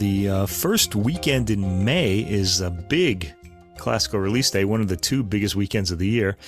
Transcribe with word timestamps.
The 0.00 0.30
uh, 0.30 0.46
first 0.46 0.96
weekend 0.96 1.50
in 1.50 1.84
May 1.84 2.20
is 2.20 2.62
a 2.62 2.70
big 2.70 3.34
classical 3.76 4.18
release 4.18 4.50
day, 4.50 4.64
one 4.64 4.80
of 4.80 4.88
the 4.88 4.96
two 4.96 5.22
biggest 5.22 5.54
weekends 5.54 5.90
of 5.90 5.98
the 5.98 6.08
year. 6.08 6.38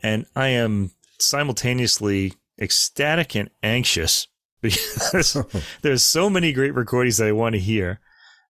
And 0.00 0.26
I 0.36 0.46
am 0.46 0.92
simultaneously 1.18 2.34
ecstatic 2.60 3.34
and 3.34 3.50
anxious 3.64 4.28
because 4.62 5.36
there's 5.82 6.04
so 6.04 6.30
many 6.30 6.52
great 6.52 6.72
recordings 6.72 7.16
that 7.16 7.26
I 7.26 7.32
want 7.32 7.54
to 7.54 7.58
hear. 7.58 7.98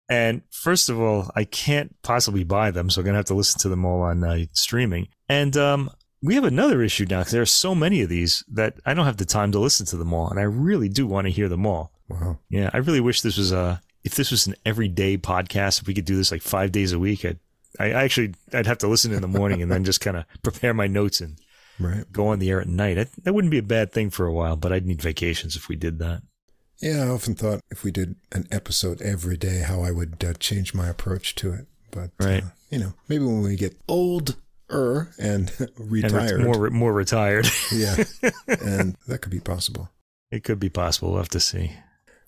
And 0.08 0.40
first 0.50 0.88
of 0.88 0.98
all, 0.98 1.30
I 1.36 1.44
can't 1.44 1.94
possibly 2.00 2.42
buy 2.42 2.70
them, 2.70 2.88
so 2.88 3.02
I'm 3.02 3.04
going 3.04 3.12
to 3.12 3.18
have 3.18 3.26
to 3.26 3.34
listen 3.34 3.60
to 3.60 3.68
them 3.68 3.84
all 3.84 4.00
on 4.00 4.24
uh, 4.24 4.46
streaming. 4.52 5.08
And 5.28 5.54
um, 5.58 5.90
we 6.22 6.34
have 6.34 6.44
another 6.44 6.80
issue 6.80 7.04
now 7.04 7.18
because 7.18 7.32
there 7.32 7.42
are 7.42 7.46
so 7.46 7.74
many 7.74 8.00
of 8.00 8.08
these 8.08 8.42
that 8.54 8.80
I 8.86 8.94
don't 8.94 9.04
have 9.04 9.18
the 9.18 9.26
time 9.26 9.52
to 9.52 9.58
listen 9.58 9.84
to 9.84 9.98
them 9.98 10.14
all. 10.14 10.30
And 10.30 10.40
I 10.40 10.44
really 10.44 10.88
do 10.88 11.06
want 11.06 11.26
to 11.26 11.30
hear 11.30 11.50
them 11.50 11.66
all. 11.66 11.92
Wow. 12.08 12.38
Yeah, 12.48 12.70
I 12.72 12.78
really 12.78 13.00
wish 13.00 13.20
this 13.20 13.36
was 13.36 13.52
a 13.52 13.82
if 14.06 14.14
this 14.14 14.30
was 14.30 14.46
an 14.46 14.54
everyday 14.64 15.18
podcast, 15.18 15.82
if 15.82 15.88
we 15.88 15.92
could 15.92 16.04
do 16.04 16.16
this 16.16 16.30
like 16.30 16.40
five 16.40 16.70
days 16.70 16.92
a 16.92 16.98
week, 16.98 17.24
I'd, 17.24 17.40
I 17.78 17.90
actually, 17.90 18.34
I'd 18.52 18.68
have 18.68 18.78
to 18.78 18.86
listen 18.86 19.12
in 19.12 19.20
the 19.20 19.28
morning 19.28 19.60
and 19.60 19.70
then 19.70 19.84
just 19.84 20.00
kind 20.00 20.16
of 20.16 20.24
prepare 20.42 20.72
my 20.72 20.86
notes 20.86 21.20
and 21.20 21.38
right. 21.80 22.10
go 22.12 22.28
on 22.28 22.38
the 22.38 22.48
air 22.48 22.60
at 22.60 22.68
night. 22.68 22.98
I, 22.98 23.06
that 23.24 23.34
wouldn't 23.34 23.50
be 23.50 23.58
a 23.58 23.64
bad 23.64 23.92
thing 23.92 24.10
for 24.10 24.24
a 24.24 24.32
while, 24.32 24.54
but 24.54 24.72
I'd 24.72 24.86
need 24.86 25.02
vacations 25.02 25.56
if 25.56 25.68
we 25.68 25.74
did 25.74 25.98
that. 25.98 26.22
Yeah, 26.80 27.04
I 27.04 27.08
often 27.08 27.34
thought 27.34 27.62
if 27.68 27.82
we 27.82 27.90
did 27.90 28.14
an 28.30 28.46
episode 28.52 29.02
every 29.02 29.36
day, 29.36 29.62
how 29.66 29.80
I 29.80 29.90
would 29.90 30.22
uh, 30.22 30.34
change 30.34 30.72
my 30.72 30.88
approach 30.88 31.34
to 31.36 31.52
it. 31.52 31.66
But, 31.90 32.10
right. 32.20 32.44
Uh, 32.44 32.50
you 32.70 32.78
know, 32.78 32.92
maybe 33.08 33.24
when 33.24 33.42
we 33.42 33.56
get 33.56 33.76
older 33.88 34.34
and 34.70 35.50
retired. 35.76 36.40
And 36.40 36.44
more, 36.44 36.70
more 36.70 36.92
retired. 36.92 37.48
yeah. 37.72 38.04
And 38.46 38.96
that 39.08 39.18
could 39.20 39.32
be 39.32 39.40
possible. 39.40 39.90
It 40.30 40.44
could 40.44 40.60
be 40.60 40.68
possible. 40.68 41.10
We'll 41.10 41.18
have 41.18 41.28
to 41.30 41.40
see. 41.40 41.72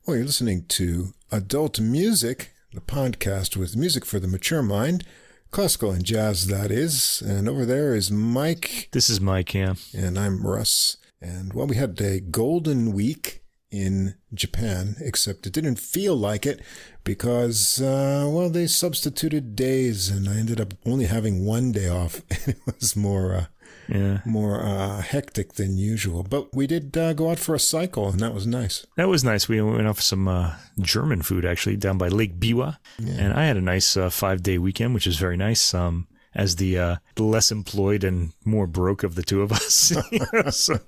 Well, 0.09 0.17
you're 0.17 0.25
listening 0.25 0.65
to 0.69 1.13
Adult 1.31 1.81
Music, 1.81 2.55
the 2.73 2.81
podcast 2.81 3.59
with 3.59 3.77
music 3.77 4.07
for 4.07 4.19
the 4.19 4.27
mature 4.27 4.63
mind, 4.63 5.05
classical 5.51 5.91
and 5.91 6.03
jazz, 6.03 6.47
that 6.47 6.71
is. 6.71 7.21
And 7.21 7.47
over 7.47 7.67
there 7.67 7.95
is 7.95 8.11
Mike. 8.11 8.89
This 8.93 9.11
is 9.11 9.21
Mike, 9.21 9.53
yeah. 9.53 9.75
And 9.95 10.19
I'm 10.19 10.47
Russ. 10.47 10.97
And 11.21 11.53
well, 11.53 11.67
we 11.67 11.77
had 11.77 12.01
a 12.01 12.21
golden 12.21 12.95
week 12.95 13.43
in 13.71 14.15
Japan, 14.33 14.97
except 14.99 15.47
it 15.47 15.53
didn't 15.53 15.79
feel 15.79 16.17
like 16.17 16.47
it 16.47 16.63
because, 17.05 17.79
uh, 17.83 18.31
well, 18.31 18.49
they 18.49 18.67
substituted 18.67 19.55
days 19.55 20.09
and 20.09 20.27
I 20.27 20.39
ended 20.39 20.59
up 20.59 20.73
only 20.87 21.05
having 21.05 21.45
one 21.45 21.71
day 21.71 21.91
off. 21.91 22.23
it 22.49 22.57
was 22.65 22.97
more, 22.97 23.35
uh, 23.35 23.45
yeah. 23.89 24.21
more 24.25 24.63
uh, 24.63 25.01
hectic 25.01 25.55
than 25.55 25.77
usual. 25.77 26.23
But 26.23 26.55
we 26.55 26.67
did 26.67 26.97
uh, 26.97 27.13
go 27.13 27.31
out 27.31 27.39
for 27.39 27.55
a 27.55 27.61
cycle, 27.61 28.09
and 28.09 28.21
that 28.21 28.35
was 28.35 28.47
nice. 28.47 28.87
That 28.97 29.09
was 29.09 29.25
nice. 29.25 29.49
We 29.49 29.61
went 29.61 29.87
off 29.87 29.97
for 29.97 30.03
some 30.03 30.29
uh, 30.29 30.55
German 30.81 31.23
food 31.23 31.45
actually 31.45 31.77
down 31.77 31.99
by 31.99 32.09
Lake 32.09 32.39
Biwa, 32.39 32.79
yeah. 32.99 33.15
and 33.15 33.33
I 33.33 33.45
had 33.47 33.57
a 33.57 33.63
nice 33.63 33.97
uh, 33.97 34.11
five 34.11 34.43
day 34.43 34.59
weekend, 34.59 34.95
which 34.95 35.07
is 35.07 35.17
very 35.17 35.37
nice. 35.37 35.75
Um, 35.75 36.09
as 36.35 36.57
the 36.57 36.79
uh, 36.79 36.97
the 37.17 37.25
less 37.25 37.51
employed 37.51 38.05
and 38.05 38.33
more 38.45 38.67
broke 38.67 39.03
of 39.03 39.15
the 39.15 39.23
two 39.23 39.43
of 39.43 39.51
us, 39.51 39.93
so 40.51 40.79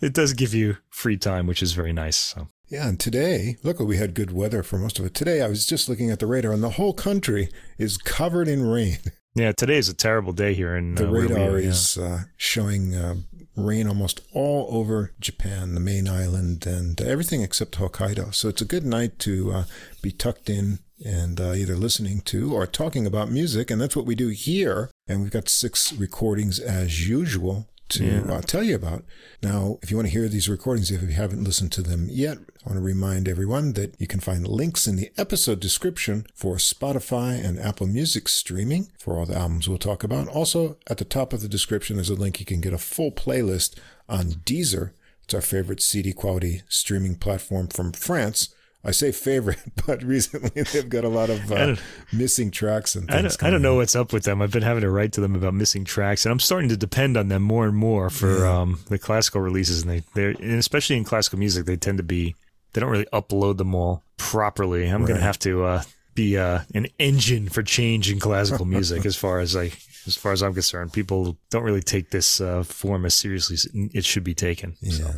it 0.00 0.12
does 0.12 0.32
give 0.32 0.52
you 0.52 0.76
free 0.90 1.16
time, 1.16 1.46
which 1.46 1.62
is 1.62 1.72
very 1.72 1.92
nice. 1.92 2.16
So. 2.16 2.48
Yeah, 2.68 2.86
and 2.86 3.00
today, 3.00 3.56
look, 3.62 3.80
we 3.80 3.96
had 3.96 4.12
good 4.12 4.30
weather 4.30 4.62
for 4.62 4.78
most 4.78 4.98
of 4.98 5.06
it. 5.06 5.14
Today, 5.14 5.40
I 5.40 5.48
was 5.48 5.64
just 5.64 5.88
looking 5.88 6.10
at 6.10 6.18
the 6.18 6.26
radar, 6.26 6.52
and 6.52 6.62
the 6.62 6.70
whole 6.70 6.92
country 6.92 7.48
is 7.78 7.96
covered 7.96 8.46
in 8.46 8.66
rain. 8.66 8.98
Yeah, 9.34 9.52
today 9.52 9.76
is 9.76 9.88
a 9.88 9.94
terrible 9.94 10.32
day 10.32 10.54
here 10.54 10.76
in 10.76 10.94
the 10.96 11.06
uh, 11.06 11.10
radar 11.10 11.50
are, 11.50 11.58
is 11.58 11.96
yeah. 11.96 12.06
uh, 12.06 12.18
showing 12.36 12.94
uh, 12.94 13.16
rain 13.56 13.86
almost 13.86 14.20
all 14.32 14.66
over 14.70 15.12
Japan, 15.20 15.74
the 15.74 15.80
main 15.80 16.08
island, 16.08 16.66
and 16.66 17.00
everything 17.00 17.42
except 17.42 17.78
Hokkaido. 17.78 18.34
So 18.34 18.48
it's 18.48 18.62
a 18.62 18.66
good 18.66 18.84
night 18.84 19.18
to 19.20 19.52
uh, 19.52 19.64
be 20.02 20.10
tucked 20.10 20.50
in 20.50 20.80
and 21.04 21.40
uh, 21.40 21.52
either 21.52 21.76
listening 21.76 22.20
to 22.22 22.52
or 22.54 22.66
talking 22.66 23.06
about 23.06 23.30
music, 23.30 23.70
and 23.70 23.80
that's 23.80 23.94
what 23.94 24.06
we 24.06 24.16
do 24.16 24.28
here. 24.28 24.90
And 25.06 25.22
we've 25.22 25.30
got 25.30 25.48
six 25.48 25.92
recordings 25.92 26.58
as 26.58 27.08
usual 27.08 27.68
to 27.90 28.04
Yeah. 28.04 28.32
uh, 28.34 28.40
tell 28.40 28.62
you 28.62 28.74
about. 28.74 29.04
Now, 29.42 29.78
if 29.82 29.90
you 29.90 29.96
want 29.96 30.08
to 30.08 30.12
hear 30.12 30.28
these 30.28 30.48
recordings, 30.48 30.90
if 30.90 31.00
you 31.02 31.08
haven't 31.08 31.44
listened 31.44 31.72
to 31.72 31.82
them 31.82 32.08
yet, 32.10 32.38
I 32.64 32.70
want 32.70 32.78
to 32.80 32.84
remind 32.84 33.28
everyone 33.28 33.74
that 33.74 33.94
you 34.00 34.06
can 34.06 34.20
find 34.20 34.46
links 34.46 34.86
in 34.86 34.96
the 34.96 35.10
episode 35.16 35.60
description 35.60 36.26
for 36.34 36.56
Spotify 36.56 37.42
and 37.42 37.58
Apple 37.58 37.86
Music 37.86 38.28
streaming 38.28 38.90
for 38.98 39.16
all 39.18 39.26
the 39.26 39.36
albums 39.38 39.68
we'll 39.68 39.78
talk 39.78 40.02
about. 40.04 40.28
Also, 40.28 40.76
at 40.88 40.98
the 40.98 41.04
top 41.04 41.32
of 41.32 41.40
the 41.40 41.48
description, 41.48 41.96
there's 41.96 42.10
a 42.10 42.14
link 42.14 42.40
you 42.40 42.46
can 42.46 42.60
get 42.60 42.72
a 42.74 42.78
full 42.78 43.12
playlist 43.12 43.78
on 44.08 44.32
Deezer. 44.44 44.90
It's 45.24 45.34
our 45.34 45.40
favorite 45.40 45.80
CD 45.80 46.12
quality 46.12 46.62
streaming 46.68 47.14
platform 47.14 47.68
from 47.68 47.92
France. 47.92 48.52
I 48.84 48.90
say 48.90 49.12
favorite, 49.12 49.58
but 49.86 50.02
recently 50.02 50.62
they've 50.62 50.88
got 50.88 51.04
a 51.04 51.08
lot 51.08 51.30
of 51.30 51.50
uh, 51.52 51.76
missing 52.12 52.50
tracks 52.50 52.94
and 52.96 53.08
I 53.10 53.22
things. 53.22 53.36
don't, 53.36 53.46
I 53.48 53.50
don't 53.50 53.62
know 53.62 53.76
what's 53.76 53.94
up 53.96 54.12
with 54.12 54.24
them. 54.24 54.42
I've 54.42 54.52
been 54.52 54.62
having 54.62 54.82
to 54.82 54.90
write 54.90 55.12
to 55.14 55.20
them 55.20 55.34
about 55.34 55.54
missing 55.54 55.84
tracks, 55.84 56.24
and 56.24 56.32
I'm 56.32 56.40
starting 56.40 56.68
to 56.70 56.76
depend 56.76 57.16
on 57.16 57.28
them 57.28 57.42
more 57.42 57.66
and 57.66 57.76
more 57.76 58.10
for 58.10 58.38
Yeah. 58.40 58.58
um, 58.60 58.80
the 58.88 58.98
classical 58.98 59.40
releases. 59.40 59.82
And 59.82 59.90
they, 59.90 60.02
they're 60.14 60.30
and 60.30 60.54
especially 60.58 60.96
in 60.96 61.04
classical 61.04 61.38
music, 61.38 61.64
they 61.66 61.76
tend 61.76 61.98
to 61.98 62.04
be 62.04 62.34
they 62.78 62.80
don't 62.80 62.92
really 62.92 63.06
upload 63.12 63.56
them 63.56 63.74
all 63.74 64.04
properly. 64.18 64.86
I'm 64.86 65.04
gonna 65.04 65.20
have 65.20 65.40
to 65.40 65.64
uh, 65.64 65.82
be 66.14 66.38
uh, 66.38 66.60
an 66.76 66.86
engine 67.00 67.48
for 67.48 67.64
change 67.64 68.08
in 68.08 68.20
classical 68.20 68.64
music, 68.76 69.04
as 69.04 69.16
far 69.16 69.40
as 69.40 69.56
I 69.56 69.72
as 70.06 70.16
far 70.16 70.30
as 70.30 70.44
I'm 70.44 70.54
concerned. 70.54 70.92
People 70.92 71.36
don't 71.50 71.64
really 71.64 71.82
take 71.82 72.10
this 72.10 72.40
uh, 72.40 72.62
form 72.62 73.04
as 73.04 73.16
seriously 73.16 73.54
as 73.54 73.66
it 73.74 74.04
should 74.04 74.22
be 74.22 74.32
taken. 74.34 74.76
So. 74.76 75.06
Yeah. 75.06 75.12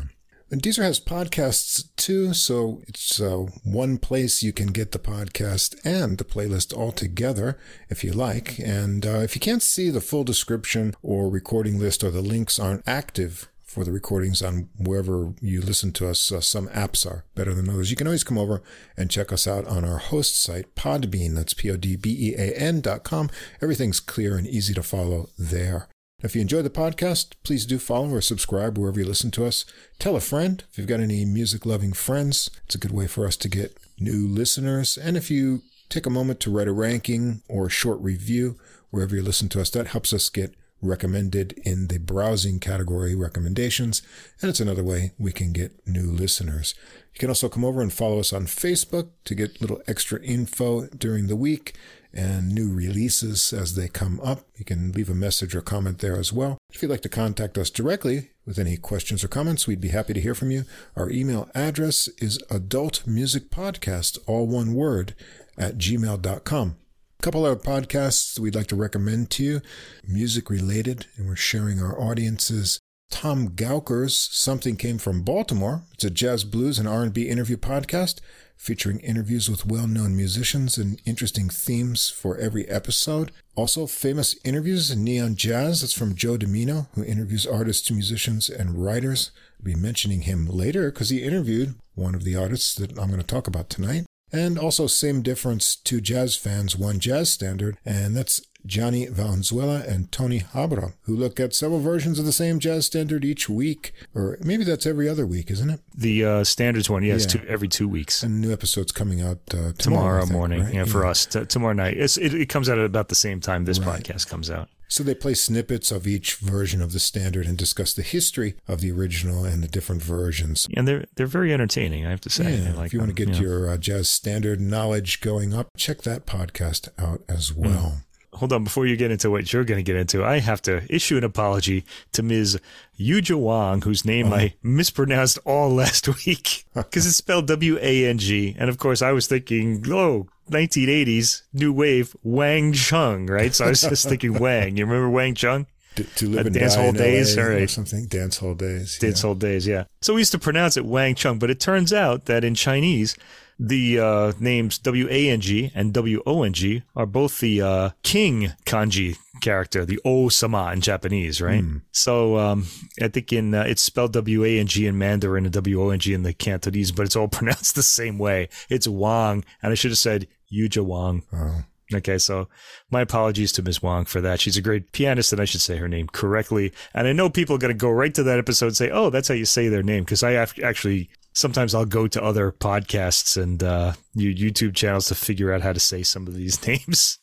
And 0.51 0.63
Deezer 0.63 0.83
has 0.83 0.99
podcasts 0.99 1.95
too, 1.97 2.33
so 2.33 2.81
it's 2.89 3.21
uh, 3.21 3.45
one 3.63 3.99
place 3.99 4.43
you 4.43 4.55
can 4.55 4.69
get 4.69 4.93
the 4.93 4.99
podcast 4.99 5.79
and 5.85 6.17
the 6.17 6.25
playlist 6.25 6.75
all 6.75 6.93
together 6.93 7.59
if 7.91 8.03
you 8.03 8.13
like. 8.13 8.59
And 8.59 9.05
uh, 9.05 9.19
if 9.19 9.37
you 9.37 9.41
can't 9.41 9.63
see 9.63 9.91
the 9.91 10.01
full 10.01 10.25
description 10.25 10.95
or 11.03 11.29
recording 11.29 11.79
list 11.79 12.03
or 12.03 12.11
the 12.11 12.23
links 12.23 12.59
aren't 12.59 12.89
active 12.89 13.50
for 13.71 13.85
the 13.85 13.93
recordings 13.93 14.43
on 14.43 14.69
wherever 14.77 15.33
you 15.41 15.61
listen 15.61 15.93
to 15.93 16.09
us, 16.09 16.33
uh, 16.33 16.41
some 16.41 16.67
apps 16.71 17.09
are 17.09 17.25
better 17.37 17.55
than 17.55 17.69
others. 17.69 17.89
You 17.89 17.97
can 17.97 18.09
always 18.09 18.25
come 18.25 18.37
over 18.37 18.65
and 18.97 19.09
check 19.09 19.33
us 19.33 19.47
out 19.47 19.65
on 19.69 19.85
our 19.85 19.99
host 19.99 20.43
site, 20.43 20.75
Podbean. 20.75 21.37
That's 21.37 21.55
P 21.55 21.71
O 21.71 21.77
D 21.77 21.95
B 21.95 22.11
E 22.19 22.35
A 22.35 22.53
N 22.59 22.81
dot 22.81 23.05
com. 23.05 23.31
Everything's 23.63 24.01
clear 24.01 24.37
and 24.37 24.45
easy 24.45 24.75
to 24.75 24.83
follow 24.83 25.29
there. 25.39 25.89
If 26.21 26.35
you 26.35 26.41
enjoy 26.41 26.63
the 26.63 26.69
podcast, 26.69 27.35
please 27.45 27.65
do 27.65 27.79
follow 27.79 28.11
or 28.11 28.21
subscribe 28.21 28.77
wherever 28.77 28.99
you 28.99 29.07
listen 29.07 29.31
to 29.31 29.47
us. 29.47 29.65
Tell 30.01 30.17
a 30.17 30.21
friend 30.21 30.65
if 30.69 30.77
you've 30.77 30.89
got 30.89 30.99
any 30.99 31.25
music 31.25 31.65
loving 31.65 31.93
friends. 31.93 32.51
It's 32.67 32.75
a 32.75 32.79
good 32.79 32.93
way 32.93 33.07
for 33.07 33.25
us 33.25 33.37
to 33.37 33.49
get 33.49 33.79
new 34.01 34.27
listeners. 34.27 34.99
And 34.99 35.17
if 35.17 35.31
you 35.31 35.63
take 35.89 36.07
a 36.07 36.11
moment 36.11 36.41
to 36.41 36.51
write 36.51 36.69
a 36.69 36.73
ranking 36.73 37.43
or 37.49 37.67
a 37.67 37.71
short 37.71 38.01
review 38.01 38.59
wherever 38.91 39.15
you 39.15 39.23
listen 39.23 39.49
to 39.51 39.61
us, 39.61 39.71
that 39.71 39.87
helps 39.87 40.13
us 40.13 40.29
get 40.29 40.57
recommended 40.83 41.53
in 41.65 41.89
the 41.89 41.99
browsing 41.99 42.59
category 42.59 43.15
recommendations. 43.15 44.03
And 44.41 44.49
it's 44.49 44.61
another 44.61 44.85
way 44.85 45.13
we 45.19 45.33
can 45.33 45.53
get 45.53 45.87
new 45.87 46.11
listeners. 46.11 46.75
You 47.15 47.19
can 47.19 47.29
also 47.29 47.49
come 47.49 47.65
over 47.65 47.83
and 47.83 47.93
follow 47.93 48.21
us 48.21 48.33
on 48.33 48.47
Facebook 48.47 49.11
to 49.25 49.35
get 49.35 49.61
little 49.61 49.83
extra 49.87 50.21
info 50.23 50.87
during 50.87 51.27
the 51.27 51.37
week 51.37 51.75
and 52.13 52.53
new 52.53 52.73
releases 52.73 53.53
as 53.53 53.75
they 53.75 53.89
come 53.89 54.21
up. 54.21 54.41
You 54.57 54.65
can 54.65 54.93
leave 54.93 55.11
a 55.11 55.15
message 55.15 55.55
or 55.55 55.61
comment 55.61 56.01
there 56.01 56.19
as 56.19 56.33
well. 56.33 56.59
If 56.73 56.83
you'd 56.83 56.91
like 56.91 57.03
to 57.03 57.09
contact 57.09 57.57
us 57.57 57.71
directly 57.71 58.31
with 58.45 58.59
any 58.59 58.77
questions 58.77 59.23
or 59.23 59.29
comments, 59.29 59.67
we'd 59.67 59.81
be 59.81 59.89
happy 59.89 60.13
to 60.15 60.21
hear 60.21 60.35
from 60.35 60.51
you. 60.51 60.65
Our 60.97 61.11
email 61.11 61.49
address 61.55 62.09
is 62.19 62.39
adultmusicpodcast, 62.51 64.19
all 64.27 64.47
one 64.47 64.75
word, 64.75 65.15
at 65.57 65.79
gmail.com. 65.79 66.77
Couple 67.21 67.45
other 67.45 67.55
podcasts 67.55 68.39
we'd 68.39 68.55
like 68.55 68.69
to 68.69 68.77
recommend 68.77 69.29
to 69.33 69.45
you, 69.45 69.61
music 70.09 70.49
related, 70.49 71.05
and 71.17 71.29
we're 71.29 71.37
sharing 71.37 71.79
our 71.79 72.01
audiences. 72.01 72.81
Tom 73.11 73.51
Gauker's 73.51 74.17
Something 74.17 74.77
Came 74.77 74.97
from 74.97 75.21
Baltimore. 75.21 75.83
It's 75.93 76.05
a 76.05 76.09
jazz, 76.09 76.45
blues, 76.45 76.79
and 76.79 76.89
R&B 76.89 77.29
interview 77.29 77.59
podcast 77.59 78.21
featuring 78.57 79.01
interviews 79.01 79.51
with 79.51 79.67
well-known 79.67 80.17
musicians 80.17 80.79
and 80.79 80.99
interesting 81.05 81.51
themes 81.51 82.09
for 82.09 82.39
every 82.39 82.67
episode. 82.71 83.33
Also, 83.55 83.87
famous 83.87 84.35
interviews 84.43 84.91
in 84.91 85.05
neon 85.05 85.37
jazz. 85.37 85.83
That's 85.83 85.93
from 85.93 86.15
Joe 86.15 86.39
Dimino, 86.39 86.87
who 86.95 87.05
interviews 87.05 87.47
artists, 87.47 87.91
musicians, 87.91 88.49
and 88.49 88.83
writers. 88.83 89.31
I'll 89.59 89.65
be 89.65 89.75
mentioning 89.75 90.23
him 90.23 90.47
later 90.47 90.91
because 90.91 91.11
he 91.11 91.23
interviewed 91.23 91.75
one 91.95 92.15
of 92.15 92.25
the 92.25 92.37
artists 92.37 92.75
that 92.77 92.99
I'm 92.99 93.09
going 93.09 93.21
to 93.21 93.27
talk 93.27 93.47
about 93.47 93.69
tonight. 93.69 94.07
And 94.33 94.59
also, 94.59 94.87
same 94.87 95.23
difference, 95.23 95.77
two 95.77 96.01
jazz 96.01 96.37
fans, 96.37 96.77
one 96.77 97.01
jazz 97.01 97.31
standard, 97.31 97.77
and 97.85 98.17
that's 98.17 98.43
Johnny 98.67 99.07
Valenzuela 99.07 99.83
and 99.87 100.11
Tony 100.13 100.41
Habra, 100.41 100.95
who 101.03 101.17
look 101.17 101.41
at 101.41 101.55
several 101.55 101.81
versions 101.81 102.19
of 102.19 102.25
the 102.25 102.33
same 102.33 102.59
jazz 102.59 102.87
standard 102.87 103.25
each 103.25 103.49
week, 103.49 103.93
or 104.15 104.39
maybe 104.41 104.65
that's 104.65 104.87
every 104.87 105.09
other 105.09 105.27
week, 105.27 105.51
isn't 105.51 105.71
it? 105.71 105.81
The 105.95 106.25
uh, 106.25 106.45
standards 106.45 106.91
one, 106.91 107.03
yes, 107.03 107.23
yeah. 107.23 107.41
two, 107.41 107.49
every 107.49 107.69
two 107.69 107.89
weeks. 107.89 108.23
And 108.23 108.41
new 108.41 108.53
episodes 108.53 108.93
coming 108.93 109.21
out 109.21 109.39
uh, 109.53 109.73
tomorrow, 109.73 109.73
tomorrow 109.79 110.21
think, 110.21 110.33
morning. 110.33 110.65
Right? 110.65 110.75
Yeah, 110.75 110.85
for 110.85 111.07
us 111.07 111.27
t- 111.27 111.45
tomorrow 111.47 111.73
night. 111.73 111.97
It, 111.97 112.19
it, 112.19 112.49
comes 112.49 112.69
out 112.69 112.79
at 112.79 112.85
about 112.85 113.09
the 113.09 113.15
same 113.15 113.41
time 113.41 113.65
this 113.65 113.79
right. 113.79 114.03
podcast 114.03 114.29
comes 114.29 114.51
out. 114.51 114.69
So 114.91 115.03
they 115.05 115.15
play 115.15 115.35
snippets 115.35 115.91
of 115.93 116.07
each 116.07 116.35
version 116.35 116.83
of 116.83 116.93
the 116.93 116.99
standard 117.01 117.47
and 117.47 117.57
discuss 117.57 117.95
the 117.95 118.03
history 118.03 118.57
of 118.69 118.81
the 118.81 118.91
original 118.91 119.45
and 119.45 119.63
the 119.63 119.69
different 119.69 120.03
versions. 120.03 120.67
And 120.77 120.87
they're 120.87 121.05
they're 121.15 121.27
very 121.27 121.53
entertaining, 121.55 122.05
I 122.07 122.11
have 122.11 122.21
to 122.23 122.31
say. 122.31 122.57
Yeah, 122.59 122.75
like 122.75 122.87
if 122.89 122.93
you 122.93 122.99
them, 122.99 123.09
want 123.09 123.17
to 123.17 123.25
get 123.25 123.35
yeah. 123.37 123.41
your 123.41 123.69
uh, 123.71 123.77
jazz 123.77 124.09
standard 124.09 124.61
knowledge 124.61 125.21
going 125.21 125.55
up, 125.55 125.69
check 125.77 126.03
that 126.03 126.27
podcast 126.27 126.89
out 126.99 127.23
as 127.29 127.51
Hmm. 127.51 127.61
well. 127.63 127.93
Mm 128.01 128.10
hold 128.41 128.53
on 128.53 128.65
before 128.65 128.87
you 128.87 128.97
get 128.97 129.11
into 129.11 129.31
what 129.31 129.53
you're 129.53 129.65
going 129.65 129.79
to 129.79 129.83
get 129.83 129.97
into 129.97 130.25
i 130.25 130.39
have 130.39 130.61
to 130.61 130.83
issue 130.93 131.17
an 131.17 131.25
apology 131.25 131.85
to 132.13 132.23
ms 132.23 132.59
yuja 132.99 133.39
wang 133.39 133.83
whose 133.83 134.05
name 134.05 134.33
i 134.33 134.47
uh-huh. 134.47 134.55
mispronounced 134.63 135.39
all 135.45 135.69
last 135.83 136.09
week 136.25 136.65
because 136.75 137.07
it's 137.07 137.17
spelled 137.17 137.47
w-a-n-g 137.47 138.57
and 138.59 138.69
of 138.69 138.79
course 138.79 139.03
i 139.03 139.13
was 139.13 139.27
thinking 139.27 139.85
oh 139.89 140.27
1980s 140.51 141.43
new 141.53 141.73
wave 141.73 142.15
wang 142.23 142.73
chung 142.73 143.27
right? 143.27 143.55
So 143.55 143.67
i 143.67 143.69
was 143.69 143.81
just 143.81 144.09
thinking 144.09 144.35
wang. 144.39 144.77
You 144.77 144.85
remember 144.85 145.09
wang 145.09 145.35
chung? 145.35 145.67
To, 145.97 146.05
to 146.05 146.29
live 146.29 146.47
uh, 146.47 146.49
in 146.49 146.53
dance 146.53 146.77
hall 146.77 146.93
days? 146.93 147.37
LA 147.37 147.43
or 147.43 147.67
something? 147.67 148.07
Dance 148.07 148.39
hall 148.39 148.55
days 148.55 148.99
dance 148.99 149.23
hall 149.23 149.35
days 149.35 149.67
yeah. 149.67 149.85
So 150.01 150.15
we 150.15 150.21
used 150.21 150.33
to 150.33 150.39
pronounce 150.39 150.77
it 150.77 150.85
wang 150.85 151.15
chung 151.15 151.39
but 151.39 151.51
it 151.51 151.61
turns 151.61 151.93
out 151.93 152.27
that 152.27 152.45
in 152.45 152.55
chinese 152.55 153.17
the 153.63 154.01
uh, 154.01 154.33
names 154.41 154.79
W 154.79 155.07
A 155.11 155.29
N 155.29 155.41
G 155.43 155.71
and 155.75 155.93
W 155.93 156.23
O 156.25 156.43
N 156.43 156.55
G 156.55 156.83
are 156.97 157.05
both 157.05 157.41
the 157.41 157.61
uh, 157.61 157.91
king 158.03 158.55
kanji 158.65 159.19
character, 159.43 159.85
the 159.85 160.01
O 160.03 160.31
sama 160.31 160.73
in 160.73 160.81
Japanese, 160.81 161.43
right? 161.43 161.63
Mm. 161.63 161.83
So 161.93 162.39
um, 162.39 162.67
I 163.03 163.09
think 163.09 163.35
in 163.35 163.55
uh, 163.55 163.65
it's 163.65 163.83
spelled 163.83 164.15
W 164.15 164.45
A 164.45 164.59
N 164.59 164.67
G 164.67 164.87
in 164.87 164.97
Mandarin 164.97 165.45
and 165.45 165.53
W 165.53 165.83
O 165.83 165.91
N 165.91 165.99
G 165.99 166.15
in 166.15 166.23
the 166.23 166.33
Cantonese, 166.33 166.91
but 166.91 167.05
it's 167.05 167.17
all 167.17 167.29
pronounced 167.39 167.75
the 167.75 167.83
same 167.83 168.19
way. 168.19 168.49
It's 168.71 168.89
Wang, 168.89 169.45
and 169.63 169.73
I 169.73 169.75
should 169.75 169.91
have 169.91 169.99
said 169.99 170.27
Yuja 170.51 170.83
Wang. 170.83 171.23
Oh. 171.33 171.65
Okay, 171.93 172.19
so 172.19 172.49
my 172.89 173.01
apologies 173.01 173.51
to 173.53 173.63
Ms. 173.63 173.83
Wong 173.83 174.05
for 174.05 174.21
that. 174.21 174.41
She's 174.41 174.57
a 174.57 174.63
great 174.63 174.93
pianist, 174.93 175.33
and 175.33 175.43
I 175.43 175.45
should 175.45 175.61
say 175.61 175.77
her 175.79 175.89
name 175.89 176.07
correctly. 176.07 176.73
And 176.95 177.09
I 177.09 177.13
know 177.13 177.29
people 177.29 177.57
are 177.57 177.59
going 177.59 177.75
to 177.75 177.79
go 177.79 177.91
right 177.91 178.15
to 178.15 178.23
that 178.23 178.39
episode 178.39 178.67
and 178.67 178.77
say, 178.77 178.91
"Oh, 178.91 179.11
that's 179.11 179.27
how 179.27 179.35
you 179.35 179.45
say 179.45 179.69
their 179.69 179.83
name," 179.83 180.05
because 180.05 180.23
I 180.23 180.35
actually 180.35 181.11
sometimes 181.33 181.75
I'll 181.75 181.85
go 181.85 182.07
to 182.07 182.23
other 182.23 182.53
podcasts 182.53 183.41
and 183.41 183.63
uh, 183.63 183.93
YouTube 184.17 184.75
channels 184.75 185.07
to 185.07 185.15
figure 185.15 185.53
out 185.53 185.63
how 185.63 185.73
to 185.73 185.81
say 185.81 186.03
some 186.03 186.27
of 186.27 186.35
these 186.35 186.67
names. 186.67 187.19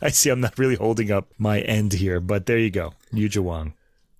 I 0.00 0.10
see 0.10 0.30
I'm 0.30 0.40
not 0.40 0.58
really 0.58 0.76
holding 0.76 1.10
up 1.10 1.32
my 1.38 1.60
end 1.60 1.94
here, 1.94 2.20
but 2.20 2.46
there 2.46 2.58
you 2.58 2.70
go. 2.70 2.94
Yuja 3.12 3.42
Wang. 3.42 3.74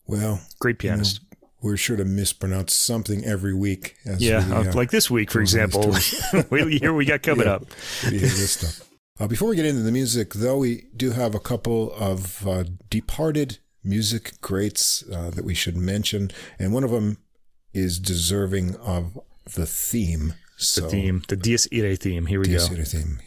Well, 0.06 0.40
great 0.58 0.78
pianist. 0.78 1.20
You 1.20 1.20
know, 1.20 1.48
we're 1.62 1.76
sure 1.76 1.96
to 1.96 2.04
mispronounce 2.04 2.74
something 2.74 3.24
every 3.24 3.54
week. 3.54 3.96
yeah, 4.18 4.46
we, 4.46 4.68
uh, 4.68 4.72
like 4.74 4.90
this 4.90 5.10
week, 5.10 5.30
for 5.30 5.40
example. 5.40 5.92
here 6.50 6.94
we 6.94 7.04
got 7.04 7.22
coming 7.22 7.46
yeah, 7.46 7.54
up. 7.54 7.64
We 8.04 8.18
hear 8.18 8.28
this 8.28 8.52
stuff. 8.52 8.82
Uh, 9.18 9.26
before 9.26 9.48
we 9.48 9.56
get 9.56 9.64
into 9.64 9.80
the 9.80 9.90
music, 9.90 10.34
though, 10.34 10.58
we 10.58 10.88
do 10.94 11.12
have 11.12 11.34
a 11.34 11.40
couple 11.40 11.90
of 11.94 12.46
uh, 12.46 12.64
departed 12.90 13.56
music 13.82 14.38
greats 14.42 15.02
uh, 15.10 15.30
that 15.30 15.42
we 15.42 15.54
should 15.54 15.74
mention, 15.74 16.30
and 16.58 16.74
one 16.74 16.84
of 16.84 16.90
them 16.90 17.16
is 17.76 17.98
deserving 17.98 18.74
of 18.76 19.20
the 19.54 19.66
theme. 19.66 20.32
So, 20.56 20.80
the 20.80 20.88
theme, 20.88 21.22
the 21.28 21.36
Dies 21.36 21.68
Irae 21.70 21.96
theme. 21.96 22.24
Here 22.24 22.40
we 22.40 22.46
Dies 22.46 22.68
go. 22.68 22.74
Irae 22.74 22.84
theme. 22.84 23.20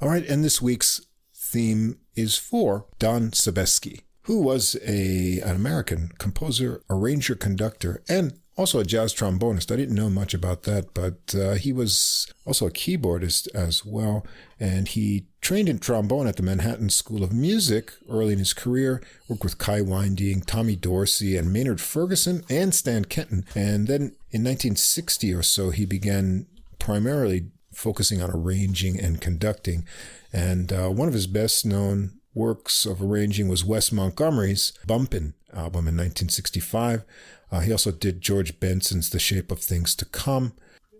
All 0.00 0.08
right, 0.08 0.28
and 0.28 0.42
this 0.42 0.60
week's 0.60 1.00
theme 1.32 1.98
is 2.16 2.36
for 2.36 2.86
Don 2.98 3.30
Sebesky, 3.30 4.00
who 4.22 4.40
was 4.42 4.76
a 4.84 5.40
an 5.40 5.54
American 5.54 6.10
composer, 6.18 6.82
arranger, 6.90 7.36
conductor, 7.36 8.02
and 8.08 8.40
also 8.58 8.80
a 8.80 8.84
jazz 8.84 9.14
trombonist. 9.14 9.72
I 9.72 9.76
didn't 9.76 9.94
know 9.94 10.10
much 10.10 10.34
about 10.34 10.64
that, 10.64 10.92
but 10.92 11.34
uh, 11.34 11.54
he 11.54 11.72
was 11.72 12.26
also 12.44 12.66
a 12.66 12.72
keyboardist 12.72 13.46
as 13.54 13.84
well. 13.84 14.26
And 14.58 14.88
he 14.88 15.26
trained 15.40 15.68
in 15.68 15.78
trombone 15.78 16.26
at 16.26 16.36
the 16.36 16.42
Manhattan 16.42 16.90
School 16.90 17.22
of 17.22 17.32
Music 17.32 17.92
early 18.10 18.32
in 18.32 18.40
his 18.40 18.52
career, 18.52 19.00
worked 19.28 19.44
with 19.44 19.58
Kai 19.58 19.80
Winding, 19.80 20.42
Tommy 20.42 20.74
Dorsey, 20.74 21.36
and 21.36 21.52
Maynard 21.52 21.80
Ferguson, 21.80 22.44
and 22.50 22.74
Stan 22.74 23.04
Kenton. 23.04 23.44
And 23.54 23.86
then 23.86 24.16
in 24.30 24.42
1960 24.42 25.32
or 25.32 25.42
so, 25.44 25.70
he 25.70 25.86
began 25.86 26.46
primarily 26.80 27.50
focusing 27.72 28.20
on 28.20 28.30
arranging 28.30 28.98
and 28.98 29.20
conducting. 29.20 29.86
And 30.32 30.72
uh, 30.72 30.88
one 30.88 31.06
of 31.06 31.14
his 31.14 31.28
best 31.28 31.64
known 31.64 32.18
works 32.34 32.84
of 32.84 33.00
arranging 33.00 33.48
was 33.48 33.64
Wes 33.64 33.92
Montgomery's 33.92 34.72
Bumpin' 34.86 35.34
album 35.52 35.86
in 35.86 35.96
1965. 35.96 37.04
Uh, 37.50 37.60
he 37.60 37.72
also 37.72 37.90
did 37.90 38.20
George 38.20 38.60
Benson's 38.60 39.10
The 39.10 39.18
Shape 39.18 39.50
of 39.50 39.60
Things 39.60 39.94
to 39.96 40.04
Come, 40.04 40.52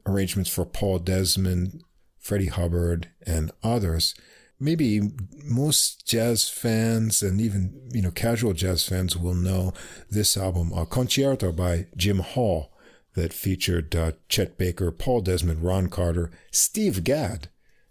arrangements 0.06 0.50
for 0.50 0.64
Paul 0.64 0.98
Desmond, 0.98 1.82
Freddie 2.18 2.46
Hubbard, 2.46 3.08
and 3.26 3.52
others. 3.62 4.14
Maybe 4.60 5.00
most 5.44 6.06
jazz 6.06 6.48
fans 6.48 7.22
and 7.22 7.40
even 7.40 7.88
you 7.92 8.02
know 8.02 8.10
casual 8.10 8.54
jazz 8.54 8.86
fans 8.86 9.16
will 9.16 9.34
know 9.34 9.72
this 10.10 10.36
album, 10.36 10.72
a 10.72 10.84
Concerto 10.84 11.52
by 11.52 11.86
Jim 11.96 12.18
Hall, 12.18 12.72
that 13.14 13.32
featured 13.32 13.94
uh, 13.94 14.12
Chet 14.28 14.58
Baker, 14.58 14.90
Paul 14.90 15.20
Desmond, 15.20 15.62
Ron 15.62 15.88
Carter, 15.88 16.30
Steve 16.50 17.04
Gadd, 17.04 17.48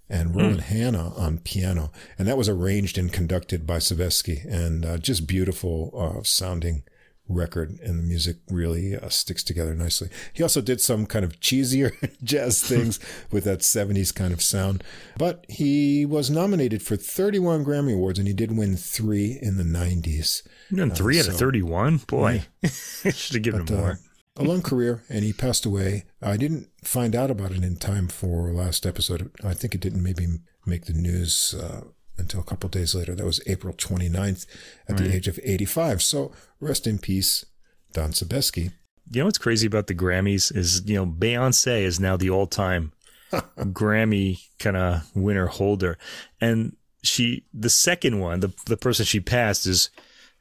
and 0.09 0.35
Roland 0.35 0.59
mm. 0.59 0.63
Hanna 0.63 1.13
on 1.15 1.39
piano, 1.39 1.91
and 2.17 2.27
that 2.27 2.37
was 2.37 2.49
arranged 2.49 2.97
and 2.97 3.11
conducted 3.11 3.67
by 3.67 3.77
Sebesky, 3.77 4.45
and 4.45 4.85
uh, 4.85 4.97
just 4.97 5.27
beautiful 5.27 5.91
uh, 5.97 6.23
sounding 6.23 6.83
record 7.29 7.79
and 7.81 7.99
the 7.99 8.03
music 8.03 8.37
really 8.49 8.95
uh, 8.95 9.09
sticks 9.09 9.43
together 9.43 9.73
nicely. 9.73 10.09
He 10.33 10.43
also 10.43 10.61
did 10.61 10.81
some 10.81 11.05
kind 11.05 11.25
of 11.25 11.39
cheesier 11.39 11.91
jazz 12.23 12.61
things 12.61 12.99
with 13.31 13.43
that 13.45 13.59
70s 13.59 14.13
kind 14.13 14.33
of 14.33 14.41
sound, 14.41 14.83
but 15.17 15.45
he 15.49 16.05
was 16.05 16.29
nominated 16.29 16.81
for 16.81 16.95
31 16.95 17.65
Grammy 17.65 17.93
Awards 17.93 18.19
and 18.19 18.27
he 18.27 18.33
did 18.33 18.55
win 18.57 18.75
three 18.77 19.37
in 19.41 19.57
the 19.57 19.63
90s. 19.63 20.47
You 20.69 20.77
won 20.77 20.91
three 20.91 21.17
uh, 21.17 21.21
out 21.21 21.25
so, 21.25 21.31
of 21.31 21.37
31? 21.37 21.97
Boy, 22.07 22.45
yeah. 22.61 22.69
should 23.11 23.35
have 23.35 23.43
given 23.43 23.65
but, 23.65 23.73
him 23.73 23.79
more. 23.79 23.91
Uh, 23.91 23.95
a 24.39 24.43
long 24.43 24.61
career 24.61 25.03
and 25.09 25.23
he 25.23 25.33
passed 25.33 25.65
away. 25.65 26.05
I 26.21 26.37
didn't 26.37 26.69
find 26.83 27.15
out 27.15 27.31
about 27.31 27.51
it 27.51 27.63
in 27.63 27.77
time 27.77 28.07
for 28.07 28.51
last 28.51 28.85
episode. 28.85 29.31
I 29.43 29.53
think 29.53 29.73
it 29.73 29.81
didn't 29.81 30.03
maybe 30.03 30.27
make 30.65 30.85
the 30.85 30.93
news 30.93 31.55
uh, 31.59 31.81
until 32.17 32.39
a 32.39 32.43
couple 32.43 32.69
days 32.69 32.95
later. 32.95 33.15
That 33.15 33.25
was 33.25 33.41
April 33.47 33.73
29th 33.73 34.45
at 34.87 34.99
right. 34.99 35.07
the 35.07 35.15
age 35.15 35.27
of 35.27 35.39
85. 35.43 36.01
So 36.01 36.31
rest 36.59 36.87
in 36.87 36.97
peace, 36.99 37.45
Don 37.93 38.11
Sebesky. 38.11 38.71
You 39.09 39.21
know 39.21 39.25
what's 39.25 39.37
crazy 39.37 39.67
about 39.67 39.87
the 39.87 39.95
Grammys 39.95 40.55
is, 40.55 40.83
you 40.85 40.95
know, 40.95 41.05
Beyonce 41.05 41.81
is 41.83 41.99
now 41.99 42.17
the 42.17 42.29
all 42.29 42.47
time 42.47 42.91
Grammy 43.31 44.41
kind 44.59 44.75
of 44.75 45.09
winner 45.15 45.47
holder. 45.47 45.97
And 46.41 46.75
she, 47.03 47.45
the 47.53 47.69
second 47.69 48.19
one, 48.19 48.41
the, 48.41 48.53
the 48.65 48.77
person 48.77 49.05
she 49.05 49.19
passed 49.19 49.65
is 49.65 49.89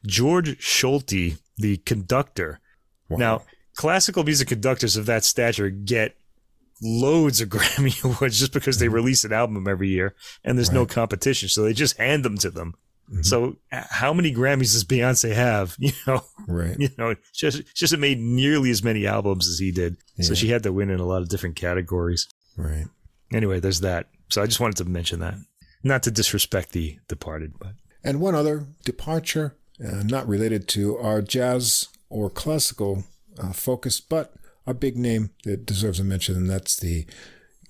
George 0.05 0.57
Solti, 0.59 1.37
the 1.57 1.77
conductor. 1.77 2.59
Wow. 3.09 3.17
Now, 3.17 3.41
classical 3.75 4.23
music 4.23 4.49
conductors 4.49 4.97
of 4.97 5.05
that 5.05 5.23
stature 5.23 5.69
get 5.69 6.16
loads 6.81 7.41
of 7.41 7.49
Grammy 7.49 8.03
awards 8.03 8.39
just 8.39 8.53
because 8.53 8.79
they 8.79 8.87
release 8.87 9.23
an 9.23 9.33
album 9.33 9.67
every 9.67 9.89
year 9.89 10.15
and 10.43 10.57
there's 10.57 10.69
right. 10.69 10.75
no 10.75 10.85
competition. 10.85 11.49
So 11.49 11.63
they 11.63 11.73
just 11.73 11.97
hand 11.97 12.23
them 12.23 12.37
to 12.39 12.49
them. 12.49 12.75
Mm-hmm. 13.09 13.21
So 13.21 13.55
how 13.71 14.13
many 14.13 14.33
Grammys 14.33 14.73
does 14.73 14.83
Beyonce 14.83 15.33
have? 15.33 15.77
You 15.79 15.91
know, 16.05 16.21
right. 16.47 16.77
You 16.79 16.89
know, 16.97 17.15
she 17.31 17.49
just, 17.49 17.63
she 17.77 17.83
hasn't 17.83 18.01
made 18.01 18.19
nearly 18.19 18.69
as 18.69 18.83
many 18.83 19.07
albums 19.07 19.47
as 19.47 19.59
he 19.59 19.71
did. 19.71 19.97
Yeah. 20.17 20.25
So 20.25 20.33
she 20.33 20.49
had 20.49 20.63
to 20.63 20.73
win 20.73 20.89
in 20.89 20.99
a 20.99 21.05
lot 21.05 21.21
of 21.21 21.29
different 21.29 21.55
categories. 21.55 22.27
Right. 22.57 22.87
Anyway, 23.31 23.59
there's 23.59 23.81
that. 23.81 24.09
So 24.29 24.41
I 24.41 24.45
just 24.45 24.59
wanted 24.59 24.77
to 24.77 24.85
mention 24.85 25.19
that. 25.21 25.35
Not 25.83 26.03
to 26.03 26.11
disrespect 26.11 26.71
the 26.71 26.99
departed, 27.07 27.53
but. 27.59 27.73
And 28.03 28.19
one 28.19 28.35
other 28.35 28.65
departure, 28.83 29.55
uh, 29.83 30.03
not 30.03 30.27
related 30.27 30.67
to 30.69 30.97
our 30.97 31.21
jazz 31.21 31.87
or 32.09 32.29
classical 32.29 33.03
uh, 33.37 33.53
focus, 33.53 33.99
but 33.99 34.33
a 34.67 34.73
big 34.73 34.97
name 34.97 35.31
that 35.45 35.65
deserves 35.65 35.99
a 35.99 36.03
mention, 36.03 36.35
and 36.35 36.49
that's 36.49 36.75
the 36.75 37.07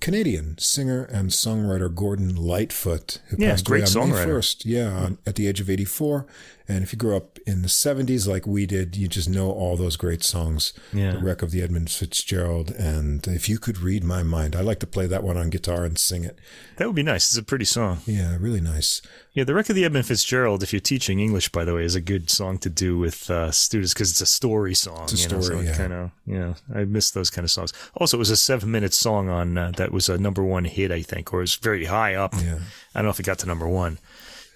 Canadian 0.02 0.58
singer 0.58 1.04
and 1.06 1.30
songwriter 1.30 1.94
Gordon 1.94 2.36
Lightfoot, 2.36 3.22
who 3.28 3.38
yeah, 3.40 3.52
passed 3.52 3.70
away 3.70 3.84
on. 3.84 4.10
May 4.10 4.16
1st, 4.16 4.62
yeah, 4.66 4.90
on, 4.90 5.18
at 5.26 5.36
the 5.36 5.48
age 5.48 5.62
of 5.62 5.70
84. 5.70 6.26
And 6.70 6.84
if 6.84 6.92
you 6.92 7.00
grew 7.00 7.16
up 7.16 7.40
in 7.48 7.62
the 7.62 7.70
70s 7.70 8.28
like 8.28 8.46
we 8.46 8.66
did, 8.66 8.98
you 8.98 9.08
just 9.08 9.30
know 9.30 9.50
all 9.52 9.78
those 9.78 9.96
great 9.96 10.22
songs. 10.22 10.74
Yeah. 10.92 11.14
The 11.14 11.20
Wreck 11.20 11.42
of 11.42 11.52
the 11.52 11.62
Edmund 11.62 11.90
Fitzgerald. 11.90 12.72
And 12.72 13.26
If 13.26 13.48
You 13.48 13.58
Could 13.58 13.78
Read 13.78 14.04
My 14.04 14.22
Mind. 14.22 14.54
I 14.54 14.62
like 14.62 14.80
to 14.82 14.88
play 14.88 15.08
that 15.08 15.24
one 15.24 15.38
on 15.38 15.50
guitar 15.50 15.86
and 15.86 15.98
sing 15.98 16.26
it. 16.26 16.38
That 16.76 16.88
would 16.88 16.96
be 16.96 17.04
nice. 17.04 17.30
It's 17.30 17.38
a 17.38 17.44
pretty 17.44 17.64
song. 17.64 18.00
Yeah, 18.06 18.36
really 18.38 18.60
nice. 18.60 19.02
Yeah, 19.32 19.46
The 19.46 19.54
Wreck 19.54 19.70
of 19.70 19.76
the 19.76 19.86
Edmund 19.86 20.08
Fitzgerald, 20.08 20.62
if 20.62 20.74
you're 20.74 20.80
teaching 20.82 21.20
English, 21.20 21.50
by 21.50 21.64
the 21.64 21.74
way, 21.74 21.86
is 21.86 21.96
a 21.96 22.02
good 22.02 22.30
song 22.30 22.58
to 22.60 22.70
do 22.70 22.98
with 22.98 23.30
uh, 23.30 23.52
students 23.52 23.94
because 23.94 24.12
it's 24.12 24.22
a 24.22 24.26
story 24.26 24.74
song. 24.74 25.04
It's 25.04 25.14
a 25.14 25.30
you 25.30 25.36
know, 25.36 25.42
story, 25.42 25.66
so 25.66 25.72
yeah. 25.72 25.78
Kind 25.78 25.94
of, 25.94 26.12
you 26.26 26.38
know, 26.38 26.56
I 26.76 26.84
miss 26.84 27.12
those 27.12 27.30
kind 27.30 27.46
of 27.46 27.52
songs. 27.52 27.72
Also, 27.96 28.18
it 28.18 28.20
was 28.20 28.30
a 28.32 28.36
seven 28.38 28.72
minute 28.72 28.94
song 28.94 29.30
on 29.30 29.58
uh, 29.58 29.72
that 29.78 29.94
was 29.94 30.10
a 30.10 30.18
number 30.18 30.44
one 30.44 30.66
hit, 30.66 30.92
I 30.92 31.02
think, 31.02 31.34
or 31.34 31.38
it 31.38 31.44
was 31.44 31.56
very 31.56 31.86
high 31.86 32.16
up. 32.16 32.34
Yeah. 32.34 32.60
I 32.94 33.00
don't 33.00 33.06
know 33.06 33.12
if 33.12 33.20
it 33.22 33.26
got 33.26 33.40
to 33.40 33.46
number 33.46 33.68
one, 33.68 34.00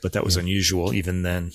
but 0.01 0.13
that 0.13 0.25
was 0.25 0.35
unusual 0.35 0.93
even 0.93 1.21
then. 1.21 1.51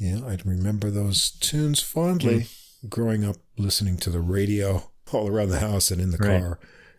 Yeah, 0.00 0.26
I'd 0.26 0.46
remember 0.46 0.90
those 0.90 1.30
tunes 1.30 1.80
fondly 1.80 2.46
growing 2.88 3.22
up 3.24 3.36
listening 3.58 3.98
to 3.98 4.10
the 4.10 4.20
radio 4.20 4.90
all 5.12 5.28
around 5.28 5.50
the 5.50 5.60
house 5.60 5.90
and 5.90 6.00
in 6.00 6.10
the 6.10 6.16
Right. 6.18 6.40
car. 6.40 6.58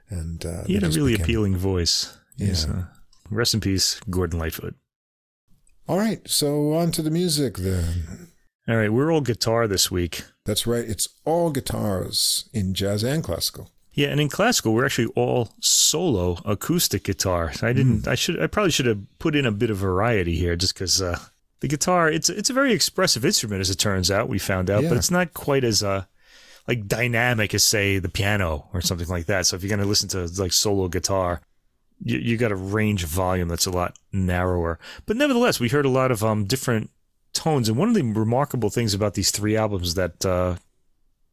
And 0.09 0.45
uh, 0.45 0.63
He 0.65 0.75
had 0.75 0.83
a 0.83 0.89
really 0.89 1.13
became- 1.13 1.23
appealing 1.25 1.57
voice. 1.57 2.15
Yeah. 2.37 2.53
uh, 2.69 2.83
rest 3.29 3.53
in 3.53 3.59
peace, 3.59 3.99
Gordon 4.09 4.37
Lightfoot. 4.39 4.75
All 5.87 5.97
right, 5.97 6.21
so 6.29 6.73
on 6.73 6.91
to 6.91 7.01
the 7.01 7.09
music 7.11 7.57
then. 7.57 8.27
All 8.67 8.75
right, 8.77 8.93
we're 8.93 9.11
all 9.11 9.21
guitar 9.21 9.67
this 9.67 9.89
week. 9.89 10.23
That's 10.45 10.67
right, 10.67 10.85
it's 10.87 11.07
all 11.25 11.49
guitars 11.51 12.49
in 12.53 12.73
jazz 12.73 13.03
and 13.03 13.23
classical. 13.23 13.71
Yeah, 13.93 14.07
and 14.09 14.21
in 14.21 14.29
classical, 14.29 14.73
we're 14.73 14.85
actually 14.85 15.11
all 15.15 15.49
solo 15.59 16.37
acoustic 16.45 17.03
guitar. 17.03 17.51
I 17.61 17.73
didn't. 17.73 18.07
I 18.07 18.15
should. 18.15 18.41
I 18.41 18.47
probably 18.47 18.71
should 18.71 18.85
have 18.85 18.99
put 19.19 19.35
in 19.35 19.45
a 19.45 19.51
bit 19.51 19.69
of 19.69 19.77
variety 19.77 20.37
here, 20.37 20.55
just 20.55 20.73
because 20.73 21.01
uh, 21.01 21.19
the 21.61 21.67
guitar. 21.67 22.09
It's 22.09 22.29
it's 22.29 22.49
a 22.49 22.53
very 22.53 22.73
expressive 22.73 23.23
instrument, 23.23 23.61
as 23.61 23.69
it 23.69 23.77
turns 23.77 24.11
out. 24.11 24.27
We 24.27 24.39
found 24.39 24.69
out, 24.69 24.83
but 24.89 24.97
it's 24.97 25.11
not 25.11 25.33
quite 25.33 25.63
as 25.63 25.81
uh, 25.81 26.05
like 26.67 26.87
dynamic 26.87 27.53
as 27.53 27.63
say 27.63 27.99
the 27.99 28.09
piano 28.09 28.67
or 28.73 28.81
something 28.81 29.07
like 29.07 29.27
that. 29.27 29.45
So 29.45 29.55
if 29.55 29.63
you're 29.63 29.69
going 29.69 29.79
to 29.79 29.85
listen 29.85 30.09
to 30.09 30.41
like 30.41 30.53
solo 30.53 30.87
guitar, 30.89 31.41
you 32.03 32.17
you 32.17 32.37
got 32.37 32.51
a 32.51 32.55
range 32.55 33.03
of 33.03 33.09
volume 33.09 33.47
that's 33.47 33.67
a 33.67 33.71
lot 33.71 33.97
narrower. 34.11 34.79
But 35.05 35.17
nevertheless, 35.17 35.59
we 35.59 35.69
heard 35.69 35.85
a 35.85 35.89
lot 35.89 36.11
of 36.11 36.23
um 36.23 36.45
different 36.45 36.89
tones. 37.33 37.69
And 37.69 37.77
one 37.77 37.89
of 37.89 37.95
the 37.95 38.03
remarkable 38.03 38.69
things 38.69 38.93
about 38.93 39.13
these 39.13 39.31
three 39.31 39.55
albums 39.55 39.93
that 39.93 40.25
uh, 40.25 40.55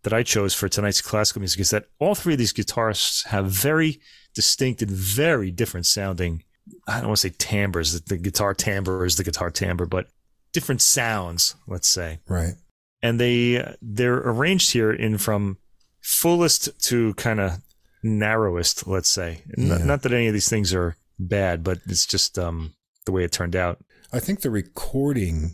that 0.02 0.12
I 0.12 0.22
chose 0.22 0.54
for 0.54 0.68
tonight's 0.68 1.02
classical 1.02 1.40
music 1.40 1.60
is 1.60 1.70
that 1.70 1.86
all 1.98 2.14
three 2.14 2.34
of 2.34 2.38
these 2.38 2.52
guitarists 2.52 3.26
have 3.26 3.50
very 3.50 4.00
distinct 4.34 4.82
and 4.82 4.90
very 4.90 5.50
different 5.50 5.86
sounding. 5.86 6.44
I 6.86 6.98
don't 6.98 7.08
want 7.08 7.20
to 7.20 7.28
say 7.28 7.34
timbres. 7.38 7.98
The, 7.98 8.16
the 8.16 8.22
guitar 8.22 8.52
timbre 8.54 9.04
is 9.04 9.16
the 9.16 9.24
guitar 9.24 9.50
timbre, 9.50 9.86
but 9.86 10.08
different 10.52 10.80
sounds. 10.82 11.54
Let's 11.66 11.88
say, 11.88 12.20
Right. 12.28 12.54
and 13.02 13.18
they 13.20 13.76
they're 13.82 14.18
arranged 14.18 14.72
here 14.72 14.92
in 14.92 15.18
from 15.18 15.58
fullest 16.00 16.80
to 16.88 17.14
kind 17.14 17.40
of 17.40 17.60
narrowest. 18.02 18.86
Let's 18.86 19.10
say, 19.10 19.42
not, 19.56 19.80
Yeah. 19.80 19.84
not 19.86 20.02
that 20.02 20.12
any 20.12 20.26
of 20.28 20.34
these 20.34 20.48
things 20.48 20.72
are 20.72 20.96
bad, 21.18 21.62
but 21.64 21.80
it's 21.86 22.06
just 22.06 22.38
um, 22.38 22.74
the 23.06 23.12
way 23.12 23.24
it 23.24 23.32
turned 23.32 23.56
out. 23.56 23.78
I 24.12 24.20
think 24.20 24.40
the 24.40 24.50
recording 24.50 25.52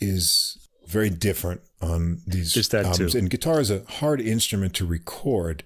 is 0.00 0.58
very 0.86 1.08
different 1.10 1.62
on 1.80 2.20
these 2.26 2.52
There's 2.52 2.68
that 2.70 2.84
albums. 2.84 3.12
too. 3.12 3.18
And 3.18 3.30
guitar 3.30 3.60
is 3.60 3.70
a 3.70 3.84
hard 3.88 4.20
instrument 4.20 4.74
to 4.74 4.84
record. 4.86 5.62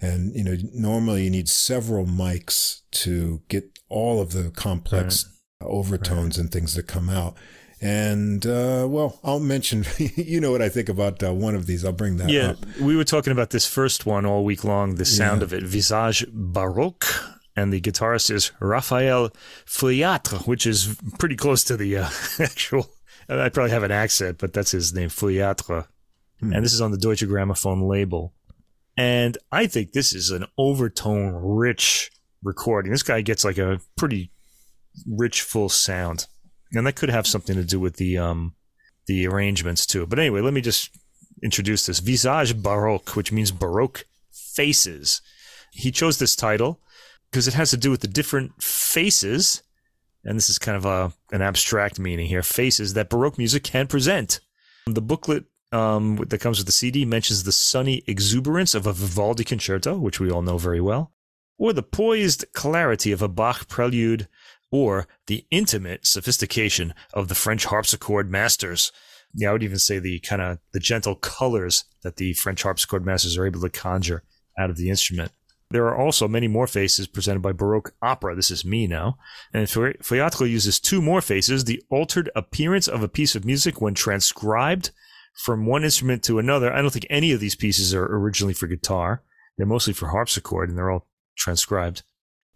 And, 0.00 0.34
you 0.34 0.44
know, 0.44 0.56
normally 0.72 1.24
you 1.24 1.30
need 1.30 1.48
several 1.48 2.06
mics 2.06 2.80
to 2.92 3.42
get 3.48 3.78
all 3.88 4.20
of 4.20 4.32
the 4.32 4.50
complex 4.50 5.24
overtones 5.60 6.38
and 6.38 6.50
things 6.52 6.74
that 6.74 6.86
come 6.86 7.10
out. 7.10 7.36
And, 7.82 8.44
uh, 8.44 8.86
well, 8.88 9.18
I'll 9.24 9.40
mention, 9.40 9.86
you 9.98 10.40
know 10.40 10.50
what 10.52 10.60
I 10.62 10.68
think 10.68 10.88
about 10.90 11.22
uh, 11.22 11.32
one 11.32 11.54
of 11.54 11.66
these. 11.66 11.84
I'll 11.84 11.92
bring 11.92 12.18
that 12.18 12.28
Yeah, 12.28 12.50
up. 12.50 12.58
we 12.78 12.94
were 12.96 13.04
talking 13.04 13.32
about 13.32 13.50
this 13.50 13.66
first 13.66 14.04
one 14.04 14.26
all 14.26 14.44
week 14.44 14.64
long. 14.64 14.96
The 14.96 15.04
sound 15.06 15.40
Yeah. 15.40 15.44
of 15.44 15.52
it, 15.54 15.62
Visages 15.62 16.28
Baroques, 16.30 17.24
and 17.56 17.72
the 17.72 17.80
guitarist 17.80 18.30
is 18.30 18.52
Raphael 18.60 19.30
Feuillatre, 19.66 20.46
which 20.46 20.66
is 20.66 20.96
pretty 21.18 21.36
close 21.36 21.64
to 21.64 21.76
the 21.76 21.96
uh, 21.98 22.08
actual. 22.38 22.86
I 23.30 23.48
probably 23.48 23.70
have 23.70 23.82
an 23.84 23.92
accent, 23.92 24.38
but 24.38 24.52
that's 24.52 24.72
his 24.72 24.92
name, 24.92 25.08
Feuillatre. 25.08 25.86
Hmm. 26.40 26.52
And 26.52 26.64
this 26.64 26.72
is 26.72 26.80
on 26.80 26.90
the 26.90 26.98
Deutsche 26.98 27.22
Grammophon 27.24 27.88
label. 27.88 28.34
And 28.96 29.38
I 29.50 29.66
think 29.66 29.92
this 29.92 30.12
is 30.12 30.30
an 30.30 30.44
overtone 30.58 31.32
rich 31.34 32.10
recording. 32.42 32.92
This 32.92 33.02
guy 33.02 33.20
gets 33.22 33.44
like 33.44 33.56
a 33.58 33.80
pretty 33.96 34.32
rich, 35.06 35.42
full 35.42 35.68
sound, 35.68 36.26
and 36.74 36.86
that 36.86 36.96
could 36.96 37.10
have 37.10 37.26
something 37.26 37.56
to 37.56 37.64
do 37.64 37.80
with 37.80 37.96
the 37.96 38.18
um 38.18 38.54
the 39.06 39.26
arrangements 39.26 39.86
too. 39.86 40.06
But 40.06 40.18
anyway, 40.18 40.40
let 40.40 40.54
me 40.54 40.60
just 40.60 40.90
introduce 41.42 41.86
this 41.86 42.00
Visages 42.00 42.52
Baroques, 42.52 43.16
which 43.16 43.32
means 43.32 43.50
Baroque 43.50 44.04
faces. 44.30 45.20
He 45.72 45.90
chose 45.90 46.18
this 46.18 46.36
title 46.36 46.80
because 47.30 47.48
it 47.48 47.54
has 47.54 47.70
to 47.70 47.76
do 47.76 47.90
with 47.90 48.00
the 48.00 48.08
different 48.08 48.62
faces, 48.62 49.62
and 50.24 50.36
this 50.36 50.50
is 50.50 50.58
kind 50.58 50.76
of 50.76 50.84
a 50.84 51.12
an 51.32 51.42
abstract 51.42 51.98
meaning 51.98 52.26
here. 52.26 52.42
Faces 52.42 52.94
that 52.94 53.10
Baroque 53.10 53.38
music 53.38 53.64
can 53.64 53.86
present. 53.86 54.40
The 54.86 55.02
booklet 55.02 55.44
um, 55.72 56.16
that 56.28 56.40
comes 56.40 56.58
with 56.58 56.66
the 56.66 56.72
CD 56.72 57.04
mentions 57.04 57.44
the 57.44 57.52
sunny 57.52 58.02
exuberance 58.06 58.74
of 58.74 58.86
a 58.86 58.92
Vivaldi 58.92 59.44
concerto, 59.44 59.96
which 59.96 60.18
we 60.18 60.30
all 60.30 60.42
know 60.42 60.58
very 60.58 60.80
well, 60.80 61.12
or 61.58 61.72
the 61.72 61.82
poised 61.82 62.44
clarity 62.52 63.12
of 63.12 63.22
a 63.22 63.28
Bach 63.28 63.68
prelude, 63.68 64.26
or 64.70 65.08
the 65.26 65.44
intimate 65.50 66.06
sophistication 66.06 66.94
of 67.12 67.28
the 67.28 67.34
French 67.34 67.66
harpsichord 67.66 68.30
masters. 68.30 68.92
Yeah, 69.34 69.50
I 69.50 69.52
would 69.52 69.62
even 69.62 69.78
say 69.78 69.98
the 69.98 70.20
kind 70.20 70.42
of 70.42 70.58
the 70.72 70.80
gentle 70.80 71.14
colors 71.14 71.84
that 72.02 72.16
the 72.16 72.32
French 72.34 72.62
harpsichord 72.62 73.04
masters 73.04 73.36
are 73.36 73.46
able 73.46 73.60
to 73.60 73.70
conjure 73.70 74.24
out 74.58 74.70
of 74.70 74.76
the 74.76 74.90
instrument. 74.90 75.32
There 75.70 75.86
are 75.86 75.96
also 75.96 76.26
many 76.26 76.48
more 76.48 76.66
faces 76.66 77.06
presented 77.06 77.40
by 77.40 77.52
Baroque 77.52 77.94
opera. 78.02 78.34
This 78.34 78.50
is 78.50 78.64
me 78.64 78.88
now. 78.88 79.18
And 79.54 79.68
Feuillatre 79.68 80.50
uses 80.50 80.80
two 80.80 81.00
more 81.00 81.20
faces, 81.20 81.64
the 81.64 81.80
altered 81.90 82.28
appearance 82.34 82.88
of 82.88 83.04
a 83.04 83.08
piece 83.08 83.36
of 83.36 83.44
music 83.44 83.80
when 83.80 83.94
transcribed 83.94 84.90
from 85.34 85.66
one 85.66 85.84
instrument 85.84 86.24
to 86.24 86.40
another. 86.40 86.72
I 86.72 86.82
don't 86.82 86.92
think 86.92 87.06
any 87.08 87.30
of 87.30 87.38
these 87.38 87.54
pieces 87.54 87.94
are 87.94 88.04
originally 88.04 88.52
for 88.52 88.66
guitar. 88.66 89.22
They're 89.56 89.66
mostly 89.66 89.92
for 89.92 90.08
harpsichord 90.08 90.70
and 90.70 90.76
they're 90.76 90.90
all 90.90 91.06
transcribed. 91.36 92.02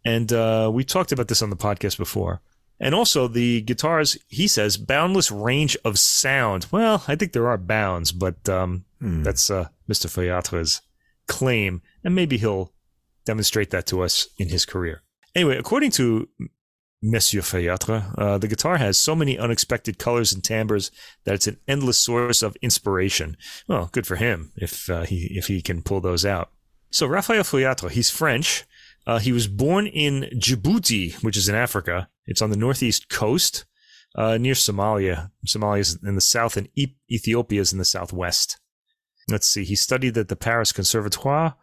And 0.05 0.33
uh, 0.33 0.71
we 0.73 0.85
talked 0.85 1.13
about 1.13 1.29
this 1.29 1.43
on 1.43 1.51
the 1.51 1.57
podcast 1.57 1.97
before. 1.99 2.41
And 2.81 2.95
also 2.95 3.29
the 3.29 3.61
guitars, 3.63 4.19
he 4.29 4.49
says, 4.49 4.77
boundless 4.77 5.31
range 5.31 5.77
of 5.85 5.99
sound. 5.99 6.67
Well, 6.71 7.05
I 7.07 7.15
think 7.15 7.33
there 7.33 7.49
are 7.49 7.57
bounds, 7.59 8.13
but 8.13 8.49
um, 8.49 8.85
Hmm. 9.01 9.23
that's 9.23 9.51
uh, 9.51 9.69
Mr. 9.89 10.07
Feuillatre's 10.09 10.81
claim. 11.27 11.83
And 12.03 12.15
maybe 12.15 12.37
he'll 12.39 12.73
demonstrate 13.25 13.71
that 13.71 13.87
to 13.87 14.03
us 14.03 14.29
in 14.39 14.49
his 14.49 14.65
career. 14.67 15.03
Anyway, 15.35 15.57
according 15.57 15.91
to 15.93 16.29
Monsieur 17.03 17.43
Feuillatre, 17.43 18.15
uh, 18.19 18.39
the 18.39 18.49
guitar 18.49 18.79
has 18.79 18.97
so 18.97 19.15
many 19.15 19.39
unexpected 19.39 19.99
colors 19.99 20.33
and 20.33 20.43
timbres 20.43 20.91
that 21.25 21.35
it's 21.35 21.47
an 21.47 21.59
endless 21.69 21.99
source 21.99 22.43
of 22.43 22.57
inspiration. 22.63 23.37
Well, 23.69 23.91
good 23.93 24.07
for 24.07 24.17
him 24.17 24.53
if 24.57 24.89
uh, 24.89 25.03
he 25.03 25.27
if 25.37 25.47
he 25.49 25.61
can 25.61 25.83
pull 25.83 26.01
those 26.01 26.25
out. 26.25 26.51
So 26.91 27.07
Raphael 27.07 27.43
Feuillatre, 27.43 27.91
he's 27.91 28.11
French. 28.11 28.65
Uh, 29.07 29.19
he 29.19 29.33
was 29.33 29.47
born 29.47 29.87
in 29.87 30.31
Djibouti, 30.35 31.23
which 31.23 31.37
is 31.37 31.49
in 31.49 31.55
Africa. 31.55 32.09
It's 32.27 32.41
on 32.41 32.51
the 32.51 32.57
northeast 32.57 33.09
coast, 33.09 33.67
uh, 34.17 34.39
near 34.39 34.55
Somalia. 34.55 35.31
Somalia 35.47 35.81
is 35.81 35.99
in 36.03 36.15
the 36.15 36.21
south, 36.21 36.57
and 36.57 36.69
e- 36.75 36.97
Ethiopia 37.11 37.61
is 37.61 37.73
in 37.73 37.79
the 37.79 37.85
southwest. 37.85 38.59
Let's 39.29 39.47
see. 39.47 39.65
He 39.65 39.75
studied 39.75 40.17
at 40.17 40.29
the 40.29 40.37
Paris 40.37 40.73
Conservatoire, 40.73 41.55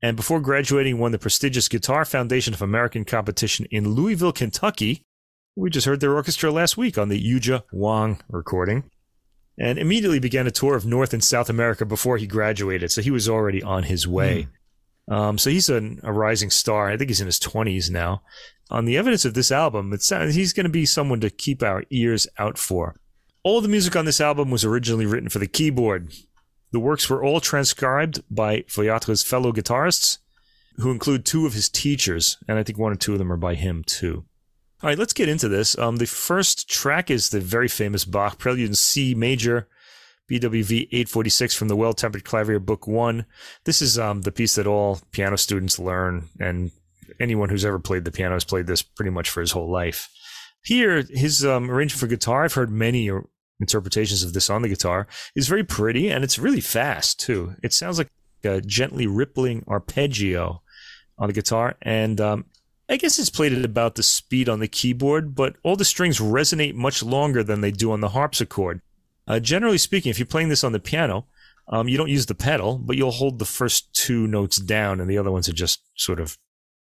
and 0.00 0.16
before 0.16 0.40
graduating, 0.40 0.98
won 0.98 1.12
the 1.12 1.18
prestigious 1.18 1.68
Guitar 1.68 2.04
Foundation 2.04 2.54
of 2.54 2.62
American 2.62 3.04
competition 3.04 3.66
in 3.70 3.90
Louisville, 3.90 4.32
Kentucky. 4.32 5.04
We 5.56 5.70
just 5.70 5.86
heard 5.86 6.00
their 6.00 6.14
orchestra 6.14 6.50
last 6.50 6.76
week 6.76 6.96
on 6.96 7.08
the 7.08 7.20
Yuja 7.22 7.64
Wang 7.72 8.20
recording, 8.28 8.84
and 9.58 9.78
immediately 9.78 10.20
began 10.20 10.46
a 10.46 10.52
tour 10.52 10.76
of 10.76 10.86
North 10.86 11.12
and 11.12 11.24
South 11.24 11.50
America 11.50 11.84
before 11.84 12.16
he 12.16 12.26
graduated. 12.26 12.92
So 12.92 13.02
he 13.02 13.10
was 13.10 13.28
already 13.28 13.62
on 13.62 13.82
his 13.84 14.06
way. 14.06 14.48
Um, 15.08 15.38
so 15.38 15.50
he's 15.50 15.68
an, 15.68 16.00
a 16.02 16.12
rising 16.12 16.50
star. 16.50 16.88
I 16.88 16.96
think 16.96 17.10
he's 17.10 17.20
in 17.20 17.26
his 17.26 17.40
20s 17.40 17.90
now. 17.90 18.22
On 18.70 18.84
the 18.84 18.98
evidence 18.98 19.24
of 19.24 19.34
this 19.34 19.50
album, 19.50 19.90
he's 19.92 20.52
going 20.52 20.64
to 20.64 20.70
be 20.70 20.84
someone 20.84 21.20
to 21.20 21.30
keep 21.30 21.62
our 21.62 21.84
ears 21.90 22.26
out 22.38 22.58
for. 22.58 23.00
All 23.42 23.60
the 23.60 23.68
music 23.68 23.96
on 23.96 24.04
this 24.04 24.20
album 24.20 24.50
was 24.50 24.64
originally 24.64 25.06
written 25.06 25.30
for 25.30 25.38
the 25.38 25.46
keyboard. 25.46 26.12
The 26.70 26.80
works 26.80 27.08
were 27.08 27.24
all 27.24 27.40
transcribed 27.40 28.22
by 28.30 28.64
Feuillatre's 28.68 29.22
fellow 29.22 29.52
guitarists, 29.52 30.18
who 30.76 30.90
include 30.90 31.24
two 31.24 31.46
of 31.46 31.54
his 31.54 31.70
teachers, 31.70 32.36
and 32.46 32.58
I 32.58 32.62
think 32.62 32.78
one 32.78 32.92
or 32.92 32.96
two 32.96 33.12
of 33.12 33.18
them 33.18 33.32
are 33.32 33.38
by 33.38 33.54
him 33.54 33.84
too. 33.86 34.26
All 34.82 34.88
right, 34.88 34.98
let's 34.98 35.14
get 35.14 35.28
into 35.28 35.48
this. 35.48 35.76
Um, 35.78 35.96
the 35.96 36.06
first 36.06 36.68
track 36.68 37.10
is 37.10 37.30
the 37.30 37.40
very 37.40 37.68
famous 37.68 38.04
Bach 38.04 38.38
Prelude 38.38 38.68
in 38.68 38.74
C 38.74 39.14
major, 39.14 39.66
BWV 40.30 40.88
846 40.88 41.54
from 41.54 41.68
the 41.68 41.76
Well 41.76 41.94
Tempered 41.94 42.24
Clavier 42.24 42.58
Book 42.58 42.86
1. 42.86 43.24
This 43.64 43.80
is 43.80 43.98
um, 43.98 44.22
the 44.22 44.32
piece 44.32 44.56
that 44.56 44.66
all 44.66 45.00
piano 45.10 45.38
students 45.38 45.78
learn, 45.78 46.28
and 46.38 46.70
anyone 47.18 47.48
who's 47.48 47.64
ever 47.64 47.78
played 47.78 48.04
the 48.04 48.12
piano 48.12 48.34
has 48.34 48.44
played 48.44 48.66
this 48.66 48.82
pretty 48.82 49.10
much 49.10 49.30
for 49.30 49.40
his 49.40 49.52
whole 49.52 49.70
life. 49.70 50.08
Here, 50.62 51.04
his 51.08 51.44
um, 51.44 51.70
arrangement 51.70 52.00
for 52.00 52.06
guitar, 52.06 52.44
I've 52.44 52.54
heard 52.54 52.70
many 52.70 53.10
interpretations 53.60 54.22
of 54.22 54.34
this 54.34 54.50
on 54.50 54.62
the 54.62 54.68
guitar, 54.68 55.06
is 55.34 55.48
very 55.48 55.64
pretty 55.64 56.10
and 56.10 56.22
it's 56.22 56.38
really 56.38 56.60
fast 56.60 57.20
too. 57.20 57.54
It 57.62 57.72
sounds 57.72 57.98
like 57.98 58.08
a 58.44 58.60
gently 58.60 59.06
rippling 59.06 59.64
arpeggio 59.66 60.62
on 61.16 61.28
the 61.28 61.32
guitar, 61.32 61.76
and 61.82 62.20
um, 62.20 62.44
I 62.88 62.96
guess 62.96 63.18
it's 63.18 63.30
played 63.30 63.52
at 63.52 63.64
about 63.64 63.94
the 63.94 64.02
speed 64.02 64.48
on 64.48 64.60
the 64.60 64.68
keyboard, 64.68 65.34
but 65.34 65.56
all 65.62 65.76
the 65.76 65.84
strings 65.84 66.20
resonate 66.20 66.74
much 66.74 67.02
longer 67.02 67.42
than 67.42 67.60
they 67.60 67.70
do 67.70 67.92
on 67.92 68.00
the 68.00 68.10
harpsichord. 68.10 68.80
Uh, 69.28 69.38
generally 69.38 69.78
speaking, 69.78 70.10
if 70.10 70.18
you're 70.18 70.26
playing 70.26 70.48
this 70.48 70.64
on 70.64 70.72
the 70.72 70.80
piano, 70.80 71.26
um, 71.68 71.86
you 71.86 71.98
don't 71.98 72.08
use 72.08 72.26
the 72.26 72.34
pedal, 72.34 72.78
but 72.78 72.96
you'll 72.96 73.10
hold 73.10 73.38
the 73.38 73.44
first 73.44 73.92
two 73.94 74.26
notes 74.26 74.56
down, 74.56 75.00
and 75.00 75.08
the 75.10 75.18
other 75.18 75.30
ones 75.30 75.48
are 75.48 75.52
just 75.52 75.82
sort 75.94 76.18
of 76.18 76.38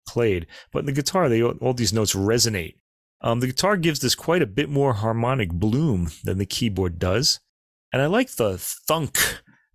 played. 0.08 0.48
But 0.72 0.80
in 0.80 0.86
the 0.88 0.92
guitar, 0.92 1.30
they 1.30 1.44
all 1.44 1.74
these 1.74 1.94
notes 1.94 2.16
resonate. 2.16 2.78
Um, 3.22 3.40
the 3.40 3.48
guitar 3.48 3.78
gives 3.78 4.00
this 4.00 4.16
quite 4.16 4.42
a 4.42 4.48
bit 4.48 4.70
more 4.70 4.94
harmonic 4.94 5.52
bloom 5.52 6.10
than 6.24 6.40
the 6.40 6.46
keyboard 6.46 6.98
does, 6.98 7.40
and 7.94 8.02
I 8.02 8.08
like 8.08 8.32
the 8.32 8.58
thunk 8.58 9.20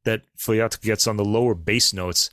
that 0.05 0.23
Feuillatre 0.37 0.81
gets 0.81 1.07
on 1.07 1.17
the 1.17 1.25
lower 1.25 1.55
bass 1.55 1.93
notes. 1.93 2.31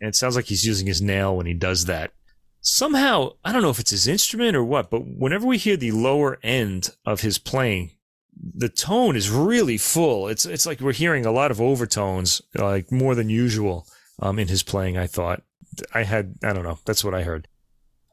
And 0.00 0.08
it 0.08 0.16
sounds 0.16 0.36
like 0.36 0.46
he's 0.46 0.66
using 0.66 0.86
his 0.86 1.00
nail 1.00 1.36
when 1.36 1.46
he 1.46 1.54
does 1.54 1.86
that. 1.86 2.12
Somehow, 2.60 3.34
I 3.44 3.52
don't 3.52 3.62
know 3.62 3.70
if 3.70 3.78
it's 3.78 3.92
his 3.92 4.08
instrument 4.08 4.56
or 4.56 4.64
what, 4.64 4.90
but 4.90 5.00
whenever 5.06 5.46
we 5.46 5.56
hear 5.56 5.76
the 5.76 5.92
lower 5.92 6.38
end 6.42 6.90
of 7.06 7.20
his 7.20 7.38
playing, 7.38 7.92
the 8.36 8.68
tone 8.68 9.16
is 9.16 9.30
really 9.30 9.78
full. 9.78 10.28
It's 10.28 10.46
it's 10.46 10.66
like 10.66 10.80
we're 10.80 10.92
hearing 10.92 11.26
a 11.26 11.32
lot 11.32 11.50
of 11.50 11.60
overtones, 11.60 12.42
like 12.54 12.90
more 12.90 13.14
than 13.14 13.28
usual, 13.28 13.86
um, 14.20 14.38
in 14.38 14.48
his 14.48 14.62
playing. 14.62 14.96
I 14.96 15.06
thought 15.06 15.42
I 15.92 16.04
had 16.04 16.36
I 16.42 16.52
don't 16.52 16.64
know. 16.64 16.78
That's 16.84 17.04
what 17.04 17.14
I 17.14 17.22
heard. 17.22 17.48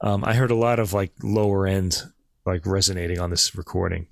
Um, 0.01 0.23
I 0.25 0.33
heard 0.33 0.51
a 0.51 0.55
lot 0.55 0.79
of 0.79 0.93
like 0.93 1.13
lower 1.21 1.67
end, 1.67 2.01
like 2.45 2.65
resonating 2.65 3.19
on 3.19 3.29
this 3.29 3.55
recording. 3.55 4.07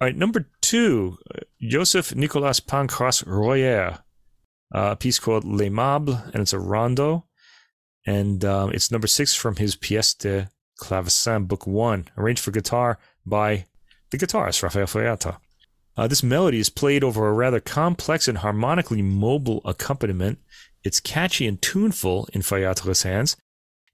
All 0.00 0.06
right, 0.06 0.16
number 0.16 0.48
two, 0.60 1.18
Joseph 1.60 2.14
Nicolas 2.14 2.60
Pancras 2.60 3.24
Royer, 3.26 3.98
uh, 4.74 4.90
a 4.92 4.96
piece 4.96 5.18
called 5.18 5.44
Les 5.44 5.70
Meubles, 5.70 6.32
and 6.32 6.42
it's 6.42 6.52
a 6.52 6.58
rondo, 6.58 7.26
and 8.06 8.44
um, 8.44 8.72
it's 8.72 8.90
number 8.90 9.06
six 9.06 9.34
from 9.34 9.56
his 9.56 9.76
Pièce 9.76 10.18
de 10.18 10.50
Clavecin, 10.80 11.46
Book 11.46 11.66
One, 11.66 12.06
arranged 12.16 12.42
for 12.42 12.50
guitar 12.50 12.98
by 13.24 13.66
the 14.10 14.18
guitarist 14.18 14.62
Raphael 14.62 14.86
Feuillatre. 14.86 15.38
Uh, 15.96 16.06
this 16.06 16.22
melody 16.22 16.58
is 16.58 16.70
played 16.70 17.04
over 17.04 17.28
a 17.28 17.32
rather 17.32 17.60
complex 17.60 18.26
and 18.26 18.38
harmonically 18.38 19.02
mobile 19.02 19.60
accompaniment. 19.64 20.38
It's 20.82 21.00
catchy 21.00 21.46
and 21.46 21.60
tuneful 21.60 22.28
in 22.32 22.42
Feuillatre's 22.42 23.04
hands. 23.04 23.36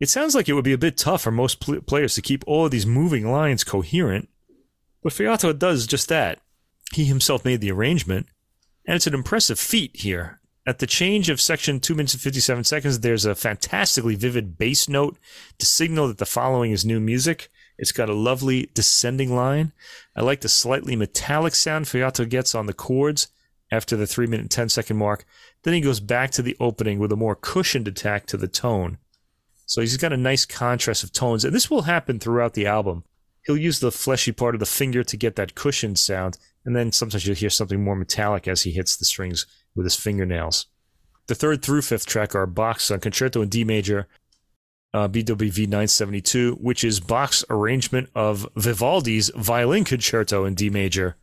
It 0.00 0.08
sounds 0.08 0.34
like 0.34 0.48
it 0.48 0.54
would 0.54 0.64
be 0.64 0.72
a 0.72 0.78
bit 0.78 0.96
tough 0.96 1.22
for 1.22 1.30
most 1.30 1.60
pl- 1.60 1.82
players 1.82 2.14
to 2.14 2.22
keep 2.22 2.42
all 2.46 2.64
of 2.64 2.70
these 2.70 2.86
moving 2.86 3.30
lines 3.30 3.64
coherent, 3.64 4.30
but 5.02 5.12
Feuillatre 5.12 5.58
does 5.58 5.86
just 5.86 6.08
that. 6.08 6.40
He 6.94 7.04
himself 7.04 7.44
made 7.44 7.60
the 7.60 7.70
arrangement, 7.70 8.26
and 8.86 8.96
it's 8.96 9.06
an 9.06 9.14
impressive 9.14 9.58
feat 9.58 9.94
here. 9.94 10.40
At 10.66 10.78
the 10.78 10.86
change 10.86 11.28
of 11.30 11.40
section 11.40 11.80
2 11.80 11.94
minutes 11.94 12.14
and 12.14 12.22
57 12.22 12.64
seconds, 12.64 13.00
there's 13.00 13.24
a 13.24 13.34
fantastically 13.34 14.14
vivid 14.14 14.58
bass 14.58 14.88
note 14.88 15.18
to 15.58 15.66
signal 15.66 16.08
that 16.08 16.18
the 16.18 16.26
following 16.26 16.70
is 16.72 16.84
new 16.84 17.00
music. 17.00 17.50
It's 17.80 17.92
got 17.92 18.10
a 18.10 18.14
lovely 18.14 18.68
descending 18.74 19.34
line. 19.34 19.72
I 20.14 20.20
like 20.20 20.42
the 20.42 20.50
slightly 20.50 20.96
metallic 20.96 21.54
sound 21.54 21.86
Feuillatre 21.86 22.28
gets 22.28 22.54
on 22.54 22.66
the 22.66 22.74
chords 22.74 23.28
after 23.72 23.96
the 23.96 24.06
3 24.06 24.26
minute 24.26 24.50
10 24.50 24.68
second 24.68 24.98
mark. 24.98 25.24
Then 25.62 25.72
he 25.72 25.80
goes 25.80 25.98
back 25.98 26.30
to 26.32 26.42
the 26.42 26.58
opening 26.60 26.98
with 26.98 27.10
a 27.10 27.16
more 27.16 27.34
cushioned 27.34 27.88
attack 27.88 28.26
to 28.26 28.36
the 28.36 28.48
tone. 28.48 28.98
So 29.64 29.80
he's 29.80 29.96
got 29.96 30.12
a 30.12 30.18
nice 30.18 30.44
contrast 30.44 31.02
of 31.04 31.12
tones, 31.12 31.42
and 31.42 31.54
this 31.54 31.70
will 31.70 31.82
happen 31.82 32.20
throughout 32.20 32.52
the 32.52 32.66
album. 32.66 33.04
He'll 33.46 33.56
use 33.56 33.80
the 33.80 33.90
fleshy 33.90 34.32
part 34.32 34.54
of 34.54 34.58
the 34.58 34.66
finger 34.66 35.02
to 35.02 35.16
get 35.16 35.36
that 35.36 35.54
cushioned 35.54 35.98
sound, 35.98 36.36
and 36.66 36.76
then 36.76 36.92
sometimes 36.92 37.26
you'll 37.26 37.36
hear 37.36 37.48
something 37.48 37.82
more 37.82 37.96
metallic 37.96 38.46
as 38.46 38.62
he 38.62 38.72
hits 38.72 38.94
the 38.94 39.06
strings 39.06 39.46
with 39.74 39.86
his 39.86 39.96
fingernails. 39.96 40.66
The 41.28 41.34
third 41.34 41.62
through 41.62 41.82
fifth 41.82 42.04
track 42.04 42.34
are 42.34 42.46
Bach's 42.46 42.90
on 42.90 43.00
Concerto 43.00 43.40
in 43.40 43.48
D 43.48 43.64
major, 43.64 44.06
uh, 44.92 45.08
BWV 45.08 45.60
972, 45.60 46.54
which 46.60 46.84
is 46.84 47.00
Bach's 47.00 47.44
arrangement 47.48 48.08
of 48.14 48.48
Vivaldi's 48.56 49.30
Violin 49.36 49.84
Concerto 49.84 50.44
in 50.44 50.54
D 50.54 50.70
major. 50.70 51.16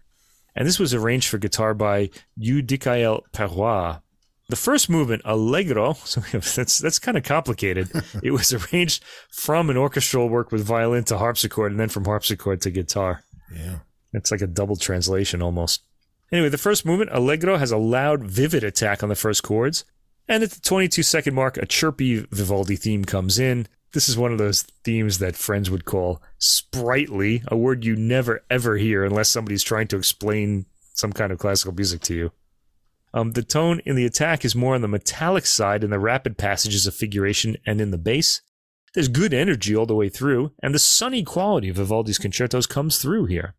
And 0.55 0.67
this 0.67 0.79
was 0.79 0.93
arranged 0.93 1.29
for 1.29 1.37
guitar 1.37 1.73
by 1.73 2.09
Judicaël 2.39 3.21
Perroy. 3.31 4.01
The 4.49 4.55
first 4.55 4.89
movement, 4.89 5.21
Allegro, 5.25 5.93
so 6.05 6.21
that's 6.31 6.79
that's 6.79 6.99
kind 6.99 7.17
of 7.17 7.23
complicated. 7.23 7.89
it 8.23 8.31
was 8.31 8.53
arranged 8.53 9.03
from 9.29 9.69
an 9.69 9.77
orchestral 9.77 10.29
work 10.29 10.51
with 10.51 10.63
violin 10.63 11.03
to 11.05 11.17
harpsichord, 11.17 11.71
and 11.71 11.79
then 11.79 11.89
from 11.89 12.05
harpsichord 12.05 12.61
to 12.61 12.71
guitar. 12.71 13.23
Yeah, 13.53 13.79
it's 14.13 14.31
like 14.31 14.41
a 14.41 14.47
double 14.47 14.77
translation 14.77 15.41
almost. 15.41 15.83
Anyway, 16.31 16.49
the 16.49 16.57
first 16.57 16.85
movement, 16.85 17.11
Allegro, 17.13 17.57
has 17.57 17.71
a 17.71 17.77
loud, 17.77 18.23
vivid 18.23 18.63
attack 18.63 19.01
on 19.03 19.09
the 19.09 19.15
first 19.15 19.43
chords. 19.43 19.85
And 20.27 20.43
at 20.43 20.51
the 20.51 20.59
22 20.59 21.03
second 21.03 21.35
mark, 21.35 21.57
a 21.57 21.65
chirpy 21.65 22.19
Vivaldi 22.31 22.75
theme 22.75 23.05
comes 23.05 23.39
in. 23.39 23.67
This 23.93 24.09
is 24.09 24.17
one 24.17 24.31
of 24.31 24.37
those 24.37 24.63
themes 24.83 25.19
that 25.19 25.35
friends 25.35 25.71
would 25.71 25.85
call 25.85 26.21
sprightly, 26.37 27.43
a 27.47 27.55
word 27.55 27.85
you 27.85 27.95
never 27.95 28.43
ever 28.49 28.77
hear 28.77 29.05
unless 29.05 29.29
somebody's 29.29 29.63
trying 29.63 29.87
to 29.87 29.97
explain 29.97 30.65
some 30.93 31.13
kind 31.13 31.31
of 31.31 31.39
classical 31.39 31.73
music 31.73 32.01
to 32.01 32.13
you. 32.13 32.31
Um, 33.13 33.31
the 33.31 33.43
tone 33.43 33.79
in 33.85 33.95
the 33.95 34.05
attack 34.05 34.43
is 34.43 34.55
more 34.55 34.75
on 34.75 34.81
the 34.81 34.87
metallic 34.87 35.45
side 35.45 35.83
in 35.83 35.89
the 35.89 35.99
rapid 35.99 36.37
passages 36.37 36.85
of 36.85 36.93
figuration 36.93 37.55
and 37.65 37.79
in 37.79 37.91
the 37.91 37.97
bass. 37.97 38.41
There's 38.93 39.07
good 39.07 39.33
energy 39.33 39.75
all 39.75 39.85
the 39.85 39.95
way 39.95 40.09
through, 40.09 40.51
and 40.61 40.75
the 40.75 40.79
sunny 40.79 41.23
quality 41.23 41.69
of 41.69 41.77
Vivaldi's 41.77 42.17
concertos 42.17 42.67
comes 42.67 42.97
through 42.97 43.25
here. 43.25 43.55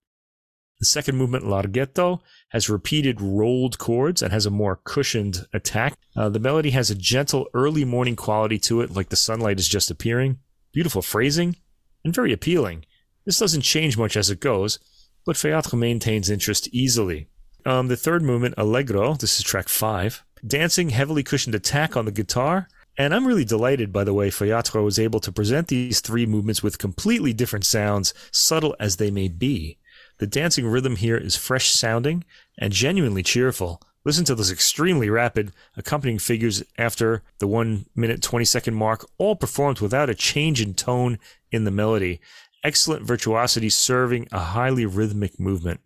The 0.80 0.86
second 0.86 1.16
movement, 1.16 1.44
Larghetto, 1.44 2.20
has 2.50 2.70
repeated 2.70 3.20
rolled 3.20 3.78
chords 3.78 4.22
and 4.22 4.32
has 4.32 4.46
a 4.46 4.50
more 4.50 4.76
cushioned 4.84 5.46
attack. 5.52 5.98
Uh, 6.16 6.28
the 6.28 6.38
melody 6.38 6.70
has 6.70 6.88
a 6.88 6.94
gentle 6.94 7.48
early 7.52 7.84
morning 7.84 8.14
quality 8.14 8.58
to 8.60 8.80
it, 8.82 8.90
like 8.92 9.08
the 9.08 9.16
sunlight 9.16 9.58
is 9.58 9.68
just 9.68 9.90
appearing. 9.90 10.38
Beautiful 10.72 11.02
phrasing 11.02 11.56
and 12.04 12.14
very 12.14 12.32
appealing. 12.32 12.84
This 13.24 13.38
doesn't 13.38 13.62
change 13.62 13.98
much 13.98 14.16
as 14.16 14.30
it 14.30 14.38
goes, 14.38 14.78
but 15.26 15.36
Feuillatre 15.36 15.76
maintains 15.78 16.30
interest 16.30 16.68
easily. 16.72 17.28
Um, 17.66 17.88
the 17.88 17.96
third 17.96 18.22
movement, 18.22 18.54
Allegro, 18.56 19.14
this 19.14 19.38
is 19.38 19.44
track 19.44 19.68
five, 19.68 20.24
dancing, 20.46 20.90
heavily 20.90 21.24
cushioned 21.24 21.56
attack 21.56 21.96
on 21.96 22.04
the 22.04 22.12
guitar. 22.12 22.68
And 22.96 23.14
I'm 23.14 23.26
really 23.26 23.44
delighted 23.44 23.92
by 23.92 24.04
the 24.04 24.14
way 24.14 24.30
Feuillatre 24.30 24.82
was 24.82 24.98
able 24.98 25.20
to 25.20 25.32
present 25.32 25.68
these 25.68 26.00
three 26.00 26.24
movements 26.24 26.62
with 26.62 26.78
completely 26.78 27.32
different 27.32 27.66
sounds, 27.66 28.14
subtle 28.32 28.74
as 28.80 28.96
they 28.96 29.10
may 29.10 29.28
be. 29.28 29.78
The 30.18 30.26
dancing 30.26 30.66
rhythm 30.66 30.96
here 30.96 31.16
is 31.16 31.36
fresh 31.36 31.70
sounding 31.70 32.24
and 32.58 32.72
genuinely 32.72 33.22
cheerful. 33.22 33.80
Listen 34.04 34.24
to 34.24 34.34
those 34.34 34.50
extremely 34.50 35.10
rapid 35.10 35.52
accompanying 35.76 36.18
figures 36.18 36.62
after 36.76 37.22
the 37.38 37.46
1 37.46 37.86
minute 37.94 38.22
20 38.22 38.44
second 38.44 38.74
mark, 38.74 39.06
all 39.18 39.36
performed 39.36 39.80
without 39.80 40.10
a 40.10 40.14
change 40.14 40.60
in 40.60 40.74
tone 40.74 41.18
in 41.52 41.64
the 41.64 41.70
melody. 41.70 42.20
Excellent 42.64 43.04
virtuosity 43.04 43.68
serving 43.68 44.26
a 44.32 44.38
highly 44.38 44.86
rhythmic 44.86 45.38
movement. 45.38 45.80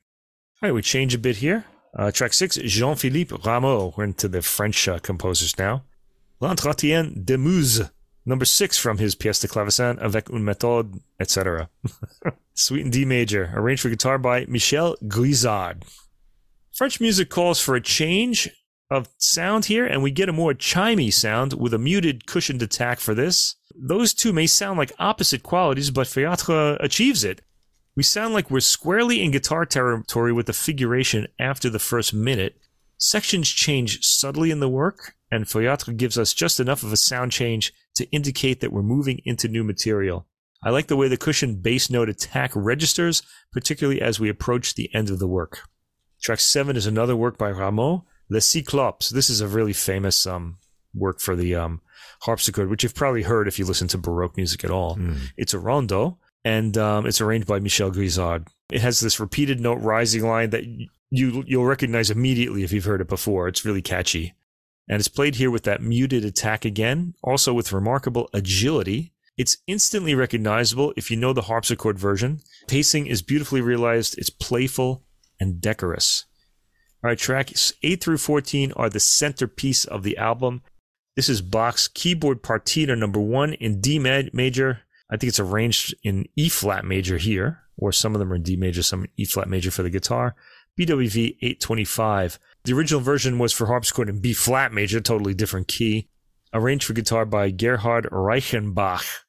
All 0.62 0.68
right, 0.68 0.74
we 0.74 0.82
change 0.82 1.14
a 1.14 1.18
bit 1.18 1.36
here. 1.36 1.64
Uh, 1.94 2.10
track 2.10 2.32
6, 2.32 2.56
Jean 2.64 2.96
Philippe 2.96 3.34
Rameau. 3.36 3.92
We're 3.96 4.04
into 4.04 4.28
the 4.28 4.40
French 4.40 4.88
uh, 4.88 4.98
composers 4.98 5.58
now. 5.58 5.82
L'Entretien 6.40 7.24
des 7.24 7.36
Muses, 7.36 7.90
number 8.24 8.44
6 8.44 8.78
from 8.78 8.98
his 8.98 9.14
Pièce 9.14 9.40
de 9.40 9.48
Clavecin 9.48 9.98
avec 10.00 10.28
une 10.30 10.44
méthode, 10.44 11.00
etc. 11.20 11.68
Suite 12.54 12.84
in 12.84 12.90
D 12.90 13.04
major, 13.04 13.50
arranged 13.54 13.82
for 13.82 13.90
guitar 13.90 14.18
by 14.18 14.44
Michel 14.46 14.96
Guizard. 15.06 15.82
French 16.72 17.00
music 17.00 17.28
calls 17.28 17.60
for 17.60 17.74
a 17.74 17.80
change 17.80 18.48
of 18.90 19.08
sound 19.18 19.66
here, 19.66 19.86
and 19.86 20.02
we 20.02 20.10
get 20.10 20.28
a 20.28 20.32
more 20.32 20.52
chimey 20.52 21.12
sound 21.12 21.54
with 21.54 21.74
a 21.74 21.78
muted 21.78 22.26
cushioned 22.26 22.62
attack 22.62 23.00
for 23.00 23.14
this. 23.14 23.56
Those 23.74 24.12
two 24.12 24.32
may 24.32 24.46
sound 24.46 24.78
like 24.78 24.92
opposite 24.98 25.42
qualities, 25.42 25.90
but 25.90 26.06
Feuillatre 26.06 26.76
achieves 26.80 27.24
it. 27.24 27.40
We 27.96 28.02
sound 28.02 28.32
like 28.34 28.50
we're 28.50 28.60
squarely 28.60 29.22
in 29.22 29.30
guitar 29.30 29.66
territory 29.66 30.32
with 30.32 30.46
the 30.46 30.52
figuration 30.52 31.26
after 31.38 31.68
the 31.68 31.78
first 31.78 32.14
minute. 32.14 32.56
Sections 32.96 33.48
change 33.48 34.02
subtly 34.02 34.50
in 34.50 34.60
the 34.60 34.68
work, 34.68 35.14
and 35.30 35.44
Feuillatre 35.44 35.96
gives 35.96 36.18
us 36.18 36.32
just 36.32 36.60
enough 36.60 36.82
of 36.82 36.92
a 36.92 36.96
sound 36.96 37.32
change 37.32 37.72
to 37.96 38.08
indicate 38.10 38.60
that 38.60 38.72
we're 38.72 38.82
moving 38.82 39.20
into 39.24 39.48
new 39.48 39.64
material. 39.64 40.26
I 40.64 40.70
like 40.70 40.86
the 40.86 40.96
way 40.96 41.08
the 41.08 41.16
cushion 41.16 41.56
bass 41.56 41.90
note 41.90 42.08
attack 42.08 42.52
registers, 42.54 43.22
particularly 43.52 44.00
as 44.00 44.20
we 44.20 44.28
approach 44.28 44.74
the 44.74 44.94
end 44.94 45.10
of 45.10 45.18
the 45.18 45.26
work. 45.26 45.60
Track 46.22 46.38
7 46.38 46.76
is 46.76 46.86
another 46.86 47.16
work 47.16 47.36
by 47.36 47.50
Rameau, 47.50 48.04
Le 48.30 48.40
Cyclops. 48.40 49.10
This 49.10 49.28
is 49.28 49.40
a 49.40 49.48
really 49.48 49.72
famous 49.72 50.24
um, 50.26 50.58
work 50.94 51.20
for 51.20 51.34
the 51.34 51.56
um, 51.56 51.80
harpsichord, 52.22 52.70
which 52.70 52.84
you've 52.84 52.94
probably 52.94 53.22
heard 53.22 53.48
if 53.48 53.58
you 53.58 53.64
listen 53.64 53.88
to 53.88 53.98
Baroque 53.98 54.36
music 54.36 54.64
at 54.64 54.70
all. 54.70 54.96
Mm. 54.96 55.18
It's 55.36 55.54
a 55.54 55.58
rondo, 55.58 56.18
and 56.44 56.78
um, 56.78 57.06
it's 57.06 57.20
arranged 57.20 57.48
by 57.48 57.58
Michel 57.58 57.90
Guizard. 57.90 58.46
It 58.70 58.80
has 58.80 59.00
this 59.00 59.18
repeated 59.18 59.60
note 59.60 59.80
rising 59.80 60.26
line 60.26 60.50
that 60.50 60.64
you 60.64 61.44
you'll 61.46 61.66
recognize 61.66 62.10
immediately 62.10 62.62
if 62.62 62.72
you've 62.72 62.84
heard 62.84 63.00
it 63.00 63.08
before. 63.08 63.48
It's 63.48 63.64
really 63.64 63.82
catchy. 63.82 64.34
And 64.88 64.98
it's 64.98 65.08
played 65.08 65.36
here 65.36 65.50
with 65.50 65.62
that 65.64 65.82
muted 65.82 66.24
attack 66.24 66.64
again, 66.64 67.14
also 67.22 67.54
with 67.54 67.72
remarkable 67.72 68.28
agility 68.34 69.12
it's 69.38 69.56
instantly 69.66 70.14
recognizable 70.14 70.92
if 70.96 71.10
you 71.10 71.16
know 71.16 71.32
the 71.32 71.42
harpsichord 71.42 71.98
version. 71.98 72.40
Pacing 72.68 73.06
is 73.06 73.22
beautifully 73.22 73.60
realized, 73.60 74.18
it's 74.18 74.30
playful 74.30 75.04
and 75.40 75.60
decorous. 75.60 76.26
All 77.02 77.08
right, 77.08 77.18
tracks 77.18 77.72
8 77.82 78.02
through 78.02 78.18
14 78.18 78.72
are 78.76 78.90
the 78.90 79.00
centerpiece 79.00 79.84
of 79.84 80.02
the 80.02 80.18
album. 80.18 80.62
This 81.16 81.28
is 81.28 81.42
Bach's 81.42 81.88
keyboard 81.88 82.42
partita 82.42 82.96
number 82.96 83.20
one 83.20 83.54
in 83.54 83.80
D 83.80 83.98
major. 83.98 84.82
I 85.10 85.16
think 85.16 85.28
it's 85.28 85.40
arranged 85.40 85.94
in 86.02 86.26
E 86.36 86.48
flat 86.48 86.84
major 86.84 87.16
here, 87.16 87.62
or 87.76 87.90
some 87.92 88.14
of 88.14 88.18
them 88.18 88.32
are 88.32 88.36
in 88.36 88.42
D 88.42 88.56
major, 88.56 88.82
some 88.82 89.04
in 89.04 89.10
E 89.16 89.24
flat 89.24 89.48
major 89.48 89.70
for 89.70 89.82
the 89.82 89.90
guitar. 89.90 90.34
BWV 90.78 91.36
825. 91.42 92.38
The 92.64 92.72
original 92.72 93.00
version 93.00 93.38
was 93.38 93.52
for 93.52 93.66
harpsichord 93.66 94.08
in 94.08 94.20
B 94.20 94.32
flat 94.32 94.72
major, 94.72 95.00
totally 95.00 95.34
different 95.34 95.68
key. 95.68 96.08
Arranged 96.54 96.84
for 96.84 96.92
guitar 96.92 97.24
by 97.24 97.50
Gerhard 97.50 98.08
Reichenbach. 98.12 99.24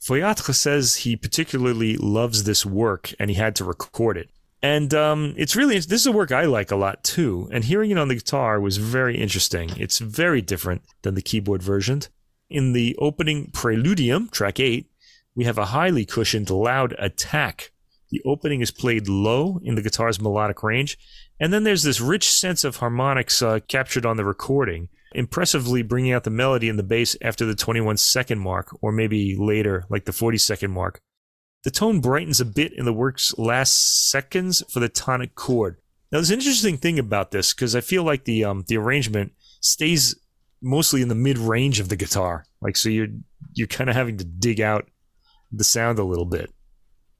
Feuillatre 0.00 0.54
says 0.54 0.96
he 0.96 1.14
particularly 1.14 1.96
loves 1.96 2.42
this 2.42 2.66
work 2.66 3.12
and 3.20 3.30
he 3.30 3.36
had 3.36 3.54
to 3.56 3.64
record 3.64 4.16
it. 4.16 4.30
And 4.62 4.94
um, 4.94 5.34
it's 5.36 5.54
really 5.54 5.74
this 5.74 6.00
is 6.00 6.06
a 6.06 6.12
work 6.12 6.32
I 6.32 6.44
like 6.44 6.70
a 6.70 6.76
lot 6.76 7.04
too. 7.04 7.48
And 7.52 7.64
hearing 7.64 7.90
it 7.90 7.98
on 7.98 8.08
the 8.08 8.14
guitar 8.14 8.60
was 8.60 8.78
very 8.78 9.16
interesting. 9.16 9.70
It's 9.76 9.98
very 9.98 10.40
different 10.40 10.82
than 11.02 11.14
the 11.14 11.22
keyboard 11.22 11.62
version. 11.62 12.02
In 12.50 12.72
the 12.72 12.96
opening 12.98 13.50
Preludium, 13.52 14.30
track 14.30 14.58
eight, 14.58 14.90
we 15.34 15.44
have 15.44 15.58
a 15.58 15.66
highly 15.66 16.04
cushioned, 16.04 16.50
loud 16.50 16.94
attack. 16.98 17.70
The 18.10 18.22
opening 18.24 18.60
is 18.60 18.70
played 18.70 19.08
low 19.08 19.58
in 19.62 19.74
the 19.74 19.82
guitar's 19.82 20.20
melodic 20.20 20.62
range, 20.62 20.98
and 21.42 21.52
then 21.52 21.64
there's 21.64 21.82
this 21.82 22.00
rich 22.00 22.30
sense 22.30 22.62
of 22.62 22.76
harmonics 22.76 23.42
uh, 23.42 23.58
captured 23.66 24.06
on 24.06 24.16
the 24.16 24.24
recording, 24.24 24.88
impressively 25.12 25.82
bringing 25.82 26.12
out 26.12 26.22
the 26.22 26.30
melody 26.30 26.68
in 26.68 26.76
the 26.76 26.84
bass 26.84 27.16
after 27.20 27.44
the 27.44 27.56
21 27.56 27.96
second 27.96 28.38
mark, 28.38 28.68
or 28.80 28.92
maybe 28.92 29.34
later, 29.36 29.84
like 29.90 30.04
the 30.04 30.12
40 30.12 30.38
second 30.38 30.70
mark. 30.70 31.00
The 31.64 31.72
tone 31.72 32.00
brightens 32.00 32.40
a 32.40 32.44
bit 32.44 32.72
in 32.72 32.84
the 32.84 32.92
work's 32.92 33.36
last 33.38 34.08
seconds 34.08 34.62
for 34.70 34.78
the 34.78 34.88
tonic 34.88 35.34
chord. 35.34 35.78
Now, 36.12 36.18
there's 36.18 36.30
an 36.30 36.38
interesting 36.38 36.76
thing 36.76 37.00
about 37.00 37.32
this 37.32 37.52
because 37.52 37.74
I 37.74 37.80
feel 37.80 38.04
like 38.04 38.22
the 38.22 38.44
um, 38.44 38.64
the 38.68 38.76
arrangement 38.76 39.32
stays 39.60 40.14
mostly 40.62 41.02
in 41.02 41.08
the 41.08 41.16
mid 41.16 41.38
range 41.38 41.80
of 41.80 41.88
the 41.88 41.96
guitar. 41.96 42.44
Like, 42.60 42.76
so 42.76 42.88
you're 42.88 43.08
you're 43.52 43.66
kind 43.66 43.90
of 43.90 43.96
having 43.96 44.16
to 44.18 44.24
dig 44.24 44.60
out 44.60 44.88
the 45.50 45.64
sound 45.64 45.98
a 45.98 46.04
little 46.04 46.24
bit. 46.24 46.52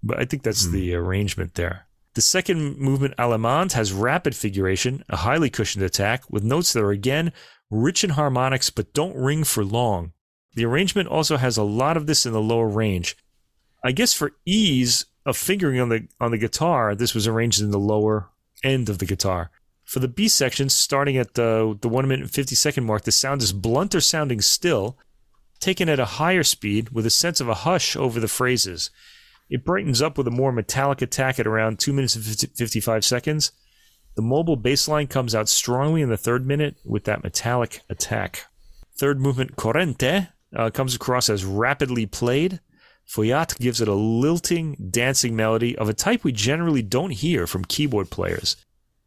But 0.00 0.20
I 0.20 0.26
think 0.26 0.44
that's 0.44 0.64
mm. 0.64 0.70
the 0.70 0.94
arrangement 0.94 1.54
there. 1.54 1.88
The 2.14 2.20
second 2.20 2.78
movement, 2.78 3.16
Allemande, 3.16 3.72
has 3.72 3.92
rapid 3.92 4.36
figuration, 4.36 5.02
a 5.08 5.16
highly 5.16 5.48
cushioned 5.48 5.84
attack, 5.84 6.30
with 6.30 6.42
notes 6.42 6.72
that 6.72 6.82
are 6.82 6.90
again 6.90 7.32
rich 7.70 8.04
in 8.04 8.10
harmonics 8.10 8.68
but 8.68 8.92
don't 8.92 9.16
ring 9.16 9.44
for 9.44 9.64
long. 9.64 10.12
The 10.54 10.66
arrangement 10.66 11.08
also 11.08 11.38
has 11.38 11.56
a 11.56 11.62
lot 11.62 11.96
of 11.96 12.06
this 12.06 12.26
in 12.26 12.32
the 12.32 12.40
lower 12.40 12.68
range. 12.68 13.16
I 13.82 13.92
guess 13.92 14.12
for 14.12 14.32
ease 14.44 15.06
of 15.24 15.36
fingering 15.36 15.80
on 15.80 15.88
the 15.88 16.06
on 16.20 16.30
the 16.30 16.38
guitar, 16.38 16.94
this 16.94 17.14
was 17.14 17.26
arranged 17.26 17.60
in 17.60 17.70
the 17.70 17.78
lower 17.78 18.28
end 18.62 18.88
of 18.88 18.98
the 18.98 19.06
guitar. 19.06 19.50
For 19.84 19.98
the 19.98 20.08
B 20.08 20.28
section, 20.28 20.68
starting 20.68 21.16
at 21.16 21.34
the 21.34 21.78
the 21.80 21.88
one 21.88 22.06
minute 22.06 22.24
and 22.24 22.30
fifty 22.30 22.54
second 22.54 22.84
mark, 22.84 23.02
the 23.02 23.12
sound 23.12 23.40
is 23.40 23.52
blunter 23.52 24.00
sounding 24.00 24.42
still, 24.42 24.98
taken 25.60 25.88
at 25.88 25.98
a 25.98 26.04
higher 26.04 26.42
speed 26.42 26.90
with 26.90 27.06
a 27.06 27.10
sense 27.10 27.40
of 27.40 27.48
a 27.48 27.54
hush 27.54 27.96
over 27.96 28.20
the 28.20 28.28
phrases. 28.28 28.90
It 29.52 29.66
brightens 29.66 30.00
up 30.00 30.16
with 30.16 30.26
a 30.26 30.30
more 30.30 30.50
metallic 30.50 31.02
attack 31.02 31.38
at 31.38 31.46
around 31.46 31.78
two 31.78 31.92
minutes 31.92 32.16
and 32.16 32.24
50, 32.24 32.46
55 32.56 33.04
seconds. 33.04 33.52
The 34.14 34.22
mobile 34.22 34.56
bass 34.56 34.88
line 34.88 35.08
comes 35.08 35.34
out 35.34 35.46
strongly 35.46 36.00
in 36.00 36.08
the 36.08 36.16
third 36.16 36.46
minute 36.46 36.76
with 36.86 37.04
that 37.04 37.22
metallic 37.22 37.82
attack. 37.90 38.46
Third 38.96 39.20
movement, 39.20 39.56
Corrente, 39.56 40.30
uh, 40.56 40.70
comes 40.70 40.94
across 40.94 41.28
as 41.28 41.44
rapidly 41.44 42.06
played. 42.06 42.60
Foyat 43.06 43.58
gives 43.58 43.82
it 43.82 43.88
a 43.88 43.94
lilting, 43.94 44.88
dancing 44.90 45.36
melody 45.36 45.76
of 45.76 45.86
a 45.86 45.92
type 45.92 46.24
we 46.24 46.32
generally 46.32 46.80
don't 46.80 47.10
hear 47.10 47.46
from 47.46 47.66
keyboard 47.66 48.08
players. 48.08 48.56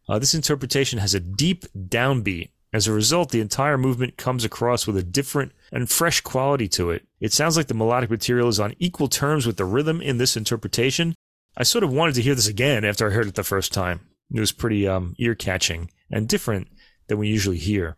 Uh, 0.08 0.20
this 0.20 0.36
interpretation 0.36 1.00
has 1.00 1.16
a 1.16 1.20
deep 1.20 1.66
downbeat. 1.76 2.52
As 2.76 2.88
a 2.88 2.92
result, 2.92 3.32
the 3.32 3.40
entire 3.40 3.78
movement 3.78 4.18
comes 4.18 4.44
across 4.44 4.86
with 4.86 4.98
a 4.98 5.02
different 5.02 5.54
and 5.72 5.90
fresh 5.90 6.20
quality 6.20 6.68
to 6.68 6.92
it. 6.92 7.08
It 7.22 7.32
sounds 7.32 7.56
like 7.56 7.68
the 7.68 7.74
melodic 7.74 8.10
material 8.10 8.50
is 8.50 8.60
on 8.60 8.76
equal 8.80 9.08
terms 9.08 9.48
with 9.48 9.56
the 9.56 9.64
rhythm 9.64 10.02
in 10.02 10.18
this 10.18 10.36
interpretation. 10.36 11.16
I 11.56 11.64
sort 11.64 11.86
of 11.86 11.94
wanted 11.94 12.16
to 12.16 12.22
hear 12.22 12.36
this 12.36 12.50
again 12.50 12.84
after 12.84 13.08
I 13.08 13.14
heard 13.14 13.28
it 13.28 13.36
the 13.36 13.46
first 13.46 13.72
time. 13.72 14.02
It 14.30 14.42
was 14.42 14.52
pretty 14.52 14.86
um, 14.86 15.16
ear 15.18 15.36
catching 15.36 15.90
and 16.12 16.28
different 16.28 16.68
than 17.08 17.18
we 17.18 17.30
usually 17.30 17.60
hear. 17.60 17.96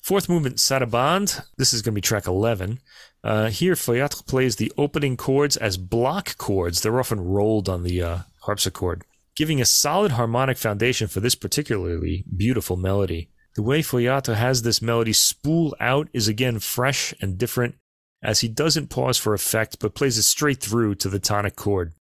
Fourth 0.00 0.28
movement, 0.28 0.58
Sarabande. 0.58 1.44
This 1.56 1.74
is 1.74 1.82
going 1.82 1.94
to 1.94 1.98
be 1.98 2.00
track 2.00 2.28
11. 2.28 2.78
Uh, 3.24 3.48
here, 3.48 3.74
Feuillatre 3.74 4.24
plays 4.28 4.54
the 4.54 4.72
opening 4.78 5.16
chords 5.16 5.56
as 5.56 5.76
block 5.76 6.38
chords. 6.38 6.82
They're 6.82 7.00
often 7.00 7.20
rolled 7.20 7.68
on 7.68 7.82
the 7.82 8.00
uh, 8.00 8.18
harpsichord, 8.42 9.02
giving 9.34 9.60
a 9.60 9.64
solid 9.64 10.12
harmonic 10.12 10.56
foundation 10.56 11.08
for 11.08 11.18
this 11.18 11.34
particularly 11.34 12.24
beautiful 12.36 12.76
melody. 12.76 13.30
The 13.54 13.62
way 13.62 13.82
Feuillatre 13.82 14.34
has 14.34 14.62
this 14.62 14.82
melody 14.82 15.12
spool 15.12 15.76
out 15.78 16.08
is 16.12 16.26
again 16.26 16.58
fresh 16.58 17.14
and 17.20 17.38
different, 17.38 17.76
as 18.20 18.40
he 18.40 18.48
doesn't 18.48 18.90
pause 18.90 19.16
for 19.16 19.32
effect 19.32 19.78
but 19.78 19.94
plays 19.94 20.18
it 20.18 20.22
straight 20.24 20.60
through 20.60 20.96
to 20.96 21.08
the 21.08 21.20
tonic 21.20 21.54
chord. 21.54 21.92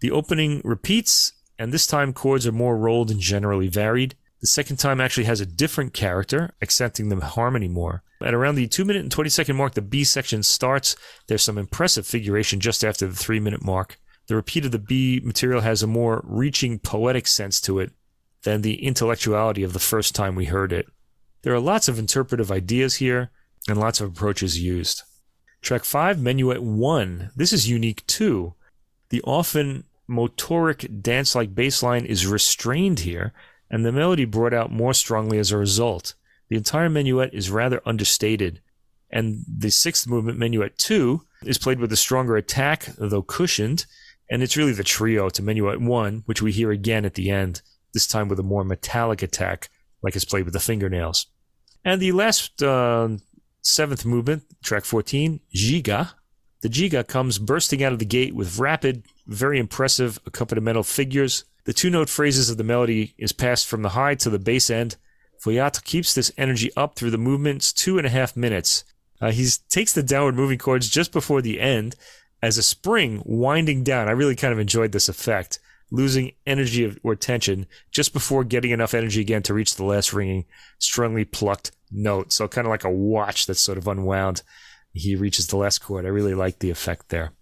The 0.00 0.10
opening 0.10 0.62
repeats, 0.64 1.32
and 1.58 1.72
this 1.72 1.86
time 1.86 2.14
chords 2.14 2.46
are 2.46 2.52
more 2.52 2.78
rolled 2.78 3.10
and 3.10 3.20
generally 3.20 3.68
varied. 3.68 4.14
The 4.40 4.46
second 4.46 4.78
time 4.78 5.00
actually 5.00 5.24
has 5.24 5.40
a 5.40 5.46
different 5.46 5.92
character, 5.92 6.54
accenting 6.62 7.10
the 7.10 7.24
harmony 7.24 7.68
more. 7.68 8.02
At 8.22 8.32
around 8.32 8.54
the 8.54 8.66
2 8.66 8.84
minute 8.86 9.02
and 9.02 9.12
20 9.12 9.28
second 9.28 9.56
mark, 9.56 9.74
the 9.74 9.82
B 9.82 10.02
section 10.02 10.42
starts. 10.42 10.96
There's 11.26 11.42
some 11.42 11.58
impressive 11.58 12.06
figuration 12.06 12.60
just 12.60 12.82
after 12.82 13.06
the 13.06 13.16
3 13.16 13.38
minute 13.40 13.62
mark. 13.62 13.98
The 14.28 14.34
repeat 14.34 14.64
of 14.64 14.72
the 14.72 14.78
B 14.78 15.20
material 15.22 15.60
has 15.60 15.82
a 15.82 15.86
more 15.86 16.22
reaching 16.24 16.78
poetic 16.78 17.26
sense 17.26 17.60
to 17.62 17.80
it 17.80 17.92
than 18.46 18.62
the 18.62 18.84
intellectuality 18.84 19.64
of 19.64 19.72
the 19.72 19.80
first 19.80 20.14
time 20.14 20.36
we 20.36 20.44
heard 20.44 20.72
it. 20.72 20.86
There 21.42 21.52
are 21.52 21.58
lots 21.58 21.88
of 21.88 21.98
interpretive 21.98 22.52
ideas 22.52 22.94
here 22.94 23.30
and 23.68 23.76
lots 23.76 24.00
of 24.00 24.08
approaches 24.08 24.62
used. 24.62 25.02
Track 25.62 25.82
5, 25.82 26.18
Menuet 26.18 26.60
1. 26.60 27.32
This 27.34 27.52
is 27.52 27.68
unique 27.68 28.06
too. 28.06 28.54
The 29.08 29.20
often 29.22 29.82
motoric 30.08 31.02
dance 31.02 31.34
like 31.34 31.56
bass 31.56 31.82
line 31.82 32.06
is 32.06 32.24
restrained 32.24 33.00
here 33.00 33.32
and 33.68 33.84
the 33.84 33.90
melody 33.90 34.24
brought 34.24 34.54
out 34.54 34.70
more 34.70 34.94
strongly 34.94 35.38
as 35.38 35.50
a 35.50 35.58
result. 35.58 36.14
The 36.48 36.56
entire 36.56 36.88
minuet 36.88 37.34
is 37.34 37.50
rather 37.50 37.82
understated, 37.84 38.60
and 39.10 39.44
the 39.48 39.70
sixth 39.70 40.06
movement, 40.06 40.38
Menuet 40.38 40.76
2, 40.76 41.20
is 41.42 41.58
played 41.58 41.80
with 41.80 41.90
a 41.90 41.96
stronger 41.96 42.36
attack, 42.36 42.90
though 42.96 43.22
cushioned, 43.22 43.86
and 44.30 44.40
it's 44.44 44.56
really 44.56 44.70
the 44.70 44.84
trio 44.84 45.28
to 45.30 45.42
Menuet 45.42 45.80
1, 45.80 46.22
which 46.26 46.40
we 46.40 46.52
hear 46.52 46.70
again 46.70 47.04
at 47.04 47.14
the 47.14 47.28
end, 47.28 47.62
this 47.96 48.06
time 48.06 48.28
with 48.28 48.38
a 48.38 48.44
more 48.44 48.62
metallic 48.62 49.22
attack, 49.22 49.70
like 50.02 50.14
it's 50.14 50.24
played 50.24 50.44
with 50.44 50.54
the 50.54 50.60
fingernails. 50.60 51.26
And 51.84 52.00
the 52.00 52.12
last 52.12 52.62
uh, 52.62 53.08
seventh 53.62 54.04
movement, 54.04 54.44
track 54.62 54.84
14, 54.84 55.40
Giga. 55.54 56.10
The 56.62 56.68
Giga 56.68 57.06
comes 57.06 57.38
bursting 57.38 57.82
out 57.82 57.92
of 57.92 57.98
the 57.98 58.04
gate 58.04 58.34
with 58.34 58.58
rapid, 58.58 59.04
very 59.26 59.58
impressive 59.58 60.18
accompanimental 60.24 60.84
figures 60.84 61.44
the 61.66 61.72
two 61.72 61.90
note 61.90 62.08
phrases 62.08 62.48
of 62.48 62.58
the 62.58 62.64
melody 62.64 63.14
is 63.18 63.32
passed 63.32 63.66
from 63.66 63.82
the 63.82 63.90
high 63.90 64.14
to 64.14 64.30
the 64.30 64.38
bass 64.38 64.70
end. 64.70 64.96
Foyat 65.44 65.82
keeps 65.82 66.14
this 66.14 66.30
energy 66.38 66.70
up 66.76 66.94
through 66.94 67.10
the 67.10 67.18
movement's 67.18 67.72
two 67.72 67.98
and 67.98 68.06
a 68.06 68.10
half 68.10 68.36
minutes. 68.36 68.84
Uh, 69.20 69.32
he 69.32 69.48
takes 69.68 69.92
the 69.92 70.02
downward 70.02 70.36
moving 70.36 70.58
chords 70.58 70.88
just 70.88 71.10
before 71.10 71.42
the 71.42 71.60
end 71.60 71.96
as 72.40 72.56
a 72.56 72.62
spring 72.62 73.20
winding 73.26 73.82
down. 73.82 74.06
I 74.06 74.12
really 74.12 74.36
kind 74.36 74.52
of 74.52 74.60
enjoyed 74.60 74.92
this 74.92 75.08
effect, 75.08 75.58
losing 75.90 76.32
energy 76.46 76.98
or 77.02 77.14
tension 77.14 77.66
just 77.90 78.12
before 78.12 78.44
getting 78.44 78.70
enough 78.70 78.94
energy 78.94 79.20
again 79.20 79.42
to 79.42 79.54
reach 79.54 79.76
the 79.76 79.84
last 79.84 80.12
ringing, 80.12 80.44
strongly 80.78 81.24
plucked 81.24 81.72
note. 81.90 82.32
So 82.32 82.48
kind 82.48 82.66
of 82.66 82.70
like 82.70 82.84
a 82.84 82.90
watch 82.90 83.46
that's 83.46 83.60
sort 83.60 83.78
of 83.78 83.86
unwound. 83.86 84.42
He 84.92 85.14
reaches 85.14 85.46
the 85.46 85.56
last 85.56 85.78
chord. 85.78 86.04
I 86.04 86.08
really 86.08 86.34
like 86.34 86.58
the 86.58 86.70
effect 86.70 87.10
there. 87.10 87.32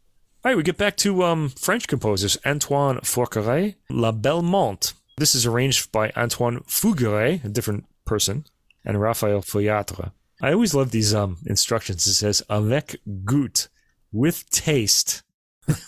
All 0.44 0.50
right, 0.50 0.56
we 0.56 0.62
get 0.62 0.76
back 0.76 0.96
to 0.98 1.22
um, 1.22 1.48
French 1.48 1.86
composers 1.86 2.36
Antoine 2.44 2.98
Forqueray, 2.98 3.76
La 3.88 4.12
Belle 4.12 4.42
Monte. 4.42 4.92
This 5.16 5.34
is 5.34 5.46
arranged 5.46 5.90
by 5.92 6.12
Antoine 6.16 6.60
Fougueray, 6.62 7.44
a 7.44 7.48
different 7.48 7.86
person, 8.04 8.44
and 8.84 9.00
Raphael 9.00 9.40
Feuillatre. 9.40 10.12
I 10.42 10.52
always 10.52 10.74
love 10.74 10.90
these 10.90 11.14
um, 11.14 11.38
instructions. 11.46 12.06
It 12.06 12.14
says 12.14 12.42
avec 12.50 12.96
goût, 13.24 13.68
with 14.12 14.50
taste. 14.50 15.22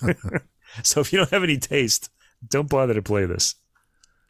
so 0.83 1.01
if 1.01 1.13
you 1.13 1.19
don't 1.19 1.31
have 1.31 1.45
any 1.45 1.59
taste, 1.59 2.09
don't 2.49 2.69
bother 2.69 2.95
to 2.95 3.03
play 3.03 3.27
this. 3.27 3.55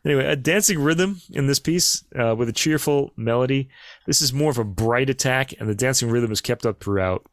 Anyway, 0.05 0.25
a 0.25 0.37
dancing 0.37 0.79
rhythm 0.79 1.21
in 1.31 1.49
this 1.49 1.59
piece 1.59 2.05
uh, 2.15 2.35
with 2.37 2.49
a 2.49 2.53
cheerful 2.53 3.13
melody. 3.17 3.69
This 4.07 4.23
is 4.23 4.33
more 4.33 4.53
of 4.53 4.59
a 4.59 4.65
bright 4.65 5.11
attack, 5.11 5.53
and 5.59 5.69
the 5.69 5.75
dancing 5.75 6.11
rhythm 6.11 6.31
is 6.31 6.41
kept 6.41 6.65
up 6.65 6.79
throughout, 6.79 7.27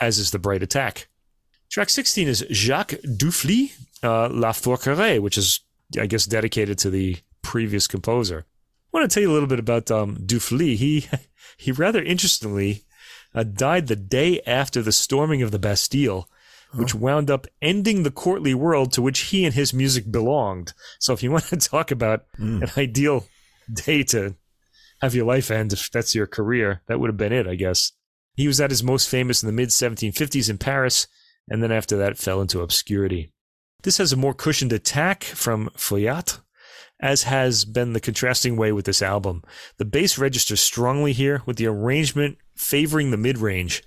as 0.00 0.18
is 0.18 0.32
the 0.32 0.38
bright 0.40 0.62
attack. 0.62 1.06
Track 1.70 1.90
16 1.90 2.26
is 2.26 2.44
Jacques 2.50 2.94
Duphly, 3.04 3.72
uh, 4.02 4.28
La 4.30 4.50
Forqueray, 4.50 5.20
which 5.20 5.38
is, 5.38 5.60
I 6.00 6.06
guess, 6.06 6.26
dedicated 6.26 6.76
to 6.78 6.90
the 6.90 7.18
previous 7.42 7.86
composer. 7.86 8.46
I 8.92 8.98
want 8.98 9.08
to 9.08 9.14
tell 9.14 9.22
you 9.22 9.30
a 9.30 9.34
little 9.34 9.48
bit 9.48 9.60
about 9.60 9.88
um, 9.90 10.16
Duphly. 10.16 10.76
He, 10.76 11.06
he 11.56 11.70
rather 11.70 12.02
interestingly 12.02 12.82
uh, 13.32 13.44
died 13.44 13.86
the 13.86 13.96
day 13.96 14.40
after 14.46 14.82
the 14.82 14.92
storming 14.92 15.42
of 15.42 15.52
the 15.52 15.58
Bastille, 15.58 16.28
which 16.74 16.94
wound 16.94 17.30
up 17.30 17.46
ending 17.62 18.02
the 18.02 18.10
courtly 18.10 18.54
world 18.54 18.92
to 18.92 19.02
which 19.02 19.20
he 19.20 19.44
and 19.44 19.54
his 19.54 19.72
music 19.72 20.10
belonged. 20.10 20.72
So 20.98 21.12
if 21.12 21.22
you 21.22 21.30
want 21.32 21.44
to 21.44 21.56
talk 21.56 21.90
about 21.90 22.24
mm. 22.38 22.62
an 22.62 22.70
ideal 22.76 23.26
day 23.72 24.02
to 24.02 24.34
have 25.00 25.14
your 25.14 25.26
life 25.26 25.50
end 25.50 25.72
if 25.72 25.90
that's 25.90 26.14
your 26.14 26.26
career. 26.26 26.82
That 26.86 27.00
would 27.00 27.08
have 27.08 27.16
been 27.16 27.32
it, 27.32 27.46
I 27.46 27.54
guess. 27.54 27.92
He 28.34 28.46
was 28.46 28.60
at 28.60 28.70
his 28.70 28.82
most 28.82 29.08
famous 29.08 29.42
in 29.42 29.46
the 29.46 29.52
mid 29.52 29.70
1750s 29.70 30.48
in 30.48 30.58
Paris, 30.58 31.06
and 31.48 31.62
then 31.62 31.72
after 31.72 31.96
that 31.96 32.18
fell 32.18 32.40
into 32.40 32.60
obscurity. 32.60 33.32
This 33.82 33.98
has 33.98 34.12
a 34.12 34.16
more 34.16 34.34
cushioned 34.34 34.72
attack 34.72 35.24
from 35.24 35.70
Foyat, 35.76 36.40
as 37.00 37.24
has 37.24 37.64
been 37.64 37.92
the 37.92 38.00
contrasting 38.00 38.56
way 38.56 38.72
with 38.72 38.84
this 38.84 39.02
album. 39.02 39.42
The 39.78 39.84
bass 39.84 40.18
registers 40.18 40.60
strongly 40.60 41.12
here, 41.12 41.42
with 41.46 41.56
the 41.56 41.66
arrangement 41.66 42.38
favoring 42.56 43.10
the 43.10 43.16
mid 43.16 43.38
range. 43.38 43.82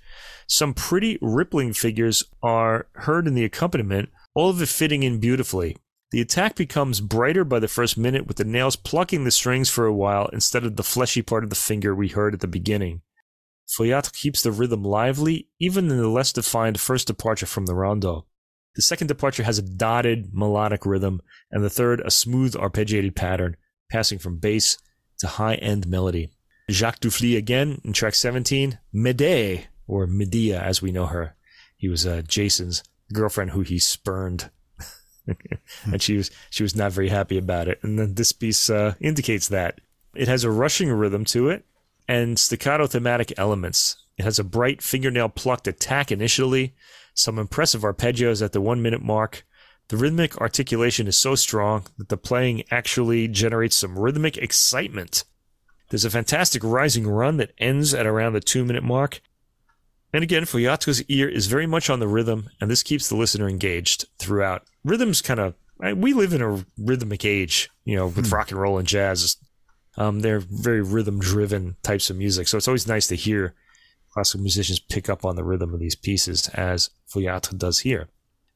Some 0.52 0.74
pretty 0.74 1.16
rippling 1.22 1.72
figures 1.72 2.24
are 2.42 2.86
heard 2.96 3.26
in 3.26 3.32
the 3.32 3.42
accompaniment, 3.42 4.10
all 4.34 4.50
of 4.50 4.60
it 4.60 4.68
fitting 4.68 5.02
in 5.02 5.18
beautifully. 5.18 5.78
The 6.10 6.20
attack 6.20 6.56
becomes 6.56 7.00
brighter 7.00 7.42
by 7.42 7.58
the 7.58 7.68
first 7.68 7.96
minute, 7.96 8.26
with 8.26 8.36
the 8.36 8.44
nails 8.44 8.76
plucking 8.76 9.24
the 9.24 9.30
strings 9.30 9.70
for 9.70 9.86
a 9.86 9.94
while 9.94 10.28
instead 10.30 10.64
of 10.64 10.76
the 10.76 10.82
fleshy 10.82 11.22
part 11.22 11.42
of 11.42 11.48
the 11.48 11.56
finger 11.56 11.94
we 11.94 12.08
heard 12.08 12.34
at 12.34 12.40
the 12.40 12.46
beginning. 12.46 13.00
Foyat 13.66 14.12
keeps 14.12 14.42
the 14.42 14.52
rhythm 14.52 14.84
lively, 14.84 15.48
even 15.58 15.90
in 15.90 15.96
the 15.96 16.06
less 16.06 16.34
defined 16.34 16.78
first 16.78 17.06
departure 17.06 17.46
from 17.46 17.64
the 17.64 17.74
rondo. 17.74 18.26
The 18.74 18.82
second 18.82 19.06
departure 19.06 19.44
has 19.44 19.56
a 19.56 19.62
dotted 19.62 20.34
melodic 20.34 20.84
rhythm, 20.84 21.22
and 21.50 21.64
the 21.64 21.70
third 21.70 22.02
a 22.02 22.10
smooth 22.10 22.52
arpeggiated 22.56 23.14
pattern, 23.14 23.56
passing 23.90 24.18
from 24.18 24.36
bass 24.36 24.76
to 25.20 25.28
high 25.28 25.54
end 25.54 25.86
melody. 25.86 26.30
Jacques 26.70 27.00
Duphly 27.00 27.38
again 27.38 27.80
in 27.84 27.94
track 27.94 28.14
17, 28.14 28.78
Médée, 28.94 29.68
or 29.86 30.06
Medea 30.06 30.60
as 30.60 30.82
we 30.82 30.92
know 30.92 31.06
her. 31.06 31.34
He 31.76 31.88
was 31.88 32.06
uh, 32.06 32.22
Jason's 32.26 32.82
girlfriend 33.12 33.50
who 33.50 33.60
he 33.60 33.78
spurned 33.78 34.50
and 35.84 36.02
she 36.02 36.16
was 36.16 36.30
she 36.50 36.62
was 36.62 36.74
not 36.74 36.92
very 36.92 37.08
happy 37.08 37.38
about 37.38 37.68
it. 37.68 37.78
And 37.82 37.98
then 37.98 38.14
this 38.14 38.32
piece 38.32 38.70
uh, 38.70 38.94
indicates 39.00 39.48
that 39.48 39.80
it 40.14 40.28
has 40.28 40.44
a 40.44 40.50
rushing 40.50 40.90
rhythm 40.90 41.24
to 41.26 41.48
it 41.48 41.64
and 42.08 42.38
staccato 42.38 42.86
thematic 42.86 43.32
elements. 43.38 43.96
It 44.18 44.24
has 44.24 44.38
a 44.38 44.44
bright 44.44 44.82
fingernail 44.82 45.30
plucked 45.30 45.66
attack 45.66 46.12
initially, 46.12 46.74
some 47.14 47.38
impressive 47.38 47.82
arpeggios 47.82 48.42
at 48.42 48.52
the 48.52 48.60
one 48.60 48.82
minute 48.82 49.02
mark. 49.02 49.44
The 49.88 49.96
rhythmic 49.96 50.40
articulation 50.40 51.06
is 51.06 51.16
so 51.16 51.34
strong 51.34 51.86
that 51.98 52.08
the 52.08 52.16
playing 52.16 52.64
actually 52.70 53.28
generates 53.28 53.76
some 53.76 53.98
rhythmic 53.98 54.36
excitement. 54.36 55.24
There's 55.88 56.04
a 56.04 56.10
fantastic 56.10 56.62
rising 56.64 57.06
run 57.06 57.36
that 57.38 57.52
ends 57.58 57.92
at 57.92 58.06
around 58.06 58.32
the 58.32 58.40
two 58.40 58.64
minute 58.64 58.84
mark. 58.84 59.20
And 60.12 60.22
again, 60.22 60.42
Foyat's 60.42 61.02
ear 61.08 61.28
is 61.28 61.46
very 61.46 61.66
much 61.66 61.88
on 61.88 62.00
the 62.00 62.08
rhythm, 62.08 62.50
and 62.60 62.70
this 62.70 62.82
keeps 62.82 63.08
the 63.08 63.16
listener 63.16 63.48
engaged 63.48 64.06
throughout 64.18 64.64
rhythm's 64.84 65.22
kind 65.22 65.40
of 65.40 65.54
we 65.96 66.12
live 66.12 66.32
in 66.32 66.42
a 66.42 66.64
rhythmic 66.78 67.24
age, 67.24 67.68
you 67.84 67.96
know, 67.96 68.06
with 68.06 68.28
hmm. 68.28 68.34
rock 68.34 68.50
and 68.50 68.60
roll 68.60 68.78
and 68.78 68.86
jazz. 68.86 69.36
Um, 69.96 70.20
they're 70.20 70.40
very 70.40 70.80
rhythm 70.80 71.18
driven 71.18 71.76
types 71.82 72.08
of 72.08 72.16
music, 72.16 72.48
so 72.48 72.56
it's 72.56 72.68
always 72.68 72.86
nice 72.86 73.06
to 73.08 73.16
hear 73.16 73.54
classical 74.12 74.42
musicians 74.42 74.78
pick 74.78 75.08
up 75.08 75.24
on 75.24 75.36
the 75.36 75.44
rhythm 75.44 75.74
of 75.74 75.80
these 75.80 75.96
pieces, 75.96 76.48
as 76.50 76.90
Foyat 77.12 77.56
does 77.58 77.80
here. 77.80 78.08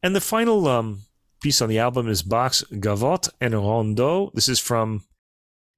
And 0.03 0.15
the 0.15 0.21
final 0.21 0.69
um, 0.69 1.03
piece 1.43 1.61
on 1.61 1.69
the 1.69 1.79
album 1.79 2.09
is 2.09 2.23
Bach's 2.23 2.63
Gavotte 2.73 3.31
and 3.41 3.55
Rondeau. 3.55 4.31
This 4.35 4.49
is 4.49 4.61
from, 4.61 5.05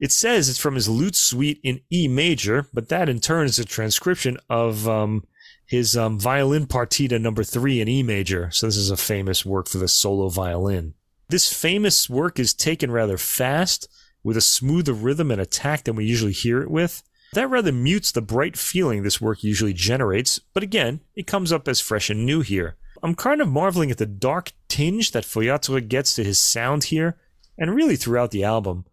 it 0.01 0.12
says 0.12 0.49
it's 0.49 0.59
from 0.59 0.75
his 0.75 0.88
lute 0.88 1.17
suite 1.17 1.61
in 1.62 1.81
E 1.91 2.09
major, 2.09 2.69
but 2.75 2.88
that 2.88 3.09
in 3.09 3.21
turn 3.21 3.47
is 3.47 3.59
a 3.59 3.64
transcription 3.64 4.38
of 4.51 4.88
um, 4.88 5.25
his 5.68 5.96
um, 5.96 6.18
violin 6.18 6.66
partita 6.66 7.20
number 7.20 7.44
three 7.44 7.81
in 7.81 7.88
E 7.88 8.02
major. 8.02 8.50
So 8.50 8.66
this 8.66 8.76
is 8.76 8.90
a 8.90 8.96
famous 8.96 9.44
work 9.44 9.68
for 9.68 9.76
the 9.76 9.87
solo 9.87 10.31
violin. 10.31 10.94
This 11.28 11.52
famous 11.52 12.09
work 12.09 12.38
is 12.38 12.54
taken 12.54 12.90
rather 12.90 13.18
fast 13.18 13.87
with 14.24 14.38
a 14.38 14.40
smoother 14.40 14.94
rhythm 14.94 15.31
and 15.31 15.40
attack 15.40 15.85
than 15.85 15.94
we 15.94 16.07
usually 16.07 16.33
hear 16.33 16.62
it 16.62 16.70
with. 16.70 17.02
That 17.35 17.50
rather 17.50 17.70
mutes 17.70 18.11
the 18.11 18.22
bright 18.22 18.57
feeling 18.57 19.02
this 19.02 19.20
work 19.20 19.44
usually 19.44 19.74
generates, 19.74 20.38
but 20.38 20.62
again, 20.62 21.00
it 21.14 21.26
comes 21.26 21.52
up 21.52 21.68
as 21.68 21.81
fresh 21.81 22.09
and 22.09 22.24
new 22.24 22.40
here. 22.40 22.76
I'm 23.02 23.14
kind 23.14 23.42
of 23.42 23.48
marveling 23.48 23.90
at 23.90 23.98
the 23.98 24.07
dark 24.07 24.52
tinge 24.68 25.12
that 25.12 25.24
Feuillatre 25.24 25.87
gets 25.87 26.14
to 26.14 26.24
his 26.24 26.38
sound 26.38 26.85
here, 26.85 27.18
and 27.59 27.74
really 27.74 27.96
throughout 27.96 28.31
the 28.31 28.44
album. 28.44 28.87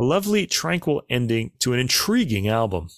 A 0.00 0.04
lovely, 0.04 0.46
tranquil 0.46 1.02
ending 1.10 1.50
to 1.58 1.74
an 1.74 1.78
intriguing 1.78 2.48
album. 2.48 2.88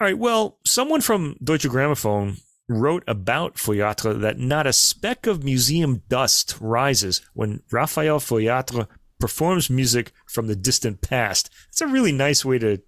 Alright, 0.00 0.18
well, 0.18 0.58
someone 0.64 1.00
from 1.00 1.36
Deutsche 1.42 1.66
Grammophon 1.66 2.40
wrote 2.68 3.02
about 3.06 3.56
Feuillatre 3.56 4.20
that 4.20 4.38
not 4.38 4.66
a 4.66 4.72
speck 4.72 5.26
of 5.26 5.42
museum 5.42 6.02
dust 6.08 6.56
rises 6.60 7.22
when 7.32 7.62
Raphael 7.70 8.18
Feuillatre 8.20 8.86
performs 9.18 9.70
music 9.70 10.12
from 10.26 10.46
the 10.46 10.56
distant 10.56 11.00
past. 11.00 11.50
It's 11.68 11.80
a 11.80 11.86
really 11.86 12.12
nice 12.12 12.44
way 12.44 12.58
to 12.58 12.80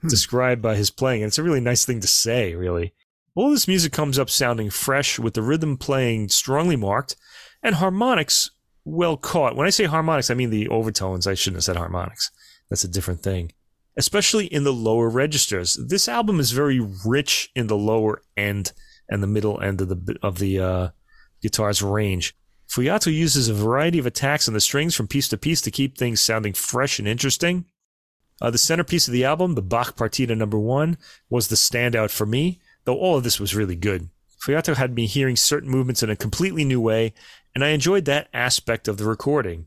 hmm. 0.00 0.08
describe 0.08 0.64
uh, 0.64 0.74
his 0.74 0.90
playing, 0.90 1.22
and 1.22 1.28
it's 1.28 1.38
a 1.38 1.42
really 1.42 1.60
nice 1.60 1.84
thing 1.84 2.00
to 2.00 2.06
say, 2.06 2.54
really. 2.54 2.92
All 3.34 3.50
this 3.50 3.68
music 3.68 3.92
comes 3.92 4.18
up 4.18 4.30
sounding 4.30 4.70
fresh, 4.70 5.18
with 5.18 5.34
the 5.34 5.42
rhythm 5.42 5.76
playing 5.76 6.28
strongly 6.28 6.76
marked, 6.76 7.16
and 7.62 7.74
harmonics 7.76 8.50
well 8.84 9.16
caught. 9.16 9.56
When 9.56 9.66
I 9.66 9.70
say 9.70 9.84
harmonics, 9.84 10.30
I 10.30 10.34
mean 10.34 10.50
the 10.50 10.68
overtones. 10.68 11.26
I 11.26 11.34
shouldn't 11.34 11.58
have 11.58 11.64
said 11.64 11.76
harmonics. 11.76 12.30
That's 12.70 12.84
a 12.84 12.88
different 12.88 13.20
thing. 13.20 13.52
Especially 13.96 14.46
in 14.46 14.64
the 14.64 14.72
lower 14.72 15.08
registers. 15.08 15.74
This 15.74 16.08
album 16.08 16.38
is 16.38 16.52
very 16.52 16.80
rich 17.04 17.50
in 17.54 17.66
the 17.66 17.76
lower 17.76 18.22
end 18.36 18.72
and 19.08 19.22
the 19.22 19.26
middle 19.26 19.60
end 19.60 19.80
of 19.80 19.88
the 19.88 20.16
of 20.22 20.38
the 20.38 20.58
uh, 20.58 20.88
guitar's 21.42 21.82
range. 21.82 22.34
Feuillatre 22.68 23.12
uses 23.12 23.48
a 23.48 23.54
variety 23.54 23.98
of 23.98 24.06
attacks 24.06 24.48
on 24.48 24.54
the 24.54 24.60
strings 24.60 24.94
from 24.94 25.06
piece 25.06 25.28
to 25.28 25.36
piece 25.36 25.60
to 25.60 25.70
keep 25.70 25.96
things 25.96 26.20
sounding 26.20 26.52
fresh 26.52 26.98
and 26.98 27.06
interesting. 27.06 27.64
Uh, 28.40 28.50
the 28.50 28.58
centerpiece 28.58 29.06
of 29.06 29.12
the 29.12 29.24
album, 29.24 29.54
the 29.54 29.62
Bach 29.62 29.96
Partita 29.96 30.36
Number 30.36 30.58
One, 30.58 30.98
was 31.30 31.48
the 31.48 31.56
standout 31.56 32.10
for 32.10 32.26
me, 32.26 32.60
though 32.84 32.98
all 32.98 33.16
of 33.16 33.24
this 33.24 33.40
was 33.40 33.54
really 33.54 33.76
good. 33.76 34.10
Feuillatre 34.44 34.76
had 34.76 34.94
me 34.94 35.06
hearing 35.06 35.36
certain 35.36 35.70
movements 35.70 36.02
in 36.02 36.10
a 36.10 36.16
completely 36.16 36.64
new 36.64 36.80
way, 36.80 37.14
and 37.54 37.64
I 37.64 37.68
enjoyed 37.68 38.04
that 38.04 38.28
aspect 38.34 38.88
of 38.88 38.98
the 38.98 39.06
recording. 39.06 39.66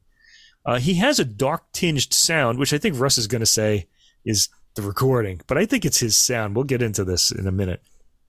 Uh, 0.65 0.78
he 0.78 0.95
has 0.95 1.19
a 1.19 1.25
dark 1.25 1.71
tinged 1.71 2.13
sound, 2.13 2.60
which 2.60 2.73
I 2.73 2.78
think 2.78 2.99
Russ 2.99 3.17
is 3.17 3.28
going 3.28 3.39
to 3.39 3.47
say 3.47 3.88
is 4.23 4.49
the 4.75 4.82
recording, 4.84 5.41
but 5.47 5.58
I 5.58 5.65
think 5.65 5.84
it's 5.84 5.99
his 5.99 6.15
sound. 6.15 6.56
We'll 6.56 6.65
get 6.65 6.82
into 6.82 7.04
this 7.04 7.32
in 7.32 7.47
a 7.47 7.52
minute 7.52 7.82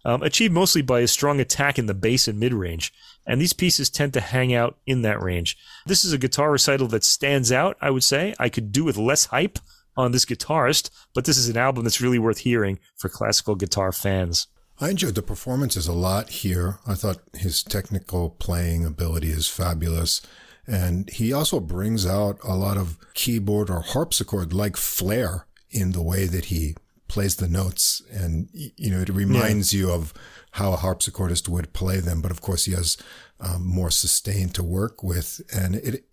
um, 0.05 0.23
achieved 0.23 0.53
mostly 0.53 0.83
by 0.83 1.01
a 1.01 1.07
strong 1.07 1.41
attack 1.41 1.79
in 1.79 1.87
the 1.87 1.95
bass 1.95 2.29
and 2.29 2.39
mid 2.39 2.53
range, 2.53 2.93
and 3.27 3.41
these 3.41 3.53
pieces 3.53 3.91
tend 3.91 4.13
to 4.15 4.21
hang 4.21 4.55
out 4.55 4.79
in 4.87 5.03
that 5.03 5.23
range. 5.23 5.57
This 5.87 6.05
is 6.05 6.13
a 6.13 6.19
guitar 6.19 6.51
recital 6.51 6.89
that 6.89 7.05
stands 7.05 7.53
out, 7.53 7.77
I 7.81 7.91
would 7.91 8.05
say. 8.05 8.35
I 8.39 8.49
could 8.49 8.73
do 8.73 8.85
with 8.85 8.97
less 8.97 9.27
hype 9.27 9.59
on 9.97 10.13
this 10.13 10.25
guitarist, 10.25 10.91
but 11.15 11.25
this 11.25 11.37
is 11.37 11.49
an 11.49 11.57
album 11.57 11.85
that's 11.85 12.01
really 12.01 12.19
worth 12.19 12.39
hearing 12.39 12.79
for 12.97 13.09
classical 13.09 13.55
guitar 13.55 13.93
fans. 13.93 14.47
I 14.81 14.91
enjoyed 14.91 15.15
the 15.15 15.23
performances 15.23 15.87
a 15.87 15.93
lot 15.93 16.31
here. 16.31 16.79
I 16.87 16.95
thought 16.95 17.19
his 17.35 17.63
technical 17.63 18.31
playing 18.31 18.87
ability 18.87 19.29
is 19.29 19.47
fabulous. 19.47 20.23
And 20.67 21.11
he 21.11 21.33
also 21.33 21.61
brings 21.61 22.07
out 22.07 22.39
a 22.43 22.55
lot 22.55 22.79
of 22.79 22.97
keyboard 23.13 23.69
or 23.69 23.81
harpsichord 23.81 24.53
like 24.55 24.77
flair 24.77 25.47
in 25.71 25.93
the 25.93 26.03
way 26.03 26.27
that 26.27 26.47
he 26.47 26.77
plays 27.11 27.35
the 27.35 27.49
notes 27.49 28.01
and 28.13 28.49
you 28.53 28.89
know 28.89 29.01
it 29.01 29.09
reminds 29.09 29.75
yeah. 29.75 29.81
you 29.81 29.91
of 29.91 30.15
how 30.53 30.73
a 30.73 30.77
harpsichordist 30.77 31.49
would 31.49 31.73
play 31.73 31.99
them 31.99 32.23
but 32.23 32.31
of 32.31 32.41
course 32.41 32.67
he 32.67 32.73
has 32.73 32.97
um, 33.41 33.67
more 33.67 33.91
sustain 33.91 34.49
to 34.49 34.63
work 34.63 35.03
with 35.03 35.41
and 35.53 35.75
it 35.75 36.05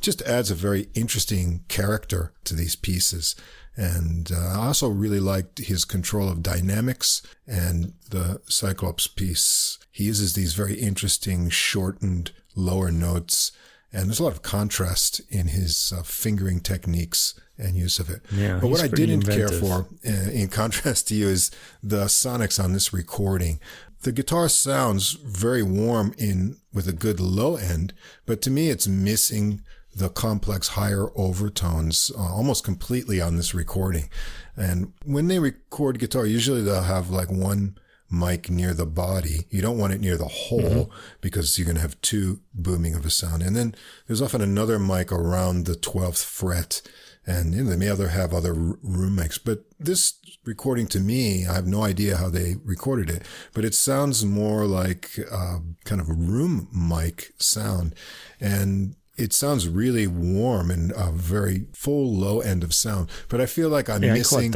just 0.00 0.22
adds 0.22 0.50
a 0.50 0.54
very 0.54 0.88
interesting 0.94 1.62
character 1.68 2.32
to 2.42 2.54
these 2.54 2.74
pieces 2.74 3.36
and 3.76 4.32
uh, 4.32 4.58
I 4.58 4.68
also 4.68 4.88
really 4.88 5.20
liked 5.20 5.58
his 5.58 5.84
control 5.84 6.30
of 6.30 6.42
dynamics 6.42 7.20
and 7.46 7.92
the 8.08 8.40
Cyclops 8.46 9.06
piece. 9.06 9.78
He 9.92 10.04
uses 10.04 10.32
these 10.32 10.54
very 10.54 10.76
interesting 10.76 11.50
shortened 11.50 12.32
lower 12.54 12.90
notes 12.90 13.52
and 13.92 14.06
there's 14.06 14.20
a 14.20 14.24
lot 14.24 14.32
of 14.32 14.40
contrast 14.40 15.20
in 15.28 15.48
his 15.48 15.92
uh, 15.94 16.02
fingering 16.02 16.60
techniques 16.60 17.38
and 17.58 17.76
use 17.76 17.98
of 17.98 18.10
it. 18.10 18.22
Yeah, 18.32 18.58
but 18.60 18.68
what 18.68 18.80
I 18.80 18.88
didn't 18.88 19.22
inventive. 19.26 19.50
care 19.50 19.60
for, 19.60 19.86
uh, 20.06 20.30
in 20.30 20.48
contrast 20.48 21.08
to 21.08 21.14
you, 21.14 21.28
is 21.28 21.50
the 21.82 22.04
sonics 22.04 22.62
on 22.62 22.72
this 22.72 22.92
recording. 22.92 23.60
The 24.02 24.12
guitar 24.12 24.48
sounds 24.48 25.12
very 25.12 25.62
warm 25.62 26.14
in 26.18 26.58
with 26.72 26.86
a 26.86 26.92
good 26.92 27.18
low 27.18 27.56
end, 27.56 27.94
but 28.24 28.42
to 28.42 28.50
me, 28.50 28.68
it's 28.68 28.86
missing 28.86 29.62
the 29.94 30.10
complex 30.10 30.68
higher 30.68 31.08
overtones 31.16 32.12
uh, 32.16 32.20
almost 32.20 32.62
completely 32.62 33.20
on 33.20 33.36
this 33.36 33.54
recording. 33.54 34.10
And 34.54 34.92
when 35.04 35.28
they 35.28 35.38
record 35.38 35.98
guitar, 35.98 36.26
usually 36.26 36.62
they'll 36.62 36.82
have 36.82 37.08
like 37.08 37.30
one 37.30 37.78
mic 38.10 38.50
near 38.50 38.72
the 38.72 38.86
body. 38.86 39.46
You 39.50 39.62
don't 39.62 39.78
want 39.78 39.92
it 39.92 40.00
near 40.00 40.16
the 40.16 40.24
hole 40.24 40.60
mm-hmm. 40.60 40.92
because 41.20 41.58
you're 41.58 41.66
going 41.66 41.76
to 41.76 41.82
have 41.82 42.00
too 42.00 42.40
booming 42.54 42.94
of 42.94 43.04
a 43.04 43.10
sound. 43.10 43.42
And 43.42 43.56
then 43.56 43.74
there's 44.06 44.22
often 44.22 44.40
another 44.40 44.78
mic 44.78 45.10
around 45.12 45.66
the 45.66 45.74
12th 45.74 46.24
fret. 46.24 46.82
And 47.26 47.54
you 47.54 47.64
know, 47.64 47.70
they 47.70 47.76
may 47.76 47.88
other 47.88 48.08
have 48.08 48.32
other 48.32 48.54
room 48.54 49.16
mics, 49.16 49.38
but 49.42 49.64
this 49.80 50.14
recording 50.44 50.86
to 50.88 51.00
me, 51.00 51.44
I 51.44 51.54
have 51.54 51.66
no 51.66 51.82
idea 51.82 52.16
how 52.16 52.30
they 52.30 52.54
recorded 52.64 53.10
it, 53.10 53.22
but 53.52 53.64
it 53.64 53.74
sounds 53.74 54.24
more 54.24 54.64
like 54.64 55.18
uh, 55.30 55.58
kind 55.84 56.00
of 56.00 56.08
a 56.08 56.14
room 56.14 56.68
mic 56.72 57.32
sound. 57.38 57.96
And 58.40 58.94
it 59.16 59.32
sounds 59.32 59.68
really 59.68 60.06
warm 60.06 60.70
and 60.70 60.92
a 60.92 61.10
very 61.10 61.66
full 61.72 62.14
low 62.14 62.40
end 62.40 62.62
of 62.62 62.72
sound. 62.72 63.10
But 63.28 63.40
I 63.40 63.46
feel 63.46 63.70
like 63.70 63.88
I'm 63.90 64.04
Yeah, 64.04 64.12
missing 64.12 64.54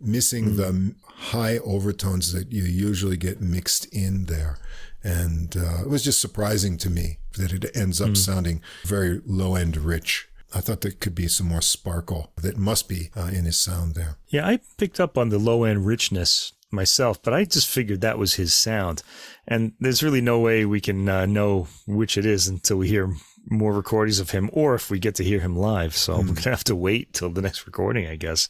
missing 0.00 0.56
the 0.56 0.94
high 1.18 1.58
overtones 1.58 2.32
that 2.32 2.52
you 2.52 2.62
usually 2.62 3.16
get 3.16 3.40
mixed 3.40 3.86
in 3.86 4.26
there. 4.26 4.58
And 5.02 5.56
uh, 5.56 5.82
it 5.82 5.88
was 5.88 6.04
just 6.04 6.20
surprising 6.20 6.76
to 6.78 6.90
me 6.90 7.18
that 7.36 7.52
it 7.52 7.76
ends 7.76 8.00
up 8.00 8.16
sounding 8.16 8.62
very 8.84 9.20
low 9.26 9.54
end 9.54 9.76
rich. 9.76 10.28
I 10.54 10.60
thought 10.60 10.80
there 10.80 10.92
could 10.92 11.14
be 11.14 11.28
some 11.28 11.48
more 11.48 11.60
sparkle 11.60 12.32
that 12.36 12.56
must 12.56 12.88
be 12.88 13.10
uh, 13.16 13.30
in 13.32 13.44
his 13.44 13.58
sound 13.58 13.94
there. 13.94 14.16
Yeah, 14.28 14.46
I 14.46 14.60
picked 14.76 14.98
up 14.98 15.18
on 15.18 15.28
the 15.28 15.38
low 15.38 15.64
end 15.64 15.86
richness 15.86 16.52
myself, 16.70 17.22
but 17.22 17.34
I 17.34 17.44
just 17.44 17.68
figured 17.68 18.00
that 18.00 18.18
was 18.18 18.34
his 18.34 18.54
sound. 18.54 19.02
And 19.46 19.72
there's 19.80 20.02
really 20.02 20.20
no 20.20 20.40
way 20.40 20.64
we 20.64 20.80
can 20.80 21.08
uh, 21.08 21.26
know 21.26 21.68
which 21.86 22.16
it 22.16 22.26
is 22.26 22.48
until 22.48 22.78
we 22.78 22.88
hear 22.88 23.12
more 23.50 23.72
recordings 23.72 24.20
of 24.20 24.30
him 24.30 24.50
or 24.52 24.74
if 24.74 24.90
we 24.90 24.98
get 24.98 25.14
to 25.16 25.24
hear 25.24 25.40
him 25.40 25.56
live. 25.56 25.96
So 25.96 26.16
we're 26.16 26.24
going 26.24 26.36
to 26.36 26.50
have 26.50 26.64
to 26.64 26.76
wait 26.76 27.12
till 27.12 27.30
the 27.30 27.42
next 27.42 27.66
recording, 27.66 28.06
I 28.06 28.16
guess. 28.16 28.48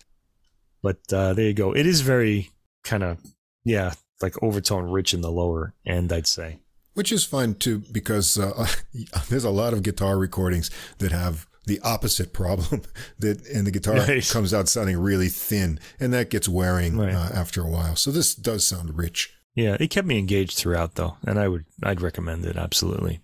But 0.82 0.98
uh, 1.12 1.34
there 1.34 1.46
you 1.46 1.54
go. 1.54 1.72
It 1.72 1.86
is 1.86 2.00
very 2.02 2.50
kind 2.88 3.02
of, 3.02 3.18
yeah, 3.64 3.92
like 4.20 4.42
overtone 4.42 4.90
rich 4.90 5.14
in 5.14 5.20
the 5.20 5.30
lower 5.30 5.74
end, 5.86 6.12
I'd 6.12 6.26
say. 6.26 6.58
Which 6.94 7.12
is 7.12 7.24
fine 7.24 7.54
too, 7.54 7.82
because 7.92 8.38
uh, 8.38 8.66
there's 9.28 9.44
a 9.44 9.50
lot 9.50 9.72
of 9.72 9.82
guitar 9.82 10.18
recordings 10.18 10.70
that 10.98 11.12
have 11.12 11.46
the 11.66 11.78
opposite 11.84 12.32
problem 12.32 12.82
that, 13.18 13.46
and 13.48 13.66
the 13.66 13.70
guitar 13.70 13.94
Right. 13.96 14.26
comes 14.28 14.52
out 14.54 14.68
sounding 14.68 14.98
really 14.98 15.28
thin, 15.28 15.78
and 16.00 16.12
that 16.12 16.30
gets 16.30 16.48
wearing 16.48 16.96
Right. 16.96 17.14
uh, 17.14 17.28
after 17.32 17.62
a 17.62 17.68
while. 17.68 17.94
So 17.94 18.10
this 18.10 18.34
does 18.34 18.66
sound 18.66 18.96
rich. 18.96 19.32
Yeah, 19.54 19.76
it 19.78 19.90
kept 19.90 20.06
me 20.06 20.18
engaged 20.18 20.56
throughout 20.56 20.94
though, 20.94 21.16
and 21.26 21.38
I 21.38 21.46
would 21.48 21.64
I'd 21.82 22.00
recommend 22.00 22.44
it 22.46 22.56
absolutely. 22.56 23.20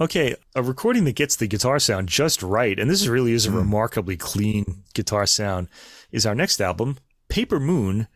Okay, 0.00 0.34
a 0.54 0.62
recording 0.62 1.04
that 1.04 1.14
gets 1.16 1.36
the 1.36 1.46
guitar 1.46 1.78
sound 1.78 2.08
just 2.08 2.42
right, 2.42 2.78
and 2.78 2.90
this 2.90 3.06
really 3.06 3.32
is 3.32 3.46
a 3.46 3.52
remarkably 3.52 4.16
clean 4.16 4.82
guitar 4.94 5.26
sound, 5.26 5.68
is 6.10 6.26
our 6.26 6.34
next 6.34 6.60
album, 6.60 6.98
Paper 7.28 7.60
Moon, 7.60 8.08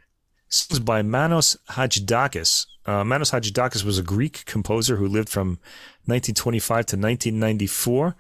songs 0.57 0.81
by 0.81 1.03
Manos 1.03 1.57
Hadjidakis. 1.71 2.67
Uh, 2.85 3.05
Manos 3.05 3.31
Hadjidakis 3.31 3.85
was 3.85 3.99
a 3.99 4.03
Greek 4.03 4.45
composer 4.45 4.97
who 4.97 5.09
lived 5.09 5.29
from 5.29 5.59
1925 6.07 6.87
to 6.87 6.97
1994, 6.97 8.17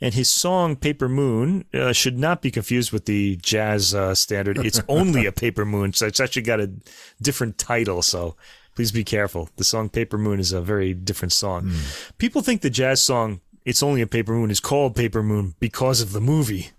and 0.00 0.14
his 0.14 0.28
song 0.28 0.76
Paper 0.76 1.08
Moon 1.08 1.64
uh, 1.72 1.92
should 1.92 2.18
not 2.18 2.42
be 2.42 2.50
confused 2.50 2.92
with 2.92 3.06
the 3.06 3.36
jazz 3.36 3.94
uh, 3.94 4.14
standard. 4.14 4.58
It's 4.58 4.80
only 4.88 5.26
a 5.26 5.32
Paper 5.32 5.64
Moon, 5.64 5.92
so 5.92 6.06
it's 6.06 6.20
actually 6.20 6.42
got 6.42 6.60
a 6.60 6.70
different 7.22 7.56
title. 7.56 8.02
So 8.02 8.36
please 8.74 8.92
be 8.92 9.04
careful. 9.04 9.48
The 9.56 9.64
song 9.64 9.88
Paper 9.88 10.18
Moon 10.18 10.38
is 10.38 10.52
a 10.52 10.60
very 10.60 10.92
different 10.92 11.32
song. 11.32 11.72
People 12.18 12.42
think 12.42 12.60
the 12.60 12.70
jazz 12.70 13.00
song 13.00 13.40
It's 13.64 13.82
Only 13.82 14.02
a 14.02 14.06
Paper 14.06 14.32
Moon 14.32 14.50
is 14.50 14.60
called 14.60 14.94
Paper 14.94 15.22
Moon 15.22 15.54
because 15.60 16.00
of 16.00 16.12
the 16.12 16.20
movie 16.20 16.70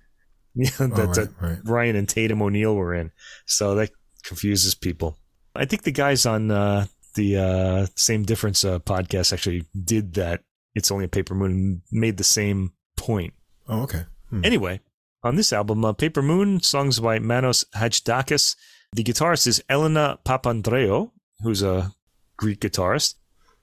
yeah, 0.56 0.70
that, 0.78 0.90
right, 0.90 1.16
that 1.16 1.30
right. 1.40 1.60
Ryan 1.64 1.96
and 1.96 2.10
Tatum 2.10 2.42
O'Neal 2.42 2.76
were 2.76 2.94
in. 2.94 3.12
So 3.46 3.76
that 3.76 3.92
confuses 4.24 4.76
people. 4.76 5.18
I 5.56 5.66
think 5.66 5.84
the 5.84 5.92
guys 5.92 6.26
on 6.26 6.52
uh, 6.52 6.86
the 7.16 7.38
uh, 7.38 7.88
Same 7.96 8.24
Difference 8.24 8.64
uh, 8.64 8.80
podcast 8.80 9.34
actually 9.34 9.66
did 9.84 10.14
that. 10.16 10.42
It's 10.74 10.92
Only 10.92 11.06
a 11.06 11.10
Paper 11.10 11.36
Moon 11.36 11.82
made 11.92 12.18
the 12.18 12.24
same 12.24 12.72
point. 12.96 13.34
Oh, 13.68 13.82
okay. 13.84 14.06
Hmm. 14.30 14.46
Anyway, 14.46 14.80
on 15.24 15.36
this 15.36 15.52
album, 15.52 15.84
uh, 15.84 15.94
Paper 15.94 16.22
Moon, 16.22 16.62
songs 16.62 17.00
by 17.00 17.20
Manos 17.20 17.66
Hadjidakis. 17.76 18.56
The 18.94 19.04
guitarist 19.04 19.48
is 19.48 19.64
Elena 19.70 20.20
Papandreou, 20.26 21.12
who's 21.42 21.62
a 21.62 21.92
Greek 22.38 22.62
guitarist. 22.62 23.16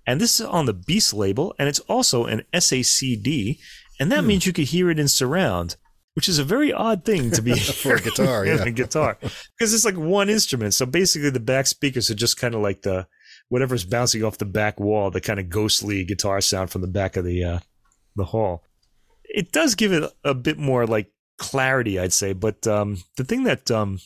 And 0.06 0.20
this 0.20 0.40
is 0.40 0.46
on 0.46 0.66
the 0.66 0.72
BIS 0.72 1.12
label, 1.12 1.54
and 1.58 1.68
it's 1.68 1.80
also 1.80 2.24
an 2.24 2.42
SACD, 2.54 3.58
and 4.00 4.10
that 4.10 4.24
means 4.24 4.46
you 4.46 4.54
could 4.54 4.68
hear 4.68 4.90
it 4.90 4.98
in 4.98 5.08
surround, 5.08 5.76
which 6.18 6.28
is 6.28 6.40
a 6.40 6.44
very 6.44 6.72
odd 6.72 7.04
thing 7.04 7.30
to 7.30 7.40
be 7.40 7.56
For 7.56 7.94
a 7.94 8.00
guitar, 8.02 8.44
yeah. 8.44 8.60
a 8.60 8.72
guitar, 8.72 9.16
because 9.20 9.72
it's 9.72 9.84
like 9.84 9.94
one 9.94 10.28
instrument. 10.28 10.74
So 10.74 10.84
basically, 10.84 11.30
the 11.30 11.38
back 11.38 11.68
speakers 11.68 12.10
are 12.10 12.16
just 12.16 12.36
kind 12.36 12.56
of 12.56 12.60
like 12.60 12.82
the 12.82 13.06
whatever's 13.50 13.84
bouncing 13.84 14.24
off 14.24 14.38
the 14.38 14.44
back 14.44 14.80
wall, 14.80 15.12
the 15.12 15.20
kind 15.20 15.38
of 15.38 15.48
ghostly 15.48 16.02
guitar 16.02 16.40
sound 16.40 16.70
from 16.70 16.80
the 16.80 16.88
back 16.88 17.16
of 17.16 17.24
the 17.24 17.44
uh, 17.44 17.58
the 18.16 18.24
hall. 18.24 18.64
It 19.22 19.52
does 19.52 19.76
give 19.76 19.92
it 19.92 20.12
a 20.24 20.34
bit 20.34 20.58
more 20.58 20.88
like 20.88 21.12
clarity, 21.36 22.00
I'd 22.00 22.12
say. 22.12 22.32
But 22.32 22.66
um, 22.66 23.04
the 23.16 23.22
thing 23.22 23.44
that 23.44 23.70
um, 23.70 24.00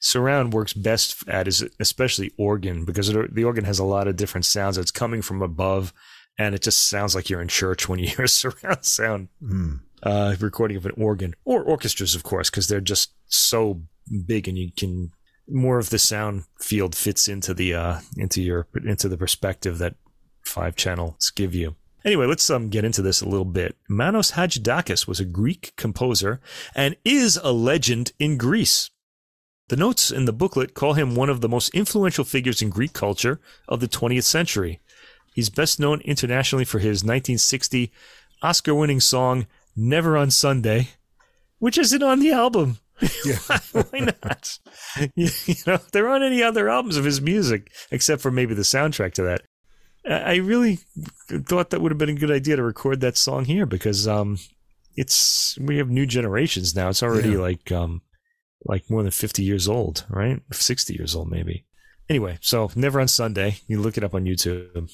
surround 0.00 0.52
works 0.52 0.72
best 0.72 1.28
at 1.28 1.46
is 1.46 1.64
especially 1.78 2.32
organ 2.36 2.84
because 2.84 3.08
it, 3.08 3.32
the 3.36 3.44
organ 3.44 3.66
has 3.66 3.78
a 3.78 3.84
lot 3.84 4.08
of 4.08 4.16
different 4.16 4.46
sounds. 4.46 4.78
It's 4.78 4.90
coming 4.90 5.22
from 5.22 5.42
above, 5.42 5.92
and 6.40 6.56
it 6.56 6.62
just 6.62 6.88
sounds 6.88 7.14
like 7.14 7.30
you're 7.30 7.40
in 7.40 7.46
church 7.46 7.88
when 7.88 8.00
you 8.00 8.08
hear 8.08 8.26
surround 8.26 8.84
sound 8.84 9.28
Hmm. 9.40 9.74
Uh, 10.02 10.36
recording 10.40 10.76
of 10.76 10.86
an 10.86 10.92
organ 10.96 11.34
or 11.44 11.62
orchestras, 11.62 12.14
of 12.14 12.22
course, 12.22 12.50
because 12.50 12.68
they're 12.68 12.80
just 12.80 13.12
so 13.26 13.82
big 14.26 14.46
and 14.48 14.56
you 14.56 14.70
can 14.76 15.10
more 15.48 15.78
of 15.78 15.90
the 15.90 15.98
sound 15.98 16.44
field 16.60 16.94
fits 16.94 17.28
into 17.28 17.54
the 17.54 17.74
uh, 17.74 18.00
into 18.16 18.42
your 18.42 18.66
into 18.84 19.08
the 19.08 19.16
perspective 19.16 19.78
that 19.78 19.94
five 20.44 20.76
channels 20.76 21.30
give 21.34 21.54
you. 21.54 21.76
Anyway, 22.04 22.26
let's 22.26 22.48
um 22.50 22.68
get 22.68 22.84
into 22.84 23.02
this 23.02 23.20
a 23.20 23.28
little 23.28 23.44
bit. 23.44 23.76
Manos 23.88 24.32
Hadjidakis 24.32 25.06
was 25.06 25.20
a 25.20 25.24
Greek 25.24 25.72
composer 25.76 26.40
and 26.74 26.96
is 27.04 27.38
a 27.42 27.52
legend 27.52 28.12
in 28.18 28.38
Greece. 28.38 28.90
The 29.68 29.76
notes 29.76 30.12
in 30.12 30.26
the 30.26 30.32
booklet 30.32 30.74
call 30.74 30.92
him 30.92 31.16
one 31.16 31.28
of 31.28 31.40
the 31.40 31.48
most 31.48 31.74
influential 31.74 32.24
figures 32.24 32.62
in 32.62 32.70
Greek 32.70 32.92
culture 32.92 33.40
of 33.68 33.80
the 33.80 33.88
20th 33.88 34.22
century. 34.22 34.80
He's 35.34 35.50
best 35.50 35.80
known 35.80 36.00
internationally 36.02 36.64
for 36.64 36.78
his 36.78 37.02
1960 37.02 37.92
Oscar 38.42 38.74
winning 38.74 39.00
song 39.00 39.46
Never 39.76 40.16
on 40.16 40.30
Sunday, 40.30 40.88
which 41.58 41.76
isn't 41.78 42.02
on 42.02 42.20
the 42.20 42.32
album. 42.32 42.78
Yeah. 43.24 43.38
Why 43.72 43.98
not? 44.00 44.58
You, 45.14 45.28
you 45.46 45.54
know, 45.66 45.78
there 45.92 46.08
aren't 46.08 46.24
any 46.24 46.42
other 46.42 46.68
albums 46.68 46.96
of 46.96 47.04
his 47.04 47.20
music 47.20 47.70
except 47.90 48.22
for 48.22 48.30
maybe 48.30 48.54
the 48.54 48.62
soundtrack 48.62 49.12
to 49.14 49.22
that. 49.22 49.42
I 50.08 50.36
really 50.36 50.78
thought 51.28 51.70
that 51.70 51.80
would 51.80 51.90
have 51.90 51.98
been 51.98 52.08
a 52.10 52.14
good 52.14 52.30
idea 52.30 52.56
to 52.56 52.62
record 52.62 53.00
that 53.00 53.18
song 53.18 53.44
here 53.44 53.66
because 53.66 54.06
um, 54.06 54.38
it's 54.94 55.58
we 55.60 55.78
have 55.78 55.90
new 55.90 56.06
generations 56.06 56.74
now. 56.76 56.88
It's 56.88 57.02
already 57.02 57.30
Yeah. 57.30 57.38
like 57.38 57.72
um, 57.72 58.02
like 58.64 58.88
more 58.88 59.02
than 59.02 59.10
fifty 59.10 59.42
years 59.42 59.68
old, 59.68 60.06
right? 60.08 60.40
Sixty 60.52 60.94
years 60.94 61.14
old, 61.16 61.28
maybe. 61.30 61.66
Anyway, 62.08 62.38
so 62.40 62.70
Never 62.76 63.00
on 63.00 63.08
Sunday. 63.08 63.56
You 63.66 63.80
look 63.80 63.98
it 63.98 64.04
up 64.04 64.14
on 64.14 64.24
YouTube. 64.24 64.90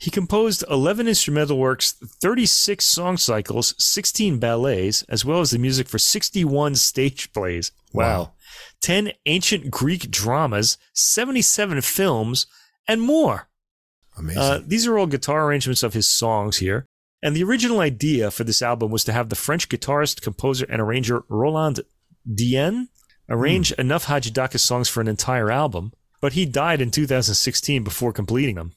He 0.00 0.10
composed 0.10 0.64
11 0.70 1.08
instrumental 1.08 1.58
works, 1.58 1.92
36 1.92 2.82
song 2.86 3.18
cycles, 3.18 3.74
16 3.76 4.38
ballets, 4.38 5.02
as 5.10 5.26
well 5.26 5.40
as 5.40 5.50
the 5.50 5.58
music 5.58 5.90
for 5.90 5.98
61 5.98 6.76
stage 6.76 7.30
plays. 7.34 7.70
Wow. 7.92 8.04
Wow. 8.04 8.32
10 8.80 9.12
ancient 9.26 9.70
Greek 9.70 10.10
dramas, 10.10 10.78
77 10.94 11.82
films, 11.82 12.46
and 12.88 13.02
more. 13.02 13.50
Amazing. 14.16 14.42
Uh, 14.42 14.60
these 14.66 14.86
are 14.86 14.98
all 14.98 15.06
guitar 15.06 15.44
arrangements 15.44 15.82
of 15.82 15.92
his 15.92 16.06
songs 16.06 16.56
here. 16.56 16.86
And 17.22 17.36
the 17.36 17.44
original 17.44 17.80
idea 17.80 18.30
for 18.30 18.44
this 18.44 18.62
album 18.62 18.90
was 18.90 19.04
to 19.04 19.12
have 19.12 19.28
the 19.28 19.36
French 19.36 19.68
guitarist, 19.68 20.22
composer, 20.22 20.64
and 20.70 20.80
arranger 20.80 21.24
Roland 21.28 21.80
Dyens 22.26 22.88
arrange 23.28 23.70
enough 23.72 24.06
Hadjidakis 24.06 24.60
songs 24.60 24.88
for 24.88 25.02
an 25.02 25.08
entire 25.08 25.50
album, 25.50 25.92
but 26.22 26.32
he 26.32 26.46
died 26.46 26.80
in 26.80 26.90
2016 26.90 27.84
before 27.84 28.14
completing 28.14 28.54
them. 28.54 28.72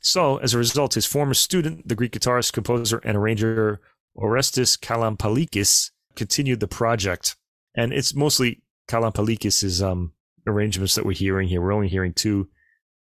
So, 0.00 0.36
as 0.38 0.54
a 0.54 0.58
result, 0.58 0.94
his 0.94 1.06
former 1.06 1.34
student, 1.34 1.88
the 1.88 1.94
Greek 1.94 2.12
guitarist, 2.12 2.52
composer, 2.52 3.00
and 3.04 3.16
arranger 3.16 3.80
Orestes 4.14 4.76
Kalampalikis, 4.76 5.90
continued 6.14 6.60
the 6.60 6.68
project. 6.68 7.36
And 7.74 7.92
it's 7.92 8.14
mostly 8.14 8.62
Kalampalikis' 8.88 9.82
um, 9.84 10.12
arrangements 10.46 10.94
that 10.94 11.04
we're 11.04 11.12
hearing 11.12 11.48
here. 11.48 11.60
We're 11.60 11.72
only 11.72 11.88
hearing 11.88 12.12
two 12.12 12.48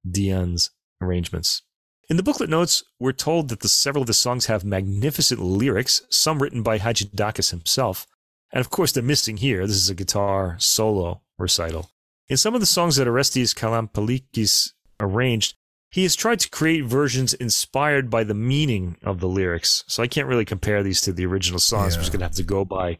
Dyens' 0.08 0.70
arrangements. 1.02 1.62
In 2.10 2.16
the 2.16 2.24
booklet 2.24 2.50
notes, 2.50 2.84
we're 3.00 3.12
told 3.12 3.50
that 3.50 3.60
the, 3.60 3.68
several 3.68 4.04
of 4.04 4.08
the 4.08 4.14
songs 4.14 4.46
have 4.46 4.64
magnificent 4.64 5.42
lyrics, 5.42 6.02
some 6.10 6.42
written 6.42 6.64
by 6.64 6.80
Hadjidakis 6.80 7.52
himself. 7.52 8.08
And 8.52 8.62
of 8.62 8.70
course, 8.70 8.94
they're 8.94 9.04
missing 9.04 9.38
here. 9.38 9.68
This 9.68 9.76
is 9.76 9.90
a 9.90 9.96
guitar 9.96 10.56
solo 10.58 11.22
recital. 11.38 11.92
In 12.30 12.38
some 12.38 12.54
of 12.54 12.62
the 12.62 12.66
songs 12.66 12.96
that 12.96 13.08
Orestes 13.08 13.54
Kalampalikis 13.54 14.72
arranged, 15.02 15.57
he 15.90 16.04
has 16.04 16.16
tried 16.16 16.40
to 16.42 16.50
create 16.50 16.84
versions 16.84 17.34
inspired 17.34 18.10
by 18.10 18.24
the 18.24 18.34
meaning 18.34 18.98
of 19.04 19.20
the 19.20 19.28
lyrics. 19.28 19.84
So 19.88 20.04
I 20.04 20.08
can't 20.08 20.28
really 20.28 20.46
compare 20.46 20.84
these 20.84 21.02
to 21.02 21.14
the 21.14 21.26
original 21.26 21.60
songs. 21.60 21.96
I'm 21.96 22.02
just 22.02 22.12
going 22.12 22.20
to 22.20 22.26
have 22.26 22.36
to 22.36 22.44
go 22.44 22.66
by 22.66 23.00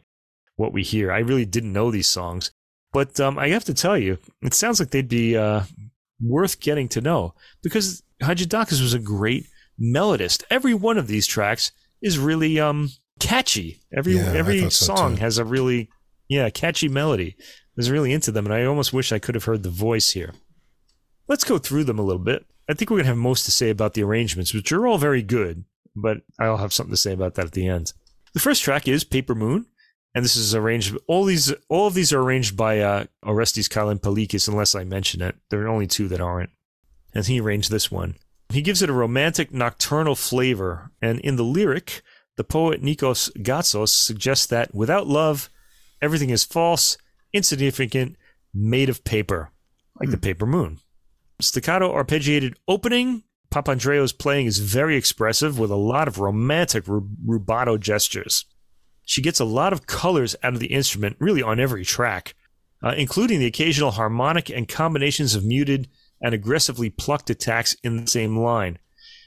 what 0.56 0.72
we 0.72 0.82
hear. 0.82 1.12
I 1.12 1.18
really 1.18 1.44
didn't 1.44 1.72
know 1.72 1.90
these 1.90 2.08
songs. 2.08 2.50
But 2.92 3.20
um, 3.20 3.38
I 3.38 3.48
have 3.48 3.64
to 3.64 3.74
tell 3.74 3.98
you, 3.98 4.18
it 4.42 4.54
sounds 4.54 4.80
like 4.80 4.90
they'd 4.90 5.08
be 5.08 5.36
uh, 5.36 5.62
worth 6.20 6.60
getting 6.60 6.88
to 6.88 7.00
know 7.02 7.34
because 7.62 8.02
Hadjidakis 8.22 8.80
was 8.80 8.94
a 8.94 8.98
great 8.98 9.46
melodist. 9.80 10.44
Every 10.50 10.74
one 10.74 10.96
of 10.96 11.06
these 11.06 11.26
tracks 11.26 11.72
is 12.00 12.18
really 12.18 12.58
um, 12.58 12.90
catchy. 13.20 13.80
Every 13.94 14.16
Yeah, 14.16 14.32
every 14.32 14.62
so, 14.70 14.86
song 14.86 15.16
has 15.18 15.36
a 15.38 15.44
really 15.44 15.90
yeah 16.28 16.48
catchy 16.50 16.88
melody. 16.88 17.36
I 17.38 17.44
was 17.76 17.90
really 17.90 18.12
into 18.12 18.32
them, 18.32 18.46
and 18.46 18.54
I 18.54 18.64
almost 18.64 18.92
wish 18.92 19.12
I 19.12 19.18
could 19.18 19.34
have 19.34 19.44
heard 19.44 19.62
the 19.62 19.70
voice 19.70 20.10
here. 20.10 20.34
Let's 21.28 21.44
go 21.44 21.58
through 21.58 21.84
them 21.84 21.98
a 21.98 22.02
little 22.02 22.22
bit. 22.22 22.46
I 22.68 22.74
think 22.74 22.90
we're 22.90 22.98
gonna 22.98 23.08
have 23.08 23.16
most 23.16 23.44
to 23.46 23.50
say 23.50 23.70
about 23.70 23.94
the 23.94 24.02
arrangements, 24.02 24.52
which 24.52 24.72
are 24.72 24.86
all 24.86 24.98
very 24.98 25.22
good, 25.22 25.64
but 25.96 26.18
I'll 26.38 26.58
have 26.58 26.72
something 26.72 26.92
to 26.92 26.98
say 26.98 27.12
about 27.12 27.34
that 27.34 27.46
at 27.46 27.52
the 27.52 27.66
end. 27.66 27.92
The 28.34 28.40
first 28.40 28.62
track 28.62 28.86
is 28.86 29.04
Paper 29.04 29.34
Moon, 29.34 29.66
and 30.14 30.24
this 30.24 30.36
is 30.36 30.54
arranged. 30.54 30.96
All 31.06 31.24
these, 31.24 31.52
all 31.68 31.86
of 31.86 31.94
these 31.94 32.12
are 32.12 32.20
arranged 32.20 32.56
by 32.56 32.80
uh, 32.80 33.04
Orestes 33.24 33.68
Kalampalikis, 33.68 34.48
unless 34.48 34.74
I 34.74 34.84
mention 34.84 35.22
it. 35.22 35.36
There 35.48 35.62
are 35.62 35.68
only 35.68 35.86
two 35.86 36.08
that 36.08 36.20
aren't, 36.20 36.50
and 37.14 37.24
he 37.24 37.40
arranged 37.40 37.70
this 37.70 37.90
one. 37.90 38.16
He 38.50 38.62
gives 38.62 38.82
it 38.82 38.90
a 38.90 38.94
romantic, 38.94 39.52
nocturnal 39.52 40.14
flavor, 40.14 40.90
and 41.00 41.20
in 41.20 41.36
the 41.36 41.44
lyric, 41.44 42.02
the 42.36 42.44
poet 42.44 42.82
Nikos 42.82 43.30
Gatsos 43.42 43.90
suggests 43.90 44.46
that 44.46 44.74
without 44.74 45.06
love, 45.06 45.50
everything 46.00 46.30
is 46.30 46.44
false, 46.44 46.96
insignificant, 47.32 48.16
made 48.54 48.88
of 48.88 49.04
paper, 49.04 49.50
like 49.98 50.10
the 50.10 50.18
paper 50.18 50.46
moon. 50.46 50.78
Staccato 51.40 51.92
arpeggiated 51.92 52.54
opening. 52.66 53.22
Papandreou's 53.50 54.12
playing 54.12 54.46
is 54.46 54.58
very 54.58 54.96
expressive 54.96 55.58
with 55.58 55.70
a 55.70 55.76
lot 55.76 56.08
of 56.08 56.18
romantic 56.18 56.84
rubato 56.84 57.78
gestures. 57.78 58.44
She 59.04 59.22
gets 59.22 59.40
a 59.40 59.44
lot 59.44 59.72
of 59.72 59.86
colors 59.86 60.36
out 60.42 60.52
of 60.52 60.60
the 60.60 60.66
instrument, 60.66 61.16
really 61.18 61.42
on 61.42 61.58
every 61.58 61.84
track, 61.84 62.34
uh, 62.82 62.94
including 62.96 63.38
the 63.38 63.46
occasional 63.46 63.92
harmonic 63.92 64.50
and 64.50 64.68
combinations 64.68 65.34
of 65.34 65.44
muted 65.44 65.88
and 66.20 66.34
aggressively 66.34 66.90
plucked 66.90 67.30
attacks 67.30 67.74
in 67.82 67.96
the 67.96 68.10
same 68.10 68.36
line. 68.36 68.78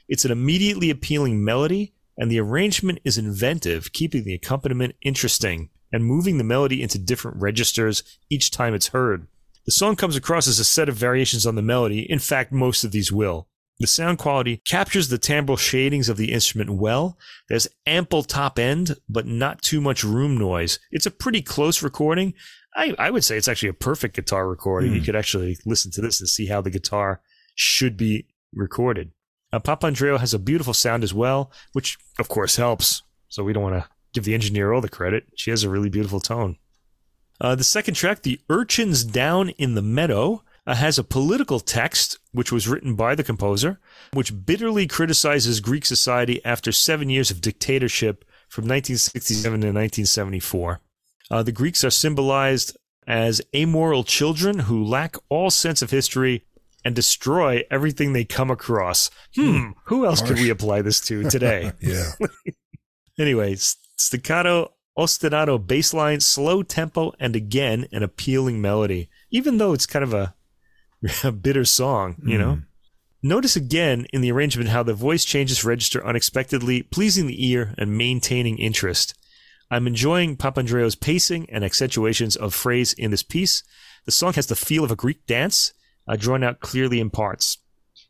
It's 0.08 0.24
an 0.24 0.30
immediately 0.30 0.90
appealing 0.90 1.42
melody, 1.42 1.94
and 2.16 2.30
the 2.30 2.38
arrangement 2.38 3.00
is 3.04 3.18
inventive, 3.18 3.92
keeping 3.92 4.24
the 4.24 4.34
accompaniment 4.34 4.94
interesting 5.02 5.70
and 5.92 6.04
moving 6.04 6.38
the 6.38 6.44
melody 6.44 6.82
into 6.82 6.98
different 6.98 7.38
registers 7.40 8.02
each 8.30 8.50
time 8.50 8.74
it's 8.74 8.88
heard. 8.88 9.26
The 9.64 9.72
song 9.72 9.96
comes 9.96 10.16
across 10.16 10.48
as 10.48 10.58
a 10.58 10.64
set 10.64 10.88
of 10.88 10.96
variations 10.96 11.46
on 11.46 11.54
the 11.54 11.62
melody. 11.62 12.06
In 12.10 12.18
fact, 12.18 12.52
most 12.52 12.82
of 12.84 12.92
these 12.92 13.12
will. 13.12 13.48
The 13.78 13.86
sound 13.86 14.18
quality 14.18 14.62
captures 14.66 15.08
the 15.08 15.18
timbral 15.18 15.58
shadings 15.58 16.08
of 16.08 16.16
the 16.16 16.32
instrument 16.32 16.70
well. 16.70 17.16
There's 17.48 17.68
ample 17.86 18.22
top 18.22 18.58
end, 18.58 18.96
but 19.08 19.26
not 19.26 19.62
too 19.62 19.80
much 19.80 20.04
room 20.04 20.36
noise. 20.36 20.78
It's 20.90 21.06
a 21.06 21.10
pretty 21.10 21.42
close 21.42 21.82
recording. 21.82 22.34
I, 22.76 22.94
I 22.98 23.10
would 23.10 23.24
say 23.24 23.36
it's 23.36 23.48
actually 23.48 23.70
a 23.70 23.74
perfect 23.74 24.16
guitar 24.16 24.48
recording. 24.48 24.90
Mm. 24.90 24.94
You 24.94 25.00
hmm. 25.00 25.06
could 25.06 25.16
actually 25.16 25.58
listen 25.66 25.90
to 25.92 26.00
this 26.00 26.20
and 26.20 26.28
see 26.28 26.46
how 26.46 26.60
the 26.60 26.70
guitar 26.70 27.20
should 27.54 27.96
be 27.96 28.26
recorded. 28.54 29.12
Uh, 29.52 29.60
Papandreou 29.60 30.18
has 30.18 30.32
a 30.32 30.38
beautiful 30.38 30.74
sound 30.74 31.04
as 31.04 31.12
well, 31.12 31.52
which 31.72 31.98
of 32.18 32.28
course 32.28 32.56
helps. 32.56 33.02
So 33.28 33.42
we 33.42 33.52
don't 33.52 33.62
want 33.62 33.82
to 33.82 33.88
give 34.12 34.24
the 34.24 34.34
engineer 34.34 34.72
all 34.72 34.80
the 34.80 34.88
credit. 34.88 35.24
She 35.36 35.50
has 35.50 35.64
a 35.64 35.70
really 35.70 35.90
beautiful 35.90 36.20
tone. 36.20 36.56
Uh, 37.42 37.56
the 37.56 37.64
second 37.64 37.94
track, 37.94 38.22
The 38.22 38.40
Urchins 38.48 39.02
Down 39.02 39.48
in 39.50 39.74
the 39.74 39.82
Meadow, 39.82 40.44
uh, 40.64 40.76
has 40.76 40.96
a 40.96 41.02
political 41.02 41.58
text 41.58 42.20
which 42.30 42.52
was 42.52 42.68
written 42.68 42.94
by 42.94 43.16
the 43.16 43.24
composer, 43.24 43.80
which 44.12 44.46
bitterly 44.46 44.86
criticizes 44.86 45.58
Greek 45.58 45.84
society 45.84 46.42
after 46.44 46.70
seven 46.70 47.10
years 47.10 47.32
of 47.32 47.40
dictatorship 47.40 48.24
from 48.48 48.62
1967 48.66 49.42
to 49.60 49.66
1974. 49.66 50.80
Uh, 51.32 51.42
the 51.42 51.50
Greeks 51.50 51.82
are 51.82 51.90
symbolized 51.90 52.76
as 53.08 53.42
amoral 53.56 54.04
children 54.04 54.60
who 54.60 54.84
lack 54.84 55.16
all 55.28 55.50
sense 55.50 55.82
of 55.82 55.90
history 55.90 56.44
and 56.84 56.94
destroy 56.94 57.64
everything 57.68 58.12
they 58.12 58.24
come 58.24 58.52
across. 58.52 59.10
Hmm, 59.34 59.70
who 59.86 60.06
else 60.06 60.20
Harsh. 60.20 60.30
could 60.30 60.40
we 60.40 60.50
apply 60.50 60.82
this 60.82 61.00
to 61.02 61.24
today? 61.30 61.72
yeah. 61.80 62.12
anyway, 63.18 63.56
staccato, 63.96 64.72
ostinato 64.96 65.64
bass 65.64 65.94
line, 65.94 66.20
slow 66.20 66.62
tempo, 66.62 67.12
and 67.18 67.34
again, 67.34 67.86
an 67.92 68.02
appealing 68.02 68.60
melody, 68.60 69.08
even 69.30 69.58
though 69.58 69.72
it's 69.72 69.86
kind 69.86 70.02
of 70.02 70.12
a 70.12 70.34
a 71.24 71.32
bitter 71.32 71.64
song, 71.64 72.16
you 72.24 72.38
know? 72.38 72.54
Mm. 72.54 72.64
Notice 73.24 73.54
again 73.54 74.06
in 74.12 74.20
the 74.20 74.32
arrangement 74.32 74.70
how 74.70 74.82
the 74.82 74.94
voice 74.94 75.24
changes 75.24 75.64
register 75.64 76.04
unexpectedly, 76.04 76.82
pleasing 76.82 77.26
the 77.26 77.46
ear 77.46 77.74
and 77.78 77.96
maintaining 77.96 78.58
interest. 78.58 79.14
I'm 79.70 79.86
enjoying 79.86 80.36
Papandreou's 80.36 80.96
pacing 80.96 81.48
and 81.48 81.64
accentuations 81.64 82.34
of 82.34 82.52
phrase 82.52 82.92
in 82.92 83.10
this 83.10 83.22
piece. 83.22 83.62
The 84.04 84.12
song 84.12 84.32
has 84.34 84.48
the 84.48 84.56
feel 84.56 84.82
of 84.82 84.90
a 84.90 84.96
Greek 84.96 85.24
dance, 85.26 85.72
uh, 86.08 86.16
drawn 86.16 86.42
out 86.42 86.60
clearly 86.60 86.98
in 86.98 87.10
parts. 87.10 87.58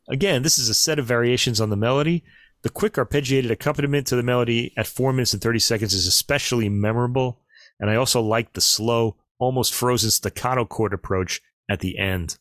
Again, 0.09 0.43
this 0.43 0.59
is 0.59 0.69
a 0.69 0.75
set 0.75 0.99
of 0.99 1.07
variations 1.07 1.61
on 1.61 1.71
the 1.71 1.77
melody. 1.77 2.25
The 2.63 2.71
quick 2.71 2.95
arpeggiated 2.95 3.51
accompaniment 3.51 4.07
to 4.07 4.17
the 4.17 4.23
melody 4.23 4.73
at 4.77 4.87
4 4.87 5.13
minutes 5.13 5.33
and 5.33 5.43
30 5.43 5.59
seconds 5.59 5.95
is 5.95 6.07
especially 6.07 6.69
memorable, 6.69 7.41
and 7.81 7.91
I 7.91 7.97
also 7.97 8.21
like 8.21 8.53
the 8.53 8.61
slow, 8.61 9.17
almost 9.39 9.75
frozen 9.75 10.13
staccato 10.13 10.65
chord 10.65 10.93
approach 10.93 11.43
at 11.69 11.81
the 11.81 11.99
end. 11.99 12.39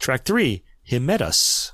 Track 0.00 0.24
3, 0.24 0.64
Hymettus. 0.88 1.72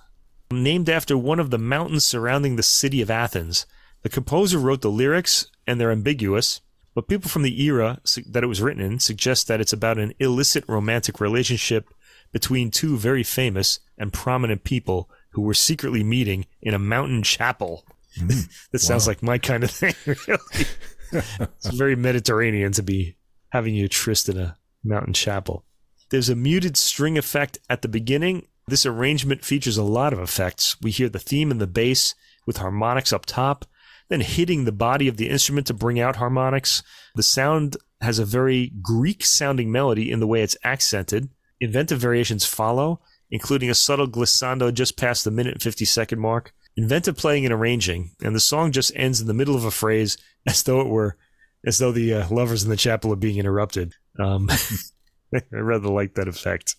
Named 0.50 0.90
after 0.90 1.16
one 1.16 1.38
of 1.38 1.50
the 1.50 1.58
mountains 1.58 2.04
surrounding 2.04 2.56
the 2.56 2.62
city 2.62 3.00
of 3.00 3.10
Athens. 3.10 3.66
The 4.02 4.08
composer 4.08 4.58
wrote 4.58 4.82
the 4.82 4.90
lyrics, 4.90 5.46
and 5.66 5.80
they're 5.80 5.92
ambiguous, 5.92 6.60
but 6.94 7.08
people 7.08 7.28
from 7.30 7.42
the 7.42 7.62
era 7.62 8.00
that 8.28 8.42
it 8.42 8.48
was 8.48 8.62
written 8.62 8.82
in 8.82 8.98
suggest 8.98 9.46
that 9.46 9.60
it's 9.60 9.72
about 9.72 9.98
an 9.98 10.14
illicit 10.18 10.64
romantic 10.66 11.20
relationship 11.20 11.88
between 12.32 12.70
two 12.70 12.96
very 12.96 13.22
famous 13.22 13.78
and 13.96 14.12
prominent 14.12 14.64
people 14.64 15.08
who 15.36 15.42
were 15.42 15.54
secretly 15.54 16.02
meeting 16.02 16.46
in 16.62 16.72
a 16.72 16.78
mountain 16.78 17.22
chapel. 17.22 17.84
Mm, 18.18 18.28
this 18.72 18.82
wow. 18.84 18.88
sounds 18.88 19.06
like 19.06 19.22
my 19.22 19.36
kind 19.36 19.62
of 19.62 19.70
thing, 19.70 19.94
really. 20.06 20.66
it's 21.12 21.76
very 21.76 21.94
Mediterranean 21.94 22.72
to 22.72 22.82
be 22.82 23.18
having 23.50 23.74
you 23.74 23.86
tryst 23.86 24.30
in 24.30 24.38
a 24.38 24.56
mountain 24.82 25.12
chapel. 25.12 25.62
There's 26.08 26.30
a 26.30 26.34
muted 26.34 26.78
string 26.78 27.18
effect 27.18 27.58
at 27.68 27.82
the 27.82 27.88
beginning. 27.88 28.48
This 28.66 28.86
arrangement 28.86 29.44
features 29.44 29.76
a 29.76 29.82
lot 29.82 30.14
of 30.14 30.20
effects. 30.20 30.80
We 30.80 30.90
hear 30.90 31.10
the 31.10 31.18
theme 31.18 31.50
and 31.50 31.60
the 31.60 31.66
bass 31.66 32.14
with 32.46 32.56
harmonics 32.56 33.12
up 33.12 33.26
top, 33.26 33.66
then 34.08 34.22
hitting 34.22 34.64
the 34.64 34.72
body 34.72 35.06
of 35.06 35.18
the 35.18 35.28
instrument 35.28 35.66
to 35.66 35.74
bring 35.74 36.00
out 36.00 36.16
harmonics. 36.16 36.82
The 37.14 37.22
sound 37.22 37.76
has 38.00 38.18
a 38.18 38.24
very 38.24 38.72
Greek 38.80 39.22
sounding 39.22 39.70
melody 39.70 40.10
in 40.10 40.20
the 40.20 40.26
way 40.26 40.40
it's 40.40 40.56
accented. 40.64 41.28
Inventive 41.60 41.98
variations 41.98 42.46
follow, 42.46 43.02
including 43.30 43.70
a 43.70 43.74
subtle 43.74 44.06
glissando 44.06 44.72
just 44.72 44.96
past 44.96 45.24
the 45.24 45.30
minute 45.30 45.54
and 45.54 45.62
50 45.62 45.84
second 45.84 46.20
mark. 46.20 46.52
Inventive 46.76 47.16
playing 47.16 47.46
and 47.46 47.54
arranging, 47.54 48.10
and 48.22 48.34
the 48.34 48.40
song 48.40 48.70
just 48.70 48.92
ends 48.94 49.20
in 49.20 49.26
the 49.26 49.34
middle 49.34 49.56
of 49.56 49.64
a 49.64 49.70
phrase 49.70 50.18
as 50.46 50.62
though 50.62 50.80
it 50.80 50.88
were, 50.88 51.16
as 51.64 51.78
though 51.78 51.92
the 51.92 52.12
uh, 52.12 52.28
lovers 52.28 52.62
in 52.64 52.70
the 52.70 52.76
chapel 52.76 53.12
are 53.12 53.16
being 53.16 53.38
interrupted. 53.38 53.94
Um, 54.18 54.50
I 55.34 55.40
rather 55.50 55.88
like 55.88 56.14
that 56.14 56.28
effect. 56.28 56.76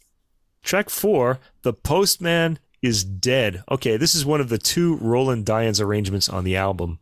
Track 0.63 0.89
four, 0.89 1.39
The 1.63 1.73
Postman 1.73 2.59
is 2.81 3.03
Dead. 3.03 3.63
Okay, 3.71 3.97
this 3.97 4.13
is 4.13 4.25
one 4.25 4.41
of 4.41 4.49
the 4.49 4.57
two 4.57 4.97
Roland 4.97 5.45
Dyens 5.45 5.81
arrangements 5.81 6.29
on 6.29 6.43
the 6.43 6.55
album. 6.55 6.99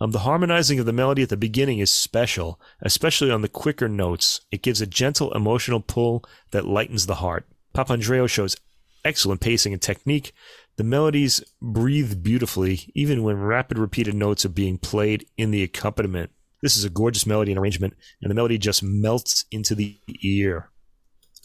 Um, 0.00 0.10
the 0.10 0.20
harmonizing 0.20 0.80
of 0.80 0.86
the 0.86 0.92
melody 0.92 1.22
at 1.22 1.28
the 1.28 1.36
beginning 1.36 1.78
is 1.78 1.90
special, 1.90 2.60
especially 2.82 3.30
on 3.30 3.42
the 3.42 3.48
quicker 3.48 3.88
notes. 3.88 4.40
It 4.50 4.62
gives 4.62 4.80
a 4.80 4.86
gentle 4.86 5.32
emotional 5.32 5.80
pull 5.80 6.24
that 6.50 6.66
lightens 6.66 7.06
the 7.06 7.16
heart. 7.16 7.46
Papandreou 7.74 8.28
shows 8.28 8.56
excellent 9.04 9.40
pacing 9.40 9.72
and 9.72 9.82
technique. 9.82 10.32
The 10.76 10.84
melodies 10.84 11.42
breathe 11.62 12.22
beautifully, 12.22 12.90
even 12.94 13.22
when 13.22 13.36
rapid 13.36 13.78
repeated 13.78 14.14
notes 14.14 14.44
are 14.44 14.50
being 14.50 14.78
played 14.78 15.26
in 15.36 15.50
the 15.50 15.62
accompaniment. 15.62 16.30
This 16.62 16.76
is 16.76 16.84
a 16.84 16.90
gorgeous 16.90 17.26
melody 17.26 17.52
and 17.52 17.58
arrangement, 17.58 17.94
and 18.22 18.30
the 18.30 18.34
melody 18.34 18.58
just 18.58 18.82
melts 18.82 19.44
into 19.50 19.74
the 19.74 20.00
ear. 20.22 20.70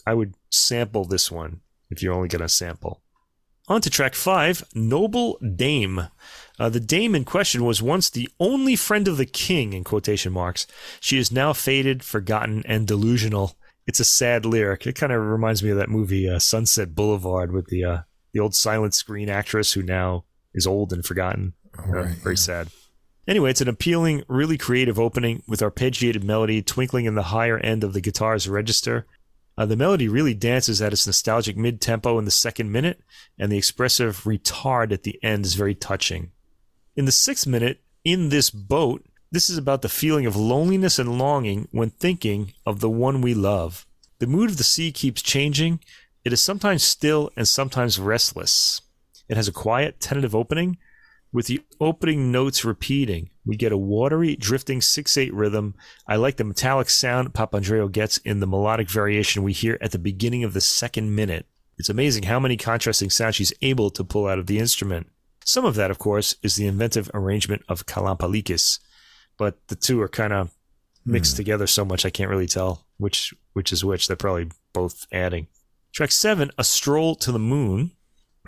I 0.06 0.14
would 0.14 0.34
sample 0.50 1.04
this 1.04 1.30
one 1.30 1.60
if 1.90 2.02
you're 2.02 2.14
only 2.14 2.28
going 2.28 2.42
to 2.42 2.48
sample. 2.48 3.02
On 3.68 3.80
to 3.82 3.90
track 3.90 4.14
five, 4.14 4.64
Noble 4.74 5.38
Dame. 5.38 6.08
Uh, 6.58 6.68
the 6.68 6.80
dame 6.80 7.14
in 7.14 7.24
question 7.24 7.64
was 7.64 7.80
once 7.80 8.10
the 8.10 8.28
only 8.40 8.74
friend 8.74 9.06
of 9.06 9.16
the 9.16 9.26
king, 9.26 9.72
in 9.72 9.84
quotation 9.84 10.32
marks. 10.32 10.66
She 10.98 11.18
is 11.18 11.30
now 11.30 11.52
faded, 11.52 12.02
forgotten, 12.02 12.64
and 12.66 12.86
delusional. 12.86 13.56
It's 13.90 14.00
a 14.00 14.04
sad 14.04 14.46
lyric. 14.46 14.86
It 14.86 14.94
kind 14.94 15.12
of 15.12 15.20
reminds 15.20 15.62
me 15.62 15.70
of 15.70 15.76
that 15.78 15.88
movie 15.88 16.28
uh, 16.28 16.38
Sunset 16.38 16.94
Boulevard 16.94 17.52
with 17.52 17.66
the 17.66 17.84
uh, 17.84 17.98
the 18.32 18.40
old 18.40 18.54
silent 18.54 18.94
screen 18.94 19.28
actress 19.28 19.72
who 19.72 19.82
now 19.82 20.24
is 20.54 20.66
old 20.66 20.92
and 20.92 21.04
forgotten. 21.04 21.54
Right, 21.76 22.14
very 22.14 22.34
yeah. 22.34 22.40
sad. 22.40 22.68
Anyway, 23.26 23.50
it's 23.50 23.60
an 23.60 23.68
appealing, 23.68 24.22
really 24.28 24.56
creative 24.56 24.98
opening 24.98 25.42
with 25.46 25.60
arpeggiated 25.60 26.22
melody 26.22 26.62
twinkling 26.62 27.04
in 27.04 27.16
the 27.16 27.24
higher 27.24 27.58
end 27.58 27.84
of 27.84 27.92
the 27.92 28.00
guitar's 28.00 28.48
register 28.48 29.06
uh, 29.60 29.66
the 29.66 29.76
melody 29.76 30.08
really 30.08 30.32
dances 30.32 30.80
at 30.80 30.94
its 30.94 31.06
nostalgic 31.06 31.54
mid 31.54 31.82
tempo 31.82 32.18
in 32.18 32.24
the 32.24 32.30
second 32.30 32.72
minute, 32.72 32.98
and 33.38 33.52
the 33.52 33.58
expressive 33.58 34.24
retard 34.24 34.90
at 34.90 35.02
the 35.02 35.22
end 35.22 35.44
is 35.44 35.52
very 35.52 35.74
touching. 35.74 36.30
In 36.96 37.04
the 37.04 37.12
sixth 37.12 37.46
minute, 37.46 37.82
in 38.02 38.30
this 38.30 38.48
boat, 38.48 39.04
this 39.32 39.48
is 39.48 39.56
about 39.56 39.82
the 39.82 39.88
feeling 39.88 40.26
of 40.26 40.36
loneliness 40.36 40.98
and 40.98 41.18
longing 41.18 41.68
when 41.70 41.90
thinking 41.90 42.52
of 42.66 42.80
the 42.80 42.90
one 42.90 43.20
we 43.20 43.34
love. 43.34 43.86
The 44.18 44.26
mood 44.26 44.50
of 44.50 44.56
the 44.56 44.64
sea 44.64 44.90
keeps 44.92 45.22
changing. 45.22 45.80
It 46.24 46.32
is 46.32 46.40
sometimes 46.40 46.82
still 46.82 47.30
and 47.36 47.46
sometimes 47.46 47.98
restless. 47.98 48.82
It 49.28 49.36
has 49.36 49.48
a 49.48 49.52
quiet, 49.52 50.00
tentative 50.00 50.34
opening, 50.34 50.78
with 51.32 51.46
the 51.46 51.62
opening 51.80 52.32
notes 52.32 52.64
repeating. 52.64 53.30
We 53.46 53.56
get 53.56 53.72
a 53.72 53.76
watery, 53.76 54.34
drifting 54.34 54.80
6 54.80 55.16
8 55.16 55.32
rhythm. 55.32 55.74
I 56.06 56.16
like 56.16 56.36
the 56.36 56.44
metallic 56.44 56.90
sound 56.90 57.32
Papandreou 57.32 57.92
gets 57.92 58.18
in 58.18 58.40
the 58.40 58.46
melodic 58.46 58.90
variation 58.90 59.44
we 59.44 59.52
hear 59.52 59.78
at 59.80 59.92
the 59.92 59.98
beginning 59.98 60.42
of 60.42 60.52
the 60.52 60.60
second 60.60 61.14
minute. 61.14 61.46
It's 61.78 61.88
amazing 61.88 62.24
how 62.24 62.40
many 62.40 62.56
contrasting 62.56 63.10
sounds 63.10 63.36
she's 63.36 63.52
able 63.62 63.90
to 63.90 64.04
pull 64.04 64.26
out 64.26 64.38
of 64.40 64.46
the 64.46 64.58
instrument. 64.58 65.08
Some 65.44 65.64
of 65.64 65.76
that, 65.76 65.90
of 65.90 65.98
course, 65.98 66.34
is 66.42 66.56
the 66.56 66.66
inventive 66.66 67.10
arrangement 67.14 67.62
of 67.68 67.86
Kalampalikis. 67.86 68.80
But 69.40 69.56
the 69.68 69.74
two 69.74 70.02
are 70.02 70.08
kind 70.08 70.34
of 70.34 70.52
mixed 71.06 71.32
Hmm. 71.32 71.36
together 71.38 71.66
so 71.66 71.82
much 71.82 72.04
I 72.04 72.10
can't 72.10 72.28
really 72.28 72.46
tell 72.46 72.84
which 72.98 73.32
which 73.54 73.72
is 73.72 73.82
which. 73.82 74.06
They're 74.06 74.16
probably 74.16 74.48
both 74.74 75.06
adding. 75.10 75.46
Track 75.94 76.12
seven, 76.12 76.50
A 76.58 76.62
Stroll 76.62 77.14
to 77.16 77.32
the 77.32 77.38
Moon, 77.38 77.92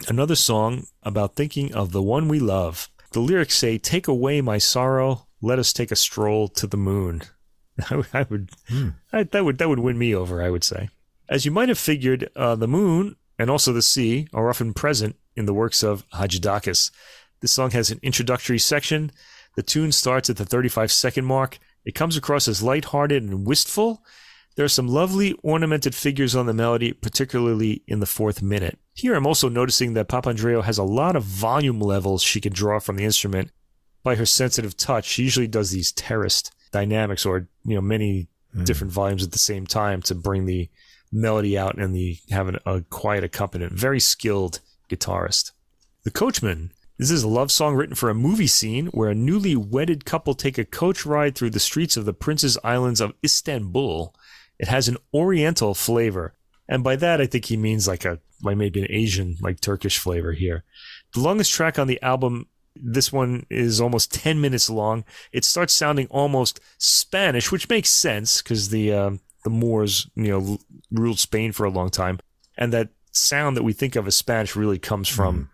another 0.07 0.37
song 0.37 0.87
about 1.03 1.35
thinking 1.35 1.73
of 1.75 1.93
the 1.93 2.03
one 2.03 2.29
we 2.29 2.39
love. 2.39 2.91
The 3.13 3.21
lyrics 3.21 3.57
say, 3.57 3.79
Take 3.79 4.07
away 4.07 4.43
my 4.43 4.59
sorrow, 4.59 5.27
let 5.41 5.59
us 5.59 5.73
take 5.73 5.91
a 5.91 5.97
stroll 5.97 6.47
to 6.49 6.67
the 6.67 6.77
moon. 6.77 7.23
I, 7.91 7.97
would- 7.97 8.07
I 8.13 8.27
would, 8.29 8.51
Hmm. 8.69 8.89
I, 9.13 9.23
that 9.25 9.45
would, 9.47 9.57
that 9.59 9.69
would 9.71 9.81
win 9.81 9.99
me 9.99 10.15
over, 10.15 10.43
I 10.43 10.51
would 10.51 10.63
say. 10.65 10.91
As 11.29 11.45
you 11.47 11.51
might 11.51 11.69
have 11.71 11.79
figured, 11.79 12.29
uh, 12.37 12.55
the 12.55 12.69
moon 12.69 13.17
and 13.39 13.49
also 13.51 13.73
the 13.73 13.83
sea 13.83 14.29
are 14.35 14.49
often 14.51 14.75
present 14.75 15.17
in 15.37 15.47
the 15.47 15.55
works 15.55 15.83
of 15.83 16.07
Hadjidakis. 16.11 16.91
This 17.41 17.51
song 17.53 17.71
has 17.73 17.91
an 17.91 17.99
introductory 18.03 18.59
section. 18.59 19.11
The 19.57 19.63
tune 19.63 19.93
starts 19.93 20.31
at 20.31 20.37
the 20.37 20.45
35 20.45 20.91
second 20.91 21.25
mark. 21.25 21.59
It 21.85 21.95
comes 21.95 22.17
across 22.17 22.49
as 22.49 22.63
lighthearted 22.63 23.23
and 23.23 23.47
wistful. 23.47 24.05
There 24.55 24.65
are 24.65 24.69
some 24.69 24.89
lovely 24.89 25.33
ornamented 25.43 25.95
figures 25.95 26.37
on 26.37 26.47
the 26.47 26.53
melody, 26.55 26.93
particularly 26.93 27.83
in 27.87 28.01
the 28.01 28.07
fourth 28.07 28.43
minute. 28.43 28.79
Here 28.95 29.15
I'm 29.15 29.27
also 29.27 29.49
noticing 29.49 29.95
that 29.95 30.09
Papandreou 30.09 30.65
has 30.65 30.79
a 30.79 30.83
lot 30.83 31.17
of 31.17 31.25
volume 31.25 31.81
levels 31.81 32.23
she 32.23 32.41
can 32.41 32.53
draw 32.53 32.79
from 32.79 32.97
the 32.97 33.05
instrument 33.05 33.51
by 34.03 34.15
her 34.17 34.27
sensitive 34.27 34.77
touch. 34.77 35.07
She 35.07 35.23
usually 35.23 35.47
does 35.47 35.71
these 35.71 35.93
terraced 35.93 36.53
dynamics 36.71 37.25
or, 37.25 37.49
you 37.65 37.75
know, 37.75 37.81
many 37.81 38.29
Hmm. 38.55 38.65
different 38.65 38.93
volumes 38.93 39.25
at 39.25 39.33
the 39.33 39.39
same 39.39 39.67
time 39.67 40.03
to 40.03 40.15
bring 40.15 40.45
the 40.45 40.69
melody 41.11 41.57
out 41.57 41.79
and 41.79 41.95
the 41.95 42.19
have 42.31 42.49
an, 42.49 42.59
a 42.67 42.83
quiet 42.83 43.25
accompaniment. 43.25 43.73
Very 43.73 43.99
skilled 43.99 44.61
guitarist. 44.91 45.53
The 46.03 46.11
Coachman. 46.11 46.71
This 47.03 47.11
is 47.11 47.25
a 47.25 47.29
love 47.29 47.51
song 47.51 47.75
written 47.75 47.97
for 47.97 48.11
a 48.11 48.15
movie 48.15 48.47
scene 48.47 48.87
where 48.87 49.11
a 49.11 49.15
newly 49.17 49.57
wedded 49.57 50.05
couple 50.05 50.35
take 50.35 50.57
a 50.57 50.65
coach 50.65 51.05
ride 51.05 51.35
through 51.35 51.51
the 51.51 51.59
streets 51.59 51.97
of 51.97 52.05
the 52.05 52.13
Prince's 52.13 52.57
Islands 52.63 53.01
of 53.01 53.13
Istanbul. 53.25 54.15
It 54.61 54.69
has 54.69 54.87
an 54.87 54.99
oriental 55.13 55.75
flavor. 55.75 56.35
And 56.69 56.85
by 56.85 56.95
that, 56.95 57.21
I 57.21 57.27
think 57.27 57.47
he 57.47 57.57
means 57.57 57.89
like 57.89 58.05
a, 58.05 58.21
like 58.41 58.57
maybe 58.57 58.81
an 58.83 58.87
Asian, 58.89 59.35
like 59.41 59.61
Turkish 59.61 59.99
flavor 59.99 60.31
here. 60.31 60.63
The 61.13 61.19
longest 61.19 61.51
track 61.51 61.77
on 61.77 61.89
the 61.89 62.01
album, 62.03 62.47
this 62.77 63.13
one 63.13 63.47
is 63.51 63.81
almost 63.81 64.13
10 64.13 64.41
minutes 64.41 64.71
long. 64.71 65.05
It 65.33 65.45
starts 65.45 65.75
sounding 65.75 66.07
almost 66.07 66.61
Spanish, 66.79 67.51
which 67.51 67.69
makes 67.69 67.89
sense 67.89 68.41
because 68.41 68.69
the, 68.69 68.93
um, 68.93 69.21
the 69.43 69.51
Moors, 69.51 70.09
you 70.15 70.29
know, 70.29 70.59
ruled 70.93 71.19
Spain 71.19 71.51
for 71.51 71.65
a 71.67 71.71
long 71.71 71.91
time. 71.91 72.21
And 72.57 72.73
that 72.73 72.91
sound 73.11 73.57
that 73.57 73.65
we 73.65 73.73
think 73.73 73.97
of 73.97 74.07
as 74.07 74.15
Spanish 74.15 74.55
really 74.55 74.79
comes 74.79 75.09
from 75.09 75.51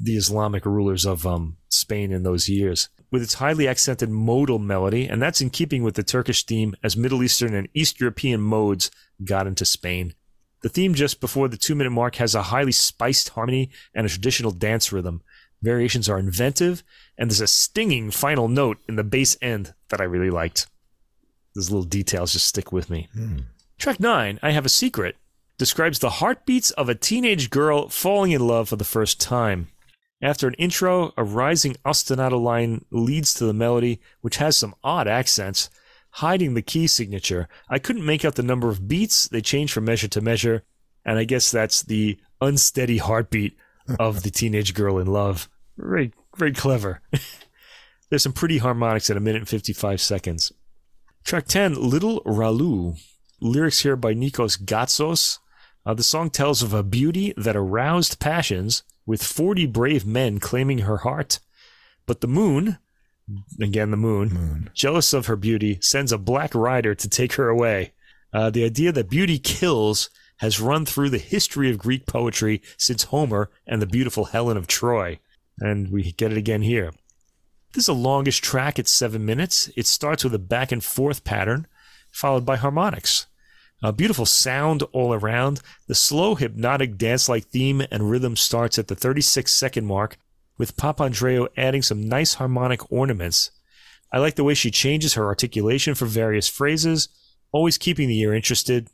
the 0.00 0.16
Islamic 0.16 0.66
rulers 0.66 1.04
of 1.04 1.26
um, 1.26 1.56
Spain 1.68 2.12
in 2.12 2.22
those 2.22 2.48
years. 2.48 2.88
With 3.10 3.22
its 3.22 3.34
highly 3.34 3.68
accented 3.68 4.10
modal 4.10 4.58
melody, 4.58 5.06
and 5.06 5.22
that's 5.22 5.40
in 5.40 5.50
keeping 5.50 5.82
with 5.82 5.94
the 5.94 6.02
Turkish 6.02 6.44
theme 6.44 6.74
as 6.82 6.96
Middle 6.96 7.22
Eastern 7.22 7.54
and 7.54 7.68
East 7.74 8.00
European 8.00 8.40
modes 8.40 8.90
got 9.22 9.46
into 9.46 9.64
Spain. 9.64 10.14
The 10.62 10.68
theme 10.68 10.94
just 10.94 11.20
before 11.20 11.48
the 11.48 11.56
two 11.56 11.74
minute 11.74 11.90
mark 11.90 12.16
has 12.16 12.34
a 12.34 12.42
highly 12.44 12.72
spiced 12.72 13.28
harmony 13.30 13.70
and 13.94 14.06
a 14.06 14.08
traditional 14.08 14.50
dance 14.50 14.92
rhythm. 14.92 15.22
Variations 15.62 16.08
are 16.08 16.18
inventive, 16.18 16.82
and 17.16 17.30
there's 17.30 17.40
a 17.40 17.46
stinging 17.46 18.10
final 18.10 18.48
note 18.48 18.78
in 18.88 18.96
the 18.96 19.04
bass 19.04 19.36
end 19.40 19.74
that 19.90 20.00
I 20.00 20.04
really 20.04 20.30
liked. 20.30 20.66
Those 21.54 21.70
little 21.70 21.84
details 21.84 22.32
just 22.32 22.46
stick 22.46 22.72
with 22.72 22.90
me. 22.90 23.08
Hmm. 23.14 23.38
Track 23.78 24.00
9, 24.00 24.40
I 24.42 24.50
Have 24.50 24.66
a 24.66 24.70
Secret, 24.70 25.16
describes 25.58 25.98
the 25.98 26.10
heartbeats 26.10 26.70
of 26.72 26.88
a 26.88 26.94
teenage 26.94 27.50
girl 27.50 27.88
falling 27.88 28.32
in 28.32 28.46
love 28.46 28.68
for 28.68 28.76
the 28.76 28.84
first 28.84 29.20
time. 29.20 29.68
After 30.24 30.48
an 30.48 30.54
intro, 30.54 31.12
a 31.18 31.22
rising 31.22 31.76
ostinato 31.84 32.42
line 32.42 32.86
leads 32.90 33.34
to 33.34 33.44
the 33.44 33.52
melody, 33.52 34.00
which 34.22 34.36
has 34.36 34.56
some 34.56 34.74
odd 34.82 35.06
accents, 35.06 35.68
hiding 36.12 36.54
the 36.54 36.62
key 36.62 36.86
signature. 36.86 37.46
I 37.68 37.78
couldn't 37.78 38.06
make 38.06 38.24
out 38.24 38.36
the 38.36 38.42
number 38.42 38.70
of 38.70 38.88
beats, 38.88 39.28
they 39.28 39.42
change 39.42 39.70
from 39.70 39.84
measure 39.84 40.08
to 40.08 40.22
measure, 40.22 40.64
and 41.04 41.18
I 41.18 41.24
guess 41.24 41.50
that's 41.50 41.82
the 41.82 42.18
unsteady 42.40 42.96
heartbeat 42.96 43.54
of 44.00 44.22
the 44.22 44.30
teenage 44.38 44.72
girl 44.72 44.98
in 44.98 45.08
love. 45.08 45.50
Very, 45.76 46.14
very 46.38 46.52
clever. 46.52 47.02
There's 48.08 48.22
some 48.22 48.32
pretty 48.32 48.56
harmonics 48.56 49.10
at 49.10 49.18
a 49.18 49.20
minute 49.20 49.42
and 49.42 49.48
55 49.48 50.00
seconds. 50.00 50.52
Track 51.22 51.48
10, 51.48 51.74
Little 51.74 52.22
Ralu. 52.22 52.98
Lyrics 53.42 53.80
here 53.80 53.96
by 53.96 54.14
Nikos 54.14 54.58
Gatsos. 54.58 55.38
Uh, 55.86 55.94
the 55.94 56.02
song 56.02 56.30
tells 56.30 56.62
of 56.62 56.72
a 56.72 56.82
beauty 56.82 57.34
that 57.36 57.56
aroused 57.56 58.18
passions, 58.18 58.82
with 59.06 59.22
40 59.22 59.66
brave 59.66 60.06
men 60.06 60.40
claiming 60.40 60.78
her 60.78 60.98
heart. 60.98 61.40
But 62.06 62.20
the 62.20 62.28
moon, 62.28 62.78
again 63.60 63.90
the 63.90 63.96
moon, 63.96 64.28
Moon. 64.30 64.70
jealous 64.74 65.12
of 65.12 65.26
her 65.26 65.36
beauty, 65.36 65.78
sends 65.80 66.12
a 66.12 66.18
black 66.18 66.54
rider 66.54 66.94
to 66.94 67.08
take 67.08 67.34
her 67.34 67.48
away. 67.48 67.92
Uh, 68.32 68.50
the 68.50 68.64
idea 68.64 68.92
that 68.92 69.10
beauty 69.10 69.38
kills 69.38 70.10
has 70.38 70.60
run 70.60 70.84
through 70.84 71.10
the 71.10 71.18
history 71.18 71.70
of 71.70 71.78
Greek 71.78 72.06
poetry 72.06 72.60
since 72.76 73.04
Homer 73.04 73.50
and 73.66 73.80
the 73.80 73.86
beautiful 73.86 74.26
Helen 74.26 74.56
of 74.56 74.66
Troy. 74.66 75.20
And 75.60 75.90
we 75.92 76.12
get 76.12 76.32
it 76.32 76.38
again 76.38 76.62
here. 76.62 76.92
This 77.72 77.82
is 77.82 77.86
the 77.86 77.94
longest 77.94 78.42
track 78.42 78.78
at 78.78 78.88
seven 78.88 79.24
minutes. 79.24 79.70
It 79.76 79.86
starts 79.86 80.24
with 80.24 80.34
a 80.34 80.38
back 80.38 80.72
and 80.72 80.82
forth 80.82 81.24
pattern, 81.24 81.66
followed 82.10 82.44
by 82.44 82.56
harmonics. 82.56 83.26
A 83.84 83.92
beautiful 83.92 84.24
sound 84.24 84.82
all 84.92 85.12
around. 85.12 85.60
The 85.88 85.94
slow 85.94 86.36
hypnotic 86.36 86.96
dance 86.96 87.28
like 87.28 87.44
theme 87.44 87.82
and 87.90 88.08
rhythm 88.08 88.34
starts 88.34 88.78
at 88.78 88.88
the 88.88 88.94
36 88.94 89.52
second 89.52 89.84
mark, 89.84 90.16
with 90.56 90.78
Papandreou 90.78 91.48
adding 91.54 91.82
some 91.82 92.08
nice 92.08 92.32
harmonic 92.32 92.90
ornaments. 92.90 93.50
I 94.10 94.20
like 94.20 94.36
the 94.36 94.44
way 94.44 94.54
she 94.54 94.70
changes 94.70 95.12
her 95.12 95.26
articulation 95.26 95.94
for 95.94 96.06
various 96.06 96.48
phrases, 96.48 97.10
always 97.52 97.76
keeping 97.76 98.08
the 98.08 98.18
ear 98.20 98.32
interested. 98.32 98.88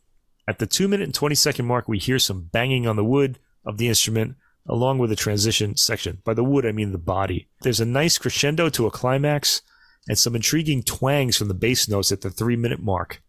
At 0.48 0.58
the 0.58 0.66
2 0.66 0.88
minute 0.88 1.04
and 1.04 1.14
20 1.14 1.36
second 1.36 1.66
mark, 1.66 1.86
we 1.86 1.98
hear 1.98 2.18
some 2.18 2.48
banging 2.52 2.88
on 2.88 2.96
the 2.96 3.04
wood 3.04 3.38
of 3.64 3.78
the 3.78 3.86
instrument, 3.86 4.34
along 4.68 4.98
with 4.98 5.12
a 5.12 5.16
transition 5.16 5.76
section. 5.76 6.20
By 6.24 6.34
the 6.34 6.42
wood, 6.42 6.66
I 6.66 6.72
mean 6.72 6.90
the 6.90 6.98
body. 6.98 7.46
There's 7.60 7.78
a 7.78 7.86
nice 7.86 8.18
crescendo 8.18 8.68
to 8.70 8.86
a 8.86 8.90
climax, 8.90 9.62
and 10.08 10.18
some 10.18 10.34
intriguing 10.34 10.82
twangs 10.82 11.36
from 11.36 11.46
the 11.46 11.54
bass 11.54 11.88
notes 11.88 12.10
at 12.10 12.22
the 12.22 12.30
3 12.30 12.56
minute 12.56 12.82
mark. 12.82 13.22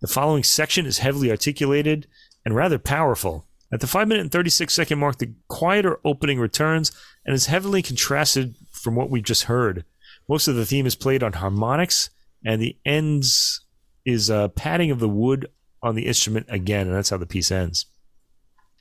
The 0.00 0.06
following 0.06 0.44
section 0.44 0.86
is 0.86 0.98
heavily 0.98 1.30
articulated 1.30 2.06
and 2.44 2.54
rather 2.54 2.78
powerful. 2.78 3.46
At 3.72 3.80
the 3.80 3.86
5 3.86 4.08
minute 4.08 4.22
and 4.22 4.32
36 4.32 4.72
second 4.72 4.98
mark, 4.98 5.18
the 5.18 5.34
quieter 5.48 5.98
opening 6.04 6.38
returns 6.38 6.92
and 7.26 7.34
is 7.34 7.46
heavily 7.46 7.82
contrasted 7.82 8.54
from 8.70 8.94
what 8.94 9.10
we've 9.10 9.24
just 9.24 9.44
heard. 9.44 9.84
Most 10.28 10.48
of 10.48 10.54
the 10.54 10.64
theme 10.64 10.86
is 10.86 10.94
played 10.94 11.22
on 11.22 11.34
harmonics, 11.34 12.10
and 12.44 12.62
the 12.62 12.76
ends 12.84 13.64
is 14.04 14.30
a 14.30 14.52
padding 14.54 14.90
of 14.90 15.00
the 15.00 15.08
wood 15.08 15.46
on 15.82 15.94
the 15.94 16.06
instrument 16.06 16.46
again, 16.48 16.86
and 16.86 16.94
that's 16.94 17.10
how 17.10 17.16
the 17.16 17.26
piece 17.26 17.50
ends. 17.50 17.86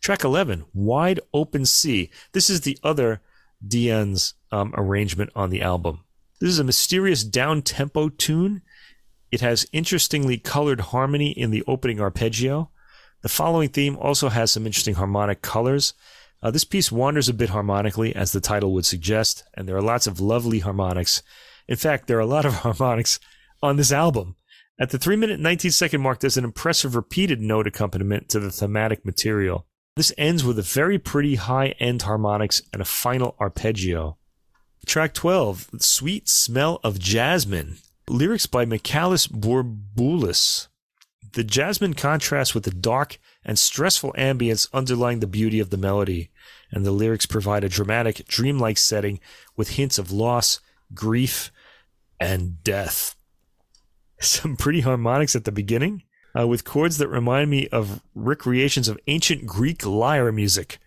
Track 0.01 0.23
11, 0.23 0.65
Wide 0.73 1.19
Open 1.33 1.65
Sea. 1.65 2.09
This 2.31 2.49
is 2.49 2.61
the 2.61 2.77
other 2.83 3.21
Dyens' 3.65 4.33
um, 4.51 4.73
arrangement 4.77 5.31
on 5.35 5.49
the 5.49 5.61
album. 5.61 6.03
This 6.39 6.49
is 6.49 6.59
a 6.59 6.63
mysterious 6.63 7.23
down 7.23 7.61
tempo 7.61 8.09
tune. 8.09 8.61
It 9.31 9.41
has 9.41 9.67
interestingly 9.73 10.37
colored 10.37 10.79
harmony 10.79 11.31
in 11.31 11.51
the 11.51 11.63
opening 11.67 11.99
arpeggio. 11.99 12.69
The 13.21 13.29
following 13.29 13.69
theme 13.69 13.97
also 13.97 14.29
has 14.29 14.51
some 14.51 14.65
interesting 14.65 14.95
harmonic 14.95 15.41
colors. 15.41 15.93
Uh, 16.41 16.51
this 16.51 16.63
piece 16.63 16.91
wanders 16.91 17.27
a 17.27 17.33
bit 17.33 17.49
harmonically, 17.49 18.15
as 18.15 18.31
the 18.31 18.39
title 18.39 18.73
would 18.73 18.85
suggest, 18.85 19.43
and 19.55 19.67
there 19.67 19.75
are 19.75 19.81
lots 19.81 20.07
of 20.07 20.19
lovely 20.19 20.59
harmonics. 20.59 21.23
In 21.67 21.75
fact, 21.75 22.07
there 22.07 22.17
are 22.17 22.21
a 22.21 22.25
lot 22.25 22.45
of 22.45 22.53
harmonics 22.63 23.19
on 23.61 23.75
this 23.75 23.91
album. 23.91 24.35
At 24.79 24.91
the 24.91 24.99
3 24.99 25.15
minute 25.15 25.39
19 25.39 25.71
second 25.71 26.01
mark, 26.01 26.19
there's 26.19 26.37
an 26.37 26.43
impressive 26.43 26.95
repeated 26.95 27.41
note 27.41 27.65
accompaniment 27.65 28.29
to 28.29 28.39
the 28.39 28.51
thematic 28.51 29.03
material. 29.03 29.65
This 29.95 30.13
ends 30.17 30.43
with 30.43 30.59
a 30.59 30.63
very 30.63 30.99
pretty 30.99 31.35
high 31.35 31.69
end 31.79 32.03
harmonics 32.03 32.61
and 32.71 32.81
a 32.81 32.85
final 32.85 33.35
arpeggio. 33.39 34.17
Track 34.85 35.15
12, 35.15 35.71
Sweet 35.79 36.29
Smell 36.29 36.79
of 36.83 36.99
Jasmine. 36.99 37.77
Lyrics 38.09 38.45
by 38.45 38.63
Michalis 38.63 39.27
Borboulis. 39.27 40.69
The 41.33 41.43
jasmine 41.43 41.93
contrasts 41.93 42.55
with 42.55 42.63
the 42.63 42.71
dark 42.71 43.19
and 43.43 43.59
stressful 43.59 44.13
ambience 44.17 44.69
underlying 44.73 45.19
the 45.19 45.27
beauty 45.27 45.59
of 45.59 45.71
the 45.71 45.77
melody, 45.77 46.29
and 46.71 46.85
the 46.85 46.91
lyrics 46.91 47.25
provide 47.25 47.65
a 47.65 47.69
dramatic, 47.69 48.25
dreamlike 48.25 48.77
setting 48.77 49.19
with 49.57 49.71
hints 49.71 49.99
of 49.99 50.11
loss, 50.11 50.61
grief, 50.93 51.51
and 52.17 52.63
death. 52.63 53.15
Some 54.21 54.55
pretty 54.55 54.81
harmonics 54.81 55.35
at 55.35 55.43
the 55.43 55.51
beginning, 55.51 56.03
uh, 56.37 56.47
with 56.47 56.63
chords 56.63 56.97
that 56.99 57.09
remind 57.09 57.49
me 57.49 57.67
of 57.67 58.01
recreations 58.15 58.87
of 58.87 58.99
ancient 59.07 59.45
Greek 59.45 59.85
lyre 59.85 60.31
music. 60.31 60.79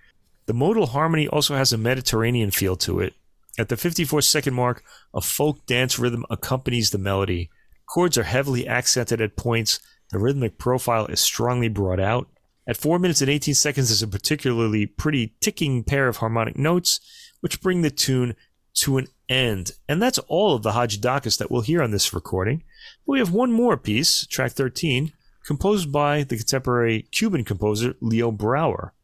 The 0.47 0.55
modal 0.55 0.87
harmony 0.87 1.29
also 1.29 1.55
has 1.55 1.71
a 1.71 1.79
Mediterranean 1.79 2.51
feel 2.51 2.77
to 2.77 2.99
it. 2.99 3.13
At 3.61 3.69
the 3.69 3.77
54 3.77 4.23
second 4.23 4.55
mark, 4.55 4.83
a 5.13 5.21
folk 5.21 5.67
dance 5.67 5.99
rhythm 5.99 6.25
accompanies 6.31 6.91
the 6.91 6.99
melody. 6.99 7.51
Chords 7.85 8.17
are 8.17 8.23
heavily 8.23 8.67
accented 8.67 9.21
at 9.21 9.37
points. 9.37 9.81
The 10.11 10.19
rhythmic 10.19 10.57
profile 10.57 11.05
is 11.07 11.21
strongly 11.21 11.69
brought 11.69 12.01
out. 12.01 12.29
At 12.67 12.79
4 12.79 12.99
minutes 12.99 13.21
and 13.21 13.29
18 13.29 13.53
seconds, 13.53 13.89
there's 13.91 14.03
a 14.03 14.09
particularly 14.09 14.87
pretty 14.87 15.35
ticking 15.41 15.85
pair 15.85 16.09
of 16.09 16.17
harmonic 16.17 16.57
notes, 16.57 17.01
which 17.41 17.61
bring 17.61 17.83
the 17.83 17.91
tune 17.91 18.35
to 18.77 18.97
an 18.97 19.09
End. 19.29 19.73
And 19.87 20.01
that's 20.01 20.19
all 20.21 20.57
of 20.57 20.63
the 20.63 20.73
Hadjidakis 20.73 21.37
that 21.37 21.51
we'll 21.51 21.61
hear 21.61 21.83
on 21.83 21.91
this 21.91 22.15
recording. 22.15 22.65
We 23.05 23.19
have 23.19 23.31
one 23.31 23.53
more 23.53 23.77
piece, 23.77 24.27
track 24.27 24.53
13, 24.53 25.13
composed 25.45 25.93
by 25.93 26.23
the 26.23 26.39
contemporary 26.39 27.03
Cuban 27.13 27.45
composer 27.45 27.95
Leo 28.01 28.33
Brouwer. 28.33 28.95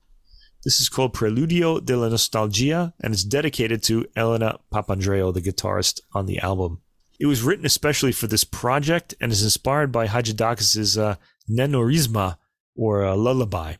This 0.66 0.80
is 0.80 0.88
called 0.88 1.14
Preludio 1.14 1.78
de 1.78 1.96
la 1.96 2.08
Nostalgia, 2.08 2.92
and 3.00 3.14
it's 3.14 3.22
dedicated 3.22 3.84
to 3.84 4.04
Elena 4.16 4.58
Papandreou, 4.74 5.32
the 5.32 5.40
guitarist 5.40 6.00
on 6.12 6.26
the 6.26 6.40
album. 6.40 6.80
It 7.20 7.26
was 7.26 7.44
written 7.44 7.64
especially 7.64 8.10
for 8.10 8.26
this 8.26 8.42
project 8.42 9.14
and 9.20 9.30
is 9.30 9.44
inspired 9.44 9.92
by 9.92 10.08
Hadjidakis' 10.08 11.00
uh, 11.00 11.14
Nanourisma, 11.48 12.38
or 12.74 13.04
uh, 13.04 13.14
Lullaby, 13.14 13.74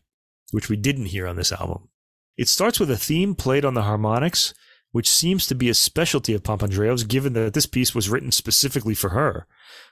which 0.53 0.69
we 0.69 0.77
didn't 0.77 1.07
hear 1.07 1.27
on 1.27 1.35
this 1.35 1.51
album. 1.51 1.89
It 2.37 2.47
starts 2.47 2.79
with 2.79 2.93
a 2.93 2.97
theme 2.97 3.35
played 3.35 3.65
on 3.65 3.75
the 3.75 3.83
harmonics, 3.83 4.55
which 4.93 5.11
seems 5.11 5.49
to 5.49 5.57
be 5.57 5.69
a 5.69 5.75
specialty 5.75 6.35
of 6.35 6.45
Papandreou's, 6.45 7.03
given 7.03 7.33
that 7.33 7.55
this 7.55 7.67
piece 7.67 7.97
was 7.97 8.09
written 8.09 8.31
specifically 8.31 8.95
for 8.95 9.09
her. 9.09 9.49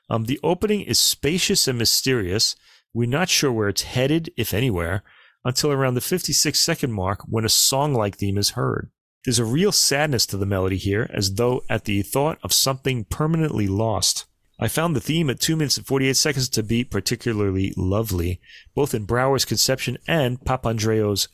Um, 0.09 0.27
the 0.27 0.39
opening 0.45 0.83
is 0.83 1.01
spacious 1.01 1.67
and 1.67 1.77
mysterious. 1.77 2.55
We're 2.93 3.09
not 3.09 3.29
sure 3.29 3.51
where 3.51 3.69
it's 3.69 3.83
headed, 3.83 4.33
if 4.37 4.55
anywhere, 4.55 5.03
until 5.45 5.73
around 5.73 5.95
the 5.95 6.01
56 6.01 6.59
second 6.59 6.93
mark 6.93 7.21
when 7.29 7.45
a 7.45 7.49
song 7.49 7.95
like 7.95 8.17
theme 8.17 8.39
is 8.39 8.51
heard. 8.51 8.91
There's 9.25 9.39
a 9.39 9.45
real 9.45 9.73
sadness 9.73 10.27
to 10.27 10.37
the 10.37 10.47
melody 10.47 10.77
here, 10.77 11.11
as 11.13 11.35
though 11.35 11.63
at 11.71 11.85
the 11.85 12.03
thought 12.03 12.39
of 12.43 12.53
something 12.53 13.05
permanently 13.05 13.67
lost. 13.67 14.27
I 14.61 14.69
found 14.69 14.95
the 14.95 15.01
theme 15.01 15.31
at 15.31 15.41
2 15.41 15.57
minutes 15.57 15.79
and 15.79 15.87
48 15.87 16.15
seconds 16.15 16.49
to 16.51 16.63
be 16.63 16.85
particularly 16.85 17.73
lovely, 17.77 18.41
both 18.75 18.95
in 18.95 19.07
Brouwer's 19.07 19.45
conception 19.45 19.99
and 20.07 20.41
Papandreou's 20.41 21.29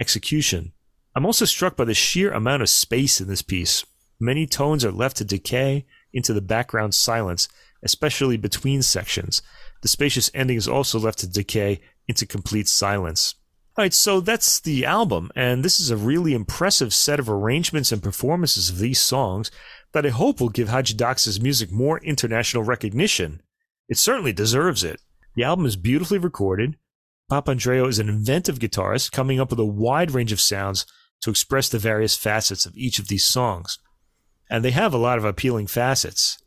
execution. 0.00 0.72
I'm 1.14 1.24
also 1.24 1.44
struck 1.44 1.76
by 1.76 1.84
the 1.84 1.94
sheer 1.94 2.32
amount 2.32 2.62
of 2.62 2.68
space 2.68 3.20
in 3.20 3.28
this 3.28 3.42
piece. 3.42 3.84
Many 4.20 4.46
tones 4.46 4.84
are 4.84 4.92
left 4.92 5.16
to 5.18 5.24
decay 5.24 5.86
into 6.12 6.34
the 6.34 6.42
background 6.42 6.94
silence, 6.94 7.48
especially 7.82 8.36
between 8.36 8.82
sections. 8.82 9.40
The 9.82 9.88
spacious 9.88 10.30
ending 10.34 10.56
is 10.56 10.68
also 10.68 10.98
left 10.98 11.20
to 11.20 11.28
decay 11.28 11.80
into 12.08 12.26
complete 12.26 12.68
silence. 12.68 13.35
All 13.78 13.82
right, 13.82 13.92
so 13.92 14.20
that's 14.20 14.58
the 14.58 14.86
album, 14.86 15.30
and 15.36 15.62
this 15.62 15.78
is 15.80 15.90
a 15.90 15.98
really 15.98 16.32
impressive 16.32 16.94
set 16.94 17.20
of 17.20 17.28
arrangements 17.28 17.92
and 17.92 18.02
performances 18.02 18.70
of 18.70 18.78
these 18.78 18.98
songs 18.98 19.50
that 19.92 20.06
I 20.06 20.08
hope 20.08 20.40
will 20.40 20.48
give 20.48 20.68
Hadjidakis' 20.68 21.42
music 21.42 21.70
more 21.70 21.98
international 21.98 22.62
recognition. 22.62 23.42
It 23.86 23.98
certainly 23.98 24.32
deserves 24.32 24.82
it. 24.82 25.02
The 25.34 25.44
album 25.44 25.66
is 25.66 25.76
beautifully 25.76 26.16
recorded. 26.16 26.78
Papandreou 27.30 27.86
is 27.86 27.98
an 27.98 28.08
inventive 28.08 28.58
guitarist, 28.60 29.12
coming 29.12 29.38
up 29.38 29.50
with 29.50 29.60
a 29.60 29.66
wide 29.66 30.12
range 30.12 30.32
of 30.32 30.40
sounds 30.40 30.86
to 31.20 31.28
express 31.28 31.68
the 31.68 31.78
various 31.78 32.16
facets 32.16 32.64
of 32.64 32.74
each 32.78 32.98
of 32.98 33.08
these 33.08 33.26
songs. 33.26 33.78
And 34.48 34.64
they 34.64 34.70
have 34.70 34.94
a 34.94 34.98
lot 34.98 35.18
of 35.18 35.26
appealing 35.26 35.66
facets. 35.66 36.38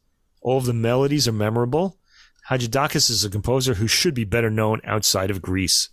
All 0.42 0.58
of 0.58 0.66
the 0.66 0.74
melodies 0.74 1.28
are 1.28 1.32
memorable. 1.32 2.00
Hagiodakis 2.50 3.12
is 3.12 3.24
a 3.24 3.30
composer 3.30 3.76
who 3.76 3.86
should 3.86 4.16
be 4.16 4.24
better 4.24 4.50
known 4.50 4.82
outside 4.84 5.30
of 5.30 5.44
Greece. 5.44 5.90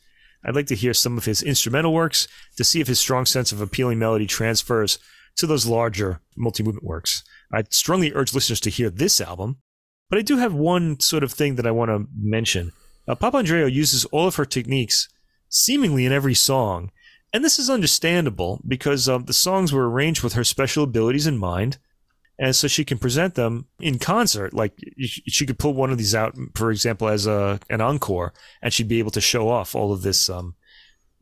I'd 0.47 0.55
like 0.55 0.67
to 0.67 0.77
hear 0.77 0.95
some 0.95 1.19
of 1.19 1.25
his 1.25 1.43
instrumental 1.43 1.93
works 1.93 2.29
to 2.57 2.65
see 2.65 2.81
if 2.81 2.87
his 2.87 3.01
strong 3.01 3.27
sense 3.27 3.51
of 3.51 3.61
appealing 3.61 3.99
melody 3.99 4.27
transfers 4.27 4.99
to 5.37 5.47
those 5.47 5.67
larger 5.67 6.21
multi 6.37 6.63
movement 6.63 6.85
works. 6.85 7.25
I'd 7.53 7.75
strongly 7.75 8.13
urge 8.15 8.33
listeners 8.33 8.61
to 8.61 8.71
hear 8.71 8.89
this 8.89 9.21
album, 9.21 9.59
but 10.09 10.19
I 10.19 10.23
do 10.23 10.37
have 10.37 10.55
one 10.55 11.01
sort 11.01 11.25
of 11.25 11.33
thing 11.33 11.57
that 11.57 11.67
I 11.67 11.73
want 11.73 11.91
to 11.91 12.07
mention. 12.17 12.73
Uh, 13.09 13.17
Papandreou 13.17 13.71
uses 13.71 14.05
all 14.07 14.29
of 14.29 14.37
her 14.37 14.45
techniques 14.45 15.09
seemingly 15.49 16.07
in 16.07 16.13
every 16.13 16.35
song, 16.35 16.91
and 17.33 17.45
this 17.45 17.59
is 17.59 17.69
understandable 17.69 18.61
because 18.67 19.09
um, 19.09 19.25
the 19.25 19.33
songs 19.33 19.73
were 19.73 19.91
arranged 19.91 20.23
with 20.23 20.35
her 20.35 20.45
special 20.45 20.85
abilities 20.85 21.27
in 21.27 21.39
mind 21.39 21.79
and 22.39 22.55
so 22.55 22.69
she 22.69 22.85
can 22.85 22.99
present 22.99 23.35
them 23.35 23.67
in 23.81 23.99
concert. 23.99 24.53
Like 24.53 24.73
she 24.99 25.47
could 25.47 25.59
pull 25.59 25.75
one 25.75 25.91
of 25.91 25.99
these 25.99 26.15
out, 26.15 26.37
for 26.55 26.71
example, 26.71 27.09
as 27.09 27.27
a 27.27 27.61
an 27.71 27.81
encore, 27.81 28.33
and 28.63 28.73
she'd 28.73 28.89
be 28.89 28.99
able 28.99 29.11
to 29.13 29.21
show 29.21 29.49
off 29.49 29.75
all 29.75 29.93
of 29.93 30.03
this 30.03 30.29
um, 30.29 30.55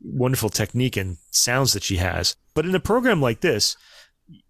wonderful 0.01 0.49
technique 0.49 0.97
and 0.97 1.17
sounds 1.31 1.73
that 1.73 1.83
she 1.83 1.97
has. 1.97 2.35
But 2.53 2.65
in 2.65 2.75
a 2.75 2.79
program 2.79 3.21
like 3.21 3.41
this, 3.41 3.77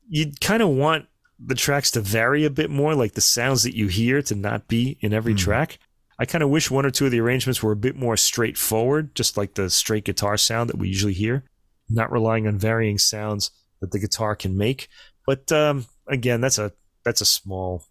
you'd 0.07 0.41
kind 0.41 0.63
of 0.63 0.69
want 0.69 1.07
the 1.39 1.55
tracks 1.55 1.91
to 1.91 2.01
vary 2.01 2.45
a 2.45 2.49
bit 2.49 2.69
more, 2.69 2.95
like 2.95 3.13
the 3.13 3.21
sounds 3.21 3.63
that 3.63 3.75
you 3.75 3.87
hear 3.87 4.21
to 4.23 4.35
not 4.35 4.67
be 4.67 4.97
in 5.01 5.13
every 5.13 5.33
mm. 5.33 5.37
track. 5.37 5.79
I 6.17 6.25
kind 6.25 6.43
of 6.43 6.49
wish 6.49 6.71
one 6.71 6.85
or 6.85 6.91
two 6.91 7.05
of 7.05 7.11
the 7.11 7.19
arrangements 7.19 7.61
were 7.61 7.73
a 7.73 7.77
bit 7.77 7.97
more 7.97 8.15
straightforward, 8.15 9.13
just 9.15 9.35
like 9.35 9.55
the 9.55 9.69
straight 9.69 10.05
guitar 10.05 10.37
sound 10.37 10.69
that 10.69 10.77
we 10.77 10.87
usually 10.87 11.13
hear, 11.13 11.43
not 11.89 12.11
relying 12.11 12.47
on 12.47 12.57
varying 12.57 12.97
sounds 12.97 13.51
that 13.81 13.91
the 13.91 13.99
guitar 13.99 14.33
can 14.35 14.57
make. 14.57 14.87
But 15.27 15.51
um, 15.51 15.87
again, 16.07 16.41
that's 16.41 16.57
a 16.57 16.71
that's 17.03 17.21
a 17.21 17.25
small 17.25 17.85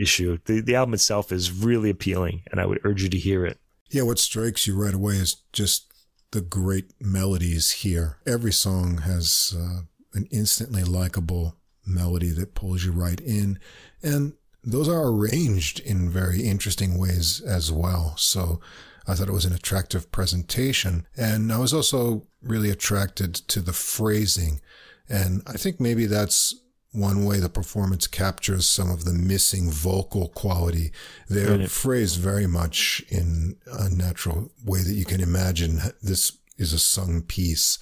issue. 0.00 0.38
The 0.44 0.60
the 0.60 0.74
album 0.76 0.94
itself 0.94 1.32
is 1.32 1.52
really 1.52 1.90
appealing, 1.90 2.42
and 2.50 2.60
I 2.60 2.66
would 2.66 2.80
urge 2.84 3.02
you 3.02 3.08
to 3.10 3.18
hear 3.18 3.44
it. 3.44 3.58
Yeah, 3.90 4.02
what 4.02 4.18
strikes 4.18 4.66
you 4.66 4.80
right 4.80 4.94
away 4.94 5.14
is 5.14 5.36
just 5.52 5.92
the 6.30 6.40
great 6.40 6.92
melodies 7.00 7.70
here. 7.70 8.18
Every 8.26 8.52
song 8.52 8.98
has 8.98 9.54
uh, 9.58 9.80
an 10.14 10.28
instantly 10.30 10.84
likable 10.84 11.56
melody 11.84 12.30
that 12.30 12.54
pulls 12.54 12.84
you 12.84 12.92
right 12.92 13.20
in, 13.20 13.58
and 14.02 14.34
those 14.62 14.88
are 14.88 15.08
arranged 15.08 15.80
in 15.80 16.10
very 16.10 16.42
interesting 16.42 16.98
ways 16.98 17.40
as 17.40 17.72
well. 17.72 18.14
So 18.16 18.60
I 19.06 19.14
thought 19.14 19.28
it 19.28 19.32
was 19.32 19.46
an 19.46 19.54
attractive 19.54 20.12
presentation, 20.12 21.06
and 21.16 21.52
I 21.52 21.58
was 21.58 21.74
also 21.74 22.26
really 22.42 22.70
attracted 22.70 23.34
to 23.34 23.60
the 23.60 23.72
phrasing. 23.72 24.60
And 25.08 25.42
I 25.46 25.54
think 25.54 25.80
maybe 25.80 26.06
that's 26.06 26.54
one 26.92 27.24
way 27.24 27.38
the 27.38 27.48
performance 27.48 28.06
captures 28.06 28.68
some 28.68 28.90
of 28.90 29.04
the 29.04 29.12
missing 29.12 29.70
vocal 29.70 30.28
quality. 30.28 30.90
They're 31.28 31.58
right. 31.58 31.70
phrased 31.70 32.18
very 32.18 32.46
much 32.46 33.02
in 33.08 33.56
a 33.66 33.88
natural 33.88 34.50
way 34.64 34.82
that 34.82 34.94
you 34.94 35.04
can 35.04 35.20
imagine. 35.20 35.80
This 36.02 36.38
is 36.58 36.72
a 36.72 36.78
sung 36.78 37.22
piece. 37.22 37.78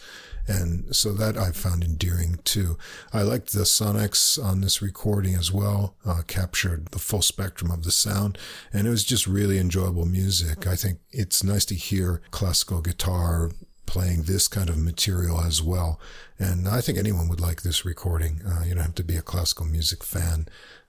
And 0.46 0.96
so 0.96 1.12
that 1.12 1.36
I 1.36 1.50
found 1.50 1.84
endearing 1.84 2.38
too. 2.44 2.78
I 3.12 3.20
liked 3.22 3.52
the 3.52 3.64
sonics 3.64 4.42
on 4.42 4.62
this 4.62 4.80
recording 4.80 5.34
as 5.34 5.52
well, 5.52 5.96
uh, 6.06 6.22
captured 6.26 6.86
the 6.86 6.98
full 6.98 7.20
spectrum 7.20 7.70
of 7.70 7.84
the 7.84 7.90
sound. 7.90 8.38
And 8.72 8.86
it 8.86 8.90
was 8.90 9.04
just 9.04 9.26
really 9.26 9.58
enjoyable 9.58 10.06
music. 10.06 10.66
I 10.66 10.74
think 10.74 11.00
it's 11.10 11.44
nice 11.44 11.66
to 11.66 11.74
hear 11.74 12.22
classical 12.30 12.80
guitar 12.80 13.50
playing 13.88 14.22
this 14.24 14.46
kind 14.48 14.68
of 14.68 14.76
material 14.76 15.40
as 15.40 15.62
well. 15.62 15.98
And 16.38 16.68
I 16.68 16.80
think 16.80 16.98
anyone 16.98 17.28
would 17.28 17.40
like 17.40 17.62
this 17.62 17.84
recording. 17.84 18.42
Uh, 18.46 18.62
you 18.64 18.74
don't 18.74 18.84
have 18.84 18.94
to 18.96 19.02
be 19.02 19.16
a 19.16 19.22
classical 19.22 19.64
music 19.64 20.04
fan 20.04 20.46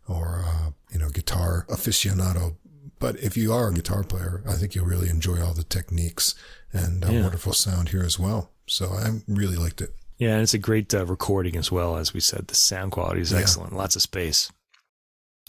or, 0.08 0.43
uh, 0.45 0.72
you 0.91 1.00
know, 1.00 1.10
guitar 1.10 1.66
aficionado. 1.70 2.58
But 3.00 3.16
if 3.24 3.38
you 3.38 3.54
are 3.54 3.70
a 3.70 3.74
guitar 3.74 4.04
player, 4.04 4.43
I 4.45 4.56
think 4.56 4.76
you'll 4.76 4.86
really 4.86 5.10
enjoy 5.10 5.41
all 5.41 5.54
the 5.54 5.64
techniques 5.64 6.36
and 6.74 7.06
a 7.06 7.14
yeah. 7.14 7.22
wonderful 7.22 7.54
sound 7.54 7.89
here 7.89 8.04
as 8.04 8.20
well. 8.20 8.52
So 8.68 8.88
I 8.88 9.22
really 9.28 9.56
liked 9.56 9.82
it. 9.82 9.95
Yeah, 10.18 10.34
and 10.34 10.41
it's 10.41 10.54
a 10.54 10.60
great 10.60 10.93
uh, 10.93 11.06
recording 11.06 11.56
as 11.56 11.72
well. 11.72 11.95
As 11.95 12.14
we 12.14 12.20
said, 12.20 12.47
the 12.47 12.56
sound 12.56 12.91
quality 12.91 13.22
is 13.22 13.34
excellent. 13.34 13.72
Yeah. 13.72 13.78
Lots 13.78 13.95
of 13.95 14.02
space. 14.02 14.52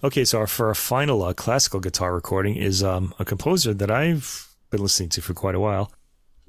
Okay, 0.05 0.25
so 0.25 0.39
our, 0.39 0.47
for 0.47 0.69
our 0.69 0.75
final 0.75 1.25
uh, 1.25 1.35
classical 1.35 1.81
guitar 1.81 2.15
recording 2.15 2.55
is 2.57 2.83
um, 2.83 3.13
a 3.19 3.25
composer 3.25 3.75
that 3.75 3.91
I've 3.91 4.49
been 4.71 4.81
listening 4.81 5.09
to 5.11 5.21
for 5.21 5.35
quite 5.35 5.57
a 5.57 5.61
while. 5.61 5.93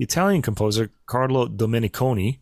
Italian 0.01 0.41
composer 0.41 0.89
Carlo 1.05 1.47
Domeniconi, 1.47 2.39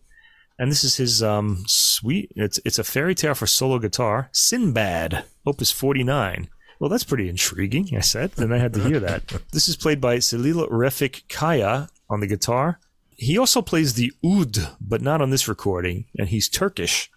and 0.57 0.71
this 0.71 0.83
is 0.83 0.95
his 0.95 1.21
um, 1.21 1.63
suite. 1.67 2.31
It's 2.35 2.59
it's 2.65 2.79
a 2.79 2.83
fairy 2.83 3.13
tale 3.13 3.33
for 3.33 3.47
solo 3.47 3.79
guitar, 3.79 4.29
Sinbad, 4.31 5.25
Opus 5.45 5.71
49. 5.71 6.49
Well, 6.79 6.89
that's 6.89 7.03
pretty 7.03 7.27
intriguing. 7.27 7.89
I 7.95 7.99
said, 7.99 8.31
and 8.37 8.53
I 8.53 8.57
had 8.57 8.73
to 8.75 8.83
hear 8.83 9.01
that. 9.01 9.41
this 9.51 9.67
is 9.67 9.75
played 9.75 9.99
by 9.99 10.17
Celil 10.17 10.69
Refik 10.69 11.27
Kaya 11.27 11.89
on 12.09 12.21
the 12.21 12.27
guitar. 12.27 12.79
He 13.17 13.37
also 13.37 13.61
plays 13.61 13.95
the 13.95 14.13
oud, 14.25 14.77
but 14.79 15.01
not 15.01 15.21
on 15.21 15.29
this 15.29 15.49
recording, 15.49 16.05
and 16.17 16.29
he's 16.29 16.47
Turkish. 16.47 17.11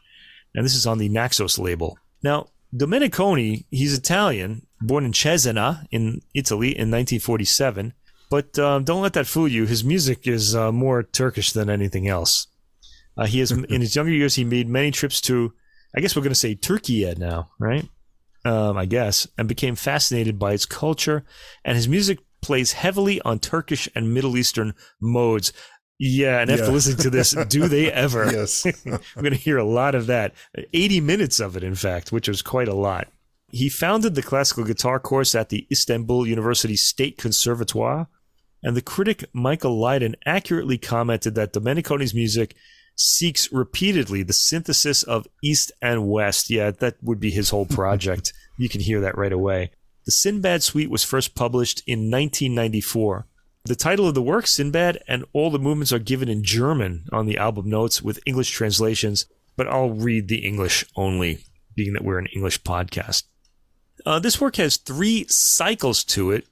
And 0.54 0.64
this 0.64 0.74
is 0.74 0.86
on 0.86 0.98
the 0.98 1.08
Naxos 1.08 1.58
label. 1.58 1.96
Now, 2.24 2.48
Domeniconi, 2.74 3.64
he's 3.70 3.96
Italian, 3.96 4.66
born 4.80 5.04
in 5.04 5.12
Cesena 5.12 5.86
in 5.92 6.22
Italy 6.34 6.68
in 6.68 6.90
1947. 6.90 7.92
But 8.32 8.58
uh, 8.58 8.78
don't 8.78 9.02
let 9.02 9.12
that 9.12 9.26
fool 9.26 9.46
you. 9.46 9.66
His 9.66 9.84
music 9.84 10.26
is 10.26 10.56
uh, 10.56 10.72
more 10.72 11.02
Turkish 11.02 11.52
than 11.52 11.68
anything 11.68 12.08
else. 12.08 12.46
Uh, 13.14 13.26
he 13.26 13.40
has, 13.40 13.50
in 13.68 13.82
his 13.82 13.94
younger 13.94 14.10
years, 14.10 14.36
he 14.36 14.42
made 14.42 14.70
many 14.70 14.90
trips 14.90 15.20
to, 15.22 15.52
I 15.94 16.00
guess 16.00 16.16
we're 16.16 16.22
going 16.22 16.30
to 16.30 16.34
say 16.34 16.54
Turkey 16.54 17.04
now, 17.18 17.50
right? 17.60 17.86
Um, 18.46 18.78
I 18.78 18.86
guess, 18.86 19.28
and 19.36 19.46
became 19.46 19.74
fascinated 19.74 20.38
by 20.38 20.54
its 20.54 20.64
culture. 20.64 21.26
And 21.62 21.76
his 21.76 21.86
music 21.86 22.20
plays 22.40 22.72
heavily 22.72 23.20
on 23.20 23.38
Turkish 23.38 23.86
and 23.94 24.14
Middle 24.14 24.38
Eastern 24.38 24.72
modes. 24.98 25.52
Yeah, 25.98 26.40
and 26.40 26.50
after 26.50 26.64
yeah. 26.64 26.70
listening 26.70 27.02
to 27.02 27.10
this, 27.10 27.32
do 27.50 27.68
they 27.68 27.92
ever? 27.92 28.32
yes. 28.32 28.64
We're 28.86 28.98
going 29.14 29.32
to 29.32 29.36
hear 29.36 29.58
a 29.58 29.64
lot 29.64 29.94
of 29.94 30.06
that. 30.06 30.32
80 30.72 31.02
minutes 31.02 31.38
of 31.38 31.54
it, 31.54 31.62
in 31.62 31.74
fact, 31.74 32.12
which 32.12 32.28
was 32.28 32.40
quite 32.40 32.68
a 32.68 32.74
lot. 32.74 33.08
He 33.50 33.68
founded 33.68 34.14
the 34.14 34.22
classical 34.22 34.64
guitar 34.64 34.98
course 34.98 35.34
at 35.34 35.50
the 35.50 35.66
Istanbul 35.70 36.26
University 36.26 36.76
State 36.76 37.18
Conservatoire, 37.18 38.08
and 38.62 38.76
the 38.76 38.82
critic 38.82 39.24
Michael 39.32 39.78
Lydon 39.78 40.16
accurately 40.24 40.78
commented 40.78 41.34
that 41.34 41.52
Domeniconi's 41.52 42.14
music 42.14 42.54
seeks 42.94 43.50
repeatedly 43.52 44.22
the 44.22 44.32
synthesis 44.32 45.02
of 45.02 45.26
East 45.42 45.72
and 45.80 46.08
West. 46.08 46.50
Yeah, 46.50 46.70
that 46.70 46.96
would 47.02 47.20
be 47.20 47.30
his 47.30 47.50
whole 47.50 47.66
project. 47.66 48.32
you 48.58 48.68
can 48.68 48.80
hear 48.80 49.00
that 49.00 49.16
right 49.16 49.32
away. 49.32 49.70
The 50.04 50.12
Sinbad 50.12 50.62
Suite 50.62 50.90
was 50.90 51.04
first 51.04 51.34
published 51.34 51.82
in 51.86 52.10
1994. 52.10 53.26
The 53.64 53.76
title 53.76 54.08
of 54.08 54.14
the 54.14 54.22
work, 54.22 54.48
Sinbad, 54.48 54.98
and 55.06 55.24
all 55.32 55.50
the 55.50 55.58
movements 55.58 55.92
are 55.92 56.00
given 56.00 56.28
in 56.28 56.42
German 56.42 57.06
on 57.12 57.26
the 57.26 57.38
album 57.38 57.70
notes 57.70 58.02
with 58.02 58.18
English 58.26 58.50
translations, 58.50 59.26
but 59.56 59.68
I'll 59.68 59.90
read 59.90 60.26
the 60.26 60.44
English 60.44 60.84
only, 60.96 61.44
being 61.76 61.92
that 61.92 62.02
we're 62.02 62.18
an 62.18 62.26
English 62.34 62.62
podcast. 62.62 63.24
Uh, 64.04 64.18
this 64.18 64.40
work 64.40 64.56
has 64.56 64.76
three 64.76 65.26
cycles 65.28 66.02
to 66.04 66.32
it, 66.32 66.46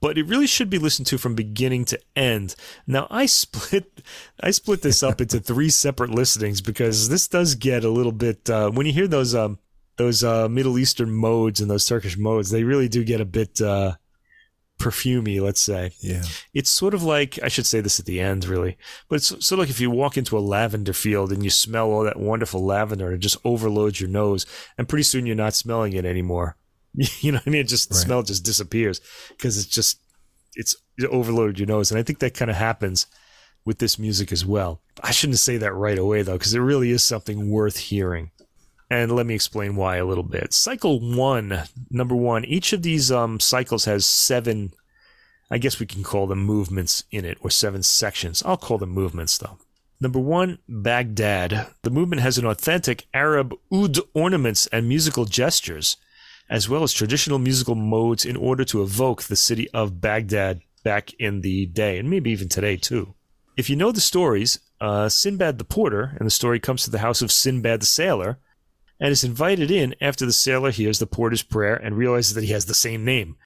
but 0.00 0.18
it 0.18 0.26
really 0.26 0.46
should 0.46 0.70
be 0.70 0.78
listened 0.78 1.06
to 1.08 1.18
from 1.18 1.34
beginning 1.34 1.84
to 1.86 2.00
end. 2.14 2.54
Now 2.86 3.06
I 3.10 3.26
split 3.26 4.02
I 4.40 4.50
split 4.50 4.82
this 4.82 5.02
up 5.02 5.20
into 5.20 5.40
three 5.40 5.70
separate 5.70 6.10
listenings 6.10 6.60
because 6.60 7.08
this 7.08 7.28
does 7.28 7.54
get 7.54 7.84
a 7.84 7.90
little 7.90 8.12
bit 8.12 8.48
uh, 8.50 8.70
when 8.70 8.86
you 8.86 8.92
hear 8.92 9.08
those 9.08 9.34
um 9.34 9.58
those 9.96 10.24
uh, 10.24 10.48
Middle 10.48 10.78
Eastern 10.78 11.10
modes 11.10 11.60
and 11.60 11.70
those 11.70 11.86
Turkish 11.86 12.16
modes, 12.16 12.50
they 12.50 12.64
really 12.64 12.88
do 12.88 13.04
get 13.04 13.20
a 13.20 13.24
bit 13.24 13.60
uh, 13.60 13.94
perfumey, 14.78 15.40
let's 15.40 15.60
say. 15.60 15.92
Yeah. 16.00 16.22
It's 16.52 16.70
sort 16.70 16.94
of 16.94 17.02
like 17.02 17.38
I 17.42 17.48
should 17.48 17.66
say 17.66 17.80
this 17.80 18.00
at 18.00 18.06
the 18.06 18.20
end, 18.20 18.44
really, 18.44 18.76
but 19.08 19.16
it's 19.16 19.28
sort 19.28 19.52
of 19.52 19.58
like 19.60 19.70
if 19.70 19.80
you 19.80 19.90
walk 19.90 20.16
into 20.16 20.36
a 20.36 20.40
lavender 20.40 20.92
field 20.92 21.32
and 21.32 21.44
you 21.44 21.50
smell 21.50 21.90
all 21.90 22.04
that 22.04 22.18
wonderful 22.18 22.64
lavender, 22.64 23.06
and 23.06 23.16
it 23.16 23.18
just 23.18 23.36
overloads 23.44 24.00
your 24.00 24.10
nose, 24.10 24.46
and 24.76 24.88
pretty 24.88 25.04
soon 25.04 25.26
you're 25.26 25.36
not 25.36 25.54
smelling 25.54 25.92
it 25.92 26.04
anymore. 26.04 26.56
You 27.20 27.32
know 27.32 27.38
what 27.38 27.46
I 27.46 27.50
mean? 27.50 27.60
It 27.62 27.68
just 27.68 27.88
the 27.88 27.94
Right. 27.96 28.04
smell 28.04 28.22
just 28.22 28.44
disappears 28.44 29.00
because 29.30 29.58
it's 29.58 29.66
just 29.66 29.98
it's 30.54 30.76
it 30.98 31.06
overloaded 31.06 31.58
your 31.58 31.66
nose, 31.66 31.90
and 31.90 31.98
I 31.98 32.02
think 32.04 32.20
that 32.20 32.34
kind 32.34 32.50
of 32.50 32.56
happens 32.56 33.06
with 33.64 33.78
this 33.78 33.98
music 33.98 34.30
as 34.30 34.44
well. 34.46 34.80
I 35.02 35.10
shouldn't 35.10 35.38
say 35.40 35.56
that 35.56 35.72
right 35.72 35.98
away 35.98 36.22
though, 36.22 36.34
because 36.38 36.54
it 36.54 36.60
really 36.60 36.90
is 36.90 37.02
something 37.02 37.50
worth 37.50 37.76
hearing. 37.78 38.30
And 38.90 39.10
let 39.12 39.26
me 39.26 39.34
explain 39.34 39.74
why 39.74 39.96
a 39.96 40.04
little 40.04 40.22
bit. 40.22 40.52
Cycle 40.52 41.00
one, 41.00 41.62
number 41.90 42.14
one, 42.14 42.44
each 42.44 42.72
of 42.72 42.82
these 42.82 43.10
um, 43.10 43.40
cycles 43.40 43.86
has 43.86 44.04
seven, 44.06 44.72
I 45.50 45.58
guess 45.58 45.80
we 45.80 45.86
can 45.86 46.02
call 46.04 46.26
them 46.28 46.40
movements 46.44 47.02
in 47.10 47.24
it, 47.24 47.38
or 47.40 47.50
seven 47.50 47.82
sections. 47.82 48.42
I'll 48.46 48.58
call 48.58 48.78
them 48.78 48.90
movements 48.90 49.38
though. 49.38 49.58
Number 50.00 50.20
one, 50.20 50.58
Baghdad. 50.68 51.68
The 51.82 51.90
movement 51.90 52.22
has 52.22 52.36
an 52.38 52.44
authentic 52.44 53.06
Arab 53.14 53.54
oud 53.72 53.96
ornaments 54.12 54.66
and 54.68 54.86
musical 54.88 55.24
gestures, 55.24 55.96
as 56.48 56.68
well 56.68 56.82
as 56.82 56.92
traditional 56.92 57.38
musical 57.38 57.74
modes 57.74 58.24
in 58.24 58.36
order 58.36 58.64
to 58.64 58.82
evoke 58.82 59.22
the 59.22 59.36
city 59.36 59.68
of 59.70 60.00
Baghdad 60.00 60.60
back 60.82 61.12
in 61.18 61.40
the 61.40 61.66
day, 61.66 61.98
and 61.98 62.10
maybe 62.10 62.30
even 62.30 62.48
today 62.48 62.76
too. 62.76 63.14
If 63.56 63.70
you 63.70 63.76
know 63.76 63.92
the 63.92 64.00
stories, 64.00 64.58
uh, 64.80 65.08
Sinbad 65.08 65.58
the 65.58 65.64
porter, 65.64 66.16
and 66.18 66.26
the 66.26 66.30
story 66.30 66.60
comes 66.60 66.84
to 66.84 66.90
the 66.90 66.98
house 66.98 67.22
of 67.22 67.32
Sinbad 67.32 67.80
the 67.80 67.86
sailor, 67.86 68.38
and 69.00 69.10
is 69.10 69.24
invited 69.24 69.70
in 69.70 69.94
after 70.00 70.26
the 70.26 70.32
sailor 70.32 70.70
hears 70.70 70.98
the 70.98 71.06
porter's 71.06 71.42
prayer 71.42 71.74
and 71.74 71.96
realizes 71.96 72.34
that 72.34 72.44
he 72.44 72.52
has 72.52 72.66
the 72.66 72.74
same 72.74 73.04
name. 73.04 73.36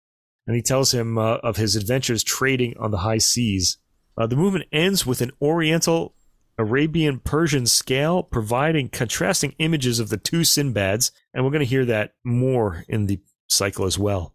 And 0.46 0.56
he 0.56 0.62
tells 0.62 0.92
him 0.92 1.18
uh, 1.18 1.36
of 1.38 1.56
his 1.56 1.76
adventures 1.76 2.24
trading 2.24 2.74
on 2.78 2.90
the 2.90 2.98
high 2.98 3.18
seas. 3.18 3.78
Uh, 4.16 4.26
the 4.26 4.36
movement 4.36 4.64
ends 4.72 5.06
with 5.06 5.20
an 5.20 5.30
Oriental 5.40 6.14
Arabian 6.58 7.20
Persian 7.20 7.66
scale, 7.66 8.22
providing 8.22 8.88
contrasting 8.88 9.54
images 9.58 10.00
of 10.00 10.08
the 10.08 10.16
two 10.16 10.40
Sinbads, 10.40 11.12
and 11.32 11.44
we're 11.44 11.52
going 11.52 11.60
to 11.60 11.66
hear 11.66 11.84
that 11.84 12.14
more 12.24 12.84
in 12.88 13.06
the 13.06 13.20
cycle 13.46 13.84
as 13.84 13.98
well. 13.98 14.34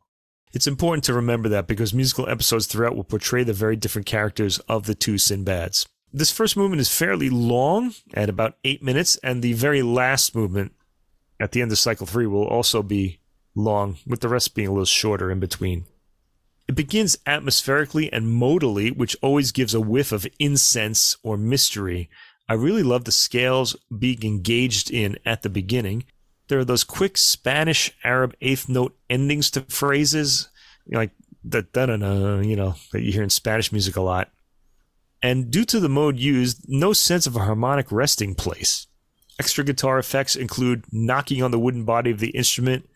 It's 0.53 0.67
important 0.67 1.03
to 1.05 1.13
remember 1.13 1.49
that 1.49 1.67
because 1.67 1.93
musical 1.93 2.29
episodes 2.29 2.67
throughout 2.67 2.95
will 2.95 3.03
portray 3.03 3.43
the 3.43 3.53
very 3.53 3.75
different 3.75 4.05
characters 4.05 4.59
of 4.59 4.85
the 4.85 4.95
two 4.95 5.15
Sinbads. 5.15 5.87
This 6.13 6.31
first 6.31 6.55
movement 6.55 6.79
is 6.79 6.95
fairly 6.95 7.29
long, 7.29 7.93
at 8.13 8.29
about 8.29 8.57
eight 8.63 8.83
minutes, 8.83 9.17
and 9.23 9.41
the 9.41 9.53
very 9.53 9.81
last 9.81 10.35
movement 10.35 10.73
at 11.39 11.51
the 11.51 11.61
end 11.61 11.71
of 11.71 11.79
cycle 11.79 12.05
three 12.05 12.27
will 12.27 12.45
also 12.45 12.83
be 12.83 13.19
long, 13.55 13.97
with 14.05 14.21
the 14.21 14.29
rest 14.29 14.55
being 14.55 14.67
a 14.67 14.71
little 14.71 14.85
shorter 14.85 15.29
in 15.29 15.39
between. 15.39 15.85
It 16.67 16.75
begins 16.75 17.17
atmospherically 17.25 18.11
and 18.11 18.27
modally, 18.27 18.95
which 18.95 19.17
always 19.21 19.51
gives 19.51 19.73
a 19.73 19.81
whiff 19.81 20.11
of 20.11 20.27
incense 20.39 21.17
or 21.23 21.37
mystery. 21.37 22.09
I 22.47 22.53
really 22.53 22.83
love 22.83 23.05
the 23.05 23.11
scales 23.11 23.75
being 23.97 24.23
engaged 24.23 24.91
in 24.91 25.17
at 25.25 25.41
the 25.41 25.49
beginning. 25.49 26.05
There 26.47 26.59
are 26.59 26.65
those 26.65 26.83
quick 26.83 27.17
Spanish 27.17 27.91
Arab 28.03 28.35
eighth 28.41 28.69
note 28.69 28.97
endings 29.09 29.49
to 29.51 29.61
phrases, 29.61 30.49
like 30.87 31.11
da 31.47 31.61
da 31.73 31.85
da 31.85 31.97
da, 31.97 32.39
you 32.39 32.55
know, 32.55 32.75
that 32.91 33.01
you 33.01 33.11
hear 33.11 33.23
in 33.23 33.29
Spanish 33.29 33.71
music 33.71 33.95
a 33.95 34.01
lot. 34.01 34.29
And 35.21 35.49
due 35.49 35.65
to 35.65 35.79
the 35.79 35.89
mode 35.89 36.19
used, 36.19 36.65
no 36.67 36.91
sense 36.91 37.25
of 37.25 37.35
a 37.35 37.45
harmonic 37.45 37.91
resting 37.91 38.35
place. 38.35 38.87
Extra 39.39 39.63
guitar 39.63 39.97
effects 39.97 40.35
include 40.35 40.85
knocking 40.91 41.41
on 41.41 41.51
the 41.51 41.59
wooden 41.59 41.85
body 41.85 42.11
of 42.11 42.19
the 42.19 42.29
instrument 42.31 42.87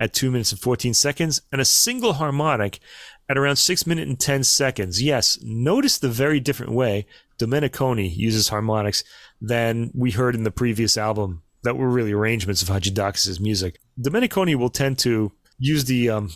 at 0.00 0.12
2 0.12 0.30
minutes 0.30 0.52
and 0.52 0.60
14 0.60 0.94
seconds 0.94 1.42
and 1.52 1.60
a 1.60 1.64
single 1.64 2.14
harmonic 2.14 2.80
at 3.28 3.38
around 3.38 3.56
6 3.56 3.86
minutes 3.86 4.08
and 4.08 4.20
10 4.20 4.44
seconds. 4.44 5.02
Yes, 5.02 5.38
notice 5.42 5.98
the 5.98 6.08
very 6.08 6.40
different 6.40 6.72
way 6.72 7.06
Domeniconi 7.38 8.14
uses 8.14 8.48
harmonics 8.48 9.04
than 9.40 9.90
we 9.94 10.10
heard 10.10 10.34
in 10.34 10.44
the 10.44 10.50
previous 10.50 10.96
album 10.96 11.42
that 11.62 11.76
were 11.76 11.88
really 11.88 12.12
arrangements 12.12 12.62
of 12.62 12.68
Hadjidakis' 12.68 13.40
music. 13.40 13.80
Domeniconi 14.00 14.54
will 14.54 14.70
tend 14.70 14.98
to 15.00 15.32
use 15.58 15.84
the 15.86 16.10
um, 16.10 16.30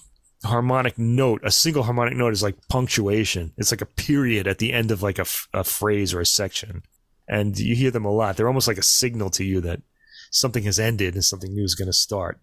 harmonic 0.44 0.98
note, 0.98 1.40
a 1.44 1.50
single 1.50 1.82
harmonic 1.82 2.16
note 2.16 2.32
is 2.32 2.42
like 2.42 2.56
punctuation. 2.68 3.52
It's 3.56 3.70
like 3.70 3.80
a 3.80 3.86
period 3.86 4.46
at 4.46 4.58
the 4.58 4.72
end 4.72 4.90
of 4.90 5.02
like 5.02 5.18
a, 5.18 5.22
f- 5.22 5.48
a 5.52 5.64
phrase 5.64 6.14
or 6.14 6.20
a 6.20 6.26
section. 6.26 6.82
And 7.28 7.58
you 7.58 7.76
hear 7.76 7.90
them 7.90 8.04
a 8.04 8.12
lot. 8.12 8.36
They're 8.36 8.48
almost 8.48 8.68
like 8.68 8.78
a 8.78 8.82
signal 8.82 9.30
to 9.30 9.44
you 9.44 9.60
that 9.60 9.82
something 10.30 10.64
has 10.64 10.78
ended 10.78 11.14
and 11.14 11.24
something 11.24 11.52
new 11.52 11.64
is 11.64 11.74
going 11.74 11.86
to 11.86 11.92
start. 11.92 12.40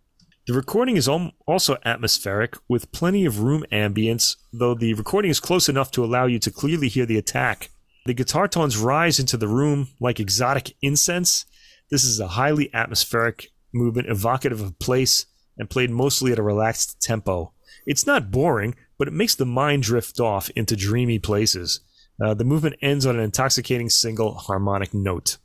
The 0.48 0.54
recording 0.54 0.96
is 0.96 1.08
also 1.08 1.78
atmospheric 1.86 2.56
with 2.70 2.92
plenty 2.92 3.26
of 3.26 3.40
room 3.40 3.66
ambience, 3.72 4.36
though 4.54 4.76
the 4.76 4.94
recording 4.94 5.32
is 5.32 5.40
close 5.40 5.68
enough 5.68 5.90
to 5.92 6.06
allow 6.06 6.28
you 6.28 6.38
to 6.38 6.52
clearly 6.52 6.88
hear 6.88 7.08
the 7.08 7.18
attack. 7.18 7.72
The 8.06 8.14
guitar 8.14 8.48
tones 8.48 8.78
rise 8.78 9.20
into 9.20 9.38
the 9.38 9.48
room 9.48 9.88
like 10.00 10.20
exotic 10.20 10.76
incense. 10.84 11.46
This 11.90 12.04
is 12.04 12.20
a 12.20 12.28
highly 12.28 12.72
atmospheric 12.76 13.54
movement, 13.74 14.08
evocative 14.08 14.62
of 14.62 14.78
place, 14.78 15.26
and 15.58 15.68
played 15.68 15.90
mostly 15.90 16.32
at 16.32 16.38
a 16.38 16.44
relaxed 16.44 17.02
tempo. 17.02 17.52
It's 17.88 18.06
not 18.06 18.30
boring, 18.30 18.76
but 19.00 19.08
it 19.08 19.16
makes 19.16 19.34
the 19.34 19.48
mind 19.48 19.82
drift 19.82 20.20
off 20.20 20.52
into 20.52 20.76
dreamy 20.76 21.18
places. 21.18 21.80
Uh, 22.24 22.36
the 22.36 22.44
movement 22.44 22.76
ends 22.84 23.08
on 23.08 23.16
an 23.16 23.24
intoxicating 23.24 23.90
single 23.90 24.36
harmonic 24.36 24.94
note. 24.94 25.38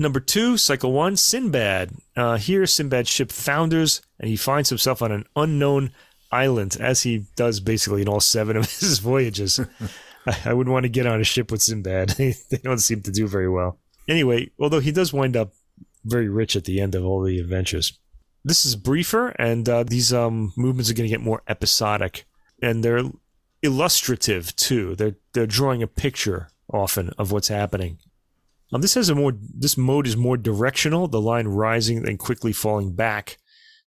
Number 0.00 0.18
two, 0.18 0.56
Cycle 0.56 0.92
One, 0.92 1.14
Sinbad. 1.14 1.90
Uh, 2.16 2.38
here, 2.38 2.64
Sinbad's 2.64 3.10
ship 3.10 3.30
founders, 3.30 4.00
and 4.18 4.30
he 4.30 4.36
finds 4.36 4.70
himself 4.70 5.02
on 5.02 5.12
an 5.12 5.26
unknown 5.36 5.92
island, 6.32 6.78
as 6.80 7.02
he 7.02 7.26
does 7.36 7.60
basically 7.60 8.00
in 8.00 8.08
all 8.08 8.20
seven 8.20 8.56
of 8.56 8.64
his 8.80 8.98
voyages. 8.98 9.60
I, 10.26 10.38
I 10.46 10.54
wouldn't 10.54 10.72
want 10.72 10.84
to 10.84 10.88
get 10.88 11.06
on 11.06 11.20
a 11.20 11.24
ship 11.24 11.52
with 11.52 11.60
Sinbad. 11.60 12.08
they 12.16 12.34
don't 12.62 12.78
seem 12.78 13.02
to 13.02 13.10
do 13.10 13.28
very 13.28 13.48
well. 13.48 13.78
Anyway, 14.08 14.50
although 14.58 14.80
he 14.80 14.90
does 14.90 15.12
wind 15.12 15.36
up 15.36 15.52
very 16.06 16.30
rich 16.30 16.56
at 16.56 16.64
the 16.64 16.80
end 16.80 16.94
of 16.94 17.04
all 17.04 17.22
the 17.22 17.38
adventures. 17.38 17.98
This 18.42 18.64
is 18.64 18.76
briefer, 18.76 19.28
and 19.38 19.68
uh, 19.68 19.82
these 19.82 20.14
um, 20.14 20.54
movements 20.56 20.90
are 20.90 20.94
going 20.94 21.10
to 21.10 21.14
get 21.14 21.20
more 21.20 21.42
episodic, 21.46 22.24
and 22.62 22.82
they're 22.82 23.02
illustrative 23.62 24.56
too. 24.56 24.96
They're 24.96 25.16
they're 25.34 25.46
drawing 25.46 25.82
a 25.82 25.86
picture 25.86 26.48
often 26.72 27.10
of 27.18 27.32
what's 27.32 27.48
happening. 27.48 27.98
Now 28.72 28.78
this 28.78 28.94
has 28.94 29.08
a 29.08 29.14
more 29.14 29.32
this 29.36 29.76
mode 29.76 30.06
is 30.06 30.16
more 30.16 30.36
directional, 30.36 31.08
the 31.08 31.20
line 31.20 31.48
rising 31.48 32.06
and 32.06 32.18
quickly 32.18 32.52
falling 32.52 32.94
back. 32.94 33.38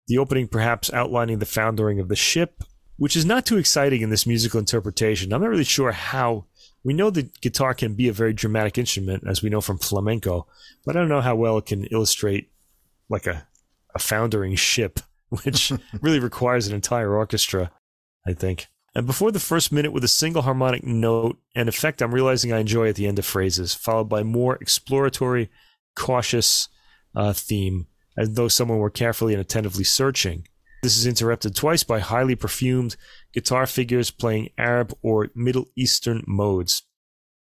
The 0.08 0.18
opening 0.18 0.48
perhaps 0.48 0.92
outlining 0.92 1.38
the 1.38 1.46
foundering 1.46 1.98
of 1.98 2.08
the 2.08 2.16
ship, 2.16 2.62
which 2.96 3.16
is 3.16 3.24
not 3.24 3.44
too 3.44 3.58
exciting 3.58 4.02
in 4.02 4.10
this 4.10 4.26
musical 4.26 4.60
interpretation. 4.60 5.32
I'm 5.32 5.40
not 5.40 5.50
really 5.50 5.64
sure 5.64 5.92
how 5.92 6.46
we 6.84 6.94
know 6.94 7.10
the 7.10 7.28
guitar 7.40 7.74
can 7.74 7.94
be 7.94 8.06
a 8.06 8.12
very 8.12 8.32
dramatic 8.32 8.78
instrument, 8.78 9.24
as 9.26 9.42
we 9.42 9.50
know 9.50 9.60
from 9.60 9.78
flamenco, 9.78 10.46
but 10.84 10.96
I 10.96 11.00
don't 11.00 11.08
know 11.08 11.20
how 11.20 11.34
well 11.34 11.58
it 11.58 11.66
can 11.66 11.84
illustrate 11.86 12.52
like 13.08 13.26
a, 13.26 13.48
a 13.94 13.98
foundering 13.98 14.54
ship, 14.54 15.00
which 15.42 15.72
really 16.00 16.20
requires 16.20 16.68
an 16.68 16.74
entire 16.74 17.12
orchestra, 17.12 17.72
I 18.24 18.34
think. 18.34 18.68
And 18.96 19.06
before 19.06 19.30
the 19.30 19.38
first 19.38 19.72
minute 19.72 19.92
with 19.92 20.04
a 20.04 20.08
single 20.08 20.40
harmonic 20.40 20.82
note, 20.82 21.36
an 21.54 21.68
effect 21.68 22.00
I'm 22.00 22.14
realizing 22.14 22.50
I 22.50 22.60
enjoy 22.60 22.88
at 22.88 22.94
the 22.94 23.06
end 23.06 23.18
of 23.18 23.26
phrases, 23.26 23.74
followed 23.74 24.08
by 24.08 24.22
more 24.22 24.56
exploratory, 24.56 25.50
cautious 25.94 26.70
uh, 27.14 27.34
theme, 27.34 27.88
as 28.16 28.30
though 28.30 28.48
someone 28.48 28.78
were 28.78 28.88
carefully 28.88 29.34
and 29.34 29.40
attentively 29.42 29.84
searching. 29.84 30.48
This 30.82 30.96
is 30.96 31.06
interrupted 31.06 31.54
twice 31.54 31.82
by 31.82 31.98
highly 31.98 32.36
perfumed 32.36 32.96
guitar 33.34 33.66
figures 33.66 34.10
playing 34.10 34.48
Arab 34.56 34.94
or 35.02 35.28
Middle 35.34 35.66
Eastern 35.76 36.24
modes. 36.26 36.82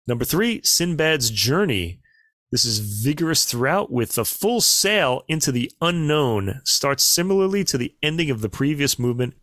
Number 0.07 0.25
three, 0.25 0.61
Sinbad's 0.61 1.29
Journey. 1.29 1.99
This 2.51 2.65
is 2.65 2.79
vigorous 2.79 3.45
throughout 3.45 3.91
with 3.91 4.17
a 4.17 4.25
full 4.25 4.59
sail 4.59 5.21
into 5.27 5.51
the 5.51 5.71
unknown. 5.81 6.61
Starts 6.63 7.03
similarly 7.03 7.63
to 7.65 7.77
the 7.77 7.93
ending 8.01 8.31
of 8.31 8.41
the 8.41 8.49
previous 8.49 8.97
movement, 8.97 9.35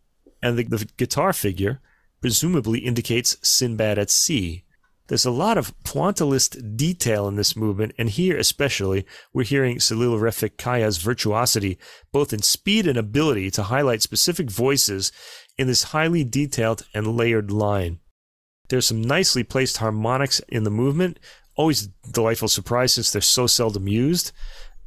and 0.45 0.59
the, 0.59 0.63
the 0.63 0.87
guitar 0.97 1.33
figure 1.33 1.81
presumably 2.21 2.79
indicates 2.79 3.35
Sinbad 3.41 3.97
at 3.97 4.11
sea. 4.11 4.63
There's 5.07 5.25
a 5.25 5.31
lot 5.31 5.57
of 5.57 5.77
pointillist 5.83 6.77
detail 6.77 7.27
in 7.27 7.35
this 7.35 7.55
movement, 7.55 7.93
and 7.97 8.09
here 8.09 8.37
especially, 8.37 9.07
we're 9.33 9.43
hearing 9.43 9.77
Celil 9.77 10.19
Refik 10.19 10.57
Kaya's 10.57 10.97
virtuosity, 10.97 11.79
both 12.11 12.31
in 12.31 12.43
speed 12.43 12.85
and 12.85 12.97
ability 12.97 13.49
to 13.51 13.63
highlight 13.63 14.03
specific 14.03 14.51
voices 14.51 15.11
in 15.57 15.65
this 15.65 15.83
highly 15.83 16.23
detailed 16.23 16.85
and 16.93 17.17
layered 17.17 17.51
line. 17.51 17.99
There's 18.69 18.85
some 18.85 19.01
nicely 19.01 19.43
placed 19.43 19.77
harmonics 19.77 20.39
in 20.47 20.63
the 20.63 20.69
movement, 20.69 21.19
always 21.55 21.87
a 21.87 22.11
delightful 22.11 22.49
surprise 22.49 22.93
since 22.93 23.11
they're 23.11 23.21
so 23.21 23.47
seldom 23.47 23.87
used, 23.87 24.31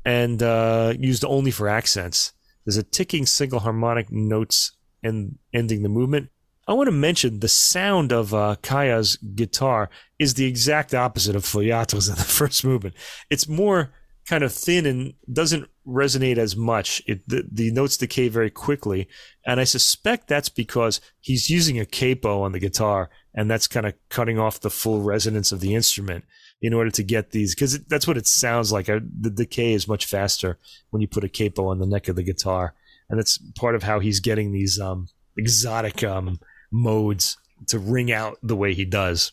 and 0.05 0.41
uh, 0.41 0.95
used 0.99 1.25
only 1.25 1.51
for 1.51 1.69
accents. 1.69 2.33
There's 2.65 2.77
a 2.77 2.85
ticking 2.85 3.27
single 3.27 3.61
harmonic 3.61 4.13
notes 4.13 4.73
and 5.03 5.39
ending 5.53 5.83
the 5.83 5.89
movement. 5.89 6.31
I 6.67 6.75
want 6.75 6.89
to 6.89 6.93
mention 6.93 7.41
the 7.41 7.49
sound 7.49 8.13
of 8.13 8.35
uh, 8.35 8.57
Kaya's 8.63 9.17
guitar 9.17 9.89
is 10.19 10.35
the 10.35 10.45
exact 10.45 10.95
opposite 10.95 11.35
of 11.35 11.45
Feuillatre's 11.45 12.09
in 12.09 12.17
the 12.17 12.23
first 12.25 12.65
movement. 12.65 12.95
It's 13.31 13.49
more 13.49 13.93
kind 14.29 14.45
of 14.45 14.53
thin 14.53 14.85
and 14.85 15.15
doesn't 15.33 15.67
resonate 15.87 16.37
as 16.37 16.55
much. 16.55 17.03
It, 17.07 17.27
the, 17.27 17.49
the 17.51 17.71
notes 17.71 17.97
decay 17.97 18.29
very 18.29 18.51
quickly. 18.51 19.09
And 19.47 19.59
I 19.59 19.65
suspect 19.65 20.29
that's 20.29 20.51
because 20.51 21.01
he's 21.21 21.49
using 21.49 21.81
a 21.81 21.87
capo 21.87 22.43
on 22.43 22.53
the 22.53 22.59
guitar 22.59 23.09
and 23.35 23.51
that's 23.51 23.67
kind 23.67 23.87
of 23.87 23.95
cutting 24.11 24.39
off 24.39 24.61
the 24.61 24.69
full 24.69 25.01
resonance 25.01 25.51
of 25.51 25.61
the 25.61 25.75
instrument 25.75 26.25
in 26.61 26.75
order 26.75 26.91
to 26.91 27.03
get 27.03 27.31
these 27.31 27.55
because 27.55 27.79
that's 27.85 28.07
what 28.07 28.19
it 28.19 28.27
sounds 28.27 28.71
like. 28.71 28.87
The 28.87 29.31
decay 29.33 29.73
is 29.73 29.89
much 29.89 30.05
faster 30.05 30.59
when 30.91 31.01
you 31.01 31.09
put 31.09 31.25
a 31.25 31.29
capo 31.29 31.69
on 31.69 31.79
the 31.79 31.87
neck 31.87 32.09
of 32.09 32.17
the 32.17 32.23
guitar, 32.23 32.75
and 33.09 33.19
that's 33.19 33.39
part 33.57 33.75
of 33.75 33.83
how 33.83 34.01
he's 34.01 34.21
getting 34.21 34.53
these 34.53 34.79
um, 34.79 35.09
exotic 35.37 36.05
um, 36.05 36.39
modes 36.71 37.37
to 37.69 37.79
ring 37.79 38.13
out 38.13 38.39
the 38.43 38.57
way 38.57 38.75
he 38.75 38.85
does. 38.85 39.33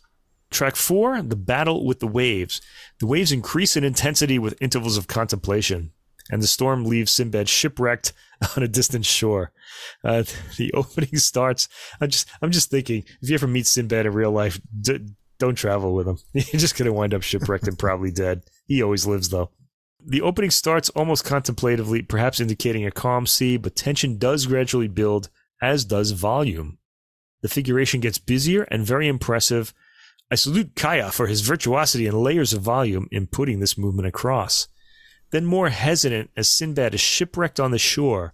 Track 0.52 0.76
four, 0.76 1.22
the 1.22 1.36
battle 1.36 1.86
with 1.86 2.00
the 2.00 2.08
waves. 2.08 2.62
The 3.00 3.08
waves 3.08 3.32
increase 3.32 3.76
in 3.76 3.84
intensity 3.84 4.40
with 4.40 4.62
intervals 4.62 4.98
of 4.98 5.08
contemplation, 5.08 5.92
and 6.32 6.42
the 6.42 6.48
storm 6.48 6.86
leaves 6.86 7.12
Sinbad 7.12 7.50
shipwrecked 7.50 8.14
on 8.56 8.64
a 8.64 8.68
distant 8.68 9.06
shore. 9.06 9.52
Uh, 10.04 10.24
the 10.58 10.72
opening 10.74 11.18
starts. 11.18 11.68
I'm 12.00 12.10
just, 12.10 12.30
I'm 12.42 12.52
just 12.52 12.70
thinking, 12.70 13.04
if 13.22 13.30
you 13.30 13.36
ever 13.36 13.48
meet 13.48 13.68
Sinbad 13.68 14.06
in 14.06 14.14
real 14.14 14.32
life, 14.32 14.60
d- 14.80 15.08
don't 15.40 15.56
travel 15.56 15.94
with 15.94 16.08
him. 16.08 16.18
You're 16.34 16.60
just 16.60 16.78
to 16.78 16.90
wind 16.94 17.14
up 17.14 17.22
shipwrecked 17.22 17.68
and 17.68 17.78
probably 17.78 18.12
dead. 18.12 18.44
He 18.68 18.82
always 18.82 19.06
lives, 19.06 19.30
though. 19.30 19.52
The 20.08 20.22
opening 20.22 20.52
starts 20.52 20.90
almost 20.90 21.26
contemplatively, 21.26 22.04
perhaps 22.04 22.40
indicating 22.40 22.86
a 22.86 22.92
calm 22.92 23.26
sea, 23.26 23.58
but 23.58 23.76
tension 23.76 24.20
does 24.20 24.46
gradually 24.46 24.88
build, 24.88 25.30
as 25.64 25.84
does 25.84 26.12
volume. 26.12 26.78
The 27.42 27.50
figuration 27.50 28.02
gets 28.02 28.20
busier 28.20 28.64
and 28.64 28.86
very 28.86 29.08
impressive. 29.08 29.74
I 30.30 30.36
salute 30.36 30.76
Kaya 30.76 31.12
for 31.12 31.26
his 31.26 31.42
virtuosity 31.42 32.06
and 32.06 32.22
layers 32.22 32.54
of 32.54 32.62
volume 32.62 33.08
in 33.12 33.26
putting 33.26 33.60
this 33.60 33.80
movement 33.80 34.08
across. 34.08 34.68
Then, 35.32 35.46
more 35.46 35.70
hesitant 35.70 36.30
as 36.38 36.50
Sinbad 36.50 36.94
is 36.94 37.02
shipwrecked 37.02 37.60
on 37.60 37.72
the 37.72 37.80
shore, 37.80 38.32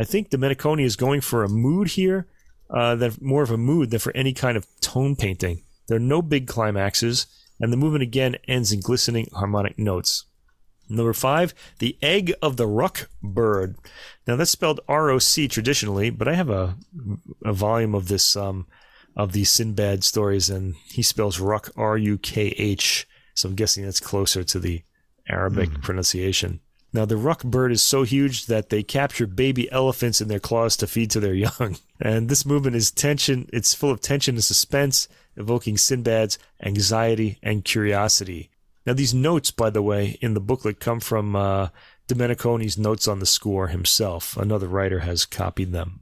I 0.00 0.04
think 0.04 0.30
Domeniconi 0.30 0.84
is 0.84 0.94
going 0.94 1.20
for 1.20 1.42
a 1.42 1.48
mood 1.48 1.88
here, 1.88 2.28
uh, 2.70 2.94
that 2.94 3.20
more 3.20 3.42
of 3.42 3.50
a 3.50 3.56
mood 3.56 3.90
than 3.90 3.98
for 3.98 4.16
any 4.16 4.32
kind 4.32 4.56
of 4.56 4.68
tone 4.80 5.16
painting. 5.16 5.64
There 5.88 5.96
are 5.96 6.00
no 6.00 6.22
big 6.22 6.46
climaxes, 6.46 7.26
and 7.58 7.72
the 7.72 7.76
movement 7.76 8.04
again 8.04 8.36
ends 8.46 8.70
in 8.70 8.80
glistening 8.80 9.26
harmonic 9.32 9.80
notes. 9.80 10.24
Number 10.88 11.12
five, 11.12 11.54
the 11.78 11.98
egg 12.00 12.32
of 12.40 12.56
the 12.56 12.66
ruck 12.66 13.08
bird. 13.22 13.76
Now 14.26 14.36
that's 14.36 14.50
spelled 14.50 14.80
R-O-C 14.88 15.48
traditionally, 15.48 16.10
but 16.10 16.28
I 16.28 16.34
have 16.34 16.50
a 16.50 16.76
a 17.44 17.52
volume 17.52 17.94
of 17.94 18.08
this 18.08 18.36
um, 18.36 18.66
of 19.16 19.32
these 19.32 19.50
Sinbad 19.50 20.04
stories, 20.04 20.48
and 20.48 20.76
he 20.86 21.02
spells 21.02 21.40
ruck 21.40 21.70
R-U-K-H. 21.76 23.08
So 23.34 23.48
I'm 23.48 23.54
guessing 23.54 23.84
that's 23.84 24.00
closer 24.00 24.44
to 24.44 24.58
the 24.58 24.82
Arabic 25.28 25.70
mm. 25.70 25.82
pronunciation. 25.82 26.60
Now 26.92 27.04
the 27.04 27.16
ruck 27.16 27.44
bird 27.44 27.72
is 27.72 27.82
so 27.82 28.02
huge 28.02 28.46
that 28.46 28.70
they 28.70 28.82
capture 28.82 29.26
baby 29.26 29.70
elephants 29.70 30.20
in 30.20 30.28
their 30.28 30.40
claws 30.40 30.76
to 30.78 30.86
feed 30.86 31.10
to 31.10 31.20
their 31.20 31.34
young. 31.46 31.76
And 32.00 32.28
this 32.28 32.46
movement 32.46 32.76
is 32.76 32.90
tension. 32.90 33.48
It's 33.52 33.74
full 33.74 33.90
of 33.90 34.00
tension 34.00 34.36
and 34.36 34.44
suspense, 34.44 35.08
evoking 35.36 35.76
Sinbad's 35.76 36.38
anxiety 36.62 37.38
and 37.42 37.64
curiosity. 37.64 38.50
Now, 38.88 38.94
these 38.94 39.12
notes, 39.12 39.50
by 39.50 39.68
the 39.68 39.82
way, 39.82 40.16
in 40.22 40.32
the 40.32 40.40
booklet 40.40 40.80
come 40.80 40.98
from 40.98 41.36
uh, 41.36 41.68
Domeniconi's 42.08 42.78
notes 42.78 43.06
on 43.06 43.18
the 43.18 43.26
score 43.26 43.66
himself. 43.66 44.34
Another 44.34 44.66
writer 44.66 45.00
has 45.00 45.26
copied 45.26 45.72
them. 45.72 46.00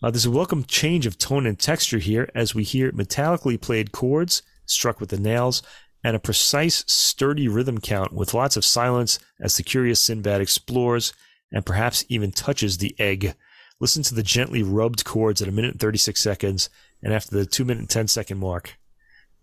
Uh, 0.00 0.12
there's 0.12 0.24
a 0.24 0.30
welcome 0.30 0.62
change 0.62 1.04
of 1.04 1.18
tone 1.18 1.46
and 1.46 1.58
texture 1.58 1.98
here 1.98 2.30
as 2.36 2.54
we 2.54 2.62
hear 2.62 2.92
metallically 2.92 3.60
played 3.60 3.90
chords 3.90 4.44
struck 4.66 5.00
with 5.00 5.08
the 5.08 5.18
nails 5.18 5.64
and 6.04 6.14
a 6.14 6.20
precise, 6.20 6.84
sturdy 6.86 7.48
rhythm 7.48 7.80
count 7.80 8.12
with 8.12 8.34
lots 8.34 8.56
of 8.56 8.64
silence 8.64 9.18
as 9.40 9.56
the 9.56 9.64
curious 9.64 10.00
Sinbad 10.00 10.40
explores 10.40 11.12
and 11.50 11.66
perhaps 11.66 12.04
even 12.08 12.30
touches 12.30 12.78
the 12.78 12.94
egg. 13.00 13.34
Listen 13.80 14.04
to 14.04 14.14
the 14.14 14.22
gently 14.22 14.62
rubbed 14.62 15.04
chords 15.04 15.42
at 15.42 15.48
a 15.48 15.50
minute 15.50 15.72
and 15.72 15.80
36 15.80 16.20
seconds 16.20 16.70
and 17.02 17.12
after 17.12 17.36
the 17.36 17.46
2 17.46 17.64
minute 17.64 17.80
and 17.80 17.90
10 17.90 18.06
second 18.06 18.38
mark. 18.38 18.78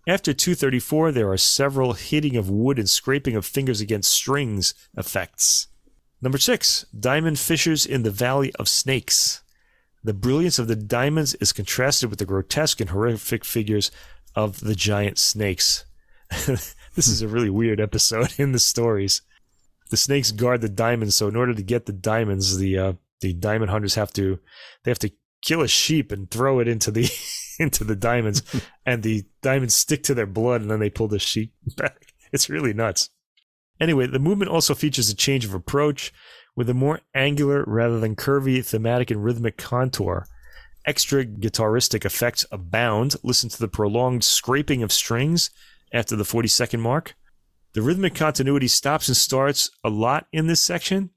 After 0.07 0.33
234, 0.33 1.11
there 1.11 1.31
are 1.31 1.37
several 1.37 1.93
hitting 1.93 2.35
of 2.35 2.49
wood 2.49 2.77
and 2.77 2.87
scraping 2.87 3.35
of 3.35 3.45
fingers 3.45 3.81
against 3.81 4.11
strings 4.11 4.75
effects. 4.95 5.67
Number 6.21 6.37
six, 6.37 6.85
diamond 6.97 7.39
fissures 7.39 7.85
in 7.85 8.03
the 8.03 8.11
Valley 8.11 8.53
of 8.55 8.69
Snakes. 8.69 9.41
The 10.03 10.13
brilliance 10.13 10.59
of 10.59 10.67
the 10.67 10.75
diamonds 10.75 11.33
is 11.35 11.51
contrasted 11.51 12.11
with 12.11 12.19
the 12.19 12.25
grotesque 12.25 12.79
and 12.79 12.91
horrific 12.91 13.43
figures 13.43 13.89
of 14.35 14.59
the 14.59 14.75
giant 14.75 15.17
snakes. 15.17 15.85
this 16.29 17.07
is 17.07 17.23
a 17.23 17.27
really 17.27 17.49
weird 17.49 17.79
episode 17.79 18.33
in 18.37 18.51
the 18.51 18.59
stories. 18.59 19.23
The 19.89 19.97
snakes 19.97 20.31
guard 20.31 20.61
the 20.61 20.69
diamonds, 20.69 21.15
so 21.15 21.27
in 21.27 21.35
order 21.35 21.55
to 21.55 21.63
get 21.63 21.87
the 21.87 21.93
diamonds, 21.93 22.57
the 22.57 22.77
uh, 22.77 22.93
the 23.21 23.33
diamond 23.33 23.71
hunters 23.71 23.95
have 23.95 24.11
to 24.13 24.39
they 24.83 24.91
have 24.91 24.99
to 24.99 25.11
kill 25.41 25.61
a 25.61 25.67
sheep 25.67 26.11
and 26.11 26.29
throw 26.29 26.59
it 26.59 26.67
into 26.67 26.91
the 26.91 27.03
into 27.59 27.83
the 27.83 27.95
diamonds, 27.95 28.41
and 28.85 29.03
the 29.03 29.23
diamonds 29.41 29.75
stick 29.75 30.03
to 30.03 30.13
their 30.13 30.25
blood, 30.25 30.61
and 30.61 30.71
then 30.71 30.79
they 30.79 30.89
pull 30.89 31.07
the 31.07 31.19
sheet 31.19 31.51
back. 31.77 32.13
It's 32.31 32.49
really 32.49 32.73
nuts. 32.73 33.09
Anyway, 33.79 34.07
the 34.07 34.19
movement 34.19 34.51
also 34.51 34.73
features 34.73 35.09
a 35.09 35.15
change 35.15 35.45
of 35.45 35.53
approach 35.53 36.13
with 36.55 36.69
a 36.69 36.73
more 36.73 37.01
angular 37.13 37.63
rather 37.67 37.99
than 37.99 38.15
curvy 38.15 38.65
thematic 38.65 39.11
and 39.11 39.23
rhythmic 39.23 39.57
contour. 39.57 40.25
Extra 40.85 41.25
guitaristic 41.25 42.05
effects 42.05 42.45
abound. 42.51 43.15
Listen 43.23 43.49
to 43.49 43.59
the 43.59 43.67
prolonged 43.67 44.23
scraping 44.23 44.83
of 44.83 44.91
strings 44.91 45.49
after 45.93 46.15
the 46.15 46.23
40 46.23 46.47
second 46.47 46.81
mark. 46.81 47.15
The 47.73 47.81
rhythmic 47.81 48.15
continuity 48.15 48.69
stops 48.69 49.09
and 49.09 49.17
starts 49.17 49.69
a 49.83 49.89
lot 49.89 50.27
in 50.31 50.47
this 50.47 50.61
section. 50.61 51.09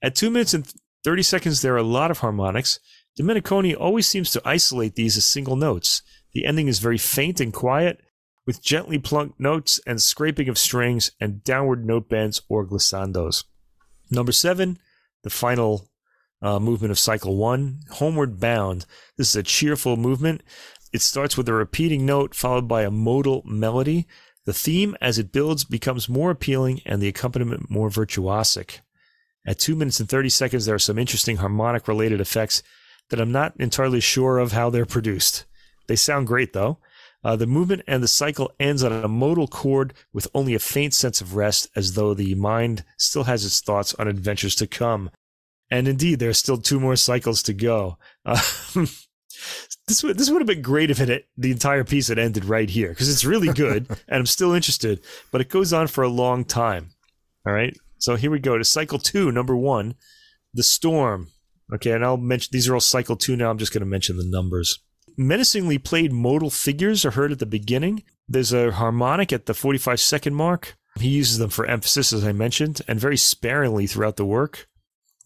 At 0.00 0.14
2 0.14 0.30
minutes 0.30 0.54
and 0.54 0.72
30 1.04 1.22
seconds, 1.22 1.62
there 1.62 1.74
are 1.74 1.78
a 1.78 1.82
lot 1.82 2.10
of 2.10 2.18
harmonics, 2.18 2.78
Domeniconi 3.18 3.76
always 3.78 4.06
seems 4.06 4.30
to 4.30 4.42
isolate 4.44 4.94
these 4.94 5.16
as 5.16 5.24
single 5.24 5.56
notes. 5.56 6.02
The 6.32 6.46
ending 6.46 6.68
is 6.68 6.78
very 6.78 6.98
faint 6.98 7.40
and 7.40 7.52
quiet, 7.52 8.00
with 8.46 8.62
gently 8.62 8.98
plunked 8.98 9.38
notes 9.38 9.80
and 9.86 10.00
scraping 10.00 10.48
of 10.48 10.58
strings 10.58 11.12
and 11.20 11.44
downward 11.44 11.84
note 11.84 12.08
bends 12.08 12.42
or 12.48 12.66
glissandos. 12.66 13.44
Number 14.10 14.32
seven, 14.32 14.78
the 15.22 15.30
final 15.30 15.88
uh, 16.40 16.58
movement 16.58 16.90
of 16.90 16.98
cycle 16.98 17.36
one, 17.36 17.80
Homeward 17.92 18.40
Bound. 18.40 18.84
This 19.16 19.30
is 19.30 19.36
a 19.36 19.42
cheerful 19.42 19.96
movement. 19.96 20.42
It 20.92 21.02
starts 21.02 21.36
with 21.36 21.48
a 21.48 21.52
repeating 21.52 22.04
note 22.04 22.34
followed 22.34 22.66
by 22.66 22.82
a 22.82 22.90
modal 22.90 23.42
melody. 23.44 24.06
The 24.44 24.52
theme, 24.52 24.96
as 25.00 25.18
it 25.18 25.32
builds, 25.32 25.64
becomes 25.64 26.08
more 26.08 26.30
appealing 26.30 26.80
and 26.84 27.00
the 27.00 27.08
accompaniment 27.08 27.70
more 27.70 27.88
virtuosic. 27.90 28.80
At 29.46 29.58
2 29.58 29.76
minutes 29.76 30.00
and 30.00 30.08
30 30.08 30.28
seconds, 30.28 30.66
there 30.66 30.74
are 30.74 30.80
some 30.80 30.98
interesting 30.98 31.36
harmonic 31.36 31.86
related 31.86 32.20
effects 32.20 32.62
that 33.12 33.20
I'm 33.20 33.30
not 33.30 33.52
entirely 33.58 34.00
sure 34.00 34.38
of 34.38 34.52
how 34.52 34.70
they're 34.70 34.86
produced. 34.86 35.44
They 35.86 35.96
sound 35.96 36.26
great 36.26 36.54
though. 36.54 36.78
Uh, 37.22 37.36
the 37.36 37.46
movement 37.46 37.82
and 37.86 38.02
the 38.02 38.08
cycle 38.08 38.50
ends 38.58 38.82
on 38.82 38.90
a 38.90 39.06
modal 39.06 39.46
chord 39.46 39.92
with 40.14 40.26
only 40.34 40.54
a 40.54 40.58
faint 40.58 40.94
sense 40.94 41.20
of 41.20 41.36
rest, 41.36 41.68
as 41.76 41.92
though 41.92 42.14
the 42.14 42.34
mind 42.34 42.84
still 42.96 43.24
has 43.24 43.44
its 43.44 43.60
thoughts 43.60 43.94
on 43.94 44.08
adventures 44.08 44.56
to 44.56 44.66
come. 44.66 45.10
And 45.70 45.86
indeed, 45.86 46.20
there 46.20 46.30
are 46.30 46.34
still 46.34 46.56
two 46.56 46.80
more 46.80 46.96
cycles 46.96 47.42
to 47.44 47.52
go. 47.52 47.98
Uh, 48.24 48.40
this 49.86 50.02
would 50.02 50.16
this 50.16 50.30
would 50.30 50.40
have 50.40 50.46
been 50.46 50.62
great 50.62 50.90
if 50.90 50.98
it 50.98 51.26
the 51.36 51.52
entire 51.52 51.84
piece 51.84 52.08
had 52.08 52.18
ended 52.18 52.46
right 52.46 52.70
here 52.70 52.88
because 52.88 53.10
it's 53.10 53.26
really 53.26 53.52
good 53.52 53.88
and 54.08 54.20
I'm 54.20 54.26
still 54.26 54.52
interested, 54.52 55.00
but 55.30 55.42
it 55.42 55.50
goes 55.50 55.74
on 55.74 55.86
for 55.86 56.02
a 56.02 56.08
long 56.08 56.46
time. 56.46 56.88
All 57.46 57.52
right, 57.52 57.76
so 57.98 58.16
here 58.16 58.30
we 58.30 58.38
go 58.38 58.56
to 58.56 58.64
cycle 58.64 58.98
two, 58.98 59.30
number 59.30 59.54
one, 59.54 59.96
the 60.54 60.62
storm. 60.62 61.28
Okay, 61.74 61.92
and 61.92 62.04
I'll 62.04 62.16
mention 62.16 62.50
these 62.52 62.68
are 62.68 62.74
all 62.74 62.80
cycle 62.80 63.16
two 63.16 63.36
now. 63.36 63.50
I'm 63.50 63.58
just 63.58 63.72
going 63.72 63.80
to 63.80 63.86
mention 63.86 64.16
the 64.16 64.26
numbers. 64.26 64.78
Menacingly 65.16 65.78
played 65.78 66.12
modal 66.12 66.50
figures 66.50 67.04
are 67.04 67.10
heard 67.10 67.32
at 67.32 67.38
the 67.38 67.46
beginning. 67.46 68.02
There's 68.28 68.52
a 68.52 68.72
harmonic 68.72 69.32
at 69.32 69.46
the 69.46 69.54
45 69.54 70.00
second 70.00 70.34
mark. 70.34 70.76
He 70.98 71.08
uses 71.08 71.38
them 71.38 71.50
for 71.50 71.66
emphasis, 71.66 72.12
as 72.12 72.24
I 72.24 72.32
mentioned, 72.32 72.82
and 72.86 73.00
very 73.00 73.16
sparingly 73.16 73.86
throughout 73.86 74.16
the 74.16 74.24
work, 74.24 74.68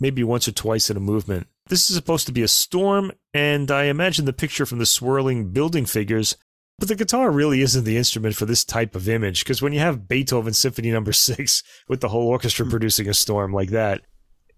maybe 0.00 0.22
once 0.24 0.46
or 0.46 0.52
twice 0.52 0.90
in 0.90 0.96
a 0.96 1.00
movement. 1.00 1.48
This 1.68 1.90
is 1.90 1.96
supposed 1.96 2.26
to 2.26 2.32
be 2.32 2.42
a 2.42 2.48
storm, 2.48 3.12
and 3.34 3.70
I 3.70 3.84
imagine 3.84 4.24
the 4.24 4.32
picture 4.32 4.66
from 4.66 4.78
the 4.78 4.86
swirling 4.86 5.52
building 5.52 5.84
figures 5.84 6.36
But 6.78 6.88
the 6.88 6.94
guitar 6.94 7.30
really 7.30 7.62
isn't 7.62 7.84
the 7.84 7.96
instrument 7.96 8.36
for 8.36 8.44
this 8.44 8.64
type 8.64 8.94
of 8.94 9.08
image 9.08 9.42
because 9.42 9.62
when 9.62 9.72
you 9.72 9.80
have 9.80 10.08
Beethoven 10.08 10.52
Symphony 10.52 10.90
Number 10.90 11.08
no. 11.08 11.12
Six 11.14 11.62
with 11.88 12.00
the 12.00 12.08
whole 12.08 12.28
orchestra 12.28 12.64
hmm. 12.64 12.70
producing 12.70 13.08
a 13.08 13.14
storm 13.14 13.52
like 13.52 13.70
that, 13.70 14.02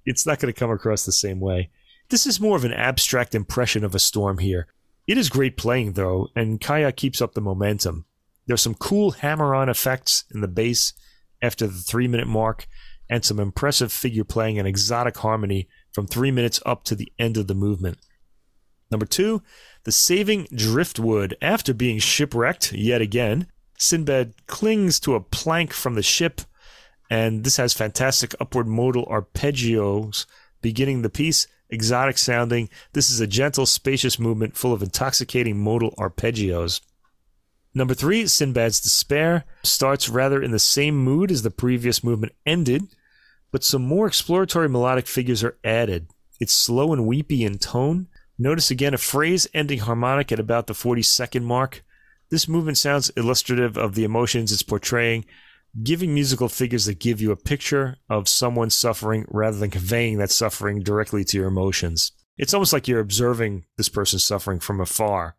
it's 0.09 0.27
not 0.27 0.39
going 0.39 0.53
to 0.53 0.59
come 0.59 0.71
across 0.71 1.05
the 1.05 1.13
same 1.13 1.39
way. 1.39 1.71
This 2.09 2.27
is 2.27 2.41
more 2.41 2.57
of 2.57 2.65
an 2.65 2.73
abstract 2.73 3.35
impression 3.35 3.85
of 3.85 3.95
a 3.95 3.99
storm 3.99 4.39
here. 4.39 4.67
It 5.07 5.19
is 5.19 5.29
great 5.29 5.57
playing 5.57 5.93
though, 5.93 6.29
and 6.35 6.61
Kaya 6.61 6.93
keeps 6.93 7.21
up 7.21 7.35
the 7.35 7.41
momentum. 7.41 8.07
There's 8.47 8.63
some 8.63 8.75
cool 8.75 9.11
hammer-on 9.13 9.69
effects 9.69 10.25
in 10.35 10.41
the 10.41 10.49
bass 10.49 10.95
after 11.43 11.67
the 11.67 11.75
three-minute 11.75 12.27
mark, 12.27 12.67
and 13.11 13.25
some 13.25 13.39
impressive 13.41 13.93
figure 13.93 14.25
playing 14.25 14.59
and 14.59 14.67
exotic 14.67 15.19
harmony 15.19 15.69
from 15.93 16.07
three 16.07 16.31
minutes 16.31 16.61
up 16.67 16.85
to 16.85 16.95
the 16.95 17.13
end 17.19 17.37
of 17.37 17.47
the 17.47 17.55
movement. 17.55 17.99
Number 18.91 19.07
two, 19.07 19.43
the 19.85 19.93
saving 19.93 20.47
driftwood. 20.55 21.37
After 21.41 21.75
being 21.75 21.99
shipwrecked 21.99 22.73
yet 22.73 23.01
again, 23.01 23.47
Sinbad 23.79 24.47
clings 24.47 24.99
to 25.01 25.15
a 25.15 25.21
plank 25.21 25.73
from 25.73 25.95
the 25.95 26.03
ship, 26.03 26.41
and 27.11 27.45
this 27.45 27.57
has 27.57 27.73
fantastic 27.73 28.35
upward 28.41 28.67
modal 28.67 29.07
arpeggios 29.07 30.27
beginning 30.61 31.03
the 31.03 31.11
piece. 31.11 31.47
Exotic 31.71 32.17
sounding. 32.17 32.71
This 32.95 33.11
is 33.11 33.21
a 33.21 33.27
gentle, 33.27 33.67
spacious 33.67 34.19
movement 34.19 34.57
full 34.57 34.73
of 34.73 34.83
intoxicating 34.83 35.59
modal 35.59 35.95
arpeggios. 35.99 36.81
Number 37.75 37.93
three, 37.93 38.25
Sinbad's 38.25 38.81
Despair 38.81 39.45
starts 39.63 40.09
rather 40.09 40.43
in 40.43 40.51
the 40.51 40.59
same 40.59 40.97
mood 40.97 41.31
as 41.31 41.43
the 41.43 41.51
previous 41.51 42.03
movement 42.03 42.33
ended, 42.47 42.85
but 43.53 43.63
some 43.63 43.83
more 43.83 44.07
exploratory 44.07 44.69
melodic 44.69 45.07
figures 45.07 45.45
are 45.45 45.59
added. 45.63 46.09
It's 46.41 46.55
slow 46.55 46.95
and 46.95 47.07
weepy 47.07 47.45
in 47.45 47.59
tone, 47.59 48.09
Notice 48.41 48.71
again 48.71 48.95
a 48.95 48.99
phrase 48.99 49.49
ending 49.53 49.81
harmonic 49.81 50.31
at 50.31 50.39
about 50.39 50.69
the 50.69 50.75
40 50.75 51.03
second 51.03 51.45
mark. 51.45 51.85
This 52.31 52.47
movement 52.47 52.79
sounds 52.79 53.11
illustrative 53.11 53.77
of 53.77 53.97
the 53.97 54.05
emotions 54.05 54.53
it's 54.53 54.63
portraying, 54.63 55.25
giving 55.83 56.15
musical 56.15 56.49
figures 56.49 56.87
that 56.87 56.99
give 56.99 57.21
you 57.21 57.31
a 57.31 57.37
picture 57.37 57.97
of 58.09 58.29
someone 58.29 58.71
suffering 58.71 59.25
rather 59.29 59.59
than 59.59 59.71
conveying 59.71 60.19
that 60.19 60.31
suffering 60.31 60.83
directly 60.83 61.25
to 61.25 61.37
your 61.37 61.47
emotions. 61.47 62.13
It's 62.37 62.55
almost 62.55 62.73
like 62.73 62.89
you're 62.89 63.01
observing 63.01 63.65
this 63.77 63.89
person 63.89 64.19
suffering 64.19 64.61
from 64.61 64.81
afar. 64.81 65.37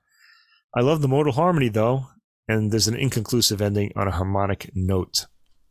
I 0.76 0.82
love 0.82 1.02
the 1.02 1.08
modal 1.08 1.34
harmony 1.34 1.70
though, 1.70 2.08
and 2.48 2.72
there's 2.72 2.88
an 2.88 2.96
inconclusive 2.96 3.62
ending 3.62 3.92
on 3.96 4.08
a 4.08 4.12
harmonic 4.12 4.72
note. 4.76 5.26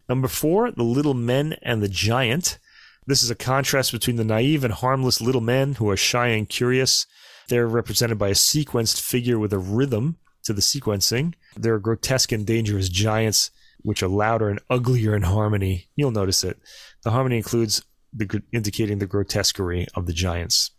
Number 0.09 0.29
four, 0.29 0.71
The 0.71 0.83
Little 0.83 1.15
Men 1.15 1.57
and 1.63 1.83
the 1.83 1.89
Giant. 1.89 2.59
This 3.07 3.23
is 3.23 3.31
a 3.31 3.35
contrast 3.35 3.93
between 3.93 4.17
the 4.17 4.25
naive 4.25 4.65
and 4.65 4.73
harmless 4.73 5.21
little 5.21 5.41
men 5.41 5.75
who 5.75 5.89
are 5.91 5.97
shy 5.97 6.29
and 6.29 6.49
curious. 6.49 7.07
They're 7.49 7.67
represented 7.67 8.19
by 8.19 8.29
a 8.29 8.35
sequenced 8.35 9.01
figure 9.01 9.39
with 9.39 9.53
a 9.53 9.59
rhythm 9.59 10.17
to 10.45 10.53
the 10.53 10.63
sequencing. 10.63 11.35
They're 11.57 11.79
grotesque 11.79 12.33
and 12.33 12.47
dangerous 12.47 12.89
giants, 12.89 13.51
which 13.83 14.03
are 14.03 14.09
louder 14.09 14.49
and 14.49 14.61
uglier 14.71 15.15
in 15.15 15.23
harmony. 15.23 15.89
You'll 15.97 16.11
notice 16.11 16.45
it. 16.45 16.59
The 17.03 17.11
harmony 17.11 17.37
includes 17.37 17.85
the, 18.13 18.43
indicating 18.53 18.99
the 18.99 19.07
grotesquerie 19.07 19.87
of 19.95 20.07
the 20.07 20.13
giants. 20.13 20.71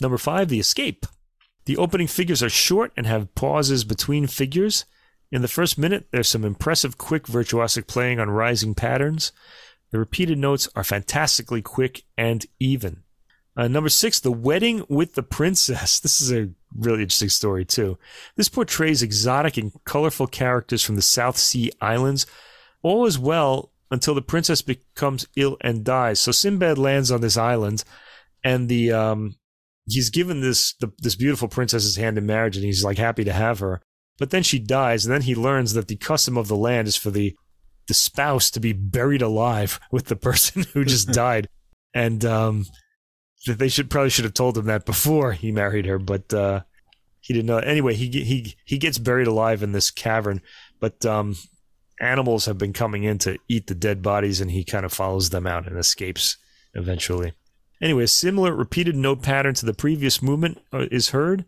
Number 0.00 0.18
five, 0.18 0.48
the 0.48 0.60
escape. 0.60 1.06
The 1.66 1.76
opening 1.76 2.06
figures 2.06 2.42
are 2.42 2.48
short 2.50 2.92
and 2.96 3.06
have 3.06 3.34
pauses 3.34 3.84
between 3.84 4.26
figures. 4.26 4.84
In 5.30 5.42
the 5.42 5.48
first 5.48 5.78
minute, 5.78 6.06
there's 6.10 6.28
some 6.28 6.44
impressive, 6.44 6.98
quick, 6.98 7.24
virtuosic 7.24 7.86
playing 7.86 8.18
on 8.18 8.30
rising 8.30 8.74
patterns. 8.74 9.32
The 9.90 9.98
repeated 9.98 10.38
notes 10.38 10.68
are 10.74 10.84
fantastically 10.84 11.62
quick 11.62 12.04
and 12.16 12.46
even. 12.58 13.02
Uh, 13.56 13.68
number 13.68 13.88
six, 13.88 14.20
The 14.20 14.32
Wedding 14.32 14.84
with 14.88 15.14
the 15.14 15.22
Princess. 15.22 16.00
This 16.02 16.20
is 16.20 16.32
a 16.32 16.50
really 16.76 17.02
interesting 17.02 17.28
story, 17.28 17.64
too. 17.64 17.98
This 18.36 18.48
portrays 18.48 19.02
exotic 19.02 19.56
and 19.56 19.72
colorful 19.84 20.26
characters 20.26 20.82
from 20.82 20.96
the 20.96 21.02
South 21.02 21.36
Sea 21.36 21.72
Islands. 21.80 22.26
All 22.82 23.06
is 23.06 23.18
well 23.18 23.72
until 23.90 24.14
the 24.14 24.22
princess 24.22 24.62
becomes 24.62 25.26
ill 25.36 25.56
and 25.60 25.84
dies. 25.84 26.20
So 26.20 26.32
Sinbad 26.32 26.78
lands 26.78 27.10
on 27.10 27.20
this 27.20 27.36
island, 27.36 27.84
and 28.44 28.68
the 28.68 28.92
um, 28.92 29.36
he's 29.88 30.10
given 30.10 30.40
this 30.40 30.74
the, 30.74 30.92
this 30.98 31.16
beautiful 31.16 31.48
princess's 31.48 31.96
hand 31.96 32.18
in 32.18 32.26
marriage, 32.26 32.56
and 32.56 32.64
he's 32.64 32.84
like 32.84 32.98
happy 32.98 33.24
to 33.24 33.32
have 33.32 33.58
her. 33.58 33.82
But 34.18 34.30
then 34.30 34.42
she 34.42 34.58
dies, 34.58 35.04
and 35.04 35.14
then 35.14 35.22
he 35.22 35.34
learns 35.34 35.72
that 35.72 35.88
the 35.88 35.96
custom 35.96 36.36
of 36.36 36.48
the 36.48 36.56
land 36.56 36.88
is 36.88 36.96
for 36.96 37.10
the 37.10 37.34
the 37.88 37.94
spouse 37.94 38.50
to 38.52 38.60
be 38.60 38.72
buried 38.72 39.22
alive 39.22 39.80
with 39.90 40.06
the 40.06 40.16
person 40.16 40.64
who 40.72 40.84
just 40.84 41.08
died. 41.12 41.48
And 41.92 42.24
um, 42.24 42.66
they 43.46 43.68
should 43.68 43.90
probably 43.90 44.10
should 44.10 44.24
have 44.24 44.34
told 44.34 44.58
him 44.58 44.66
that 44.66 44.84
before 44.84 45.32
he 45.32 45.50
married 45.50 45.86
her, 45.86 45.98
but 45.98 46.32
uh, 46.32 46.60
he 47.20 47.34
didn't 47.34 47.46
know. 47.46 47.58
Anyway, 47.58 47.94
he 47.94 48.08
he 48.08 48.56
he 48.64 48.78
gets 48.78 48.98
buried 48.98 49.26
alive 49.26 49.62
in 49.62 49.72
this 49.72 49.90
cavern, 49.90 50.40
but 50.78 51.04
um, 51.06 51.36
animals 52.00 52.46
have 52.46 52.58
been 52.58 52.72
coming 52.72 53.04
in 53.04 53.18
to 53.18 53.38
eat 53.48 53.66
the 53.66 53.74
dead 53.74 54.02
bodies, 54.02 54.40
and 54.40 54.50
he 54.50 54.64
kind 54.64 54.84
of 54.84 54.92
follows 54.92 55.30
them 55.30 55.46
out 55.46 55.66
and 55.66 55.78
escapes 55.78 56.36
eventually. 56.74 57.32
Anyway, 57.80 58.04
a 58.04 58.08
similar 58.08 58.54
repeated 58.54 58.94
note 58.94 59.22
pattern 59.22 59.54
to 59.54 59.66
the 59.66 59.74
previous 59.74 60.20
movement 60.20 60.60
uh, 60.72 60.86
is 60.90 61.10
heard, 61.10 61.46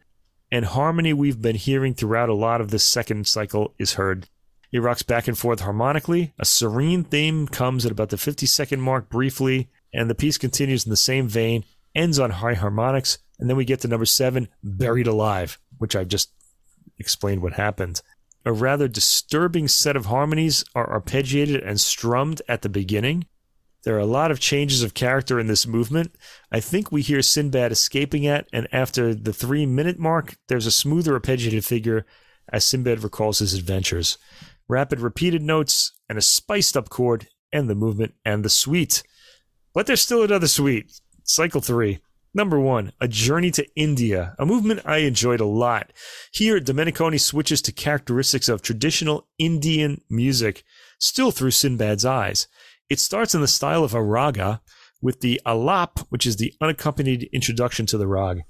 and 0.51 0.65
harmony 0.67 1.13
we've 1.13 1.43
been 1.43 1.57
hearing 1.57 1.95
throughout 1.95 2.29
a 2.29 2.35
lot 2.35 2.61
of 2.61 2.71
this 2.71 2.85
second 2.85 3.27
cycle 3.27 3.75
is 3.79 3.95
heard. 3.95 4.29
It 4.73 4.81
rocks 4.81 5.03
back 5.03 5.29
and 5.29 5.37
forth 5.37 5.61
harmonically. 5.61 6.33
A 6.39 6.47
serene 6.47 7.05
theme 7.05 7.47
comes 7.47 7.85
at 7.85 7.93
about 7.93 8.09
the 8.09 8.17
50 8.17 8.47
second 8.47 8.81
mark 8.81 9.11
briefly, 9.11 9.69
and 9.93 10.09
the 10.09 10.15
piece 10.15 10.39
continues 10.39 10.87
in 10.87 10.91
the 10.91 10.97
same 10.97 11.29
vein, 11.29 11.65
ends 11.95 12.19
on 12.19 12.31
high 12.31 12.55
harmonics, 12.55 13.19
and 13.39 13.49
then 13.49 13.57
we 13.57 13.65
get 13.65 13.81
to 13.81 13.89
number 13.89 14.07
seven, 14.07 14.49
Buried 14.63 15.07
Alive, 15.07 15.59
which 15.79 15.97
I've 15.97 16.09
just 16.09 16.33
explained 16.99 17.43
what 17.43 17.55
happened. 17.55 18.03
A 18.45 18.53
rather 18.53 18.89
disturbing 18.89 19.69
set 19.69 19.97
of 19.97 20.07
harmonies 20.07 20.65
are 20.75 21.01
arpeggiated 21.01 21.67
and 21.67 21.81
strummed 21.81 22.43
at 22.49 22.63
the 22.63 22.69
beginning. 22.69 23.27
There 23.85 23.97
are 23.97 24.01
a 24.01 24.07
lot 24.07 24.31
of 24.31 24.41
changes 24.41 24.83
of 24.83 24.95
character 24.95 25.41
in 25.41 25.49
this 25.49 25.67
movement. 25.67 26.15
I 26.51 26.61
think 26.61 26.91
we 26.91 27.03
hear 27.03 27.23
Sinbad 27.23 27.73
escaping 27.73 28.27
at, 28.27 28.49
and 28.53 28.69
after 28.73 29.15
the 29.15 29.33
three 29.33 29.67
minute 29.67 29.99
mark, 29.99 30.37
there's 30.49 30.67
a 30.67 30.73
smoother 30.73 31.19
arpeggiated 31.19 31.65
figure 31.65 32.07
as 32.53 32.65
Sinbad 32.65 33.03
recalls 33.03 33.41
his 33.41 33.55
adventures 33.55 34.19
rapid 34.73 35.01
repeated 35.01 35.43
notes, 35.43 35.93
and 36.09 36.19
a 36.19 36.23
spiced 36.23 36.77
up 36.77 36.89
chord, 36.89 37.29
and 37.53 37.69
the 37.69 37.75
movement 37.75 38.15
and 38.25 38.45
the 38.45 38.49
suite. 38.49 39.03
But 39.75 39.87
there's 39.87 40.01
still 40.01 40.23
another 40.23 40.49
suite. 40.49 41.01
Cycle 41.25 41.61
3. 41.61 42.01
Number 42.35 42.59
1, 42.59 42.93
A 43.01 43.09
Journey 43.09 43.51
to 43.51 43.67
India, 43.77 44.35
a 44.39 44.47
movement 44.47 44.81
I 44.87 44.99
enjoyed 44.99 45.41
a 45.41 45.45
lot. 45.45 45.93
Here, 46.33 46.59
Domeniconi 46.59 47.21
switches 47.21 47.61
to 47.63 47.73
characteristics 47.73 48.49
of 48.49 48.63
traditional 48.63 49.29
Indian 49.39 50.01
music, 50.09 50.65
still 50.99 51.31
through 51.31 51.51
Sinbad's 51.51 52.07
eyes. 52.07 52.49
It 52.89 53.01
starts 53.01 53.35
in 53.35 53.43
the 53.43 53.49
style 53.49 53.85
of 53.85 53.93
a 53.93 54.03
raga, 54.03 54.63
with 55.03 55.21
the 55.21 55.43
alap, 55.45 56.07
which 56.09 56.25
is 56.25 56.37
the 56.37 56.55
unaccompanied 56.61 57.29
introduction 57.33 57.85
to 57.87 57.99
the 57.99 58.07
rag. 58.07 58.45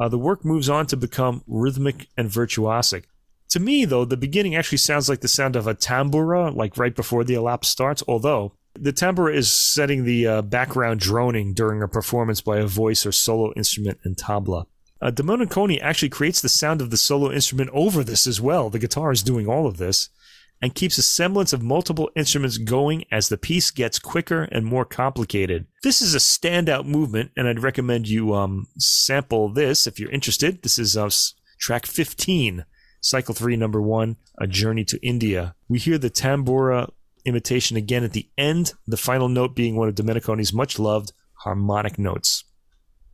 Uh, 0.00 0.08
the 0.08 0.18
work 0.18 0.44
moves 0.44 0.68
on 0.68 0.86
to 0.86 0.96
become 0.96 1.44
rhythmic 1.46 2.08
and 2.16 2.30
virtuosic. 2.30 3.04
To 3.50 3.60
me, 3.60 3.84
though, 3.84 4.04
the 4.04 4.16
beginning 4.16 4.54
actually 4.54 4.78
sounds 4.78 5.08
like 5.08 5.20
the 5.20 5.28
sound 5.28 5.54
of 5.54 5.66
a 5.66 5.74
tambura, 5.74 6.54
like 6.54 6.76
right 6.76 6.94
before 6.94 7.24
the 7.24 7.34
alap 7.34 7.64
starts, 7.64 8.02
although 8.08 8.54
the 8.80 8.92
tambura 8.92 9.34
is 9.34 9.50
setting 9.50 10.04
the 10.04 10.26
uh, 10.26 10.42
background 10.42 11.00
droning 11.00 11.54
during 11.54 11.82
a 11.82 11.88
performance 11.88 12.40
by 12.40 12.58
a 12.58 12.66
voice 12.66 13.04
or 13.04 13.12
solo 13.12 13.52
instrument 13.54 13.98
and 14.04 14.16
tabla. 14.16 14.66
Uh, 15.00 15.12
actually 15.80 16.08
creates 16.08 16.40
the 16.40 16.48
sound 16.48 16.80
of 16.80 16.90
the 16.90 16.96
solo 16.96 17.30
instrument 17.30 17.70
over 17.72 18.02
this 18.02 18.26
as 18.26 18.40
well. 18.40 18.68
The 18.68 18.80
guitar 18.80 19.12
is 19.12 19.22
doing 19.22 19.46
all 19.46 19.66
of 19.66 19.76
this 19.76 20.08
and 20.60 20.74
keeps 20.74 20.98
a 20.98 21.02
semblance 21.02 21.52
of 21.52 21.62
multiple 21.62 22.10
instruments 22.16 22.58
going 22.58 23.04
as 23.12 23.28
the 23.28 23.38
piece 23.38 23.70
gets 23.70 24.00
quicker 24.00 24.42
and 24.50 24.66
more 24.66 24.84
complicated. 24.84 25.66
This 25.84 26.02
is 26.02 26.16
a 26.16 26.18
standout 26.18 26.84
movement, 26.84 27.30
and 27.36 27.46
I'd 27.46 27.62
recommend 27.62 28.08
you 28.08 28.34
um, 28.34 28.66
sample 28.76 29.48
this 29.50 29.86
if 29.86 30.00
you're 30.00 30.10
interested. 30.10 30.62
This 30.62 30.78
is 30.78 30.96
uh, 30.96 31.10
track 31.60 31.86
15 31.86 32.64
Cycle 33.00 33.34
3, 33.34 33.56
number 33.56 33.80
1, 33.80 34.16
A 34.40 34.46
Journey 34.46 34.84
to 34.86 35.06
India. 35.06 35.54
We 35.68 35.78
hear 35.78 35.98
the 35.98 36.10
tambura 36.10 36.90
imitation 37.24 37.76
again 37.76 38.04
at 38.04 38.12
the 38.12 38.28
end, 38.36 38.74
the 38.86 38.96
final 38.96 39.28
note 39.28 39.54
being 39.54 39.76
one 39.76 39.88
of 39.88 39.94
Domeniconi's 39.94 40.52
much 40.52 40.78
loved 40.78 41.12
harmonic 41.34 41.98
notes. 41.98 42.44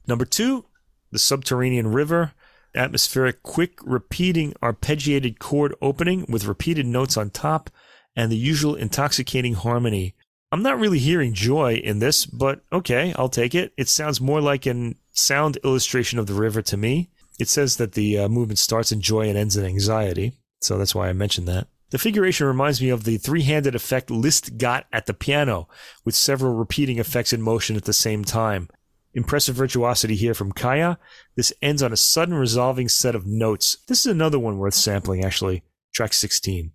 Number 0.07 0.25
2, 0.25 0.65
The 1.13 1.19
Subterranean 1.19 1.89
River. 1.89 2.33
Atmospheric, 2.77 3.45
quick, 3.45 3.79
repeating, 3.85 4.53
arpeggiated 4.61 5.39
chord 5.39 5.77
opening 5.81 6.27
with 6.29 6.45
repeated 6.45 6.87
notes 6.87 7.17
on 7.17 7.31
top 7.31 7.71
and 8.17 8.31
the 8.31 8.37
usual 8.37 8.75
intoxicating 8.75 9.55
harmony. 9.55 10.15
I'm 10.51 10.63
not 10.63 10.79
really 10.79 10.99
hearing 10.99 11.35
joy 11.35 11.75
in 11.75 11.99
this, 12.01 12.27
but 12.27 12.63
okay, 12.73 13.15
I'll 13.17 13.29
take 13.29 13.55
it. 13.55 13.73
It 13.77 13.89
sounds 13.89 14.21
more 14.21 14.41
like 14.41 14.67
an 14.67 14.97
sound 15.13 15.59
illustration 15.65 16.19
of 16.19 16.27
the 16.27 16.35
river 16.35 16.63
to 16.63 16.77
me. 16.77 17.11
It 17.39 17.49
says 17.49 17.77
that 17.77 17.93
the 17.93 18.19
uh, 18.19 18.29
movement 18.29 18.59
starts 18.59 18.93
in 18.93 19.01
joy 19.01 19.29
and 19.29 19.37
ends 19.37 19.57
in 19.57 19.65
anxiety, 19.65 20.33
so 20.61 20.79
that's 20.79 20.95
why 20.95 21.09
I 21.09 21.13
mentioned 21.13 21.49
that. 21.49 21.69
The 21.95 21.99
figuration 21.99 22.49
reminds 22.49 22.83
me 22.83 22.89
of 22.89 23.05
the 23.05 23.19
three 23.19 23.45
handed 23.45 23.77
effect 23.77 24.11
Liszt 24.11 24.59
got 24.59 24.87
at 24.93 25.07
the 25.07 25.15
piano, 25.15 25.69
with 26.05 26.17
several 26.17 26.53
repeating 26.53 26.99
effects 26.99 27.33
in 27.33 27.41
motion 27.41 27.77
at 27.77 27.85
the 27.85 27.93
same 27.93 28.25
time. 28.25 28.69
Impressive 29.13 29.55
virtuosity 29.55 30.17
here 30.17 30.35
from 30.35 30.51
Kaya. 30.51 30.99
This 31.37 31.53
ends 31.63 31.85
on 31.85 31.93
a 31.93 31.97
sudden 31.97 32.35
resolving 32.35 32.89
set 32.89 33.15
of 33.15 33.29
notes. 33.29 33.77
This 33.87 34.01
is 34.01 34.11
another 34.11 34.41
one 34.41 34.59
worth 34.59 34.75
sampling, 34.75 35.25
actually. 35.25 35.63
track 35.93 36.15
16. 36.15 36.73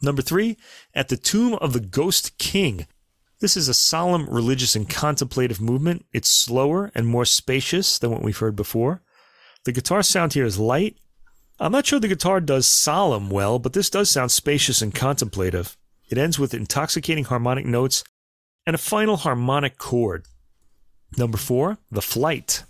Number 0.00 0.22
three, 0.22 0.56
At 0.94 1.10
the 1.10 1.18
Tomb 1.18 1.52
of 1.56 1.74
the 1.74 1.80
Ghost 1.80 2.38
King. 2.38 2.86
This 3.40 3.54
is 3.54 3.68
a 3.68 3.74
solemn, 3.74 4.26
religious, 4.30 4.74
and 4.74 4.88
contemplative 4.88 5.60
movement. 5.60 6.06
It's 6.14 6.30
slower 6.30 6.90
and 6.94 7.06
more 7.06 7.26
spacious 7.26 7.98
than 7.98 8.10
what 8.10 8.22
we've 8.22 8.38
heard 8.38 8.56
before. 8.56 9.02
The 9.64 9.72
guitar 9.72 10.02
sound 10.02 10.32
here 10.32 10.46
is 10.46 10.58
light. 10.58 10.96
I'm 11.62 11.70
not 11.70 11.86
sure 11.86 12.00
the 12.00 12.08
guitar 12.08 12.40
does 12.40 12.66
solemn 12.66 13.30
well, 13.30 13.60
but 13.60 13.72
this 13.72 13.88
does 13.88 14.10
sound 14.10 14.32
spacious 14.32 14.82
and 14.82 14.92
contemplative. 14.92 15.76
It 16.08 16.18
ends 16.18 16.36
with 16.36 16.54
intoxicating 16.54 17.22
harmonic 17.22 17.64
notes 17.64 18.02
and 18.66 18.74
a 18.74 18.78
final 18.78 19.16
harmonic 19.18 19.78
chord. 19.78 20.26
Number 21.16 21.38
four, 21.38 21.78
the 21.88 22.02
flight. 22.02 22.64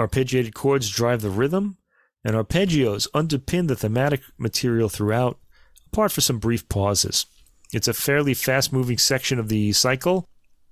Arpeggiated 0.00 0.54
chords 0.54 0.88
drive 0.88 1.20
the 1.20 1.28
rhythm, 1.28 1.76
and 2.24 2.34
arpeggios 2.34 3.06
underpin 3.10 3.68
the 3.68 3.76
thematic 3.76 4.22
material 4.38 4.88
throughout, 4.88 5.38
apart 5.92 6.10
for 6.10 6.22
some 6.22 6.38
brief 6.38 6.66
pauses. 6.70 7.26
It's 7.70 7.88
a 7.88 7.92
fairly 7.92 8.32
fast 8.32 8.72
moving 8.72 8.96
section 8.96 9.38
of 9.38 9.50
the 9.50 9.72
cycle. 9.72 10.26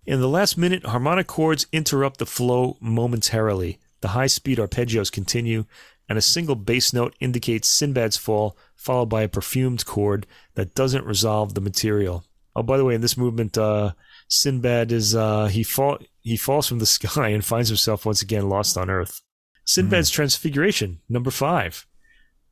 In 0.07 0.21
the 0.21 0.31
last 0.31 0.57
minute, 0.57 0.87
harmonic 0.87 1.27
chords 1.27 1.67
interrupt 1.73 2.21
the 2.21 2.27
flow 2.27 2.79
momentarily. 2.81 3.79
The 4.01 4.09
high 4.09 4.29
speed 4.29 4.57
arpeggios 4.57 5.13
continue, 5.13 5.67
and 6.11 6.19
a 6.19 6.23
single 6.23 6.57
bass 6.57 6.93
note 6.93 7.15
indicates 7.21 7.69
Sinbad's 7.69 8.17
fall, 8.17 8.57
followed 8.75 9.07
by 9.07 9.23
a 9.23 9.29
perfumed 9.29 9.87
chord 9.87 10.27
that 10.55 10.75
doesn't 10.75 11.07
resolve 11.07 11.55
the 11.55 11.61
material. 11.61 12.25
Oh, 12.57 12.65
by 12.65 12.77
the 12.77 12.85
way, 12.85 12.97
in 12.97 13.01
this 13.01 13.17
movement, 13.17 13.57
uh, 13.57 13.93
Sinbad 14.27 14.91
is 14.91 15.15
uh, 15.15 15.47
he 15.47 15.63
fall 15.63 15.99
he 16.21 16.37
falls 16.37 16.67
from 16.67 16.81
the 16.81 16.87
sky 16.99 17.29
and 17.29 17.45
finds 17.45 17.69
himself 17.69 18.05
once 18.05 18.23
again 18.23 18.49
lost 18.49 18.77
on 18.77 18.91
Earth. 18.91 19.23
Sinbad's 19.65 20.11
mm. 20.11 20.15
Transfiguration, 20.15 21.01
number 21.09 21.31
five. 21.31 21.87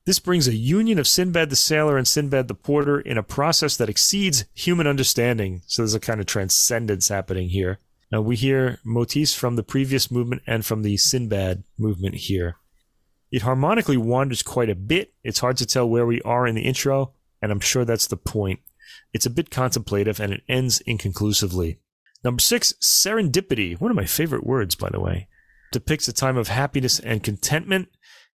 This 0.05 0.21
brings 0.21 0.47
a 0.47 0.55
union 0.55 1.01
of 1.01 1.09
Sinbad 1.09 1.51
the 1.51 1.57
sailor 1.57 1.99
and 1.99 2.07
Sinbad 2.07 2.47
the 2.47 2.55
porter 2.55 3.01
in 3.01 3.19
a 3.19 3.25
process 3.25 3.77
that 3.77 3.91
exceeds 3.91 4.45
human 4.55 4.87
understanding. 4.87 5.63
So 5.67 5.83
there's 5.83 5.95
a 5.95 6.01
kind 6.01 6.21
of 6.21 6.27
transcendence 6.27 7.09
happening 7.09 7.49
here. 7.49 7.81
Now 8.13 8.21
we 8.21 8.37
hear 8.37 8.79
motifs 8.85 9.35
from 9.35 9.57
the 9.57 9.65
previous 9.65 10.13
movement 10.13 10.43
and 10.47 10.65
from 10.65 10.83
the 10.83 10.97
Sinbad 10.97 11.65
movement 11.77 12.15
here. 12.15 12.57
It 13.31 13.43
harmonically 13.43 13.97
wanders 13.97 14.43
quite 14.43 14.71
a 14.71 14.75
bit. 14.75 15.15
It's 15.23 15.41
hard 15.41 15.57
to 15.59 15.67
tell 15.67 15.89
where 15.89 16.07
we 16.07 16.23
are 16.23 16.47
in 16.47 16.55
the 16.55 16.63
intro, 16.63 17.13
and 17.43 17.53
I'm 17.53 17.61
sure 17.61 17.85
that's 17.85 18.07
the 18.07 18.17
point. 18.17 18.61
It's 19.13 19.27
a 19.27 19.31
bit 19.31 19.51
contemplative 19.51 20.19
and 20.21 20.33
it 20.33 20.43
ends 20.49 20.81
inconclusively. 20.83 21.79
Number 22.25 22.41
six, 22.41 22.73
serendipity. 22.81 23.81
One 23.81 23.91
of 23.91 23.97
my 23.97 24.07
favorite 24.07 24.47
words, 24.47 24.75
by 24.75 24.91
the 24.91 25.01
way. 25.01 25.29
Depicts 25.73 26.09
a 26.09 26.13
time 26.13 26.37
of 26.37 26.49
happiness 26.49 26.99
and 26.99 27.23
contentment 27.23 27.89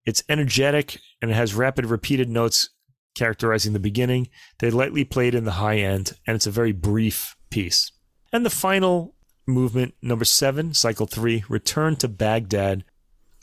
it's 0.05 0.23
energetic 0.29 1.01
and 1.23 1.31
it 1.31 1.35
has 1.35 1.55
rapid 1.55 1.87
repeated 1.87 2.29
notes 2.29 2.71
characterizing 3.15 3.73
the 3.73 3.79
beginning. 3.79 4.29
They 4.59 4.71
lightly 4.71 5.05
played 5.05 5.35
in 5.35 5.45
the 5.45 5.53
high 5.53 5.79
end, 5.79 6.13
and 6.27 6.35
it's 6.35 6.47
a 6.47 6.51
very 6.51 6.73
brief 6.73 7.37
piece. 7.51 7.93
And 8.33 8.45
the 8.45 8.51
final 8.51 9.15
movement, 9.47 9.95
number 10.03 10.25
seven, 10.25 10.75
cycle 10.75 11.07
three, 11.07 11.45
Return 11.49 11.97
to 11.97 12.09
Baghdad, 12.09 12.85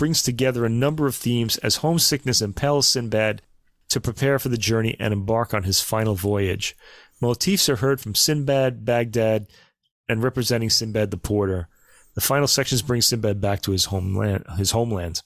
brings 0.02 0.24
together 0.24 0.66
a 0.66 0.70
number 0.70 1.06
of 1.06 1.14
themes 1.14 1.58
as 1.60 1.76
homesickness 1.76 2.42
impels 2.42 2.88
Sinbad 2.88 3.44
to 3.88 4.02
prepare 4.02 4.40
for 4.40 4.50
the 4.50 4.58
journey 4.58 4.96
and 5.00 5.14
embark 5.14 5.54
on 5.54 5.62
his 5.62 5.80
final 5.80 6.16
voyage. 6.16 6.76
Motifs 7.22 7.70
are 7.70 7.76
heard 7.76 8.02
from 8.02 8.16
Sinbad, 8.16 8.84
Baghdad, 8.84 9.46
and 10.10 10.24
representing 10.24 10.72
Sinbad 10.72 11.12
the 11.12 11.18
porter. 11.18 11.68
The 12.16 12.22
final 12.22 12.48
sections 12.48 12.82
bring 12.82 13.04
Sinbad 13.04 13.40
back 13.40 13.62
to 13.62 13.74
his 13.74 13.86
homeland. 13.86 14.44
His 14.58 14.72
homeland. 14.72 15.22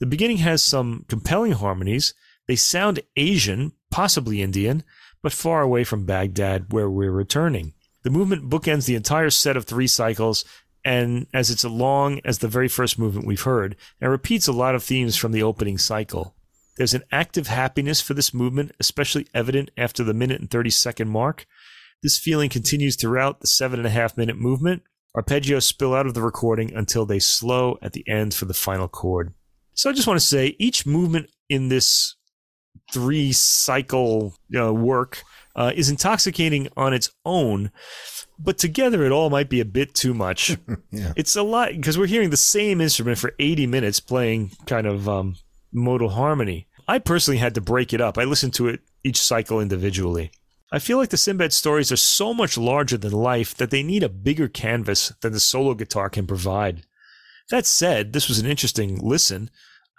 The 0.00 0.06
beginning 0.06 0.38
has 0.38 0.62
some 0.62 1.04
compelling 1.06 1.52
harmonies. 1.52 2.14
They 2.48 2.56
sound 2.56 3.00
Asian, 3.16 3.72
possibly 3.90 4.40
Indian, 4.40 4.84
but 5.22 5.34
far 5.34 5.60
away 5.60 5.84
from 5.84 6.06
Baghdad, 6.06 6.72
where 6.72 6.88
we're 6.88 7.12
returning. 7.12 7.74
The 8.04 8.10
movement 8.10 8.48
bookends 8.48 8.86
the 8.86 8.94
entire 8.94 9.28
set 9.28 9.58
of 9.58 9.66
three 9.66 9.86
cycles, 9.86 10.46
and 10.84 11.26
as 11.32 11.50
it's 11.50 11.64
long 11.64 12.20
as 12.24 12.38
the 12.38 12.48
very 12.48 12.68
first 12.68 12.98
movement 12.98 13.26
we've 13.26 13.42
heard, 13.42 13.76
and 14.00 14.10
repeats 14.10 14.46
a 14.46 14.52
lot 14.52 14.74
of 14.74 14.82
themes 14.82 15.16
from 15.16 15.32
the 15.32 15.42
opening 15.42 15.78
cycle. 15.78 16.34
There's 16.76 16.94
an 16.94 17.04
active 17.12 17.46
happiness 17.46 18.00
for 18.00 18.14
this 18.14 18.34
movement, 18.34 18.72
especially 18.80 19.26
evident 19.32 19.70
after 19.76 20.02
the 20.02 20.14
minute 20.14 20.40
and 20.40 20.50
30 20.50 20.70
second 20.70 21.08
mark. 21.08 21.46
This 22.02 22.18
feeling 22.18 22.50
continues 22.50 22.96
throughout 22.96 23.40
the 23.40 23.46
seven 23.46 23.78
and 23.78 23.86
a 23.86 23.90
half 23.90 24.16
minute 24.16 24.36
movement. 24.36 24.82
Arpeggios 25.16 25.62
spill 25.62 25.94
out 25.94 26.06
of 26.06 26.14
the 26.14 26.22
recording 26.22 26.74
until 26.74 27.06
they 27.06 27.20
slow 27.20 27.78
at 27.80 27.92
the 27.92 28.06
end 28.08 28.34
for 28.34 28.46
the 28.46 28.54
final 28.54 28.88
chord. 28.88 29.32
So 29.74 29.88
I 29.88 29.92
just 29.92 30.08
want 30.08 30.18
to 30.18 30.26
say 30.26 30.56
each 30.58 30.84
movement 30.84 31.30
in 31.48 31.68
this 31.68 32.16
three 32.92 33.32
cycle 33.32 34.34
uh, 34.56 34.72
work 34.74 35.22
uh, 35.56 35.72
is 35.74 35.88
intoxicating 35.88 36.68
on 36.76 36.92
its 36.92 37.10
own, 37.24 37.70
but 38.38 38.58
together 38.58 39.04
it 39.04 39.12
all 39.12 39.30
might 39.30 39.48
be 39.48 39.60
a 39.60 39.64
bit 39.64 39.94
too 39.94 40.14
much. 40.14 40.56
yeah. 40.90 41.12
It's 41.16 41.36
a 41.36 41.42
lot 41.42 41.70
because 41.72 41.98
we're 41.98 42.06
hearing 42.06 42.30
the 42.30 42.36
same 42.36 42.80
instrument 42.80 43.18
for 43.18 43.34
80 43.38 43.66
minutes 43.66 44.00
playing 44.00 44.52
kind 44.66 44.86
of 44.86 45.08
um, 45.08 45.36
modal 45.72 46.10
harmony. 46.10 46.66
I 46.86 46.98
personally 46.98 47.38
had 47.38 47.54
to 47.54 47.60
break 47.60 47.92
it 47.92 48.00
up. 48.00 48.18
I 48.18 48.24
listened 48.24 48.54
to 48.54 48.68
it 48.68 48.80
each 49.02 49.20
cycle 49.20 49.60
individually. 49.60 50.32
I 50.72 50.78
feel 50.78 50.98
like 50.98 51.10
the 51.10 51.16
Sinbad 51.16 51.52
stories 51.52 51.92
are 51.92 51.96
so 51.96 52.34
much 52.34 52.58
larger 52.58 52.96
than 52.96 53.12
life 53.12 53.54
that 53.54 53.70
they 53.70 53.82
need 53.82 54.02
a 54.02 54.08
bigger 54.08 54.48
canvas 54.48 55.12
than 55.20 55.32
the 55.32 55.40
solo 55.40 55.74
guitar 55.74 56.10
can 56.10 56.26
provide. 56.26 56.84
That 57.50 57.66
said, 57.66 58.12
this 58.12 58.28
was 58.28 58.38
an 58.38 58.46
interesting 58.46 58.98
listen. 58.98 59.50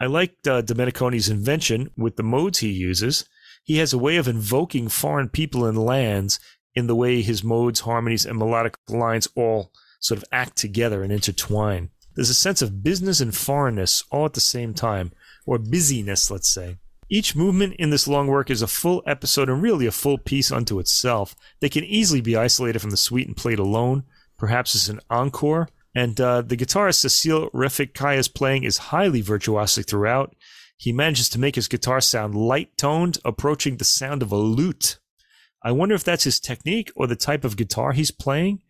I 0.02 0.08
liked 0.08 0.48
uh, 0.48 0.62
Domeniconi's 0.62 1.30
invention 1.30 1.92
with 1.96 2.18
the 2.18 2.24
modes 2.24 2.60
he 2.60 2.72
uses. 2.72 3.26
He 3.64 3.78
has 3.78 3.94
a 3.94 3.98
way 3.98 4.18
of 4.18 4.28
invoking 4.28 4.90
foreign 4.90 5.30
people 5.30 5.66
and 5.66 5.78
lands 5.78 6.40
in 6.76 6.88
the 6.88 6.96
way 6.96 7.22
his 7.22 7.44
modes, 7.44 7.82
harmonies, 7.82 8.26
and 8.26 8.38
melodic 8.38 8.78
lines 8.90 9.28
all 9.36 9.72
sort 10.00 10.18
of 10.18 10.26
act 10.32 10.56
together 10.58 11.04
and 11.04 11.12
intertwine. 11.12 11.90
There's 12.16 12.30
a 12.30 12.34
sense 12.34 12.62
of 12.62 12.84
business 12.84 13.20
and 13.20 13.36
foreignness 13.36 14.04
all 14.12 14.26
at 14.26 14.34
the 14.34 14.42
same 14.42 14.74
time, 14.74 15.12
or 15.46 15.58
busyness, 15.58 16.32
let's 16.32 16.50
say. 16.50 16.78
Each 17.10 17.36
movement 17.36 17.76
in 17.78 17.92
this 17.92 18.08
long 18.08 18.28
work 18.28 18.50
is 18.50 18.62
a 18.62 18.68
full 18.68 19.04
episode 19.06 19.50
and 19.50 19.62
really 19.62 19.86
a 19.86 19.92
full 19.92 20.18
piece 20.18 20.52
unto 20.52 20.80
itself. 20.80 21.36
They 21.60 21.70
can 21.70 21.84
easily 21.84 22.22
be 22.22 22.36
isolated 22.36 22.80
from 22.80 22.90
the 22.90 22.98
suite 22.98 23.28
and 23.28 23.38
played 23.38 23.60
alone, 23.60 24.04
perhaps 24.38 24.76
as 24.76 24.90
an 24.90 25.02
encore, 25.10 25.70
and 25.94 26.20
uh, 26.20 26.42
the 26.42 26.58
guitarist 26.58 27.06
Celil 27.06 27.52
Refik-Kaya's 27.52 28.28
playing 28.28 28.64
is 28.64 28.78
highly 28.78 29.22
virtuosic 29.22 29.88
throughout. 29.88 30.36
He 30.78 30.92
manages 30.92 31.30
to 31.30 31.40
make 31.40 31.56
his 31.56 31.68
guitar 31.68 32.02
sound 32.02 32.36
light 32.36 32.76
toned, 32.78 33.18
approaching 33.24 33.78
the 33.78 33.86
sound 33.86 34.22
of 34.22 34.32
a 34.32 34.38
lute. 34.38 35.00
I 35.66 35.72
wonder 35.72 35.96
if 35.96 36.04
that's 36.04 36.26
his 36.26 36.40
technique 36.40 36.92
or 36.96 37.08
the 37.08 37.16
type 37.16 37.44
of 37.44 37.58
guitar 37.58 37.92
he's 37.92 38.12
playing. 38.12 38.62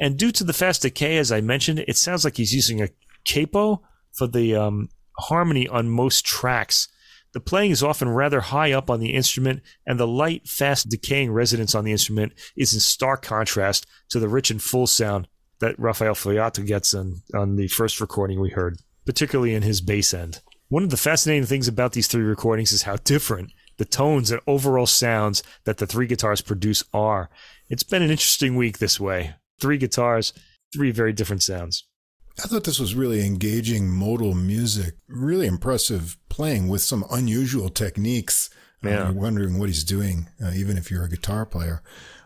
And 0.00 0.18
due 0.18 0.32
to 0.32 0.42
the 0.42 0.52
fast 0.52 0.82
decay, 0.82 1.16
as 1.16 1.30
I 1.30 1.40
mentioned, 1.40 1.84
it 1.86 1.96
sounds 1.96 2.24
like 2.24 2.38
he's 2.38 2.52
using 2.52 2.82
a 2.82 2.88
capo 3.24 3.82
for 4.12 4.26
the 4.26 4.56
um, 4.56 4.88
harmony 5.16 5.68
on 5.68 5.88
most 5.88 6.26
tracks. 6.26 6.88
The 7.34 7.40
playing 7.40 7.70
is 7.70 7.84
often 7.84 8.08
rather 8.08 8.40
high 8.40 8.72
up 8.72 8.90
on 8.90 8.98
the 8.98 9.14
instrument, 9.14 9.62
and 9.86 10.00
the 10.00 10.08
light, 10.08 10.48
fast 10.48 10.88
decaying 10.88 11.30
resonance 11.30 11.76
on 11.76 11.84
the 11.84 11.92
instrument 11.92 12.32
is 12.56 12.74
in 12.74 12.80
stark 12.80 13.22
contrast 13.22 13.86
to 14.08 14.18
the 14.18 14.28
rich 14.28 14.50
and 14.50 14.60
full 14.60 14.88
sound 14.88 15.28
that 15.60 15.78
Raphael 15.78 16.14
Feuillatre 16.14 16.66
gets 16.66 16.92
on, 16.94 17.22
on 17.32 17.54
the 17.54 17.68
first 17.68 18.00
recording 18.00 18.40
we 18.40 18.50
heard, 18.50 18.78
particularly 19.06 19.54
in 19.54 19.62
his 19.62 19.80
bass 19.80 20.12
end. 20.12 20.40
One 20.68 20.82
of 20.82 20.90
the 20.90 20.96
fascinating 20.96 21.46
things 21.46 21.68
about 21.68 21.92
these 21.92 22.08
three 22.08 22.24
recordings 22.24 22.72
is 22.72 22.82
how 22.82 22.96
different 22.96 23.52
the 23.80 23.86
tones 23.86 24.30
and 24.30 24.42
overall 24.46 24.84
sounds 24.84 25.42
that 25.64 25.78
the 25.78 25.86
three 25.86 26.06
guitars 26.06 26.42
produce 26.42 26.84
are. 26.92 27.30
It's 27.70 27.82
been 27.82 28.02
an 28.02 28.10
interesting 28.10 28.54
week 28.54 28.76
this 28.76 29.00
way. 29.00 29.36
Three 29.58 29.78
guitars, 29.78 30.34
three 30.70 30.90
very 30.90 31.14
different 31.14 31.42
sounds. 31.42 31.84
I 32.38 32.42
thought 32.46 32.64
this 32.64 32.78
was 32.78 32.94
really 32.94 33.24
engaging 33.24 33.88
modal 33.88 34.34
music, 34.34 34.96
really 35.08 35.46
impressive 35.46 36.18
playing 36.28 36.68
with 36.68 36.82
some 36.82 37.06
unusual 37.10 37.70
techniques. 37.70 38.50
Yeah. 38.82 39.08
I'm 39.08 39.16
wondering 39.16 39.58
what 39.58 39.70
he's 39.70 39.84
doing, 39.84 40.28
uh, 40.44 40.50
even 40.54 40.76
if 40.76 40.90
you're 40.90 41.04
a 41.04 41.08
guitar 41.08 41.46
player. 41.46 41.82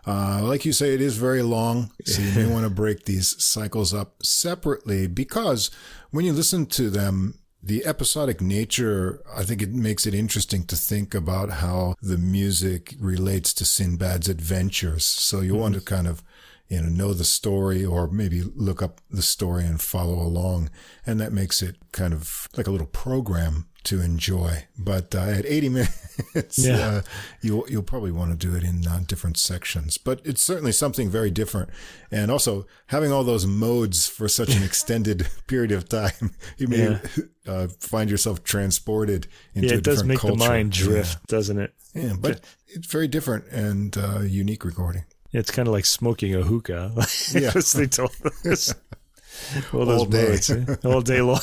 Uh, 0.08 0.40
like 0.42 0.64
you 0.64 0.72
say, 0.72 0.92
it 0.92 1.00
is 1.00 1.16
very 1.16 1.42
long, 1.42 1.92
so 2.04 2.20
you 2.20 2.32
may 2.32 2.46
want 2.52 2.64
to 2.64 2.70
break 2.70 3.04
these 3.04 3.40
cycles 3.42 3.94
up 3.94 4.16
separately 4.24 5.06
because 5.06 5.70
when 6.10 6.24
you 6.24 6.32
listen 6.32 6.66
to 6.66 6.90
them, 6.90 7.38
the 7.64 7.86
episodic 7.86 8.42
nature, 8.42 9.22
I 9.34 9.42
think 9.42 9.62
it 9.62 9.72
makes 9.72 10.06
it 10.06 10.12
interesting 10.12 10.64
to 10.66 10.76
think 10.76 11.14
about 11.14 11.48
how 11.48 11.94
the 12.02 12.18
music 12.18 12.94
relates 13.00 13.54
to 13.54 13.64
Sinbad's 13.64 14.28
adventures. 14.28 15.06
So 15.06 15.40
you 15.40 15.52
mm-hmm. 15.52 15.60
want 15.60 15.74
to 15.74 15.80
mm-hmm. 15.80 15.94
kind 15.94 16.06
of, 16.06 16.22
you 16.68 16.82
know, 16.82 16.88
know 16.88 17.14
the 17.14 17.24
story 17.24 17.82
or 17.82 18.06
maybe 18.06 18.42
look 18.42 18.82
up 18.82 19.00
the 19.10 19.22
story 19.22 19.64
and 19.64 19.80
follow 19.80 20.20
along. 20.20 20.68
And 21.06 21.18
that 21.20 21.32
makes 21.32 21.62
it 21.62 21.76
kind 21.90 22.12
of 22.12 22.48
like 22.54 22.66
a 22.66 22.70
little 22.70 22.86
program 22.86 23.66
to 23.84 24.00
enjoy. 24.00 24.64
But 24.78 25.14
uh, 25.14 25.20
at 25.20 25.46
80 25.46 25.68
minutes, 25.68 26.58
Yeah. 26.58 26.76
uh, 26.86 27.02
you'll 27.42 27.64
you'll 27.68 27.82
probably 27.82 28.12
want 28.12 28.30
to 28.38 28.46
do 28.46 28.54
it 28.56 28.62
in 28.64 28.86
uh, 28.86 29.00
different 29.06 29.36
sections. 29.36 29.98
But 29.98 30.20
it's 30.24 30.42
certainly 30.42 30.72
something 30.72 31.08
very 31.10 31.30
different. 31.30 31.70
And 32.10 32.30
also 32.30 32.66
having 32.86 33.12
all 33.12 33.24
those 33.24 33.46
modes 33.46 34.06
for 34.08 34.28
such 34.28 34.54
an 34.56 34.62
extended 34.70 35.28
period 35.46 35.72
of 35.72 35.88
time, 35.88 36.34
you 36.58 36.68
may 36.68 36.78
Yeah. 36.84 36.98
uh, 37.46 37.68
find 37.80 38.10
yourself 38.10 38.42
transported 38.42 39.26
into 39.54 39.68
Yeah, 39.68 39.74
it 39.76 39.84
does 39.84 40.02
make 40.04 40.18
culture. 40.20 40.36
the 40.36 40.48
mind 40.48 40.78
Yeah. 40.78 40.84
drift, 40.84 41.26
doesn't 41.26 41.58
it? 41.58 41.74
Yeah, 41.94 42.14
but 42.18 42.40
it's 42.68 42.86
very 42.90 43.06
different 43.08 43.46
and 43.52 43.96
uh, 43.96 44.20
unique 44.20 44.64
recording. 44.64 45.04
It's 45.32 45.50
kind 45.50 45.66
of 45.68 45.74
like 45.74 45.84
smoking 45.84 46.34
a 46.34 46.42
hookah. 46.42 46.92
Yeah. 47.32 47.50
They 47.50 47.86
told 47.86 48.12
us. 48.44 48.72
All 49.72 49.84
those 49.84 49.98
All 50.00 50.04
day. 50.06 50.28
modes, 50.28 50.50
eh? 50.50 50.76
all 50.84 51.00
day 51.00 51.20
long. 51.20 51.40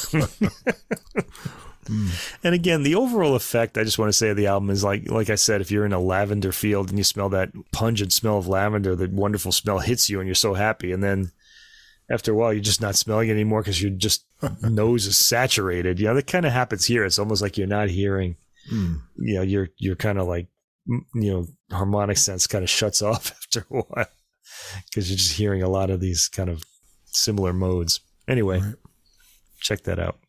And 2.44 2.54
again, 2.56 2.84
the 2.84 2.96
overall 2.96 3.36
effect 3.36 3.78
I 3.78 3.84
just 3.84 3.98
want 4.00 4.10
to 4.10 4.14
say 4.14 4.30
of 4.30 4.38
the 4.38 4.48
album 4.48 4.70
is 4.70 4.84
like, 4.84 5.10
like 5.10 5.30
I 5.30 5.36
said, 5.36 5.62
if 5.62 5.72
you're 5.72 5.86
in 5.86 5.94
a 5.94 6.00
lavender 6.00 6.52
field 6.52 6.90
and 6.90 6.98
you 6.98 7.04
smell 7.04 7.30
that 7.30 7.52
pungent 7.72 8.14
smell 8.14 8.38
of 8.38 8.48
lavender, 8.48 8.96
that 8.96 9.12
wonderful 9.12 9.52
smell 9.52 9.80
hits 9.80 10.10
you, 10.10 10.20
and 10.20 10.28
you're 10.28 10.36
so 10.36 10.54
happy, 10.54 10.92
and 10.92 11.04
then 11.04 11.32
after 12.10 12.32
a 12.32 12.36
while, 12.36 12.52
you're 12.54 12.62
just 12.62 12.82
not 12.82 12.96
smelling 12.96 13.30
it 13.30 13.34
anymore 13.34 13.62
because 13.62 13.82
your 13.82 13.92
just 13.92 14.26
nose 14.62 15.06
is 15.06 15.18
saturated. 15.18 16.00
You 16.00 16.08
know, 16.08 16.16
that 16.16 16.28
kind 16.28 16.46
of 16.46 16.52
happens 16.52 16.86
here. 16.86 17.06
It's 17.06 17.20
almost 17.20 17.42
like 17.42 17.58
you're 17.58 17.68
not 17.68 17.90
hearing. 17.90 18.36
Hmm. 18.70 18.96
You 19.18 19.36
know, 19.36 19.42
you're 19.42 19.70
you're 19.78 19.96
kind 19.96 20.20
of 20.20 20.28
like, 20.28 20.48
mm, 20.88 21.00
you 21.16 21.32
know, 21.34 21.48
harmonic 21.76 22.18
sense 22.18 22.48
kind 22.48 22.64
of 22.64 22.70
shuts 22.70 23.02
off 23.02 23.32
after 23.32 23.62
a 23.72 23.82
while 23.82 24.08
because 24.86 25.10
you're 25.10 25.18
just 25.18 25.34
hearing 25.38 25.64
a 25.64 25.70
lot 25.70 25.90
of 25.90 26.00
these 26.00 26.28
kind 26.28 26.50
of 26.50 26.64
similar 27.06 27.54
modes. 27.54 28.02
Anyway, 28.28 28.60
Right. 28.60 28.76
check 29.60 29.84
that 29.84 30.00
out. 30.00 30.20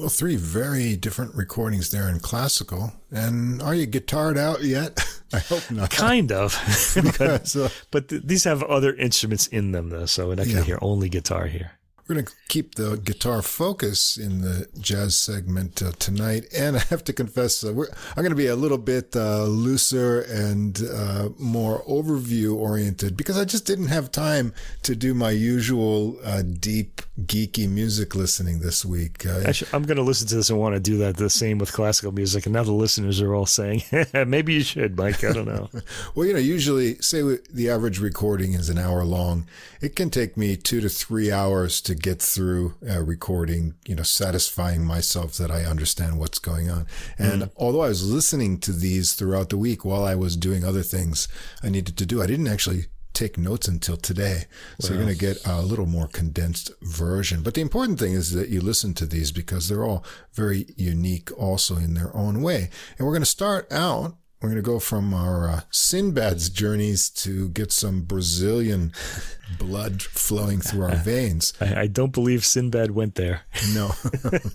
Well, 0.00 0.08
three 0.08 0.36
very 0.36 0.96
different 0.96 1.34
recordings 1.34 1.90
there 1.90 2.08
in 2.08 2.20
classical. 2.20 2.94
And 3.10 3.60
are 3.60 3.74
you 3.74 3.86
guitared 3.86 4.38
out 4.38 4.62
yet? 4.62 4.98
I 5.34 5.40
hope 5.40 5.70
not. 5.70 5.90
Kind 5.90 6.32
of, 6.32 6.54
but, 7.18 7.46
so 7.46 7.68
but 7.90 8.08
th- 8.08 8.22
these 8.24 8.44
have 8.44 8.62
other 8.62 8.94
instruments 8.94 9.46
in 9.48 9.72
them 9.72 9.90
though, 9.90 10.06
so 10.06 10.28
we're 10.28 10.36
not 10.36 10.46
gonna 10.46 10.62
hear 10.62 10.78
only 10.80 11.10
guitar 11.10 11.46
here. 11.48 11.72
we're 12.10 12.14
going 12.14 12.26
to 12.26 12.32
keep 12.48 12.74
the 12.74 12.96
guitar 12.96 13.40
focus 13.40 14.16
in 14.16 14.40
the 14.40 14.66
jazz 14.80 15.16
segment 15.16 15.80
uh, 15.80 15.92
tonight. 16.00 16.44
And 16.56 16.76
I 16.76 16.80
have 16.90 17.04
to 17.04 17.12
confess, 17.12 17.62
uh, 17.62 17.72
we're, 17.72 17.86
I'm 18.16 18.24
going 18.24 18.30
to 18.30 18.34
be 18.36 18.48
a 18.48 18.56
little 18.56 18.78
bit 18.78 19.14
uh, 19.14 19.44
looser 19.44 20.22
and 20.22 20.82
uh, 20.92 21.28
more 21.38 21.84
overview 21.84 22.56
oriented 22.56 23.16
because 23.16 23.38
I 23.38 23.44
just 23.44 23.64
didn't 23.64 23.88
have 23.88 24.10
time 24.10 24.52
to 24.82 24.96
do 24.96 25.14
my 25.14 25.30
usual 25.30 26.18
uh, 26.24 26.42
deep, 26.42 27.00
geeky 27.26 27.68
music 27.68 28.14
listening 28.14 28.60
this 28.60 28.84
week. 28.84 29.26
Uh, 29.26 29.42
Actually, 29.46 29.70
I'm 29.72 29.84
gonna 29.84 30.02
listen 30.02 30.26
to 30.28 30.36
this 30.36 30.50
and 30.50 30.58
want 30.58 30.74
to 30.74 30.80
do 30.80 30.98
that 30.98 31.16
the 31.16 31.30
same 31.30 31.58
with 31.58 31.72
classical 31.72 32.12
music, 32.12 32.46
and 32.46 32.52
now 32.52 32.62
the 32.62 32.72
listeners 32.72 33.20
are 33.20 33.34
all 33.34 33.46
saying, 33.46 33.82
maybe 34.26 34.54
you 34.54 34.62
should, 34.62 34.96
Mike. 34.96 35.22
I 35.24 35.32
don't 35.32 35.46
know. 35.46 35.68
Well, 36.14 36.26
you 36.26 36.32
know, 36.32 36.38
usually, 36.40 36.96
say 36.96 37.22
the 37.50 37.70
average 37.70 38.00
recording 38.00 38.54
is 38.54 38.68
an 38.68 38.78
hour 38.78 39.04
long. 39.04 39.46
It 39.80 39.94
can 39.94 40.10
take 40.10 40.36
me 40.36 40.56
two 40.56 40.80
to 40.80 40.88
three 40.88 41.30
hours 41.30 41.80
to 41.82 41.94
get 41.94 42.20
through 42.20 42.74
a 42.86 43.02
recording, 43.02 43.74
you 43.86 43.94
know, 43.94 44.02
satisfying 44.02 44.84
myself 44.84 45.34
that 45.34 45.50
I 45.50 45.64
understand 45.64 46.18
what's 46.18 46.38
going 46.38 46.70
on. 46.70 46.86
And 47.18 47.50
although 47.56 47.82
I 47.82 47.88
was 47.88 48.10
listening 48.10 48.58
to 48.60 48.72
these 48.72 49.14
throughout 49.14 49.50
the 49.50 49.56
week 49.58 49.84
while 49.84 50.04
I 50.04 50.14
was 50.14 50.36
doing 50.36 50.64
other 50.64 50.82
things 50.82 51.28
I 51.62 51.68
needed 51.70 51.96
to 51.98 52.06
do, 52.06 52.22
I 52.22 52.26
didn't 52.26 52.48
actually 52.48 52.86
take 53.12 53.36
notes 53.36 53.68
until 53.68 53.96
today. 53.96 54.44
So 54.78 54.92
you're 54.92 55.02
going 55.02 55.14
to 55.14 55.18
get 55.18 55.38
a 55.46 55.62
little 55.62 55.86
more 55.86 56.06
condensed 56.06 56.70
version. 56.82 57.42
But 57.42 57.54
the 57.54 57.60
important 57.60 57.98
thing 57.98 58.12
is 58.12 58.32
that 58.32 58.48
you 58.48 58.60
listen 58.60 58.94
to 58.94 59.06
these 59.06 59.32
because 59.32 59.68
they're 59.68 59.84
all 59.84 60.04
very 60.32 60.66
unique 60.76 61.30
also 61.36 61.76
in 61.76 61.94
their 61.94 62.14
own 62.16 62.42
way. 62.42 62.70
And 62.96 63.06
we're 63.06 63.12
going 63.12 63.22
to 63.22 63.26
start 63.26 63.70
out 63.72 64.16
we're 64.40 64.48
going 64.48 64.62
to 64.62 64.70
go 64.70 64.78
from 64.78 65.12
our 65.12 65.50
uh, 65.50 65.60
Sinbad's 65.70 66.48
journeys 66.48 67.10
to 67.10 67.50
get 67.50 67.70
some 67.72 68.02
Brazilian 68.02 68.92
blood 69.58 70.00
flowing 70.00 70.60
through 70.60 70.84
our 70.84 70.96
veins. 71.04 71.52
I, 71.60 71.82
I 71.82 71.86
don't 71.88 72.12
believe 72.12 72.44
Sinbad 72.46 72.92
went 72.92 73.16
there. 73.16 73.42
No. 73.74 73.92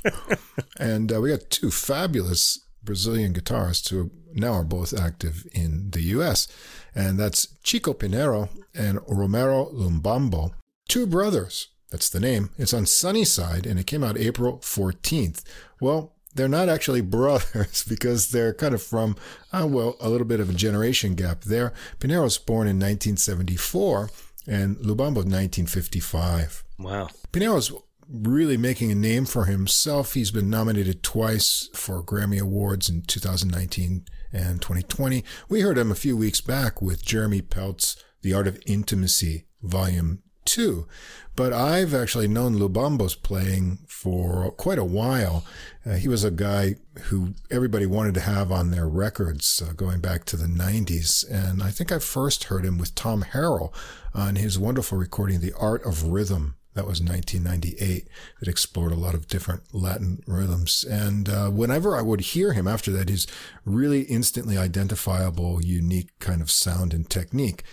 and 0.80 1.14
uh, 1.14 1.22
we 1.22 1.30
got 1.30 1.52
two 1.52 1.70
fabulous 1.70 2.60
Brazilian 2.84 3.34
guitarists 3.34 3.90
who 3.90 4.10
now 4.34 4.54
are 4.54 4.64
both 4.64 4.98
active 5.00 5.46
in 5.54 5.92
the 5.92 6.02
U.S. 6.02 6.48
And 6.96 7.20
that's 7.20 7.50
Chico 7.64 7.94
Pinheiro 7.94 8.50
and 8.74 9.00
Romero 9.08 9.70
Lubambo, 9.74 10.52
two 10.88 11.06
brothers. 11.06 11.68
That's 11.92 12.10
the 12.10 12.20
name. 12.20 12.50
It's 12.58 12.74
on 12.74 12.86
Sunnyside 12.86 13.66
and 13.66 13.80
it 13.80 13.88
came 13.88 14.04
out 14.04 14.18
April 14.18 14.58
14th. 14.60 15.44
Well, 15.80 16.14
they're 16.34 16.48
not 16.48 16.70
actually 16.70 17.02
brothers 17.02 17.84
because 17.84 18.30
they're 18.30 18.54
kind 18.54 18.74
of 18.74 18.82
from, 18.82 19.16
uh, 19.52 19.68
well, 19.68 19.96
a 20.00 20.10
little 20.10 20.28
bit 20.28 20.40
of 20.40 20.50
a 20.50 20.54
generation 20.54 21.16
gap 21.16 21.42
there. 21.42 21.74
Pinheiro 22.00 22.24
was 22.24 22.38
born 22.38 22.68
in 22.68 22.78
1974 22.78 24.10
and 24.48 24.78
Lubambo 24.78 25.24
1955. 25.24 26.64
Wow. 26.80 27.10
Pinheiro's 27.32 27.72
really 28.10 28.58
making 28.58 28.92
a 28.92 28.96
name 28.96 29.26
for 29.26 29.46
himself. 29.46 30.14
He's 30.14 30.32
been 30.32 30.50
nominated 30.50 31.02
twice 31.02 31.70
for 31.74 32.04
Grammy 32.04 32.40
Awards 32.40 32.90
in 32.90 33.02
2019 33.02 34.06
and 34.36 34.62
2020. 34.62 35.24
We 35.48 35.62
heard 35.62 35.78
him 35.78 35.92
a 35.92 35.96
few 35.96 36.18
weeks 36.18 36.42
back 36.42 36.82
with 36.82 37.06
Jeremy 37.06 37.42
Pelt's 37.42 37.96
The 38.22 38.34
Art 38.34 38.48
of 38.48 38.60
Intimacy, 38.66 39.46
Volume 39.64 40.22
2. 40.44 40.88
But 41.36 41.54
I've 41.54 41.94
actually 41.94 42.28
known 42.28 42.56
Lubambo's 42.56 43.16
playing 43.16 43.80
for 43.88 44.52
quite 44.52 44.78
a 44.78 44.86
while. 44.86 45.46
Uh, 45.86 45.94
he 45.94 46.08
was 46.08 46.24
a 46.24 46.32
guy 46.32 46.76
who 47.04 47.34
everybody 47.50 47.86
wanted 47.86 48.14
to 48.16 48.22
have 48.22 48.52
on 48.52 48.72
their 48.72 48.88
records 48.88 49.62
uh, 49.62 49.74
going 49.74 50.00
back 50.00 50.26
to 50.26 50.38
the 50.38 50.48
90s. 50.48 51.30
And 51.30 51.64
I 51.64 51.72
think 51.72 51.92
I 51.92 52.00
first 52.00 52.46
heard 52.46 52.66
him 52.66 52.78
with 52.78 52.96
Tom 52.96 53.24
Harrell 53.24 53.74
on 54.14 54.36
his 54.36 54.60
wonderful 54.60 54.98
recording, 54.98 55.40
The 55.40 55.54
Art 55.60 55.86
of 55.86 56.04
Rhythm. 56.04 56.56
That 56.76 56.86
was 56.86 57.02
1998. 57.02 58.08
That 58.40 58.50
explored 58.50 58.92
a 58.92 58.96
lot 58.96 59.16
of 59.16 59.28
different 59.28 59.74
Latin 59.74 60.22
rhythms. 60.28 60.84
And 60.84 61.30
uh, 61.30 61.50
whenever 61.50 61.96
I 61.96 62.02
would 62.02 62.20
hear 62.20 62.52
him 62.52 62.68
after 62.68 62.92
that, 62.92 63.10
his 63.10 63.28
really 63.64 64.02
instantly 64.02 64.58
identifiable, 64.58 65.64
unique 65.64 66.12
kind 66.20 66.42
of 66.42 66.52
sound 66.52 66.94
and 66.94 67.10
technique, 67.10 67.64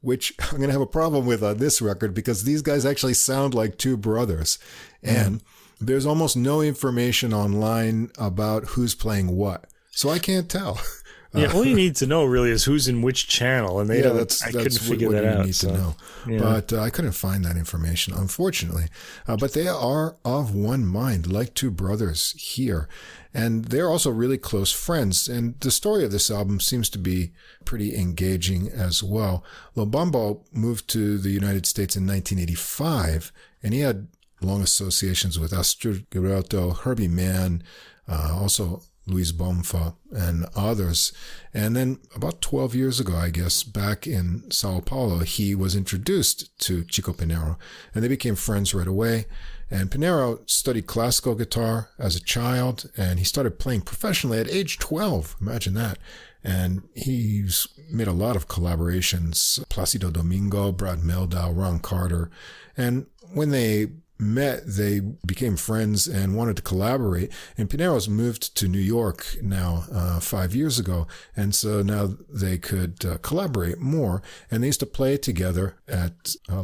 which 0.00 0.34
I'm 0.40 0.58
going 0.58 0.68
to 0.68 0.72
have 0.72 0.80
a 0.80 0.86
problem 0.86 1.26
with 1.26 1.44
on 1.44 1.58
this 1.58 1.80
record 1.80 2.12
because 2.12 2.42
these 2.42 2.60
guys 2.60 2.84
actually 2.84 3.14
sound 3.14 3.54
like 3.54 3.78
two 3.78 3.96
brothers. 3.96 4.58
And 5.00 5.40
there's 5.80 6.06
almost 6.06 6.36
no 6.36 6.60
information 6.60 7.32
online 7.32 8.10
about 8.18 8.64
who's 8.70 8.96
playing 8.96 9.36
what. 9.36 9.66
So 9.92 10.10
I 10.10 10.18
can't 10.18 10.50
tell. 10.50 10.80
Yeah, 11.34 11.52
all 11.52 11.64
you 11.64 11.74
need 11.74 11.96
to 11.96 12.06
know 12.06 12.24
really 12.24 12.50
is 12.50 12.64
who's 12.64 12.86
in 12.86 13.02
which 13.02 13.26
channel, 13.26 13.80
and 13.80 13.90
they 13.90 14.02
yeah, 14.02 14.10
that's 14.10 14.42
I 14.42 14.52
that's 14.52 14.78
couldn't 14.78 14.80
what, 14.82 14.90
figure 14.90 15.08
what 15.08 15.14
that 15.14 15.24
you 15.24 15.38
out. 15.40 15.46
need 15.46 15.54
so, 15.54 15.68
to 15.68 15.74
know. 15.74 15.96
yeah. 16.28 16.38
But 16.38 16.72
uh, 16.72 16.80
I 16.80 16.90
couldn't 16.90 17.12
find 17.12 17.44
that 17.44 17.56
information, 17.56 18.14
unfortunately. 18.14 18.86
Uh, 19.26 19.36
but 19.36 19.52
they 19.52 19.66
are 19.66 20.16
of 20.24 20.54
one 20.54 20.86
mind, 20.86 21.32
like 21.32 21.54
two 21.54 21.72
brothers 21.72 22.32
here, 22.38 22.88
and 23.32 23.64
they're 23.64 23.88
also 23.88 24.10
really 24.10 24.38
close 24.38 24.70
friends. 24.72 25.26
And 25.26 25.58
the 25.58 25.72
story 25.72 26.04
of 26.04 26.12
this 26.12 26.30
album 26.30 26.60
seems 26.60 26.88
to 26.90 26.98
be 26.98 27.32
pretty 27.64 27.96
engaging 27.96 28.68
as 28.68 29.02
well. 29.02 29.42
Lubambo 29.76 30.44
moved 30.52 30.88
to 30.90 31.18
the 31.18 31.30
United 31.30 31.66
States 31.66 31.96
in 31.96 32.06
1985, 32.06 33.32
and 33.62 33.74
he 33.74 33.80
had 33.80 34.06
long 34.40 34.62
associations 34.62 35.38
with 35.38 35.52
Astrud 35.52 36.06
Gilberto, 36.10 36.76
Herbie 36.76 37.08
Mann, 37.08 37.62
uh, 38.08 38.36
also 38.40 38.82
Luis 39.06 39.32
Bonfa, 39.32 39.94
and 40.10 40.46
others. 40.54 41.12
And 41.52 41.76
then 41.76 42.00
about 42.14 42.40
12 42.40 42.74
years 42.74 43.00
ago, 43.00 43.14
I 43.16 43.30
guess, 43.30 43.62
back 43.62 44.06
in 44.06 44.50
Sao 44.50 44.80
Paulo, 44.80 45.18
he 45.18 45.54
was 45.54 45.76
introduced 45.76 46.58
to 46.60 46.84
Chico 46.84 47.12
Pinheiro 47.12 47.56
and 47.94 48.02
they 48.02 48.08
became 48.08 48.34
friends 48.34 48.74
right 48.74 48.86
away. 48.86 49.26
And 49.70 49.90
Pinero 49.90 50.40
studied 50.46 50.86
classical 50.86 51.34
guitar 51.34 51.90
as 51.98 52.16
a 52.16 52.20
child 52.20 52.90
and 52.96 53.18
he 53.18 53.24
started 53.24 53.58
playing 53.58 53.82
professionally 53.82 54.38
at 54.38 54.50
age 54.50 54.78
12. 54.78 55.36
Imagine 55.40 55.74
that. 55.74 55.98
And 56.42 56.82
he's 56.94 57.66
made 57.90 58.06
a 58.06 58.12
lot 58.12 58.36
of 58.36 58.48
collaborations. 58.48 59.66
Placido 59.68 60.12
Domingo, 60.12 60.72
Brad 60.72 60.98
Mehldau, 60.98 61.56
Ron 61.56 61.78
Carter. 61.78 62.30
And 62.76 63.06
when 63.32 63.50
they 63.50 63.88
met, 64.18 64.62
they 64.66 65.00
became 65.00 65.56
friends 65.56 66.06
and 66.06 66.36
wanted 66.36 66.56
to 66.56 66.62
collaborate. 66.62 67.32
And 67.56 67.68
Pinheiro's 67.68 68.08
moved 68.08 68.56
to 68.56 68.68
New 68.68 68.78
York 68.78 69.36
now 69.42 69.84
uh, 69.92 70.20
five 70.20 70.54
years 70.54 70.78
ago, 70.78 71.06
and 71.36 71.54
so 71.54 71.82
now 71.82 72.14
they 72.28 72.58
could 72.58 73.04
uh, 73.04 73.18
collaborate 73.18 73.78
more. 73.78 74.22
And 74.50 74.62
they 74.62 74.68
used 74.68 74.80
to 74.80 74.86
play 74.86 75.16
together 75.16 75.76
at 75.88 76.36
uh, 76.48 76.62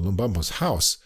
house. 0.51 0.99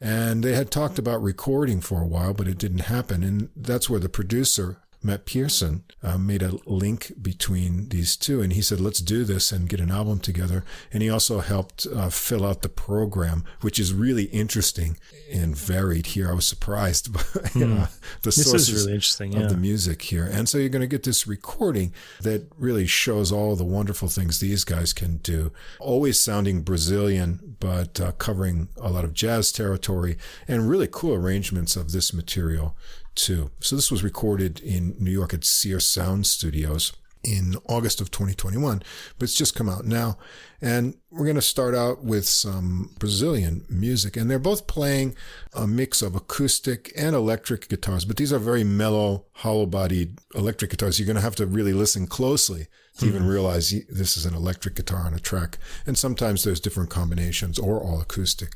And 0.00 0.42
they 0.42 0.54
had 0.54 0.72
talked 0.72 0.98
about 0.98 1.22
recording 1.22 1.80
for 1.80 2.02
a 2.02 2.06
while, 2.06 2.34
but 2.34 2.48
it 2.48 2.58
didn't 2.58 2.80
happen. 2.80 3.22
And 3.22 3.50
that's 3.54 3.88
where 3.88 4.00
the 4.00 4.08
producer 4.08 4.78
Matt 5.02 5.24
Pierson 5.24 5.84
uh, 6.02 6.16
made 6.16 6.42
a 6.42 6.58
link 6.64 7.12
between 7.20 7.88
these 7.88 8.16
two, 8.16 8.40
and 8.40 8.52
he 8.52 8.62
said, 8.62 8.80
"Let's 8.80 9.00
do 9.00 9.24
this 9.24 9.50
and 9.50 9.68
get 9.68 9.80
an 9.80 9.90
album 9.90 10.20
together." 10.20 10.64
And 10.92 11.02
he 11.02 11.10
also 11.10 11.40
helped 11.40 11.86
uh, 11.86 12.08
fill 12.08 12.46
out 12.46 12.62
the 12.62 12.68
program, 12.68 13.44
which 13.60 13.78
is 13.78 13.92
really 13.92 14.24
interesting 14.24 14.96
and 15.32 15.56
varied. 15.56 16.06
Here, 16.06 16.30
I 16.30 16.34
was 16.34 16.46
surprised 16.46 17.12
by 17.12 17.20
hmm. 17.50 17.82
the 18.22 18.32
sources 18.32 18.72
really 18.72 18.94
interesting, 18.94 19.32
yeah. 19.32 19.40
of 19.40 19.50
the 19.50 19.56
music 19.56 20.02
here, 20.02 20.24
and 20.24 20.48
so 20.48 20.58
you're 20.58 20.68
going 20.68 20.80
to 20.80 20.86
get 20.86 21.02
this 21.02 21.26
recording 21.26 21.92
that 22.20 22.46
really 22.56 22.86
shows 22.86 23.32
all 23.32 23.56
the 23.56 23.64
wonderful 23.64 24.08
things 24.08 24.38
these 24.40 24.64
guys 24.64 24.92
can 24.92 25.16
do. 25.18 25.52
Always 25.80 26.18
sounding 26.18 26.62
Brazilian, 26.62 27.56
but 27.58 28.00
uh, 28.00 28.12
covering 28.12 28.68
a 28.80 28.90
lot 28.90 29.04
of 29.04 29.14
jazz 29.14 29.52
territory 29.52 30.16
and 30.46 30.68
really 30.68 30.88
cool 30.90 31.14
arrangements 31.14 31.76
of 31.76 31.92
this 31.92 32.12
material 32.12 32.76
too. 33.14 33.50
So 33.60 33.76
this 33.76 33.90
was 33.90 34.04
recorded 34.04 34.60
in 34.60 34.96
New 34.98 35.10
York 35.10 35.34
at 35.34 35.44
Sear 35.44 35.80
Sound 35.80 36.26
Studios 36.26 36.92
in 37.24 37.54
August 37.68 38.00
of 38.00 38.10
2021, 38.10 38.82
but 39.18 39.24
it's 39.24 39.36
just 39.36 39.54
come 39.54 39.68
out 39.68 39.84
now. 39.84 40.18
And 40.60 40.96
we're 41.10 41.24
going 41.24 41.36
to 41.36 41.42
start 41.42 41.74
out 41.74 42.04
with 42.04 42.26
some 42.26 42.90
Brazilian 42.98 43.64
music. 43.68 44.16
And 44.16 44.30
they're 44.30 44.38
both 44.38 44.66
playing 44.66 45.14
a 45.52 45.66
mix 45.66 46.02
of 46.02 46.14
acoustic 46.14 46.92
and 46.96 47.14
electric 47.14 47.68
guitars, 47.68 48.04
but 48.04 48.16
these 48.16 48.32
are 48.32 48.38
very 48.38 48.64
mellow, 48.64 49.26
hollow 49.34 49.66
bodied 49.66 50.18
electric 50.34 50.70
guitars. 50.70 50.98
You're 50.98 51.06
going 51.06 51.16
to 51.16 51.22
have 51.22 51.36
to 51.36 51.46
really 51.46 51.72
listen 51.72 52.06
closely 52.06 52.66
even 53.04 53.22
mm-hmm. 53.22 53.30
realize 53.30 53.70
this 53.88 54.16
is 54.16 54.26
an 54.26 54.34
electric 54.34 54.74
guitar 54.74 55.06
on 55.06 55.14
a 55.14 55.20
track. 55.20 55.58
And 55.86 55.96
sometimes 55.96 56.44
there's 56.44 56.60
different 56.60 56.90
combinations 56.90 57.58
or 57.58 57.82
all 57.82 58.00
acoustic. 58.00 58.54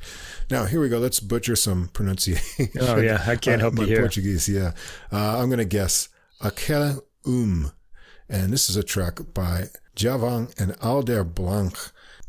Now, 0.49 0.65
here 0.65 0.81
we 0.81 0.89
go. 0.89 0.99
Let's 0.99 1.19
butcher 1.19 1.55
some 1.55 1.89
pronunciation. 1.89 2.69
Oh, 2.79 2.97
yeah. 2.97 3.23
I 3.25 3.35
can't 3.35 3.61
help 3.67 3.77
uh, 3.77 3.81
you 3.81 3.87
here. 3.87 3.99
Portuguese, 3.99 4.47
yeah. 4.47 4.73
Uh, 5.11 5.39
I'm 5.39 5.49
going 5.49 5.59
to 5.59 5.65
guess 5.65 6.09
Aquela 6.41 7.01
Um. 7.25 7.71
And 8.29 8.51
this 8.51 8.69
is 8.69 8.75
a 8.75 8.83
track 8.83 9.19
by 9.33 9.65
Djavan 9.95 10.53
and 10.59 10.73
Aldir 10.79 11.23
Blanc. 11.23 11.77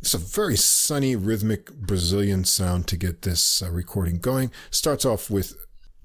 It's 0.01 0.15
a 0.15 0.19
very 0.19 0.57
sunny, 0.57 1.17
rhythmic 1.17 1.73
Brazilian 1.75 2.45
sound 2.45 2.87
to 2.89 2.97
get 2.97 3.23
this 3.23 3.63
uh, 3.63 3.71
recording 3.71 4.19
going. 4.19 4.53
Starts 4.71 5.05
off 5.05 5.29
with 5.29 5.57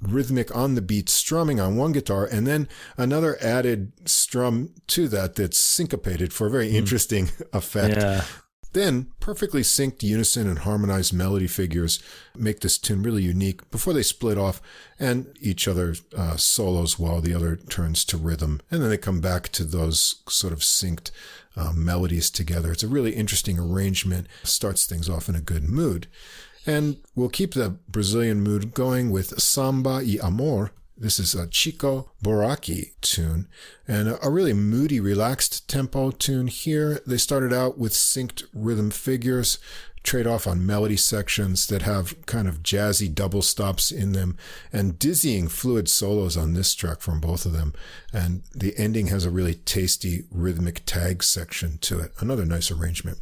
rhythmic 0.07 0.55
on 0.55 0.75
the 0.75 0.81
beat 0.81 1.09
strumming 1.09 1.59
on 1.59 1.75
one 1.75 1.91
guitar 1.91 2.27
and 2.31 2.45
then 2.45 2.67
another 2.97 3.37
added 3.41 3.91
strum 4.05 4.73
to 4.87 5.07
that 5.07 5.35
that's 5.35 5.57
syncopated 5.57 6.33
for 6.33 6.47
a 6.47 6.51
very 6.51 6.69
mm. 6.69 6.75
interesting 6.75 7.29
effect. 7.53 7.97
Yeah. 7.97 8.23
Then 8.73 9.09
perfectly 9.19 9.61
synced 9.61 10.01
unison 10.01 10.47
and 10.47 10.59
harmonized 10.59 11.13
melody 11.13 11.45
figures 11.45 11.99
make 12.35 12.61
this 12.61 12.79
tune 12.79 13.03
really 13.03 13.21
unique 13.21 13.69
before 13.69 13.93
they 13.93 14.01
split 14.01 14.35
off 14.35 14.63
and 14.99 15.27
each 15.39 15.67
other 15.67 15.95
uh, 16.17 16.37
solos 16.37 16.97
while 16.97 17.21
the 17.21 17.35
other 17.35 17.55
turns 17.55 18.03
to 18.05 18.17
rhythm. 18.17 18.61
And 18.71 18.81
then 18.81 18.89
they 18.89 18.97
come 18.97 19.21
back 19.21 19.49
to 19.49 19.63
those 19.63 20.23
sort 20.27 20.53
of 20.53 20.59
synced 20.59 21.11
uh, 21.55 21.71
melodies 21.71 22.31
together. 22.31 22.71
It's 22.71 22.81
a 22.81 22.87
really 22.87 23.13
interesting 23.13 23.59
arrangement, 23.59 24.25
starts 24.41 24.87
things 24.87 25.07
off 25.07 25.29
in 25.29 25.35
a 25.35 25.41
good 25.41 25.69
mood. 25.69 26.07
And 26.65 26.97
we'll 27.13 27.29
keep 27.29 27.53
the 27.53 27.77
Brazilian 27.89 28.41
mood 28.41 28.73
going 28.73 29.11
with 29.11 29.41
Samba 29.41 30.01
e 30.01 30.19
Amor. 30.21 30.71
This 30.95 31.19
is 31.19 31.35
a 31.35 31.47
Chico 31.47 32.11
Buarque 32.23 32.93
tune 33.01 33.47
and 33.87 34.17
a 34.21 34.29
really 34.29 34.53
moody, 34.53 34.99
relaxed 34.99 35.67
tempo 35.67 36.11
tune 36.11 36.47
here. 36.47 37.01
They 37.05 37.17
started 37.17 37.51
out 37.51 37.77
with 37.77 37.91
synced 37.91 38.43
rhythm 38.53 38.91
figures, 38.91 39.57
trade 40.03 40.27
off 40.27 40.47
on 40.47 40.65
melody 40.65 40.95
sections 40.95 41.67
that 41.67 41.81
have 41.81 42.25
kind 42.25 42.47
of 42.47 42.63
jazzy 42.63 43.13
double 43.13 43.41
stops 43.41 43.91
in 43.91 44.13
them 44.13 44.37
and 44.71 44.99
dizzying 44.99 45.47
fluid 45.47 45.89
solos 45.89 46.37
on 46.37 46.53
this 46.53 46.73
track 46.75 47.01
from 47.01 47.19
both 47.19 47.45
of 47.45 47.51
them. 47.51 47.73
And 48.13 48.43
the 48.53 48.77
ending 48.77 49.07
has 49.07 49.25
a 49.25 49.31
really 49.31 49.55
tasty 49.55 50.23
rhythmic 50.31 50.83
tag 50.85 51.23
section 51.23 51.79
to 51.79 51.99
it. 51.99 52.13
Another 52.19 52.45
nice 52.45 52.71
arrangement. 52.71 53.19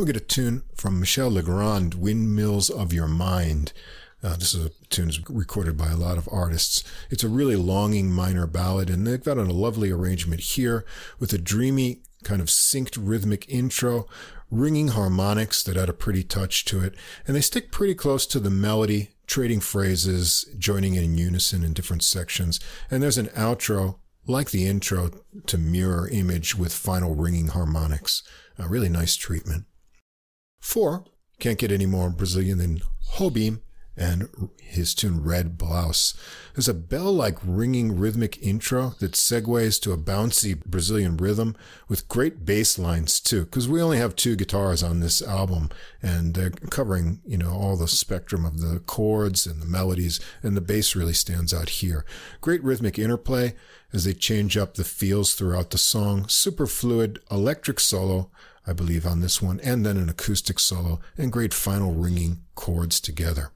We'll 0.00 0.06
get 0.06 0.16
a 0.16 0.20
tune 0.20 0.62
from 0.74 0.98
Michel 0.98 1.30
Legrand, 1.30 1.92
Windmills 1.92 2.70
of 2.70 2.90
Your 2.90 3.06
Mind. 3.06 3.74
Uh, 4.22 4.34
this 4.34 4.54
is 4.54 4.64
a 4.64 4.70
tune 4.88 5.10
recorded 5.28 5.76
by 5.76 5.88
a 5.90 5.96
lot 5.96 6.16
of 6.16 6.26
artists. 6.32 6.82
It's 7.10 7.22
a 7.22 7.28
really 7.28 7.56
longing 7.56 8.10
minor 8.10 8.46
ballad, 8.46 8.88
and 8.88 9.06
they've 9.06 9.22
got 9.22 9.36
a 9.36 9.42
lovely 9.42 9.90
arrangement 9.90 10.40
here 10.40 10.86
with 11.18 11.34
a 11.34 11.38
dreamy, 11.38 12.00
kind 12.24 12.40
of 12.40 12.46
synced 12.46 12.96
rhythmic 12.98 13.46
intro, 13.50 14.06
ringing 14.50 14.88
harmonics 14.88 15.62
that 15.64 15.76
add 15.76 15.90
a 15.90 15.92
pretty 15.92 16.22
touch 16.22 16.64
to 16.64 16.82
it, 16.82 16.94
and 17.26 17.36
they 17.36 17.42
stick 17.42 17.70
pretty 17.70 17.94
close 17.94 18.24
to 18.24 18.40
the 18.40 18.48
melody, 18.48 19.10
trading 19.26 19.60
phrases, 19.60 20.46
joining 20.56 20.94
in 20.94 21.18
unison 21.18 21.62
in 21.62 21.74
different 21.74 22.04
sections. 22.04 22.58
And 22.90 23.02
there's 23.02 23.18
an 23.18 23.28
outro, 23.36 23.96
like 24.26 24.50
the 24.50 24.66
intro, 24.66 25.10
to 25.44 25.58
mirror 25.58 26.08
image 26.08 26.56
with 26.56 26.72
final 26.72 27.14
ringing 27.14 27.48
harmonics. 27.48 28.22
A 28.58 28.66
really 28.66 28.88
nice 28.88 29.14
treatment. 29.14 29.66
Four, 30.60 31.04
can't 31.38 31.58
get 31.58 31.72
any 31.72 31.86
more 31.86 32.10
Brazilian 32.10 32.58
than 32.58 32.82
Jobim 33.14 33.60
and 33.96 34.28
his 34.60 34.94
tune 34.94 35.22
Red 35.22 35.58
Blouse. 35.58 36.14
There's 36.54 36.68
a 36.68 36.74
bell 36.74 37.12
like 37.12 37.36
ringing 37.44 37.98
rhythmic 37.98 38.38
intro 38.40 38.94
that 39.00 39.12
segues 39.12 39.80
to 39.82 39.92
a 39.92 39.98
bouncy 39.98 40.64
Brazilian 40.64 41.16
rhythm 41.16 41.56
with 41.88 42.08
great 42.08 42.46
bass 42.46 42.78
lines 42.78 43.20
too, 43.20 43.44
because 43.44 43.68
we 43.68 43.82
only 43.82 43.98
have 43.98 44.16
two 44.16 44.36
guitars 44.36 44.82
on 44.82 45.00
this 45.00 45.20
album 45.20 45.70
and 46.00 46.34
they're 46.34 46.50
covering, 46.50 47.20
you 47.26 47.36
know, 47.36 47.50
all 47.50 47.76
the 47.76 47.88
spectrum 47.88 48.46
of 48.46 48.60
the 48.60 48.80
chords 48.80 49.46
and 49.46 49.60
the 49.60 49.66
melodies, 49.66 50.20
and 50.42 50.56
the 50.56 50.62
bass 50.62 50.96
really 50.96 51.12
stands 51.12 51.52
out 51.52 51.68
here. 51.68 52.04
Great 52.40 52.62
rhythmic 52.62 52.98
interplay 52.98 53.54
as 53.92 54.04
they 54.04 54.14
change 54.14 54.56
up 54.56 54.74
the 54.74 54.84
feels 54.84 55.34
throughout 55.34 55.70
the 55.70 55.78
song, 55.78 56.26
super 56.28 56.66
fluid 56.66 57.18
electric 57.30 57.80
solo 57.80 58.30
I 58.66 58.72
believe, 58.72 59.06
on 59.06 59.20
this 59.20 59.40
one, 59.40 59.60
and 59.60 59.84
then 59.84 59.96
an 59.96 60.08
acoustic 60.08 60.58
solo 60.58 61.00
and 61.16 61.32
great 61.32 61.54
final 61.54 61.94
ringing 61.94 62.44
chords 62.54 63.00
together. 63.00 63.52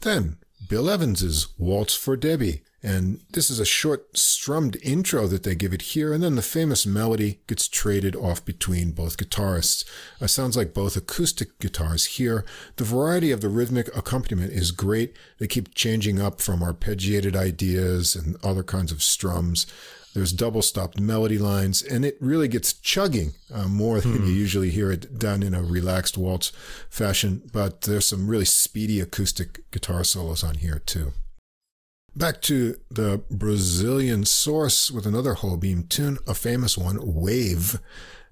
Then 0.00 0.38
Bill 0.68 0.90
Evans's 0.90 1.48
Waltz 1.58 1.94
for 1.94 2.16
Debby. 2.16 2.62
And 2.80 3.22
this 3.32 3.50
is 3.50 3.58
a 3.58 3.64
short 3.64 4.16
strummed 4.16 4.76
intro 4.84 5.26
that 5.26 5.42
they 5.42 5.56
give 5.56 5.72
it 5.72 5.82
here. 5.82 6.12
And 6.12 6.22
then 6.22 6.36
the 6.36 6.42
famous 6.42 6.86
melody 6.86 7.40
gets 7.48 7.66
traded 7.66 8.14
off 8.14 8.44
between 8.44 8.92
both 8.92 9.16
guitarists. 9.16 9.84
It 10.20 10.28
sounds 10.28 10.56
like 10.56 10.74
both 10.74 10.96
acoustic 10.96 11.58
guitars 11.58 12.04
here. 12.04 12.44
The 12.76 12.84
variety 12.84 13.32
of 13.32 13.40
the 13.40 13.48
rhythmic 13.48 13.88
accompaniment 13.96 14.52
is 14.52 14.70
great. 14.70 15.16
They 15.38 15.48
keep 15.48 15.74
changing 15.74 16.20
up 16.20 16.40
from 16.40 16.60
arpeggiated 16.60 17.34
ideas 17.34 18.14
and 18.14 18.36
other 18.44 18.62
kinds 18.62 18.92
of 18.92 19.02
strums. 19.02 19.66
There's 20.14 20.32
double 20.32 20.62
stopped 20.62 20.98
melody 20.98 21.38
lines, 21.38 21.82
and 21.82 22.04
it 22.04 22.16
really 22.20 22.48
gets 22.48 22.72
chugging 22.72 23.34
uh, 23.52 23.68
more 23.68 24.00
than 24.00 24.18
mm. 24.18 24.26
you 24.26 24.32
usually 24.32 24.70
hear 24.70 24.90
it 24.90 25.18
done 25.18 25.42
in 25.42 25.54
a 25.54 25.62
relaxed 25.62 26.16
waltz 26.16 26.50
fashion. 26.88 27.42
But 27.52 27.82
there's 27.82 28.06
some 28.06 28.28
really 28.28 28.44
speedy 28.44 29.00
acoustic 29.00 29.70
guitar 29.70 30.04
solos 30.04 30.42
on 30.42 30.56
here, 30.56 30.80
too. 30.84 31.12
Back 32.16 32.40
to 32.42 32.76
the 32.90 33.22
Brazilian 33.30 34.24
source 34.24 34.90
with 34.90 35.06
another 35.06 35.34
Jobim 35.34 35.88
tune, 35.88 36.18
a 36.26 36.34
famous 36.34 36.76
one, 36.76 36.98
Wave. 37.00 37.78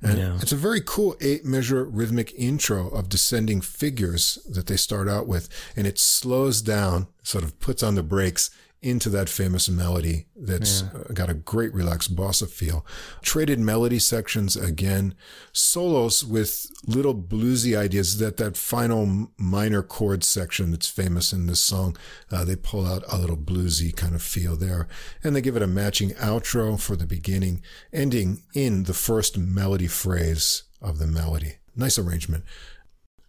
And 0.02 0.18
yeah. 0.18 0.38
it's 0.40 0.52
a 0.52 0.56
very 0.56 0.80
cool 0.84 1.16
eight 1.20 1.44
measure 1.44 1.84
rhythmic 1.84 2.34
intro 2.36 2.88
of 2.88 3.08
descending 3.08 3.60
figures 3.60 4.38
that 4.50 4.66
they 4.66 4.76
start 4.76 5.08
out 5.08 5.26
with. 5.26 5.48
And 5.76 5.86
it 5.86 5.98
slows 5.98 6.62
down, 6.62 7.06
sort 7.22 7.44
of 7.44 7.58
puts 7.60 7.82
on 7.82 7.94
the 7.94 8.02
brakes 8.02 8.50
into 8.86 9.10
that 9.10 9.28
famous 9.28 9.68
melody 9.68 10.26
that's 10.36 10.82
yeah. 10.82 11.00
Uh, 11.00 11.12
got 11.12 11.28
a 11.28 11.34
great 11.34 11.74
relaxed 11.74 12.14
bossa 12.14 12.48
feel. 12.48 12.86
Traded 13.20 13.58
melody 13.58 13.98
sections 13.98 14.56
again, 14.56 15.14
solos 15.52 16.24
with 16.24 16.70
little 16.86 17.14
bluesy 17.14 17.76
ideas 17.76 18.18
that 18.18 18.36
that 18.36 18.56
final 18.56 19.32
minor 19.36 19.82
chord 19.82 20.22
section 20.22 20.70
that's 20.70 20.88
famous 20.88 21.32
in 21.32 21.48
this 21.48 21.58
song, 21.60 21.96
uh, 22.30 22.44
they 22.44 22.54
pull 22.54 22.86
out 22.86 23.02
a 23.08 23.18
little 23.18 23.36
bluesy 23.36 23.94
kind 23.94 24.14
of 24.14 24.22
feel 24.22 24.54
there. 24.54 24.86
And 25.24 25.34
they 25.34 25.40
give 25.40 25.56
it 25.56 25.62
a 25.62 25.66
matching 25.66 26.10
outro 26.10 26.80
for 26.80 26.94
the 26.94 27.06
beginning, 27.06 27.62
ending 27.92 28.42
in 28.54 28.84
the 28.84 28.94
first 28.94 29.36
melody 29.36 29.88
phrase 29.88 30.62
of 30.80 30.98
the 30.98 31.08
melody. 31.08 31.56
Nice 31.74 31.98
arrangement. 31.98 32.44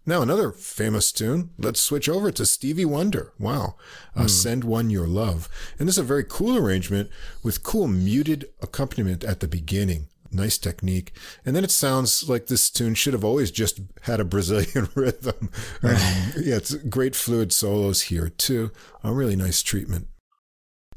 Now, 0.08 0.22
another 0.22 0.54
famous 0.54 1.12
tune. 1.12 1.50
Let's 1.58 1.82
switch 1.82 2.08
over 2.08 2.32
to 2.32 2.46
Stevie 2.46 2.86
Wonder. 2.86 3.34
Wow. 3.38 3.76
Uh, 4.16 4.24
mm. 4.24 4.30
Send 4.30 4.64
One 4.64 4.90
Your 4.90 5.06
Love. 5.06 5.50
And 5.78 5.86
this 5.86 5.96
is 5.96 6.00
a 6.00 6.04
very 6.04 6.24
cool 6.24 6.56
arrangement 6.56 7.10
with 7.44 7.62
cool 7.62 7.90
muted 7.90 8.46
accompaniment 8.62 9.26
at 9.26 9.42
the 9.42 9.50
beginning. 9.50 10.08
Nice 10.32 10.58
technique. 10.58 11.12
And 11.46 11.54
then 11.54 11.66
it 11.66 11.72
sounds 11.72 12.30
like 12.30 12.48
this 12.48 12.70
tune 12.70 12.96
should 12.96 13.12
have 13.12 13.26
always 13.26 13.52
just 13.52 13.82
had 14.04 14.22
a 14.22 14.26
Brazilian 14.26 14.88
rhythm. 14.96 15.50
Um, 15.84 15.98
yeah, 16.38 16.56
it's 16.56 16.74
great 16.74 17.14
fluid 17.14 17.52
solos 17.52 18.04
here 18.04 18.30
too. 18.30 18.72
A 19.04 19.12
really 19.12 19.36
nice 19.36 19.62
treatment. 19.62 20.08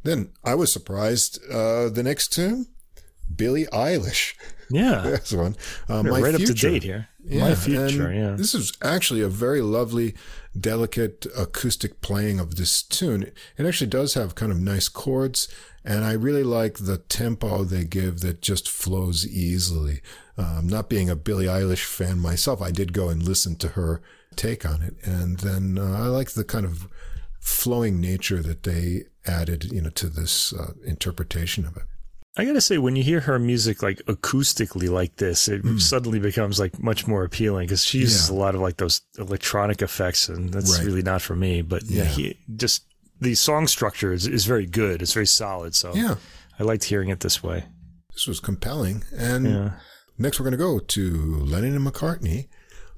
Then 0.04 0.30
I 0.44 0.54
was 0.54 0.72
surprised. 0.72 1.40
Uh, 1.50 1.88
the 1.88 2.04
next 2.04 2.28
tune, 2.28 2.68
Billie 3.36 3.66
Eilish. 3.66 4.34
Yeah, 4.70 5.00
That's 5.04 5.32
one. 5.32 5.56
Uh, 5.88 6.02
my 6.02 6.20
right 6.20 6.34
future. 6.34 6.52
up 6.52 6.56
to 6.56 6.70
date 6.70 6.82
here. 6.82 7.08
Yeah, 7.24 7.48
My 7.48 7.54
future, 7.54 8.08
and 8.08 8.16
yeah. 8.16 8.30
This 8.36 8.54
is 8.54 8.72
actually 8.82 9.20
a 9.20 9.28
very 9.28 9.60
lovely, 9.60 10.14
delicate 10.58 11.26
acoustic 11.36 12.00
playing 12.00 12.40
of 12.40 12.56
this 12.56 12.82
tune. 12.82 13.30
It 13.58 13.66
actually 13.66 13.88
does 13.88 14.14
have 14.14 14.34
kind 14.34 14.50
of 14.50 14.60
nice 14.60 14.88
chords, 14.88 15.48
and 15.84 16.04
I 16.04 16.12
really 16.12 16.44
like 16.44 16.78
the 16.78 16.98
tempo 16.98 17.64
they 17.64 17.84
give 17.84 18.20
that 18.20 18.40
just 18.40 18.68
flows 18.68 19.26
easily. 19.26 20.00
Um, 20.38 20.66
not 20.66 20.88
being 20.88 21.10
a 21.10 21.16
Billie 21.16 21.46
Eilish 21.46 21.84
fan 21.84 22.18
myself, 22.18 22.62
I 22.62 22.70
did 22.70 22.92
go 22.92 23.08
and 23.10 23.22
listen 23.22 23.56
to 23.56 23.68
her 23.68 24.00
take 24.36 24.64
on 24.64 24.80
it, 24.80 24.94
and 25.02 25.40
then 25.40 25.78
uh, 25.78 25.98
I 25.98 26.06
like 26.06 26.30
the 26.30 26.44
kind 26.44 26.64
of 26.64 26.88
flowing 27.40 28.00
nature 28.00 28.42
that 28.42 28.62
they 28.62 29.04
added, 29.26 29.64
you 29.72 29.82
know, 29.82 29.90
to 29.90 30.08
this 30.08 30.52
uh, 30.52 30.72
interpretation 30.84 31.66
of 31.66 31.76
it. 31.76 31.82
I 32.40 32.44
gotta 32.44 32.60
say, 32.60 32.78
when 32.78 32.96
you 32.96 33.02
hear 33.02 33.20
her 33.20 33.38
music 33.38 33.82
like 33.82 33.98
acoustically 34.06 34.88
like 34.88 35.16
this, 35.16 35.48
it 35.48 35.60
hmm. 35.60 35.78
suddenly 35.78 36.18
becomes 36.18 36.58
like 36.58 36.82
much 36.82 37.06
more 37.06 37.24
appealing 37.24 37.66
because 37.66 37.84
she 37.84 37.98
uses. 37.98 38.28
Yeah. 38.30 38.36
a 38.36 38.38
lot 38.38 38.54
of 38.54 38.60
like 38.60 38.76
those 38.76 39.02
electronic 39.18 39.82
effects, 39.82 40.28
and 40.28 40.52
that's 40.52 40.78
Right. 40.78 40.86
really 40.86 41.02
not 41.02 41.22
for 41.22 41.36
me. 41.36 41.62
But 41.62 41.84
yeah, 41.84 42.04
Yeah. 42.04 42.08
he 42.08 42.38
just 42.56 42.84
the 43.20 43.34
song 43.34 43.66
structure 43.66 44.12
is, 44.12 44.26
is 44.26 44.46
very 44.46 44.66
good. 44.66 45.02
It's 45.02 45.12
very 45.12 45.26
solid. 45.26 45.74
So 45.74 45.94
Yeah, 45.94 46.16
I 46.58 46.62
liked 46.62 46.84
hearing 46.84 47.10
it 47.10 47.20
this 47.20 47.42
way. 47.42 47.64
this 48.12 48.26
was 48.26 48.40
compelling, 48.40 49.04
and. 49.16 49.46
Yeah. 49.46 49.70
Next, 50.18 50.38
we're 50.38 50.44
going 50.44 50.52
to 50.52 50.58
go 50.58 50.78
to 50.78 51.36
Lennon 51.46 51.74
and 51.74 51.86
McCartney 51.86 52.48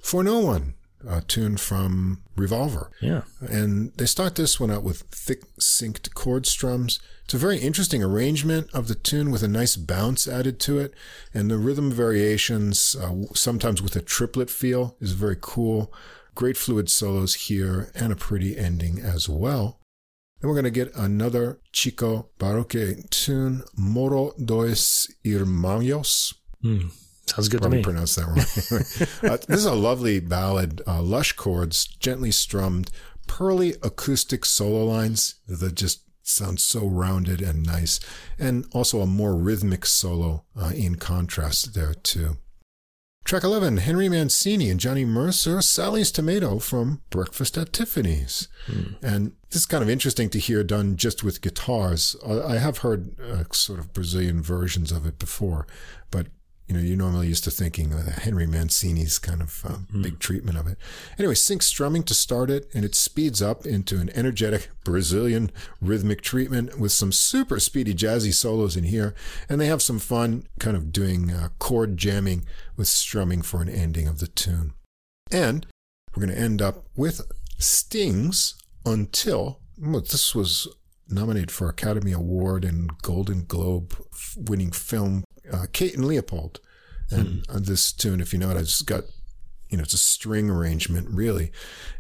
for 0.00 0.24
No 0.24 0.40
One, 0.40 0.74
a 1.06 1.20
tune 1.20 1.56
from 1.56 2.20
Revolver. 2.34 2.90
Yeah. 3.00 3.22
And 3.40 3.92
they 3.96 4.06
start 4.06 4.34
this 4.34 4.58
one 4.58 4.72
out 4.72 4.82
with 4.82 5.02
thick 5.02 5.44
synced 5.60 6.12
chord 6.14 6.46
strums. 6.46 6.98
It's 7.32 7.42
a 7.42 7.46
very 7.46 7.60
interesting 7.60 8.02
arrangement 8.02 8.68
of 8.74 8.88
the 8.88 8.94
tune 8.94 9.30
with 9.30 9.42
a 9.42 9.48
nice 9.48 9.74
bounce 9.74 10.28
added 10.28 10.60
to 10.60 10.78
it. 10.78 10.92
And 11.32 11.50
the 11.50 11.56
rhythm 11.56 11.90
variations, 11.90 12.94
uh, 12.94 13.32
sometimes 13.32 13.80
with 13.80 13.96
a 13.96 14.02
triplet 14.02 14.50
feel, 14.50 14.98
is 15.00 15.12
very 15.12 15.38
cool. 15.40 15.90
Great 16.34 16.58
fluid 16.58 16.90
solos 16.90 17.46
here 17.46 17.90
and 17.94 18.12
a 18.12 18.16
pretty 18.16 18.58
ending 18.58 18.98
as 19.00 19.30
well. 19.30 19.80
Then 20.42 20.50
we're 20.50 20.56
going 20.56 20.64
to 20.64 20.70
get 20.70 20.94
another 20.94 21.58
Chico 21.72 22.28
Buarque 22.38 23.08
tune, 23.08 23.62
Morro 23.78 24.32
dos 24.32 25.10
Irmãos. 25.24 26.34
Hmm. 26.60 26.88
Sounds 27.24 27.48
good 27.48 27.62
Probably 27.62 27.78
to 27.78 27.80
me. 27.80 27.82
pronounced 27.82 28.16
that 28.16 28.26
wrong. 28.26 29.32
uh, 29.32 29.38
this 29.48 29.60
is 29.60 29.64
a 29.64 29.72
lovely 29.72 30.20
ballad, 30.20 30.82
uh, 30.86 31.00
lush 31.00 31.32
chords, 31.32 31.86
gently 31.86 32.30
strummed, 32.30 32.90
pearly 33.26 33.70
acoustic 33.82 34.44
solo 34.44 34.84
lines 34.84 35.36
that 35.48 35.74
just 35.76 36.02
sound 36.22 36.60
so 36.60 36.86
rounded 36.86 37.40
and 37.40 37.64
nice, 37.64 38.00
and 38.38 38.64
also 38.72 39.00
a 39.00 39.06
more 39.06 39.36
rhythmic 39.36 39.86
solo 39.86 40.44
uh, 40.56 40.72
in 40.74 40.96
contrast 40.96 41.74
there 41.74 41.94
too. 41.94 42.36
Track 43.24 43.44
11, 43.44 43.76
Henry 43.78 44.08
Mancini 44.08 44.68
and 44.68 44.80
Johnny 44.80 45.04
Mercer, 45.04 45.62
Sally's 45.62 46.10
Tomato 46.10 46.58
from 46.58 47.02
Breakfast 47.08 47.56
at 47.56 47.72
Tiffany's. 47.72 48.48
And 49.00 49.32
this 49.50 49.60
is 49.60 49.66
kind 49.66 49.82
of 49.82 49.88
interesting 49.88 50.28
to 50.30 50.40
hear 50.40 50.64
done 50.64 50.96
just 50.96 51.22
with 51.22 51.40
guitars. 51.40 52.16
I 52.26 52.58
have 52.58 52.78
heard 52.78 53.14
uh, 53.20 53.44
sort 53.52 53.78
of 53.78 53.92
Brazilian 53.92 54.42
versions 54.42 54.90
of 54.90 55.06
it 55.06 55.20
before, 55.20 55.68
you 56.72 56.78
know, 56.78 56.84
you're 56.84 56.96
normally 56.96 57.28
used 57.28 57.44
to 57.44 57.50
thinking 57.50 57.92
of 57.92 58.06
Henry 58.06 58.46
Mancini's 58.46 59.18
kind 59.18 59.42
of 59.42 59.62
uh, 59.66 59.76
big 60.00 60.18
treatment 60.18 60.56
of 60.56 60.66
it. 60.66 60.78
Anyway, 61.18 61.34
sync 61.34 61.62
strumming 61.62 62.02
to 62.04 62.14
start 62.14 62.48
it, 62.48 62.66
and 62.72 62.82
it 62.82 62.94
speeds 62.94 63.42
up 63.42 63.66
into 63.66 64.00
an 64.00 64.08
energetic 64.14 64.70
Brazilian 64.82 65.50
rhythmic 65.82 66.22
treatment 66.22 66.78
with 66.78 66.90
some 66.90 67.12
super 67.12 67.60
speedy 67.60 67.92
jazzy 67.92 68.32
solos 68.32 68.74
in 68.74 68.84
here. 68.84 69.14
And 69.50 69.60
they 69.60 69.66
have 69.66 69.82
some 69.82 69.98
fun 69.98 70.44
kind 70.58 70.74
of 70.74 70.92
doing 70.92 71.30
uh, 71.30 71.50
chord 71.58 71.98
jamming 71.98 72.46
with 72.74 72.88
strumming 72.88 73.42
for 73.42 73.60
an 73.60 73.68
ending 73.68 74.08
of 74.08 74.18
the 74.18 74.28
tune. 74.28 74.72
And 75.30 75.66
we're 76.16 76.24
going 76.24 76.34
to 76.34 76.42
end 76.42 76.62
up 76.62 76.86
with 76.96 77.20
Sting's 77.58 78.54
until 78.86 79.60
well, 79.78 80.00
this 80.00 80.34
was 80.34 80.68
nominated 81.06 81.50
for 81.50 81.68
Academy 81.68 82.12
Award 82.12 82.64
and 82.64 82.90
Golden 83.02 83.44
Globe 83.44 83.94
winning 84.36 84.70
film 84.70 85.24
uh, 85.52 85.66
Kate 85.72 85.94
and 85.94 86.04
Leopold. 86.04 86.60
And 87.10 87.44
on 87.48 87.64
this 87.64 87.92
tune, 87.92 88.20
if 88.20 88.32
you 88.32 88.38
know 88.38 88.50
it, 88.50 88.56
it's 88.56 88.82
got, 88.82 89.04
you 89.68 89.76
know, 89.76 89.82
it's 89.82 89.94
a 89.94 89.98
string 89.98 90.48
arrangement 90.48 91.08
really. 91.10 91.52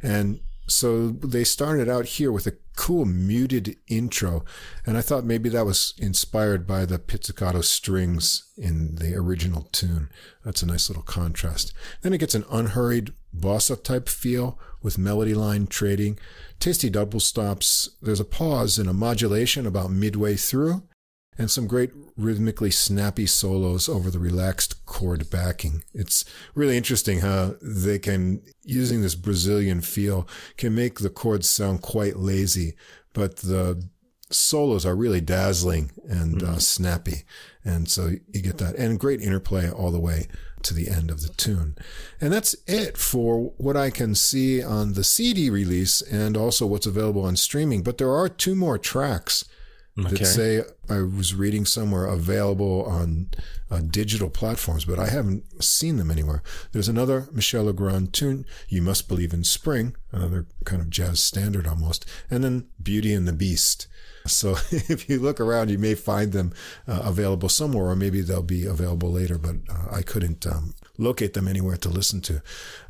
And 0.02 0.40
so 0.68 1.08
they 1.08 1.44
started 1.44 1.88
out 1.88 2.06
here 2.06 2.32
with 2.32 2.46
a 2.46 2.56
cool 2.76 3.04
muted 3.04 3.76
intro. 3.88 4.44
And 4.86 4.96
I 4.96 5.02
thought 5.02 5.24
maybe 5.24 5.48
that 5.50 5.66
was 5.66 5.92
inspired 5.98 6.66
by 6.66 6.86
the 6.86 6.98
pizzicato 6.98 7.60
strings 7.60 8.50
in 8.56 8.94
the 8.94 9.14
original 9.14 9.68
tune. 9.72 10.08
That's 10.44 10.62
a 10.62 10.66
nice 10.66 10.88
little 10.88 11.02
contrast. 11.02 11.74
Then 12.00 12.14
it 12.14 12.18
gets 12.18 12.34
an 12.34 12.44
unhurried 12.50 13.12
bossa 13.36 13.82
type 13.82 14.08
feel 14.08 14.58
with 14.80 14.98
melody 14.98 15.34
line 15.34 15.66
trading, 15.66 16.18
tasty 16.58 16.88
double 16.88 17.20
stops. 17.20 17.90
There's 18.00 18.20
a 18.20 18.24
pause 18.24 18.78
and 18.78 18.88
a 18.88 18.94
modulation 18.94 19.66
about 19.66 19.90
midway 19.90 20.36
through 20.36 20.82
and 21.38 21.50
some 21.50 21.66
great 21.66 21.90
rhythmically 22.16 22.70
snappy 22.70 23.26
solos 23.26 23.88
over 23.88 24.10
the 24.10 24.18
relaxed 24.18 24.84
chord 24.84 25.30
backing. 25.30 25.82
It's 25.94 26.24
really 26.54 26.76
interesting 26.76 27.20
how 27.20 27.54
they 27.62 27.98
can, 27.98 28.42
using 28.64 29.02
this 29.02 29.14
Brazilian 29.14 29.80
feel, 29.80 30.28
can 30.56 30.74
make 30.74 30.98
the 30.98 31.10
chords 31.10 31.48
sound 31.48 31.82
quite 31.82 32.16
lazy, 32.16 32.74
but 33.14 33.36
the 33.38 33.82
solos 34.30 34.84
are 34.86 34.96
really 34.96 35.20
dazzling 35.20 35.90
and 36.08 36.42
uh, 36.42 36.58
snappy. 36.58 37.24
And 37.64 37.88
so 37.88 38.12
you 38.32 38.42
get 38.42 38.58
that. 38.58 38.76
And 38.76 38.98
great 38.98 39.20
interplay 39.20 39.70
all 39.70 39.90
the 39.90 40.00
way 40.00 40.28
to 40.62 40.74
the 40.74 40.88
end 40.88 41.10
of 41.10 41.22
the 41.22 41.28
tune. 41.28 41.76
And 42.20 42.32
that's 42.32 42.54
it 42.66 42.96
for 42.96 43.52
what 43.56 43.76
I 43.76 43.90
can 43.90 44.14
see 44.14 44.62
on 44.62 44.92
the 44.92 45.04
CD 45.04 45.50
release 45.50 46.00
and 46.02 46.36
also 46.36 46.66
what's 46.66 46.86
available 46.86 47.24
on 47.24 47.36
streaming. 47.36 47.82
But 47.82 47.98
there 47.98 48.12
are 48.12 48.28
two 48.28 48.54
more 48.54 48.78
tracks 48.78 49.44
Okay. 49.98 50.08
that 50.08 50.24
say 50.24 50.62
I 50.88 51.02
was 51.02 51.34
reading 51.34 51.66
somewhere 51.66 52.06
available 52.06 52.84
on 52.86 53.28
uh, 53.70 53.80
digital 53.80 54.30
platforms, 54.30 54.86
but 54.86 54.98
I 54.98 55.08
haven't 55.08 55.62
seen 55.62 55.96
them 55.98 56.10
anywhere. 56.10 56.42
There's 56.72 56.88
another 56.88 57.28
Michel 57.30 57.64
Legrand 57.64 58.14
tune, 58.14 58.46
"You 58.68 58.80
Must 58.80 59.06
Believe 59.06 59.34
in 59.34 59.44
Spring," 59.44 59.94
another 60.10 60.46
kind 60.64 60.80
of 60.80 60.88
jazz 60.88 61.20
standard 61.20 61.66
almost, 61.66 62.06
and 62.30 62.42
then 62.42 62.68
"Beauty 62.82 63.12
and 63.12 63.28
the 63.28 63.34
Beast." 63.34 63.86
So 64.26 64.52
if 64.70 65.10
you 65.10 65.20
look 65.20 65.40
around, 65.40 65.70
you 65.70 65.78
may 65.78 65.94
find 65.94 66.32
them 66.32 66.54
uh, 66.88 67.02
available 67.04 67.50
somewhere, 67.50 67.86
or 67.86 67.96
maybe 67.96 68.22
they'll 68.22 68.42
be 68.42 68.64
available 68.64 69.10
later. 69.10 69.36
But 69.36 69.56
uh, 69.68 69.94
I 69.94 70.00
couldn't 70.00 70.46
um, 70.46 70.74
locate 70.98 71.32
them 71.34 71.48
anywhere 71.48 71.76
to 71.78 71.88
listen 71.88 72.20
to. 72.22 72.42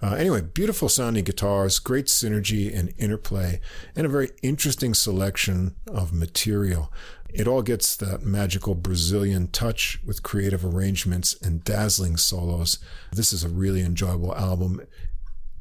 Uh, 0.03 0.15
anyway, 0.15 0.41
beautiful 0.41 0.89
sounding 0.89 1.25
guitars, 1.25 1.79
great 1.79 2.07
synergy 2.07 2.77
and 2.77 2.93
interplay, 2.99 3.61
and 3.95 4.07
a 4.07 4.09
very 4.09 4.31
interesting 4.43 4.95
selection 4.95 5.77
of 5.87 6.13
material. 6.13 6.93
It 7.33 7.49
all 7.49 7.63
gets 7.63 7.97
that 7.97 8.23
magical 8.23 8.75
Brazilian 8.75 9.49
touch 9.49 10.01
with 10.05 10.23
creative 10.23 10.65
arrangements 10.65 11.35
and 11.41 11.65
dazzling 11.65 12.19
solos. 12.19 12.79
This 13.11 13.33
is 13.33 13.43
a 13.43 13.49
really 13.49 13.81
enjoyable 13.81 14.35
album, 14.37 14.83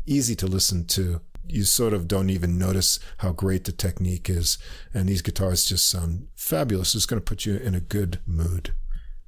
easy 0.06 0.36
to 0.36 0.48
listen 0.48 0.86
to. 0.88 1.22
You 1.48 1.64
sort 1.64 1.94
of 1.94 2.08
don't 2.08 2.30
even 2.30 2.58
notice 2.58 3.00
how 3.18 3.32
great 3.32 3.64
the 3.64 3.72
technique 3.72 4.30
is. 4.30 4.58
And 4.94 5.08
these 5.08 5.22
guitars 5.22 5.66
just 5.66 5.88
sound 5.88 6.28
fabulous. 6.36 6.94
It's 6.94 7.06
going 7.06 7.22
to 7.22 7.26
put 7.26 7.46
you 7.46 7.56
in 7.56 7.74
a 7.74 7.80
good 7.80 8.20
mood. 8.26 8.74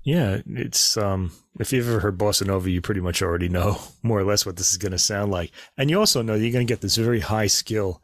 Yeah, 0.04 0.42
it's 0.46 0.98
um 0.98 1.32
if 1.60 1.72
you've 1.72 1.88
ever 1.88 2.00
heard 2.00 2.18
bossa 2.18 2.46
nova, 2.46 2.70
you 2.70 2.82
pretty 2.82 3.02
much 3.02 3.22
already 3.22 3.50
know 3.50 3.80
more 4.04 4.20
or 4.20 4.24
less 4.26 4.46
what 4.46 4.58
this 4.58 4.72
is 4.72 4.78
going 4.78 4.92
to 4.92 4.98
sound 5.00 5.32
like, 5.32 5.52
and 5.78 5.90
you 5.90 6.00
also 6.00 6.22
know 6.22 6.36
you're 6.36 6.52
going 6.52 6.66
to 6.68 6.72
get 6.72 6.82
this 6.82 6.96
very 6.98 7.20
high 7.22 7.48
skill 7.48 8.02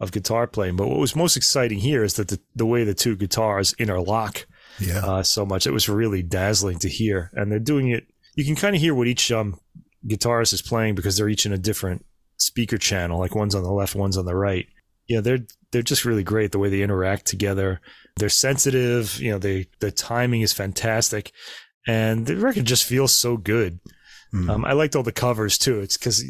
of 0.00 0.12
guitar 0.12 0.46
playing. 0.46 0.76
But 0.76 0.88
what 0.88 0.98
was 0.98 1.16
most 1.16 1.36
exciting 1.36 1.78
here 1.78 2.02
is 2.04 2.14
that 2.14 2.28
the 2.28 2.40
the 2.54 2.66
way 2.66 2.84
the 2.84 2.94
two 2.94 3.16
guitars 3.16 3.74
interlock 3.78 4.46
Yeah. 4.78 5.04
uh, 5.06 5.22
so 5.22 5.46
much, 5.46 5.66
it 5.66 5.72
was 5.72 5.88
really 5.88 6.22
dazzling 6.22 6.78
to 6.80 6.88
hear, 6.88 7.30
and 7.34 7.50
they're 7.50 7.58
doing 7.58 7.90
it. 7.90 8.06
You 8.34 8.44
can 8.44 8.56
kind 8.56 8.74
of 8.74 8.82
hear 8.82 8.94
what 8.94 9.06
each 9.06 9.30
um 9.30 9.60
guitarist 10.06 10.52
is 10.52 10.62
playing 10.62 10.94
because 10.94 11.16
they're 11.16 11.28
each 11.28 11.46
in 11.46 11.52
a 11.52 11.58
different 11.58 12.04
speaker 12.38 12.76
channel. 12.78 13.18
Like 13.20 13.34
one's 13.34 13.54
on 13.54 13.62
the 13.62 13.72
left, 13.72 13.94
one's 13.94 14.16
on 14.18 14.26
the 14.26 14.36
right. 14.36 14.66
Yeah, 15.06 15.20
they're 15.20 15.46
they're 15.70 15.82
just 15.82 16.04
really 16.04 16.24
great 16.24 16.50
the 16.52 16.58
way 16.58 16.68
they 16.70 16.82
interact 16.82 17.26
together. 17.26 17.80
They're 18.16 18.28
sensitive. 18.28 19.18
You 19.20 19.32
know, 19.32 19.38
they 19.38 19.68
the 19.80 19.90
timing 19.90 20.40
is 20.42 20.52
fantastic, 20.52 21.32
and 21.86 22.26
the 22.26 22.36
record 22.36 22.64
just 22.64 22.84
feels 22.84 23.12
so 23.12 23.36
good. 23.36 23.78
Mm. 24.34 24.50
Um, 24.50 24.64
I 24.64 24.72
liked 24.72 24.96
all 24.96 25.02
the 25.02 25.12
covers 25.12 25.58
too. 25.58 25.80
It's 25.80 25.96
because 25.96 26.24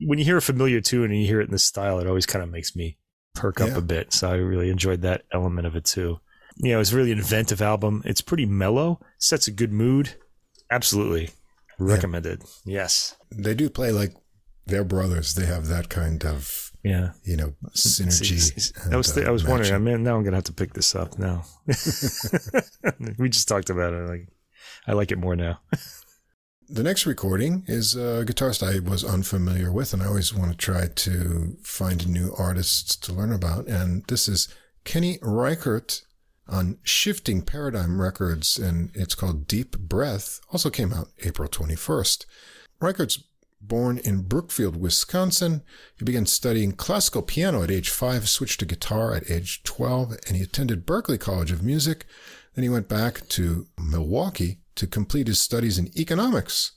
when 0.00 0.18
you 0.18 0.24
hear 0.24 0.36
a 0.36 0.42
familiar 0.42 0.80
tune 0.80 1.10
and 1.10 1.20
you 1.20 1.26
hear 1.26 1.40
it 1.40 1.44
in 1.46 1.52
this 1.52 1.64
style, 1.64 1.98
it 2.00 2.06
always 2.06 2.26
kind 2.26 2.42
of 2.42 2.50
makes 2.50 2.74
me 2.74 2.98
perk 3.34 3.60
up 3.60 3.68
Yeah. 3.70 3.78
a 3.78 3.80
bit. 3.80 4.12
So 4.12 4.28
I 4.30 4.34
really 4.36 4.70
enjoyed 4.70 5.02
that 5.02 5.22
element 5.32 5.66
of 5.66 5.76
it 5.76 5.84
too. 5.84 6.20
You 6.56 6.72
know, 6.72 6.80
it's 6.80 6.92
a 6.92 6.96
really 6.96 7.12
inventive 7.12 7.62
album. 7.62 8.02
It's 8.04 8.20
pretty 8.20 8.44
mellow, 8.44 9.00
sets 9.18 9.46
a 9.46 9.50
good 9.52 9.72
mood. 9.72 10.14
Absolutely 10.70 11.30
recommended. 11.78 12.42
Yes. 12.64 13.16
they 13.30 13.54
do 13.54 13.70
play 13.70 13.92
like 13.92 14.14
they're 14.66 14.84
brothers. 14.84 15.34
They 15.34 15.46
have 15.46 15.68
that 15.68 15.88
kind 15.88 16.24
of, 16.24 16.69
Yeah. 16.82 17.12
you 17.24 17.36
know, 17.36 17.54
synergy. 17.70 18.38
See, 18.38 18.60
see, 18.60 18.72
I 18.80 18.86
and, 18.86 18.96
was 18.96 19.16
uh, 19.16 19.22
I 19.22 19.30
was 19.30 19.44
wondering. 19.44 19.74
I 19.74 19.78
mean, 19.78 20.02
now 20.02 20.16
I'm 20.16 20.24
gonna 20.24 20.36
have 20.36 20.44
to 20.44 20.52
pick 20.52 20.72
this 20.72 20.94
up 20.94 21.18
now. 21.18 21.44
we 23.18 23.28
just 23.28 23.48
talked 23.48 23.70
about 23.70 23.92
it. 23.92 24.08
Like, 24.08 24.28
I 24.86 24.92
like 24.92 25.12
it 25.12 25.18
more 25.18 25.36
now. 25.36 25.60
the 26.68 26.82
next 26.82 27.04
recording 27.04 27.64
is 27.66 27.94
a 27.94 28.24
guitarist 28.24 28.62
I 28.62 28.78
was 28.88 29.04
unfamiliar 29.04 29.72
with, 29.72 29.92
and 29.92 30.02
I 30.02 30.06
always 30.06 30.32
want 30.32 30.52
to 30.52 30.56
try 30.56 30.86
to 30.86 31.56
find 31.62 32.08
new 32.08 32.34
artists 32.38 32.96
to 32.96 33.12
learn 33.12 33.32
about. 33.32 33.66
And 33.66 34.04
this 34.06 34.28
is 34.28 34.48
Kenny 34.84 35.18
Reichert 35.20 36.02
on 36.48 36.78
Shifting 36.82 37.42
Paradigm 37.42 38.00
Records, 38.00 38.58
and 38.58 38.90
it's 38.94 39.14
called 39.14 39.46
Deep 39.46 39.78
Breath. 39.78 40.40
Also 40.52 40.70
came 40.70 40.92
out 40.92 41.08
April 41.24 41.48
21st. 41.48 42.24
Reichert's 42.80 43.22
born 43.60 43.98
in 43.98 44.22
Brookfield, 44.22 44.76
Wisconsin. 44.76 45.62
He 45.96 46.04
began 46.04 46.26
studying 46.26 46.72
classical 46.72 47.22
piano 47.22 47.62
at 47.62 47.70
age 47.70 47.90
five, 47.90 48.28
switched 48.28 48.60
to 48.60 48.66
guitar 48.66 49.14
at 49.14 49.30
age 49.30 49.62
12, 49.62 50.16
and 50.26 50.36
he 50.36 50.42
attended 50.42 50.86
Berklee 50.86 51.20
College 51.20 51.52
of 51.52 51.62
Music. 51.62 52.06
Then 52.54 52.62
he 52.62 52.68
went 52.68 52.88
back 52.88 53.28
to 53.28 53.66
Milwaukee 53.78 54.58
to 54.76 54.86
complete 54.86 55.28
his 55.28 55.40
studies 55.40 55.78
in 55.78 55.90
economics 55.98 56.72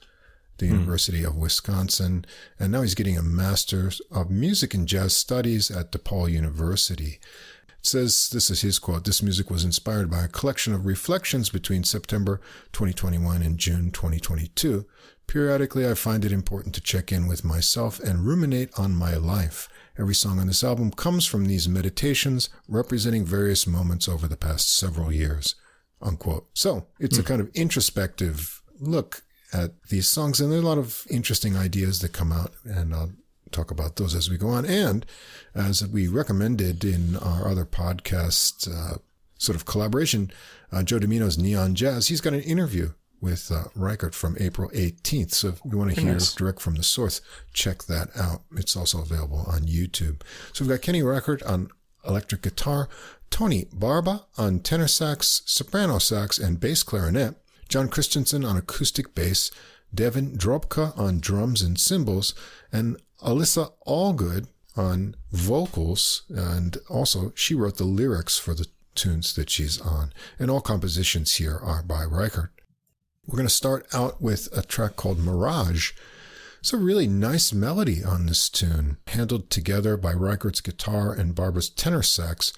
the 0.58 0.68
hmm. 0.68 0.74
University 0.74 1.24
of 1.24 1.36
Wisconsin, 1.36 2.26
and 2.60 2.72
now 2.72 2.82
he's 2.82 2.96
getting 2.96 3.18
a 3.18 3.24
Master's 3.24 4.02
of 4.12 4.30
Music 4.30 4.74
and 4.74 4.88
Jazz 4.88 5.16
Studies 5.16 5.72
at 5.72 5.92
DePaul 5.92 6.32
University. 6.32 7.20
It 7.70 7.86
says, 7.86 8.30
this 8.32 8.50
is 8.50 8.62
his 8.62 8.80
quote, 8.80 9.06
this 9.06 9.22
music 9.22 9.50
was 9.50 9.66
inspired 9.66 10.10
by 10.10 10.24
a 10.24 10.30
collection 10.30 10.74
of 10.74 10.86
reflections 10.86 11.50
between 11.50 11.84
September 11.84 12.40
2021 12.72 13.42
and 13.42 13.58
June 13.58 13.92
2022. 13.92 14.86
Periodically, 15.28 15.88
I 15.88 15.94
find 15.94 16.24
it 16.26 16.32
important 16.32 16.76
to 16.76 16.82
check 16.82 17.12
in 17.12 17.28
with 17.28 17.44
myself 17.44 18.00
and 18.00 18.26
ruminate 18.26 18.70
on 18.78 18.96
my 18.96 19.16
life. 19.16 19.70
Every 19.98 20.16
song 20.16 20.40
on 20.40 20.48
this 20.48 20.64
album 20.64 20.92
comes 20.92 21.26
from 21.26 21.46
these 21.46 21.70
meditations 21.70 22.50
representing 22.68 23.26
various 23.26 23.66
moments 23.66 24.08
over 24.08 24.28
the 24.28 24.38
past 24.38 24.76
several 24.76 25.12
years. 25.12 25.56
Unquote. 26.02 26.48
So 26.54 26.88
it's 27.00 27.18
a 27.18 27.22
hmm. 27.22 27.28
kind 27.28 27.42
of 27.42 27.50
introspective 27.54 28.62
look 28.80 29.24
at 29.54 29.72
these 29.90 30.08
songs, 30.08 30.42
and 30.42 30.52
there 30.52 30.60
are 30.60 30.64
a 30.64 30.66
lot 30.66 30.78
of 30.78 31.06
interesting 31.10 31.56
ideas 31.56 32.00
that 32.00 32.12
come 32.12 32.32
out, 32.32 32.54
and 32.66 32.94
I'll 32.94 33.12
talk 33.52 33.72
about 33.72 33.96
those 33.96 34.16
as 34.16 34.30
we 34.30 34.38
go 34.38 34.50
on. 34.50 34.66
And 34.66 35.06
as 35.56 35.88
we 35.88 36.08
recommended 36.08 36.84
in 36.84 37.16
our 37.18 37.48
other 37.48 37.66
podcast, 37.66 38.68
uh, 38.68 38.98
sort 39.38 39.56
of 39.56 39.66
collaboration, 39.66 40.32
uh, 40.72 40.84
Joe 40.84 41.00
Dimino's 41.00 41.38
Neon 41.38 41.76
Jazz, 41.76 42.08
he's 42.08 42.22
got 42.22 42.34
an 42.34 42.42
interview 42.42 42.94
with 43.24 43.50
uh, 43.52 43.64
Reichert 43.74 44.14
from 44.14 44.36
April 44.38 44.70
18th. 44.72 45.32
So 45.32 45.48
if 45.48 45.62
you 45.64 45.78
want 45.78 45.96
to 45.96 46.02
hear 46.02 46.12
nice. 46.12 46.34
direct 46.34 46.60
from 46.60 46.76
the 46.76 46.84
source, 46.84 47.22
check 47.54 47.84
that 47.84 48.10
out. 48.18 48.42
It's 48.58 48.76
also 48.76 49.02
available 49.02 49.46
on 49.48 49.62
YouTube. 49.62 50.22
So 50.52 50.66
we've 50.66 50.70
got 50.70 50.82
Kenny 50.82 51.02
Reichert 51.02 51.42
on 51.44 51.70
electric 52.06 52.42
guitar, 52.42 52.90
Tony 53.30 53.66
Barba 53.72 54.26
on 54.38 54.60
tenor 54.60 54.90
sax, 54.90 55.42
soprano 55.46 56.00
sax, 56.00 56.38
and 56.38 56.60
bass 56.60 56.84
clarinet, 56.84 57.36
John 57.70 57.88
Christensen 57.88 58.44
on 58.44 58.58
acoustic 58.58 59.16
bass, 59.16 59.52
Devin 59.96 60.38
Drobka 60.38 60.98
on 61.00 61.22
drums 61.22 61.62
and 61.62 61.80
cymbals, 61.80 62.36
and 62.74 62.98
Alyssa 63.22 63.72
Allgood 63.88 64.48
on 64.76 65.16
vocals. 65.32 66.24
And 66.30 66.78
also, 66.90 67.32
she 67.36 67.56
wrote 67.56 67.78
the 67.78 67.86
lyrics 67.86 68.38
for 68.38 68.54
the 68.54 68.68
tunes 68.96 69.34
that 69.36 69.50
she's 69.50 69.80
on. 69.80 70.12
And 70.38 70.52
all 70.52 70.62
compositions 70.62 71.36
here 71.36 71.58
are 71.58 71.84
by 71.84 72.04
Reichert. 72.04 72.53
We're 73.26 73.38
going 73.38 73.48
to 73.48 73.54
start 73.54 73.88
out 73.94 74.22
with 74.22 74.50
a 74.56 74.62
track 74.62 74.98
called 74.98 75.18
Mirage. 75.18 75.94
It's 76.60 76.74
a 76.74 76.78
really 76.78 77.08
nice 77.08 77.54
melody 77.54 78.04
on 78.04 78.26
this 78.26 78.50
tune, 78.50 78.98
handled 79.08 79.50
together 79.50 79.96
by 79.96 80.12
Reichert's 80.12 80.60
guitar 80.60 81.14
and 81.14 81.34
Barba's 81.34 81.70
tenor 81.70 82.04
sax 82.04 82.52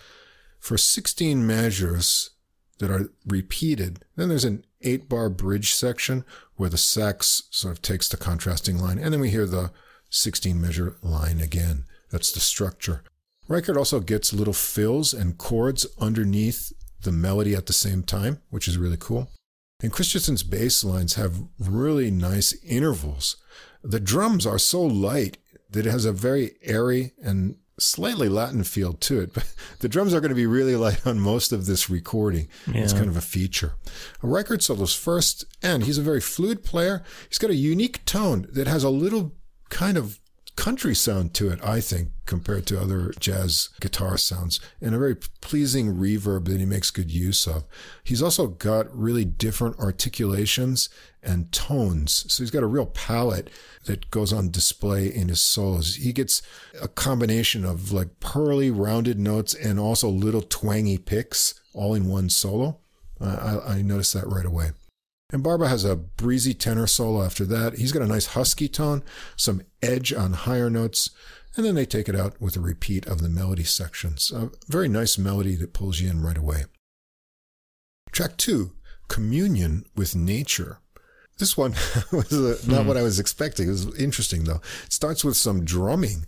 for 0.60 0.76
16 0.76 1.46
measures 1.46 2.32
that 2.80 2.90
are 2.90 3.12
repeated. 3.28 4.04
Then 4.16 4.30
there's 4.30 4.44
an 4.44 4.66
eight 4.82 5.08
bar 5.08 5.30
bridge 5.30 5.76
section 5.76 6.26
where 6.56 6.70
the 6.70 6.78
sax 6.78 7.44
sort 7.52 7.74
of 7.74 7.84
takes 7.84 8.08
the 8.08 8.18
contrasting 8.18 8.80
line, 8.80 8.98
and 8.98 9.14
then 9.14 9.22
we 9.22 9.30
hear 9.30 9.46
the 9.46 9.72
16 10.10 10.60
measure 10.60 10.98
line 11.04 11.40
again. 11.40 11.86
That's 12.10 12.32
the 12.32 12.40
structure. 12.40 13.04
Reichert 13.48 13.78
also 13.78 14.00
gets 14.00 14.34
little 14.34 14.54
fills 14.54 15.14
and 15.14 15.38
chords 15.38 15.86
underneath 16.00 16.74
the 17.04 17.12
melody 17.12 17.54
at 17.54 17.68
the 17.68 17.74
same 17.74 18.02
time, 18.02 18.42
which 18.50 18.68
is 18.68 18.80
really 18.80 18.98
cool. 19.00 19.30
And 19.82 19.92
Christensen's 19.92 20.44
bass 20.44 20.84
lines 20.84 21.16
have 21.16 21.44
really 21.60 22.10
nice 22.10 22.54
intervals. 22.64 23.38
The 23.84 24.00
drums 24.00 24.46
are 24.46 24.58
so 24.58 24.82
light 24.82 25.38
that 25.70 25.86
it 25.86 25.92
has 25.92 26.06
a 26.06 26.12
very 26.12 26.56
airy 26.64 27.12
and 27.22 27.58
slightly 27.78 28.30
Latin 28.30 28.64
feel 28.64 28.94
to 28.94 29.20
it. 29.20 29.34
But 29.34 29.54
the 29.80 29.90
drums 29.90 30.14
are 30.14 30.22
going 30.22 30.30
to 30.30 30.36
be 30.36 30.46
really 30.46 30.76
light 30.76 31.06
on 31.06 31.20
most 31.20 31.52
of 31.52 31.66
this 31.66 31.90
recording. 31.90 32.48
Yeah. 32.68 32.82
It's 32.82 32.94
kind 32.94 33.10
of 33.10 33.18
a 33.18 33.22
feature. 33.22 33.74
Reichert 34.22 34.64
solos 34.64 34.96
first, 34.96 35.46
and 35.62 35.84
he's 35.84 35.98
a 35.98 36.04
very 36.04 36.22
fluid 36.22 36.64
player. 36.64 37.04
He's 37.28 37.38
got 37.38 37.50
a 37.50 37.56
unique 37.56 38.06
tone 38.06 38.48
that 38.54 38.68
has 38.68 38.84
a 38.84 38.90
little 38.90 39.36
kind 39.70 39.98
of 39.98 40.20
country 40.56 40.96
sound 40.96 41.34
to 41.36 41.50
it, 41.50 41.60
I 41.64 41.82
think, 41.82 42.10
compared 42.26 42.66
to 42.68 42.80
other 42.80 43.14
jazz 43.20 43.70
guitar 43.80 44.18
sounds, 44.18 44.60
and 44.82 44.96
a 44.96 44.98
very 44.98 45.16
pleasing 45.16 45.96
reverb 45.96 46.46
that 46.46 46.60
he 46.60 46.66
makes 46.66 46.92
good 46.92 47.12
use 47.12 47.46
of. 47.48 47.66
He's 48.04 48.22
also 48.22 48.48
got 48.48 48.96
really 48.96 49.26
different 49.26 49.80
articulations 49.80 50.90
and 51.22 51.52
tones. 51.52 52.26
So 52.32 52.44
he's 52.44 52.52
got 52.52 52.64
a 52.64 52.68
real 52.68 52.86
palette 52.86 53.50
that 53.86 54.10
goes 54.12 54.32
on 54.32 54.52
display 54.52 55.14
in 55.14 55.30
his 55.30 55.42
solos. 55.42 55.96
He 55.96 56.14
gets 56.14 56.42
a 56.82 56.88
combination 56.88 57.66
of 57.66 57.92
like 57.92 58.20
pearly, 58.20 58.72
rounded 58.72 59.20
notes 59.20 59.54
and 59.54 59.80
also 59.80 60.10
little 60.10 60.42
twangy 60.42 60.98
picks 60.98 61.60
all 61.74 61.94
in 61.94 62.08
one 62.08 62.30
solo. 62.30 62.80
I, 63.20 63.60
I 63.66 63.82
noticed 63.82 64.14
that 64.14 64.28
right 64.28 64.46
away. 64.46 64.72
And 65.32 65.44
Barba 65.44 65.68
has 65.68 65.84
a 65.84 65.96
breezy 65.96 66.54
tenor 66.54 66.88
solo 66.88 67.24
after 67.24 67.46
that. 67.46 67.78
He's 67.78 67.92
got 67.92 68.04
a 68.04 68.08
nice 68.08 68.28
husky 68.28 68.68
tone, 68.68 69.04
some 69.36 69.64
edge 69.82 70.14
on 70.14 70.34
higher 70.34 70.70
notes, 70.70 71.10
and 71.56 71.66
then 71.66 71.76
they 71.76 71.86
take 71.86 72.08
it 72.08 72.16
out 72.16 72.40
with 72.40 72.56
a 72.56 72.62
repeat 72.62 73.08
of 73.08 73.22
the 73.22 73.30
melody 73.30 73.64
sections. 73.64 74.32
A 74.32 74.52
very 74.68 74.88
nice 74.88 75.18
melody 75.18 75.56
that 75.56 75.74
pulls 75.74 76.00
you 76.00 76.10
in 76.10 76.22
right 76.22 76.38
away. 76.38 76.66
Track 78.12 78.38
two, 78.38 78.74
Communion 79.08 79.86
with 79.96 80.16
Nature. 80.16 80.80
This 81.38 81.58
one 81.58 81.72
was 82.12 82.32
uh, 82.32 82.58
not 82.68 82.84
mm. 82.84 82.86
what 82.86 82.98
I 82.98 83.02
was 83.02 83.20
expecting. 83.20 83.68
It 83.68 83.72
was 83.72 84.00
interesting 84.00 84.44
though. 84.44 84.62
It 84.86 84.94
starts 84.94 85.24
with 85.24 85.36
some 85.36 85.66
drumming 85.66 86.26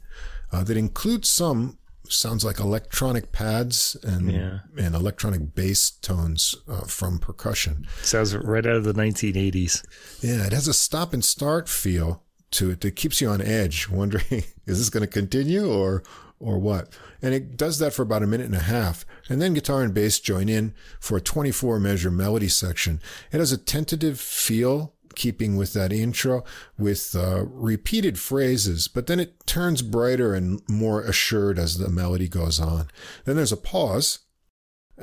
uh, 0.51 0.63
that 0.63 0.77
includes 0.77 1.29
some 1.29 1.77
sounds 2.09 2.43
like 2.43 2.59
electronic 2.59 3.31
pads 3.31 3.95
and 4.03 4.31
yeah. 4.31 4.59
and 4.77 4.95
electronic 4.95 5.55
bass 5.55 5.89
tones 5.89 6.55
uh, 6.67 6.81
from 6.81 7.19
percussion. 7.19 7.87
Sounds 8.01 8.35
right 8.35 8.65
out 8.65 8.75
of 8.75 8.83
the 8.83 8.93
1980s. 8.93 9.85
Yeah, 10.21 10.45
it 10.45 10.53
has 10.53 10.67
a 10.67 10.73
stop 10.73 11.13
and 11.13 11.23
start 11.23 11.69
feel 11.69 12.23
to 12.51 12.71
it 12.71 12.81
that 12.81 12.95
keeps 12.95 13.21
you 13.21 13.29
on 13.29 13.41
edge, 13.41 13.89
wondering 13.89 14.43
is 14.65 14.79
this 14.79 14.89
going 14.89 15.01
to 15.01 15.07
continue 15.07 15.71
or 15.71 16.03
or 16.39 16.59
what? 16.59 16.89
And 17.21 17.33
it 17.33 17.57
does 17.57 17.79
that 17.79 17.93
for 17.93 18.03
about 18.03 18.21
a 18.21 18.27
minute 18.27 18.45
and 18.45 18.55
a 18.55 18.59
half. 18.59 19.05
And 19.27 19.41
then 19.41 19.55
guitar 19.55 19.81
and 19.81 19.93
bass 19.93 20.19
join 20.19 20.49
in 20.49 20.73
for 20.99 21.17
a 21.17 21.21
24 21.21 21.79
measure 21.79 22.11
melody 22.11 22.47
section. 22.47 23.01
It 23.31 23.39
has 23.39 23.51
a 23.51 23.57
tentative 23.57 24.19
feel 24.19 24.93
keeping 25.17 25.57
with 25.57 25.73
that 25.73 25.91
intro 25.91 26.45
with 26.77 27.13
uh, 27.15 27.43
repeated 27.47 28.17
phrases, 28.17 28.87
but 28.87 29.07
then 29.07 29.19
it 29.19 29.45
turns 29.45 29.81
brighter 29.81 30.33
and 30.33 30.61
more 30.69 31.01
assured 31.01 31.59
as 31.59 31.77
the 31.77 31.89
melody 31.89 32.29
goes 32.29 32.59
on. 32.59 32.87
Then 33.25 33.35
there's 33.35 33.51
a 33.51 33.57
pause 33.57 34.19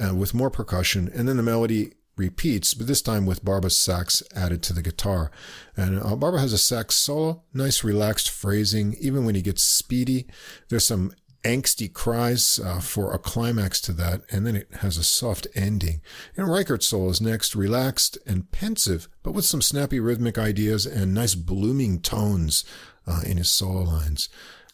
uh, 0.03 0.15
with 0.15 0.33
more 0.33 0.51
percussion, 0.51 1.11
and 1.15 1.29
then 1.29 1.37
the 1.37 1.43
melody 1.43 1.93
repeats, 2.17 2.75
but 2.75 2.87
this 2.87 3.03
time 3.03 3.27
with 3.27 3.45
Barba's 3.45 3.77
sax 3.77 4.23
added 4.35 4.63
to 4.63 4.73
the 4.73 4.83
guitar. 4.83 5.31
And 5.77 6.01
uh, 6.01 6.15
Barba 6.17 6.39
has 6.39 6.53
a 6.53 6.59
sax 6.59 6.95
solo, 6.95 7.43
nice 7.53 7.83
relaxed 7.83 8.31
phrasing, 8.31 8.95
even 9.01 9.25
when 9.25 9.35
he 9.35 9.43
gets 9.43 9.63
speedy. 9.63 10.27
There's 10.69 10.87
some 10.87 11.13
angsty 11.45 11.93
cries 11.93 12.59
uh, 12.59 12.81
for 12.81 13.13
a 13.13 13.19
climax 13.19 13.81
to 13.83 13.93
that, 13.93 14.23
and 14.31 14.47
then 14.47 14.57
it 14.57 14.69
has 14.81 14.97
a 14.97 15.05
soft 15.05 15.47
ending. 15.55 16.01
And 16.37 16.51
Reichert's 16.51 16.87
solo 16.87 17.11
is 17.11 17.21
next, 17.21 17.55
relaxed 17.55 18.19
and 18.27 18.51
pensive, 18.51 19.09
but 19.23 19.33
with 19.33 19.45
some 19.45 19.63
snappy 19.63 20.01
rhythmic 20.01 20.39
ideas 20.39 20.87
and 20.87 21.15
nice 21.15 21.35
blooming 21.35 22.01
tones 22.01 22.65
uh, 23.07 23.21
in 23.25 23.37
his 23.37 23.49
solo 23.49 23.83
lines. 23.83 24.29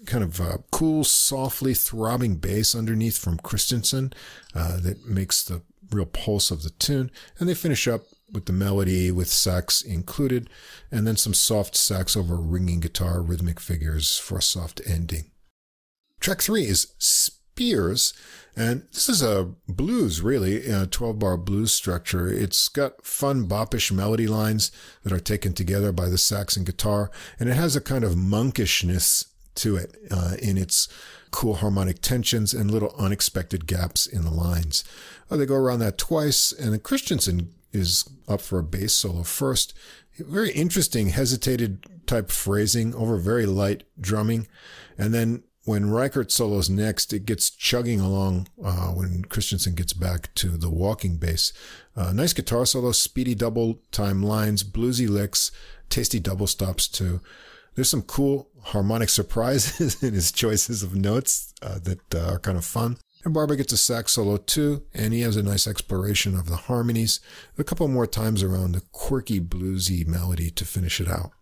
Kind 0.06 0.24
of 0.24 0.40
uh, 0.40 0.58
cool, 0.70 1.04
softly 1.04 1.74
throbbing 1.74 2.36
bass 2.36 2.74
underneath 2.74 3.18
from 3.18 3.38
Christensen 3.38 4.12
uh, 4.54 4.80
that 4.80 5.06
makes 5.06 5.44
the 5.44 5.62
real 5.90 6.06
pulse 6.06 6.50
of 6.50 6.62
the 6.62 6.70
tune. 6.70 7.10
And 7.38 7.48
they 7.48 7.54
finish 7.54 7.86
up 7.86 8.02
with 8.32 8.46
the 8.46 8.52
melody 8.52 9.10
with 9.10 9.28
sax 9.28 9.82
included, 9.82 10.48
and 10.90 11.06
then 11.06 11.16
some 11.16 11.34
soft 11.34 11.76
sax 11.76 12.16
over 12.16 12.36
ringing 12.36 12.80
guitar 12.80 13.20
rhythmic 13.20 13.60
figures 13.60 14.16
for 14.16 14.38
a 14.38 14.42
soft 14.42 14.80
ending. 14.86 15.29
Track 16.20 16.42
three 16.42 16.64
is 16.64 16.94
Spears. 16.98 18.12
And 18.56 18.82
this 18.92 19.08
is 19.08 19.22
a 19.22 19.52
blues, 19.68 20.20
really, 20.20 20.66
a 20.66 20.86
12 20.86 21.18
bar 21.18 21.36
blues 21.36 21.72
structure. 21.72 22.28
It's 22.28 22.68
got 22.68 23.04
fun, 23.04 23.46
boppish 23.46 23.90
melody 23.90 24.26
lines 24.26 24.70
that 25.02 25.12
are 25.12 25.20
taken 25.20 25.54
together 25.54 25.92
by 25.92 26.08
the 26.08 26.18
sax 26.18 26.56
and 26.56 26.66
guitar. 26.66 27.10
And 27.38 27.48
it 27.48 27.54
has 27.54 27.74
a 27.74 27.80
kind 27.80 28.04
of 28.04 28.16
monkishness 28.16 29.26
to 29.56 29.76
it 29.76 29.96
uh, 30.10 30.36
in 30.42 30.58
its 30.58 30.88
cool 31.30 31.56
harmonic 31.56 32.02
tensions 32.02 32.52
and 32.52 32.70
little 32.70 32.94
unexpected 32.98 33.66
gaps 33.66 34.06
in 34.06 34.22
the 34.22 34.30
lines. 34.30 34.84
Uh, 35.30 35.36
they 35.36 35.46
go 35.46 35.54
around 35.54 35.78
that 35.78 35.96
twice, 35.96 36.52
and 36.52 36.72
then 36.72 36.80
Christensen 36.80 37.54
is 37.72 38.08
up 38.28 38.40
for 38.40 38.58
a 38.58 38.64
bass 38.64 38.92
solo 38.92 39.22
first. 39.22 39.72
Very 40.18 40.50
interesting, 40.50 41.10
hesitated 41.10 41.84
type 42.06 42.30
phrasing 42.30 42.94
over 42.94 43.16
very 43.16 43.46
light 43.46 43.84
drumming. 44.00 44.48
And 44.98 45.14
then 45.14 45.44
when 45.64 45.90
Reichert 45.90 46.32
solos 46.32 46.70
next, 46.70 47.12
it 47.12 47.26
gets 47.26 47.50
chugging 47.50 48.00
along 48.00 48.48
uh, 48.64 48.88
when 48.88 49.24
Christensen 49.24 49.74
gets 49.74 49.92
back 49.92 50.34
to 50.36 50.56
the 50.56 50.70
walking 50.70 51.16
bass. 51.16 51.52
Uh, 51.94 52.12
nice 52.12 52.32
guitar 52.32 52.64
solo, 52.64 52.92
speedy 52.92 53.34
double 53.34 53.80
time 53.92 54.22
lines, 54.22 54.64
bluesy 54.64 55.08
licks, 55.08 55.52
tasty 55.90 56.18
double 56.18 56.46
stops 56.46 56.88
too. 56.88 57.20
There's 57.74 57.90
some 57.90 58.02
cool 58.02 58.48
harmonic 58.62 59.08
surprises 59.10 60.02
in 60.02 60.14
his 60.14 60.32
choices 60.32 60.82
of 60.82 60.94
notes 60.94 61.52
uh, 61.62 61.78
that 61.80 62.14
uh, 62.14 62.32
are 62.32 62.38
kind 62.38 62.56
of 62.56 62.64
fun. 62.64 62.96
And 63.22 63.34
Barba 63.34 63.56
gets 63.56 63.72
a 63.74 63.76
sax 63.76 64.12
solo 64.12 64.38
too, 64.38 64.84
and 64.94 65.12
he 65.12 65.20
has 65.20 65.36
a 65.36 65.42
nice 65.42 65.66
exploration 65.66 66.34
of 66.34 66.48
the 66.48 66.56
harmonies, 66.56 67.20
a 67.58 67.64
couple 67.64 67.86
more 67.86 68.06
times 68.06 68.42
around 68.42 68.72
the 68.72 68.80
quirky 68.92 69.40
bluesy 69.40 70.06
melody 70.06 70.50
to 70.52 70.64
finish 70.64 71.02
it 71.02 71.08
out. 71.08 71.32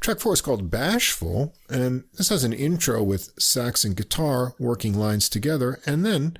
Track 0.00 0.20
four 0.20 0.34
is 0.34 0.40
called 0.40 0.70
Bashful, 0.70 1.54
and 1.68 2.04
this 2.14 2.28
has 2.28 2.44
an 2.44 2.52
intro 2.52 3.02
with 3.02 3.32
sax 3.38 3.84
and 3.84 3.96
guitar 3.96 4.54
working 4.58 4.94
lines 4.94 5.28
together, 5.28 5.80
and 5.84 6.04
then 6.06 6.36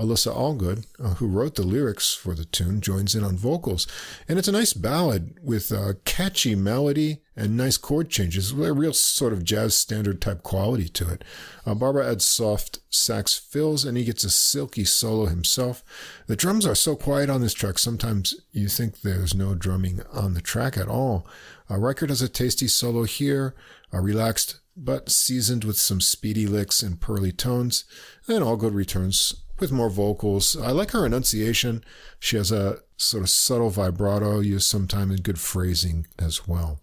Alyssa 0.00 0.34
Allgood, 0.34 0.86
uh, 0.98 1.14
who 1.14 1.26
wrote 1.26 1.56
the 1.56 1.62
lyrics 1.62 2.14
for 2.14 2.34
the 2.34 2.46
tune, 2.46 2.80
joins 2.80 3.14
in 3.14 3.22
on 3.22 3.36
vocals. 3.36 3.86
And 4.26 4.38
it's 4.38 4.48
a 4.48 4.52
nice 4.52 4.72
ballad 4.72 5.38
with 5.42 5.70
a 5.70 5.98
catchy 6.06 6.54
melody 6.54 7.20
and 7.36 7.56
nice 7.56 7.76
chord 7.76 8.08
changes, 8.08 8.52
a 8.52 8.72
real 8.72 8.94
sort 8.94 9.34
of 9.34 9.44
jazz 9.44 9.76
standard 9.76 10.22
type 10.22 10.42
quality 10.42 10.88
to 10.88 11.10
it. 11.10 11.22
Uh, 11.66 11.74
Barba 11.74 12.02
adds 12.02 12.24
soft 12.24 12.80
sax 12.88 13.36
fills, 13.36 13.84
and 13.84 13.98
he 13.98 14.04
gets 14.04 14.24
a 14.24 14.30
silky 14.30 14.84
solo 14.84 15.26
himself. 15.26 15.84
The 16.26 16.36
drums 16.36 16.66
are 16.66 16.74
so 16.74 16.96
quiet 16.96 17.28
on 17.28 17.42
this 17.42 17.54
track, 17.54 17.78
sometimes 17.78 18.34
you 18.52 18.68
think 18.68 19.02
there's 19.02 19.34
no 19.34 19.54
drumming 19.54 20.00
on 20.12 20.32
the 20.32 20.40
track 20.40 20.78
at 20.78 20.88
all. 20.88 21.26
Uh, 21.70 21.78
Reichert 21.78 22.08
has 22.08 22.22
a 22.22 22.28
tasty 22.28 22.68
solo 22.68 23.04
here, 23.04 23.54
a 23.92 24.00
relaxed 24.00 24.60
but 24.76 25.10
seasoned 25.10 25.64
with 25.64 25.76
some 25.76 26.00
speedy 26.00 26.46
licks 26.46 26.82
and 26.82 27.00
pearly 27.00 27.32
tones. 27.32 27.84
And 28.26 28.42
Allgood 28.42 28.74
returns 28.74 29.34
with 29.60 29.72
more 29.72 29.90
vocals. 29.90 30.56
I 30.56 30.70
like 30.70 30.90
her 30.92 31.06
enunciation. 31.06 31.84
She 32.18 32.36
has 32.36 32.50
a 32.50 32.80
sort 32.96 33.22
of 33.22 33.30
subtle 33.30 33.70
vibrato 33.70 34.40
used 34.40 34.68
sometimes 34.68 35.14
in 35.14 35.22
good 35.22 35.38
phrasing 35.38 36.06
as 36.18 36.46
well. 36.46 36.80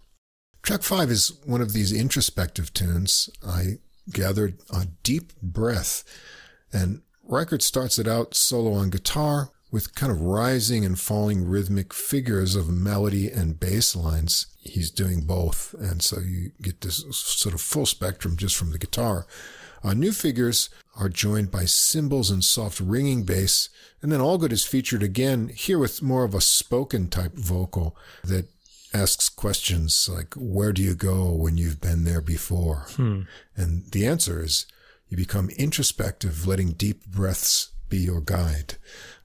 Track 0.62 0.82
five 0.82 1.10
is 1.10 1.32
one 1.44 1.60
of 1.60 1.72
these 1.72 1.92
introspective 1.92 2.72
tunes. 2.72 3.30
I 3.46 3.78
gathered 4.12 4.58
a 4.70 4.86
deep 5.02 5.32
breath 5.40 6.04
and 6.72 7.02
Reichert 7.22 7.62
starts 7.62 7.98
it 7.98 8.08
out 8.08 8.34
solo 8.34 8.72
on 8.72 8.90
guitar 8.90 9.50
with 9.70 9.94
kind 9.94 10.10
of 10.10 10.22
rising 10.22 10.84
and 10.84 10.98
falling 10.98 11.44
rhythmic 11.44 11.92
figures 11.92 12.56
of 12.56 12.70
melody 12.70 13.30
and 13.30 13.60
bass 13.60 13.94
lines. 13.94 14.46
He's 14.60 14.90
doing 14.90 15.22
both. 15.22 15.74
And 15.78 16.02
so 16.02 16.20
you 16.20 16.52
get 16.62 16.80
this 16.80 17.04
sort 17.10 17.54
of 17.54 17.60
full 17.60 17.84
spectrum 17.84 18.36
just 18.36 18.56
from 18.56 18.72
the 18.72 18.78
guitar. 18.78 19.26
Uh, 19.82 19.94
new 19.94 20.12
figures 20.12 20.70
are 20.96 21.08
joined 21.08 21.50
by 21.50 21.64
cymbals 21.64 22.30
and 22.30 22.42
soft 22.42 22.80
ringing 22.80 23.24
bass. 23.24 23.68
And 24.02 24.10
then 24.10 24.20
Allgood 24.20 24.52
is 24.52 24.64
featured 24.64 25.02
again 25.02 25.48
here 25.48 25.78
with 25.78 26.02
more 26.02 26.24
of 26.24 26.34
a 26.34 26.40
spoken 26.40 27.08
type 27.08 27.34
vocal 27.34 27.96
that 28.24 28.46
asks 28.92 29.28
questions 29.28 30.08
like, 30.10 30.34
where 30.34 30.72
do 30.72 30.82
you 30.82 30.94
go 30.94 31.32
when 31.32 31.56
you've 31.56 31.80
been 31.80 32.04
there 32.04 32.20
before? 32.20 32.86
Hmm. 32.90 33.22
And 33.56 33.90
the 33.92 34.06
answer 34.06 34.42
is 34.42 34.66
you 35.08 35.16
become 35.16 35.50
introspective, 35.50 36.46
letting 36.46 36.72
deep 36.72 37.06
breaths 37.06 37.70
be 37.88 37.98
your 37.98 38.20
guide. 38.20 38.74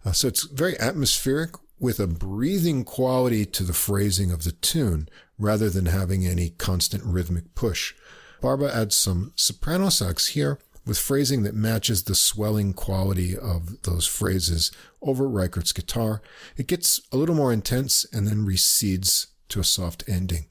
Uh, 0.06 0.12
so 0.12 0.28
it's 0.28 0.44
very 0.48 0.80
atmospheric 0.80 1.52
with 1.80 2.00
a 2.00 2.08
breathing 2.08 2.84
quality 2.86 3.46
to 3.46 3.64
the 3.64 3.74
phrasing 3.74 4.32
of 4.32 4.44
the 4.44 4.52
tune 4.54 5.10
rather 5.38 5.70
than 5.70 5.88
having 5.88 6.26
any 6.26 6.50
constant 6.50 7.04
rhythmic 7.04 7.56
push. 7.56 7.94
Barba 8.44 8.76
adds 8.76 8.94
some 8.94 9.32
soprano 9.38 9.88
sax 9.88 10.28
here 10.28 10.60
with 10.86 11.00
phrasing 11.00 11.44
that 11.44 11.56
matches 11.56 12.04
the 12.04 12.14
swelling 12.14 12.74
quality 12.74 13.38
of 13.38 13.82
those 13.84 14.06
phrases 14.06 14.70
over 15.02 15.30
Reichert's 15.30 15.72
guitar. 15.72 16.22
It 16.58 16.68
gets 16.68 17.00
a 17.14 17.16
little 17.16 17.36
more 17.36 17.54
intense 17.54 18.06
and 18.12 18.28
then 18.28 18.44
recedes 18.44 19.28
to 19.48 19.62
a 19.62 19.64
soft 19.64 20.04
ending. 20.10 20.48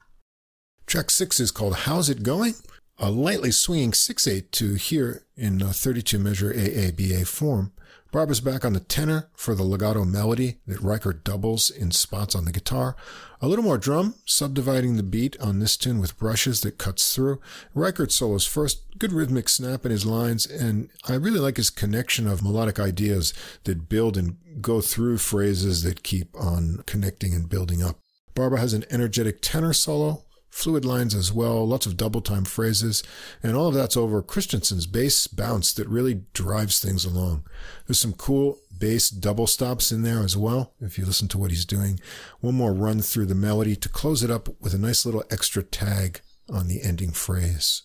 Track 0.86 1.10
six 1.10 1.38
is 1.38 1.50
called 1.50 1.80
How's 1.84 2.08
It 2.08 2.22
Going? 2.22 2.54
A 2.98 3.10
lightly 3.10 3.50
swinging 3.50 3.90
6-8 3.90 4.50
to 4.52 4.74
here 4.76 5.26
in 5.36 5.62
uh, 5.62 5.72
32 5.72 6.18
measure 6.18 6.54
AABA 6.54 7.26
form. 7.26 7.72
Barba's 8.12 8.42
back 8.42 8.62
on 8.62 8.74
the 8.74 8.80
tenor 8.80 9.30
for 9.34 9.54
the 9.54 9.62
legato 9.62 10.04
melody 10.04 10.58
that 10.66 10.82
Reichert 10.82 11.24
doubles 11.24 11.70
in 11.70 11.90
spots 11.90 12.34
on 12.34 12.44
the 12.44 12.52
guitar. 12.52 12.94
A 13.40 13.48
little 13.48 13.64
more 13.64 13.78
drum, 13.78 14.16
subdividing 14.26 14.96
the 14.96 15.02
beat 15.02 15.34
on 15.40 15.60
this 15.60 15.78
tune 15.78 15.98
with 15.98 16.18
brushes 16.18 16.60
that 16.60 16.76
cuts 16.76 17.14
through. 17.14 17.40
Reichert 17.74 18.12
solos 18.12 18.44
first, 18.44 18.82
good 18.98 19.12
rhythmic 19.12 19.48
snap 19.48 19.86
in 19.86 19.90
his 19.90 20.04
lines, 20.04 20.44
and 20.44 20.90
I 21.08 21.14
really 21.14 21.40
like 21.40 21.56
his 21.56 21.70
connection 21.70 22.26
of 22.26 22.42
melodic 22.42 22.78
ideas 22.78 23.32
that 23.64 23.88
build 23.88 24.18
and 24.18 24.36
go 24.60 24.82
through 24.82 25.16
phrases 25.16 25.82
that 25.84 26.02
keep 26.02 26.36
on 26.38 26.84
connecting 26.84 27.34
and 27.34 27.48
building 27.48 27.82
up. 27.82 27.98
Barbara 28.34 28.60
has 28.60 28.74
an 28.74 28.84
energetic 28.90 29.38
tenor 29.40 29.72
solo, 29.72 30.24
fluid 30.52 30.84
lines 30.84 31.14
as 31.14 31.32
well, 31.32 31.66
lots 31.66 31.86
of 31.86 31.96
double 31.96 32.20
time 32.20 32.44
phrases, 32.44 33.02
and 33.42 33.56
all 33.56 33.68
of 33.68 33.74
that's 33.74 33.96
over 33.96 34.22
Christensen's 34.22 34.86
bass 34.86 35.26
bounce 35.26 35.72
that 35.72 35.88
really 35.88 36.22
drives 36.34 36.78
things 36.78 37.04
along. 37.06 37.44
There's 37.86 37.98
some 37.98 38.12
cool 38.12 38.58
bass 38.76 39.08
double 39.08 39.46
stops 39.46 39.90
in 39.90 40.02
there 40.02 40.20
as 40.20 40.36
well, 40.36 40.74
if 40.78 40.98
you 40.98 41.06
listen 41.06 41.26
to 41.28 41.38
what 41.38 41.50
he's 41.50 41.64
doing. 41.64 41.98
One 42.40 42.54
more 42.54 42.74
run 42.74 43.00
through 43.00 43.26
the 43.26 43.34
melody 43.34 43.74
to 43.76 43.88
close 43.88 44.22
it 44.22 44.30
up 44.30 44.48
with 44.60 44.74
a 44.74 44.78
nice 44.78 45.06
little 45.06 45.24
extra 45.30 45.62
tag 45.62 46.20
on 46.52 46.68
the 46.68 46.82
ending 46.82 47.12
phrase. 47.12 47.82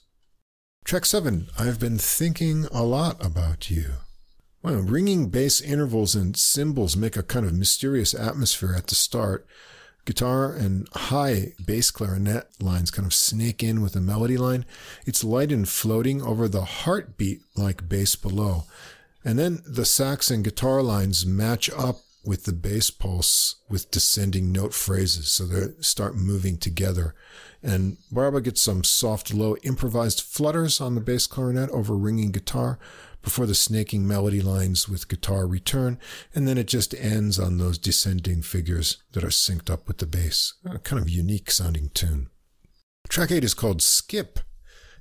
Track 0.84 1.06
7, 1.06 1.48
I've 1.58 1.80
been 1.80 1.98
thinking 1.98 2.66
a 2.72 2.84
lot 2.84 3.24
about 3.26 3.70
you. 3.70 3.92
Well, 4.62 4.82
ringing 4.82 5.30
bass 5.30 5.62
intervals 5.62 6.16
and 6.16 6.36
cymbals 6.36 6.98
make 6.98 7.16
a 7.16 7.24
kind 7.24 7.46
of 7.46 7.54
mysterious 7.54 8.14
atmosphere 8.14 8.74
at 8.76 8.88
the 8.88 8.96
start, 8.96 9.48
guitar 10.08 10.52
and 10.52 10.88
high 10.94 11.54
bass 11.64 11.92
clarinet 11.92 12.48
lines 12.60 12.90
kind 12.90 13.06
of 13.06 13.14
snake 13.14 13.62
in 13.62 13.82
with 13.82 13.94
the 13.94 14.02
melody 14.02 14.38
line. 14.38 14.66
It's 15.06 15.24
light 15.24 15.52
and 15.52 15.70
floating 15.70 16.24
over 16.24 16.48
the 16.48 16.64
heartbeat 16.64 17.42
like 17.56 17.88
bass 17.88 18.16
below. 18.16 18.64
And 19.24 19.38
then 19.38 19.62
the 19.68 19.86
sax 19.86 20.32
and 20.32 20.44
guitar 20.44 20.82
lines 20.82 21.26
match 21.26 21.70
up 21.70 21.98
with 22.24 22.46
the 22.46 22.54
bass 22.54 22.90
pulse 22.90 23.56
with 23.70 23.92
descending 23.92 24.52
note 24.52 24.74
phrases. 24.74 25.32
So 25.32 25.46
they 25.46 25.74
start 25.82 26.16
moving 26.16 26.58
together. 26.58 27.14
And 27.62 27.98
Barba 28.12 28.42
gets 28.42 28.62
some 28.62 28.84
soft, 28.84 29.34
low 29.34 29.56
improvised 29.64 30.22
flutters 30.22 30.82
on 30.82 30.96
the 30.96 31.02
bass 31.02 31.28
clarinet 31.28 31.70
over 31.70 31.96
ringing 31.96 32.32
guitar 32.32 32.80
before 33.28 33.46
the 33.46 33.54
snaking 33.54 34.08
melody 34.08 34.40
lines 34.40 34.88
with 34.88 35.10
guitar 35.10 35.46
return, 35.46 36.00
and 36.34 36.48
then 36.48 36.58
it 36.58 36.66
just 36.66 36.96
ends 36.96 37.38
on 37.38 37.58
those 37.58 37.78
descending 37.78 38.42
figures 38.42 39.04
that 39.12 39.22
are 39.22 39.28
synced 39.28 39.70
up 39.70 39.86
with 39.86 39.98
the 39.98 40.06
bass. 40.06 40.54
A 40.64 40.80
kind 40.80 41.02
of 41.02 41.10
unique 41.10 41.52
sounding 41.52 41.90
tune. 41.94 42.30
Track 43.10 43.30
8 43.32 43.44
is 43.44 43.54
called 43.54 43.82
Skip, 43.82 44.40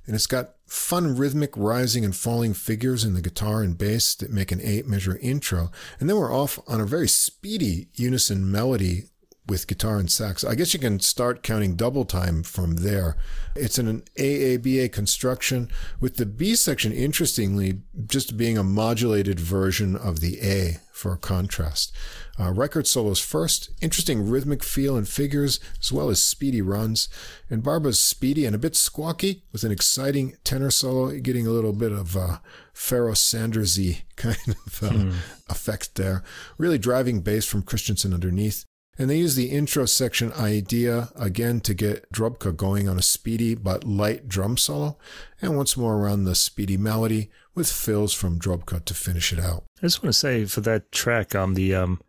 and 0.05 0.13
it's 0.13 0.27
got 0.27 0.55
fun 0.65 1.15
rhythmic 1.15 1.55
rising 1.55 2.03
and 2.03 2.13
falling 2.13 2.53
figures 2.53 3.05
in 3.05 3.13
the 3.13 3.21
guitar 3.21 3.61
and 3.61 3.77
bass 3.77 4.13
that 4.15 4.29
make 4.29 4.51
an 4.51 4.59
eight 4.61 4.85
measure 4.85 5.17
intro. 5.21 5.71
And 5.97 6.09
then 6.09 6.17
we're 6.17 6.35
off 6.35 6.59
on 6.67 6.81
a 6.81 6.85
very 6.85 7.07
speedy 7.07 7.87
unison 7.93 8.51
melody 8.51 9.05
with 9.47 9.67
guitar 9.67 9.97
and 9.97 10.11
sax. 10.11 10.43
I 10.43 10.55
guess 10.55 10.73
you 10.73 10.79
can 10.79 10.99
start 10.99 11.43
counting 11.43 11.75
double 11.75 12.05
time 12.05 12.43
from 12.43 12.77
there. 12.77 13.17
It's 13.55 13.77
an 13.77 14.03
AABA 14.17 14.91
construction 14.91 15.69
with 15.99 16.17
the 16.17 16.25
B 16.25 16.55
section, 16.55 16.91
interestingly, 16.91 17.81
just 18.05 18.37
being 18.37 18.57
a 18.57 18.63
modulated 18.63 19.39
version 19.39 19.95
of 19.95 20.19
the 20.19 20.39
A 20.41 20.77
for 20.91 21.15
contrast. 21.15 21.95
Uh, 22.39 22.51
Reichert 22.51 22.87
solos 22.87 23.19
first, 23.19 23.69
interesting 23.81 24.29
rhythmic 24.29 24.63
feel 24.63 24.95
and 24.95 25.07
figures, 25.07 25.59
as 25.79 25.91
well 25.91 26.09
as 26.09 26.21
speedy 26.21 26.61
runs. 26.61 27.07
And 27.49 27.63
Barba's 27.63 27.99
speedy 27.99 28.45
and 28.45 28.55
a 28.55 28.59
bit 28.59 28.73
squawky 28.73 29.41
with 29.51 29.63
an 29.63 29.71
exciting 29.71 30.37
tenor 30.43 30.71
solo, 30.71 31.17
getting 31.19 31.47
a 31.47 31.51
little 31.51 31.73
bit 31.73 31.91
of 31.91 32.15
uh, 32.15 32.37
Pharoah 32.73 33.13
Sandersy 33.13 34.01
kind 34.15 34.37
of 34.47 34.83
uh, 34.83 34.89
mm. 34.89 35.13
effect 35.49 35.95
there. 35.95 36.23
Really 36.57 36.77
driving 36.77 37.21
bass 37.21 37.45
from 37.45 37.63
Christensen 37.63 38.13
underneath. 38.13 38.65
And 38.97 39.09
they 39.09 39.17
use 39.17 39.35
the 39.35 39.51
intro 39.51 39.85
section 39.85 40.33
idea 40.33 41.09
again 41.15 41.59
to 41.61 41.73
get 41.73 42.11
Drobka 42.11 42.55
going 42.55 42.89
on 42.89 42.97
a 42.97 43.03
speedy 43.03 43.53
but 43.53 43.83
light 43.83 44.27
drum 44.27 44.57
solo, 44.57 44.97
and 45.41 45.55
once 45.55 45.77
more 45.77 45.97
around 45.97 46.23
the 46.23 46.35
speedy 46.35 46.77
melody 46.77 47.29
with 47.53 47.71
fills 47.71 48.13
from 48.13 48.39
Drobka 48.39 48.85
to 48.85 48.93
finish 48.93 49.31
it 49.31 49.39
out. 49.39 49.63
I 49.79 49.81
just 49.81 50.03
want 50.03 50.13
to 50.13 50.19
say 50.19 50.45
for 50.45 50.61
that 50.61 50.91
track, 50.91 51.35
um, 51.35 51.53
the 51.53 51.75
um, 51.75 52.01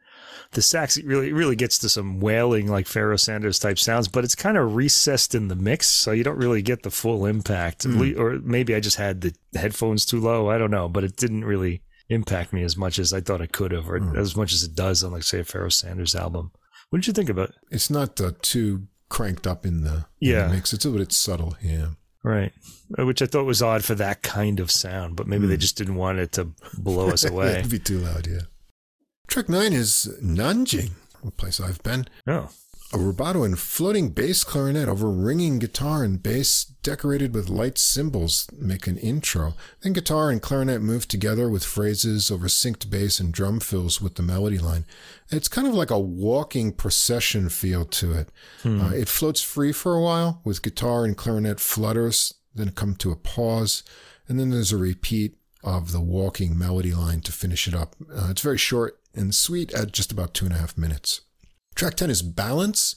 the 0.53 0.63
sax 0.63 0.99
really 1.03 1.33
really 1.33 1.57
gets 1.57 1.79
to 1.81 1.89
some 1.89 2.21
wailing 2.21 2.69
like 2.69 2.87
Pharoah 2.87 3.19
Sanders 3.19 3.59
type 3.59 3.79
sounds, 3.79 4.09
but 4.09 4.25
it's 4.25 4.35
kind 4.35 4.57
of 4.57 4.75
recessed 4.75 5.35
in 5.35 5.49
the 5.49 5.57
mix, 5.57 5.87
so 5.87 6.13
you 6.13 6.25
don't 6.25 6.39
really 6.39 6.63
get 6.63 6.83
the 6.83 6.91
full 6.91 7.27
impact. 7.27 7.87
Mm. 7.87 8.19
Or 8.19 8.39
maybe 8.41 8.75
I 8.75 8.81
just 8.81 8.97
had 8.97 9.21
the 9.21 9.35
headphones 9.55 10.07
too 10.07 10.21
low. 10.21 10.49
I 10.49 10.59
don't 10.59 10.71
know, 10.71 10.89
but 10.89 11.05
it 11.05 11.17
didn't 11.17 11.45
really 11.45 11.83
impact 12.09 12.55
me 12.55 12.63
as 12.63 12.77
much 12.77 12.99
as 12.99 13.13
I 13.13 13.21
thought 13.21 13.43
it 13.43 13.53
could 13.53 13.73
have, 13.73 13.91
or 13.91 14.01
mm. 14.01 14.17
as 14.17 14.37
much 14.37 14.55
as 14.55 14.63
it 14.63 14.75
does 14.75 15.05
on 15.05 15.13
like 15.13 15.23
say 15.23 15.41
a 15.41 15.45
Pharoah 15.45 15.71
Sanders 15.71 16.15
album. 16.15 16.51
What 16.91 17.01
did 17.01 17.07
you 17.07 17.13
think 17.13 17.29
about 17.29 17.51
it? 17.51 17.55
It's 17.71 17.91
not 17.91 18.21
uh, 18.21 18.33
too 18.43 18.87
cranked 19.09 19.47
up 19.47 19.67
in 19.67 19.83
the, 19.83 20.07
in 20.21 20.31
Yeah. 20.31 20.47
the 20.49 20.55
mix. 20.55 20.73
It's 20.73 20.85
a 20.85 20.91
bit 20.91 21.13
subtle. 21.13 21.57
Yeah. 21.63 21.89
Right. 22.25 22.53
Uh, 22.99 23.07
Which 23.07 23.23
I 23.23 23.27
thought 23.27 23.45
was 23.45 23.63
odd 23.63 23.85
for 23.85 23.95
that 23.95 24.23
kind 24.23 24.59
of 24.61 24.71
sound, 24.71 25.17
but 25.17 25.27
maybe 25.27 25.47
they 25.47 25.57
just 25.57 25.77
didn't 25.77 25.95
want 25.97 26.19
it 26.19 26.33
to 26.33 26.49
blow 26.77 27.09
us 27.13 27.25
Yeah, 27.25 27.31
away. 27.31 27.51
It'd 27.59 27.71
be 27.71 27.79
too 27.79 27.99
loud. 27.99 28.27
Yeah. 28.27 28.43
Track 29.29 29.49
nine 29.49 29.73
is 29.73 30.09
Nanjing, 30.23 30.93
a 31.27 31.31
place 31.31 31.61
I've 31.61 31.83
been. 31.83 32.07
oh. 32.27 32.51
A 32.91 32.97
rubato 32.97 33.45
and 33.45 33.59
floating 33.59 34.09
bass 34.09 34.45
clarinet 34.45 34.89
over 34.89 35.11
ringing 35.11 35.59
guitar 35.59 36.03
and 36.03 36.23
bass 36.23 36.65
decorated 36.65 37.35
with 37.35 37.51
light 37.51 37.77
cymbals 37.77 38.49
make 38.57 38.87
an 38.87 38.97
intro. 38.97 39.53
Then 39.83 39.93
guitar 39.93 40.31
and 40.31 40.41
clarinet 40.41 40.81
move 40.81 41.07
together 41.07 41.51
with 41.51 41.65
phrases 41.65 42.31
over 42.31 42.47
synced 42.47 42.89
bass 42.89 43.21
and 43.21 43.31
drum 43.31 43.61
fills 43.61 44.01
with 44.01 44.15
the 44.15 44.23
melody 44.23 44.57
line. 44.57 44.87
It's 45.31 45.49
kind 45.49 45.69
of 45.69 45.75
like 45.75 45.91
a 45.91 45.99
walking 45.99 46.73
procession 46.73 47.51
feel 47.51 47.85
to 47.85 48.13
it. 48.13 48.31
Uh, 48.65 48.95
it 48.95 49.09
floats 49.09 49.43
free 49.43 49.73
for 49.73 49.95
a 49.95 50.03
while 50.03 50.41
with 50.43 50.63
guitar 50.63 51.05
and 51.05 51.15
clarinet 51.15 51.61
flutters, 51.61 52.33
then 52.55 52.71
come 52.71 52.95
to 52.97 53.11
a 53.11 53.17
pause, 53.17 53.83
and 54.29 54.41
then 54.41 54.49
there's 54.49 54.73
a 54.73 54.79
repeat 54.79 55.37
of 55.63 55.93
the 55.93 56.01
walking 56.01 56.59
melody 56.59 56.95
line 56.95 57.21
to 57.21 57.33
finish 57.33 57.69
it 57.69 57.75
up. 57.75 57.97
Uh, 58.11 58.29
it's 58.31 58.41
very 58.41 58.57
short 58.57 58.99
and 59.15 59.35
sweet 59.35 59.75
at 59.75 59.93
just 59.93 60.11
about 60.11 60.33
two 60.33 60.47
and 60.47 60.55
a 60.55 60.59
half 60.59 60.79
minutes. 60.79 61.21
Track 61.79 61.95
10 61.95 62.11
is 62.11 62.23
Balance. 62.23 62.97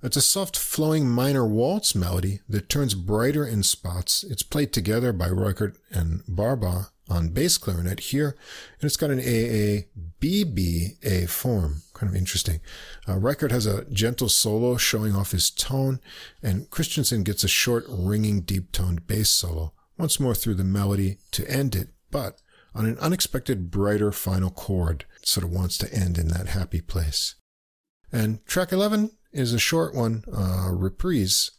It's 0.00 0.16
a 0.16 0.20
soft 0.20 0.56
flowing 0.56 1.10
minor 1.10 1.44
waltz 1.44 1.96
melody 1.96 2.38
that 2.48 2.68
turns 2.68 2.94
brighter 2.94 3.44
in 3.44 3.64
spots. 3.64 4.22
It's 4.22 4.44
played 4.44 4.72
together 4.72 5.12
by 5.12 5.26
Reichert 5.26 5.76
and 5.90 6.22
Barba 6.28 6.90
on 7.08 7.30
bass 7.30 7.58
clarinet 7.58 7.98
here, 7.98 8.36
and 8.78 8.84
it's 8.86 8.96
got 8.96 9.10
an 9.10 9.18
AA 9.18 9.88
BBA 10.20 11.28
form. 11.28 11.82
Kind 11.94 12.12
of 12.12 12.16
interesting. 12.16 12.60
Uh, 13.08 13.18
Reichert 13.18 13.50
has 13.50 13.66
a 13.66 13.86
gentle 13.86 14.28
solo 14.28 14.76
showing 14.76 15.16
off 15.16 15.32
his 15.32 15.50
tone, 15.50 15.98
and 16.44 16.70
Christensen 16.70 17.24
gets 17.24 17.42
a 17.42 17.48
short, 17.48 17.84
ringing, 17.88 18.42
deep 18.42 18.70
toned 18.70 19.08
bass 19.08 19.30
solo, 19.30 19.72
once 19.98 20.20
more 20.20 20.36
through 20.36 20.54
the 20.54 20.62
melody 20.62 21.18
to 21.32 21.50
end 21.50 21.74
it, 21.74 21.88
but 22.12 22.40
on 22.72 22.86
an 22.86 22.98
unexpected, 22.98 23.72
brighter 23.72 24.12
final 24.12 24.50
chord. 24.50 25.06
It 25.20 25.26
sort 25.26 25.42
of 25.42 25.50
wants 25.50 25.76
to 25.78 25.92
end 25.92 26.18
in 26.18 26.28
that 26.28 26.46
happy 26.46 26.80
place. 26.80 27.34
And 28.12 28.44
track 28.46 28.72
11 28.72 29.10
is 29.32 29.54
a 29.54 29.58
short 29.58 29.94
one, 29.94 30.24
uh, 30.32 30.70
reprise, 30.70 31.50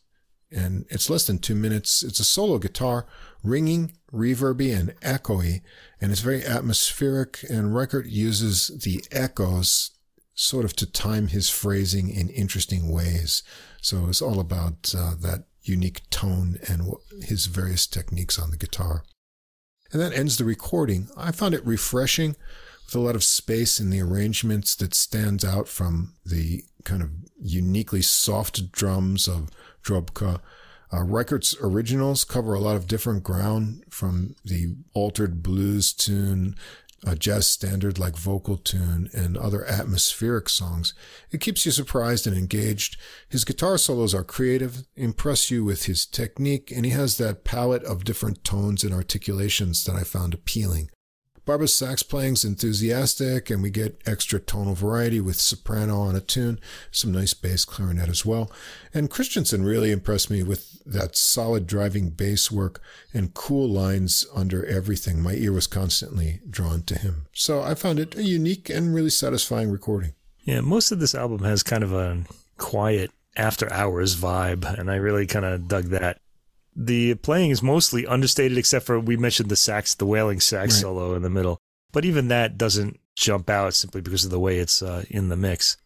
and 0.51 0.85
it's 0.89 1.09
less 1.09 1.25
than 1.25 1.39
two 1.39 1.55
minutes. 1.55 2.03
It's 2.03 2.19
a 2.19 2.23
solo 2.23 2.59
guitar, 2.59 3.07
ringing, 3.43 3.93
reverby, 4.13 4.77
and 4.77 4.93
echoey, 5.01 5.61
and 5.99 6.11
it's 6.11 6.21
very 6.21 6.45
atmospheric. 6.45 7.43
And 7.49 7.75
Reichert 7.75 8.05
uses 8.05 8.67
the 8.83 9.03
echoes 9.11 9.91
sort 10.35 10.65
of 10.65 10.75
to 10.75 10.85
time 10.85 11.27
his 11.27 11.49
phrasing 11.49 12.09
in 12.09 12.29
interesting 12.29 12.91
ways. 12.91 13.41
So 13.81 14.07
it's 14.07 14.21
all 14.21 14.39
about 14.39 14.93
uh, 14.95 15.15
that 15.21 15.45
unique 15.63 16.07
tone 16.09 16.59
and 16.67 16.93
his 17.23 17.47
various 17.47 17.87
techniques 17.87 18.37
on 18.37 18.51
the 18.51 18.57
guitar. 18.57 19.03
And 19.91 20.01
that 20.01 20.13
ends 20.13 20.37
the 20.37 20.45
recording. 20.45 21.09
I 21.15 21.31
found 21.31 21.53
it 21.53 21.65
refreshing 21.65 22.35
with 22.85 22.95
a 22.95 22.99
lot 22.99 23.15
of 23.15 23.23
space 23.23 23.79
in 23.79 23.89
the 23.89 24.01
arrangements 24.01 24.75
that 24.75 24.93
stands 24.93 25.43
out 25.43 25.67
from 25.67 26.13
the 26.25 26.63
kind 26.83 27.01
of 27.01 27.09
uniquely 27.41 28.01
soft 28.01 28.71
drums 28.71 29.27
of 29.27 29.49
Drobka. 29.83 30.39
Uh, 30.91 31.03
originals 31.61 32.23
cover 32.23 32.53
a 32.53 32.59
lot 32.59 32.75
of 32.75 32.87
different 32.87 33.23
ground 33.23 33.83
from 33.89 34.35
the 34.45 34.75
altered 34.93 35.41
blues 35.41 35.91
tune, 35.91 36.55
a 37.05 37.15
jazz 37.15 37.47
standard 37.47 37.97
like 37.97 38.15
vocal 38.15 38.57
tune, 38.57 39.09
and 39.11 39.35
other 39.35 39.65
atmospheric 39.65 40.47
songs. 40.47 40.93
It 41.31 41.41
keeps 41.41 41.65
you 41.65 41.71
surprised 41.71 42.27
and 42.27 42.37
engaged. 42.37 42.97
His 43.27 43.43
guitar 43.43 43.79
solos 43.79 44.13
are 44.13 44.23
creative, 44.23 44.83
impress 44.95 45.49
you 45.49 45.65
with 45.65 45.85
his 45.85 46.05
technique, 46.05 46.71
and 46.71 46.85
he 46.85 46.91
has 46.91 47.17
that 47.17 47.43
palette 47.43 47.83
of 47.83 48.03
different 48.03 48.43
tones 48.43 48.83
and 48.83 48.93
articulations 48.93 49.83
that 49.85 49.95
I 49.95 50.03
found 50.03 50.33
appealing. 50.33 50.91
Barba's 51.45 51.75
sax 51.75 52.03
playing's 52.03 52.45
enthusiastic, 52.45 53.49
and 53.49 53.61
we 53.61 53.69
get 53.69 54.01
extra 54.05 54.39
tonal 54.39 54.75
variety 54.75 55.19
with 55.19 55.35
soprano 55.35 55.99
on 55.99 56.15
a 56.15 56.21
tune, 56.21 56.59
some 56.89 57.11
nice 57.11 57.33
bass 57.33 57.65
clarinet 57.65 58.09
as 58.09 58.25
well. 58.25 58.51
And 58.93 59.09
Christensen 59.09 59.65
really 59.65 59.91
impressed 59.91 60.29
me 60.29 60.41
with 60.43 60.81
that 60.85 61.15
solid 61.15 61.67
driving 61.67 62.09
bass 62.09 62.51
work 62.51 62.81
and 63.13 63.33
cool 63.33 63.67
lines 63.67 64.25
under 64.33 64.65
everything. 64.65 65.21
My 65.21 65.33
ear 65.33 65.51
was 65.51 65.67
constantly 65.67 66.39
drawn 66.49 66.83
to 66.83 66.97
him. 66.97 67.25
So 67.33 67.61
I 67.61 67.75
found 67.75 67.99
it 67.99 68.15
a 68.15 68.23
unique 68.23 68.69
and 68.69 68.93
really 68.93 69.09
satisfying 69.09 69.69
recording. 69.69 70.13
Yeah, 70.43 70.61
most 70.61 70.91
of 70.91 70.99
this 70.99 71.15
album 71.15 71.43
has 71.43 71.63
kind 71.63 71.83
of 71.83 71.93
a 71.93 72.23
quiet 72.57 73.11
after 73.35 73.71
hours 73.71 74.15
vibe, 74.15 74.65
and 74.77 74.91
I 74.91 74.95
really 74.95 75.25
kind 75.25 75.45
of 75.45 75.67
dug 75.67 75.85
that. 75.85 76.19
The 76.75 77.15
playing 77.15 77.51
is 77.51 77.61
mostly 77.61 78.05
understated, 78.07 78.57
except 78.57 78.85
for 78.85 78.99
we 78.99 79.17
mentioned 79.17 79.49
the 79.49 79.55
sax, 79.55 79.93
the 79.95 80.05
wailing 80.05 80.39
sax 80.39 80.73
Right. 80.73 80.81
solo 80.81 81.15
in 81.15 81.21
the 81.21 81.29
middle. 81.29 81.59
But 81.91 82.05
even 82.05 82.27
that 82.29 82.57
doesn't 82.57 82.99
jump 83.15 83.49
out 83.49 83.75
simply 83.75 84.01
because 84.01 84.25
of 84.25 84.31
the 84.31 84.39
way 84.39 84.57
it's 84.57 84.81
uh, 84.81 85.03
in 85.09 85.29
the 85.29 85.37
mix. 85.37 85.77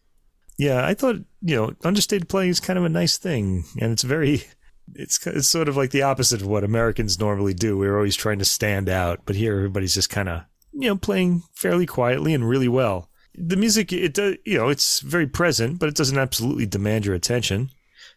Yeah, 0.56 0.84
I 0.84 0.94
thought 0.94 1.16
you 1.42 1.54
know 1.56 1.74
understated 1.84 2.28
playing 2.28 2.50
is 2.50 2.60
kind 2.60 2.78
of 2.78 2.84
a 2.84 2.88
nice 2.88 3.18
thing, 3.18 3.64
and 3.80 3.92
it's 3.92 4.02
very. 4.02 4.44
It's 4.94 5.18
it's 5.26 5.46
sort 5.46 5.68
of 5.68 5.76
like 5.76 5.90
the 5.90 6.00
opposite 6.00 6.40
of 6.40 6.46
what 6.46 6.64
Americans 6.64 7.20
normally 7.20 7.52
do. 7.52 7.76
We're 7.76 7.98
always 7.98 8.16
trying 8.16 8.38
to 8.38 8.46
stand 8.46 8.88
out, 8.88 9.20
but 9.26 9.36
here 9.36 9.54
everybody's 9.54 9.92
just 9.92 10.08
kind 10.08 10.30
of 10.30 10.44
you 10.72 10.88
know 10.88 10.96
playing 10.96 11.42
fairly 11.54 11.84
quietly 11.84 12.32
and 12.32 12.48
really 12.48 12.68
well. 12.68 13.10
The 13.34 13.56
music, 13.56 13.92
it 13.92 14.14
does, 14.14 14.36
you 14.46 14.56
know, 14.56 14.70
it's 14.70 15.00
very 15.00 15.26
present, 15.26 15.78
but 15.78 15.90
it 15.90 15.94
doesn't 15.94 16.16
absolutely 16.16 16.64
demand 16.64 17.04
your 17.04 17.14
attention. 17.14 17.68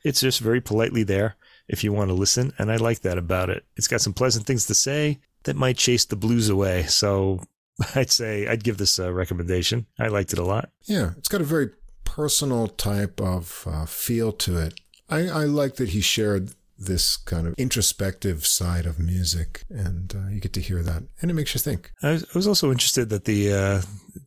It's 0.06 0.22
just 0.22 0.40
very 0.40 0.62
politely 0.62 1.04
there 1.04 1.36
if 1.72 1.84
you 1.84 1.94
want 1.94 2.10
to 2.10 2.14
listen, 2.14 2.54
and 2.60 2.72
I 2.72 2.76
like 2.76 3.00
that 3.02 3.18
about 3.18 3.50
it. 3.50 3.64
It's 3.78 3.88
got 3.88 4.02
some 4.02 4.14
pleasant 4.14 4.46
things 4.46 4.68
to 4.68 4.76
say 4.76 5.20
that 5.44 5.56
might 5.56 5.78
chase 5.78 6.06
the 6.06 6.18
blues 6.18 6.50
away. 6.50 6.84
So 6.84 7.40
I'd 7.96 8.12
say 8.12 8.46
I'd 8.48 8.64
give 8.64 8.78
this 8.78 9.00
a 9.00 9.12
recommendation. 9.12 9.88
I 9.98 10.08
liked 10.08 10.34
it 10.34 10.40
a 10.40 10.44
lot. 10.44 10.70
Yeah, 10.84 11.12
it's 11.18 11.30
got 11.30 11.42
a 11.42 11.46
very 11.46 11.72
personal 12.04 12.68
type 12.68 13.20
of 13.22 13.66
uh, 13.66 13.86
feel 13.86 14.34
to 14.34 14.58
it. 14.58 14.80
I, 15.10 15.28
I 15.28 15.46
like 15.46 15.76
that 15.78 15.90
he 15.90 16.02
shared 16.02 16.54
this 16.78 17.16
kind 17.16 17.48
of 17.48 17.54
introspective 17.58 18.46
side 18.46 18.86
of 18.86 19.00
music, 19.00 19.64
and 19.70 20.14
uh, 20.16 20.30
you 20.30 20.42
get 20.42 20.54
to 20.54 20.62
hear 20.62 20.82
that, 20.84 21.04
and 21.22 21.32
it 21.32 21.34
makes 21.34 21.54
you 21.54 21.60
think. 21.60 21.92
I 22.04 22.12
was, 22.12 22.24
I 22.24 22.32
was 22.36 22.48
also 22.48 22.72
interested 22.72 23.10
that 23.10 23.26
the 23.26 23.54
uh, 23.54 23.82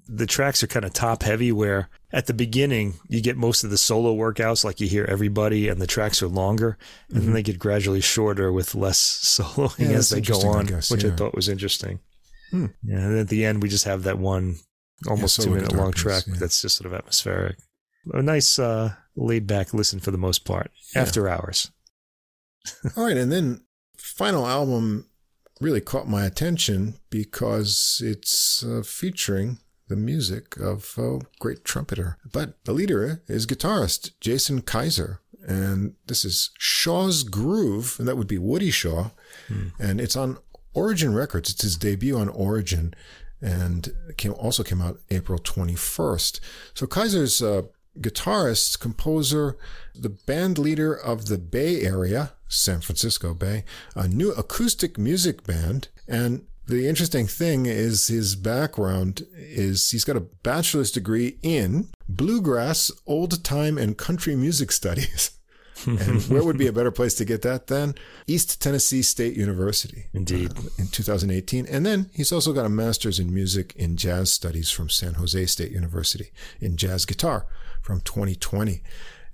the 0.09 0.27
tracks 0.27 0.63
are 0.63 0.67
kind 0.67 0.85
of 0.85 0.93
top 0.93 1.23
heavy, 1.23 1.53
where 1.53 1.89
at 2.15 2.27
the 2.27 2.33
beginning 2.33 2.95
you 3.09 3.21
get 3.21 3.37
most 3.37 3.65
of 3.65 3.71
the 3.71 3.77
solo 3.77 4.15
workouts, 4.15 4.65
like 4.65 4.81
you 4.81 4.87
hear 4.87 5.05
everybody, 5.05 5.69
and 5.69 5.83
the 5.83 5.87
tracks 5.87 6.23
are 6.23 6.29
longer, 6.29 6.79
and 7.09 7.23
then 7.23 7.33
they 7.33 7.43
get 7.43 7.59
gradually 7.59 8.01
shorter 8.01 8.53
with 8.53 8.75
less 8.75 8.99
soloing 9.41 9.91
Yeah, 9.91 9.97
as 9.97 10.11
they 10.11 10.21
go 10.21 10.35
interesting, 10.35 10.51
I 10.51 10.59
on, 10.59 10.67
guess, 10.67 10.91
which 10.91 11.05
I 11.05 11.11
thought 11.11 11.35
was 11.35 11.49
interesting. 11.49 11.99
Hmm. 12.51 12.67
Yeah, 12.85 12.99
and 12.99 13.19
at 13.19 13.29
the 13.29 13.45
end 13.45 13.63
we 13.63 13.69
just 13.69 13.85
have 13.85 14.05
that 14.05 14.19
one 14.19 14.57
almost 15.09 15.43
two 15.43 15.51
minute 15.51 15.75
long 15.75 15.93
track 15.93 16.23
yeah. 16.29 16.35
that's 16.39 16.63
just 16.63 16.77
sort 16.77 16.87
of 16.87 16.97
atmospheric. 16.97 17.59
A 18.13 18.23
nice 18.23 18.61
uh, 18.61 18.95
laid 19.17 19.49
back 19.49 19.75
listen 19.75 19.99
for 19.99 20.13
the 20.13 20.19
most 20.19 20.45
part. 20.45 20.71
Yeah. 20.95 21.03
After 21.03 21.29
hours. 21.29 21.73
All 22.97 23.05
right, 23.05 23.17
and 23.17 23.33
then 23.33 23.63
final 23.97 24.47
album 24.47 25.09
really 25.61 25.81
caught 25.81 26.09
my 26.09 26.25
attention 26.25 26.95
because 27.11 28.01
it's 28.05 28.63
uh, 28.63 28.83
featuring 28.85 29.59
the 29.89 29.97
music 29.97 30.57
of 30.57 30.95
a 30.99 31.19
great 31.39 31.65
trumpeter. 31.65 32.19
But 32.31 32.63
the 32.65 32.73
leader 32.73 33.23
is 33.29 33.47
guitarist 33.47 34.13
Jason 34.21 34.63
Keiser. 34.63 35.19
And 35.47 35.95
this 36.07 36.25
is 36.25 36.51
Shaw's 36.59 37.23
Groove, 37.23 37.97
and 37.99 38.09
that 38.09 38.17
would 38.17 38.29
be 38.29 38.39
Woody 38.39 38.71
Shaw. 38.71 39.11
Hmm. 39.49 39.69
And 39.79 40.01
it's 40.01 40.17
on 40.17 40.39
Origin 40.73 41.15
Records. 41.15 41.51
It's 41.51 41.63
his 41.63 41.77
debut 41.77 42.17
on 42.17 42.29
Origin. 42.29 42.95
And 43.43 43.93
came, 44.17 44.33
also 44.33 44.63
came 44.63 44.81
out 44.81 45.01
April 45.11 45.39
21st. 45.39 46.41
So 46.73 46.87
Keiser's 46.87 47.43
a 47.43 47.67
guitarist, 48.01 48.81
composer, 48.81 49.57
the 49.95 50.09
band 50.09 50.59
leader 50.59 50.95
of 50.95 51.27
the 51.27 51.39
Bay 51.39 51.83
Area, 51.83 52.33
San 52.49 52.81
Francisco 52.81 53.35
Bay, 53.35 53.65
a 53.95 54.09
new 54.09 54.33
acoustic 54.33 54.97
music 54.99 55.45
band. 55.45 55.89
And 56.09 56.47
the 56.67 56.89
interesting 56.89 57.27
thing 57.27 57.67
is 57.67 58.07
his 58.07 58.37
background 58.37 59.27
is 59.37 59.91
he's 59.91 60.05
got 60.05 60.17
a 60.17 60.21
bachelor's 60.21 60.91
degree 60.91 61.39
in 61.43 61.89
bluegrass, 62.09 62.91
old 63.07 63.45
time, 63.45 63.77
and 63.77 63.99
country 63.99 64.35
music 64.35 64.73
studies. 64.73 65.33
and 65.87 66.23
where 66.23 66.43
would 66.43 66.57
be 66.57 66.67
a 66.67 66.73
better 66.73 66.91
place 66.91 67.15
to 67.15 67.25
get 67.25 67.43
that 67.43 67.67
than 67.67 67.95
East 68.27 68.63
Tennessee 68.63 69.03
State 69.03 69.37
University? 69.37 70.07
Indeed. 70.15 70.53
uh, 70.57 70.63
in 70.79 70.87
2018. 70.87 71.67
And 71.67 71.85
then 71.85 72.11
he's 72.15 72.33
also 72.33 72.53
got 72.53 72.65
a 72.65 72.71
master's 72.71 73.19
in 73.19 73.35
music 73.35 73.75
in 73.77 73.97
jazz 73.97 74.33
studies 74.33 74.71
from 74.71 74.89
San 74.89 75.15
Jose 75.15 75.47
State 75.47 75.73
University 75.73 76.31
in 76.61 76.77
jazz 76.77 77.05
guitar 77.05 77.47
from 77.83 78.01
2020. 78.01 78.83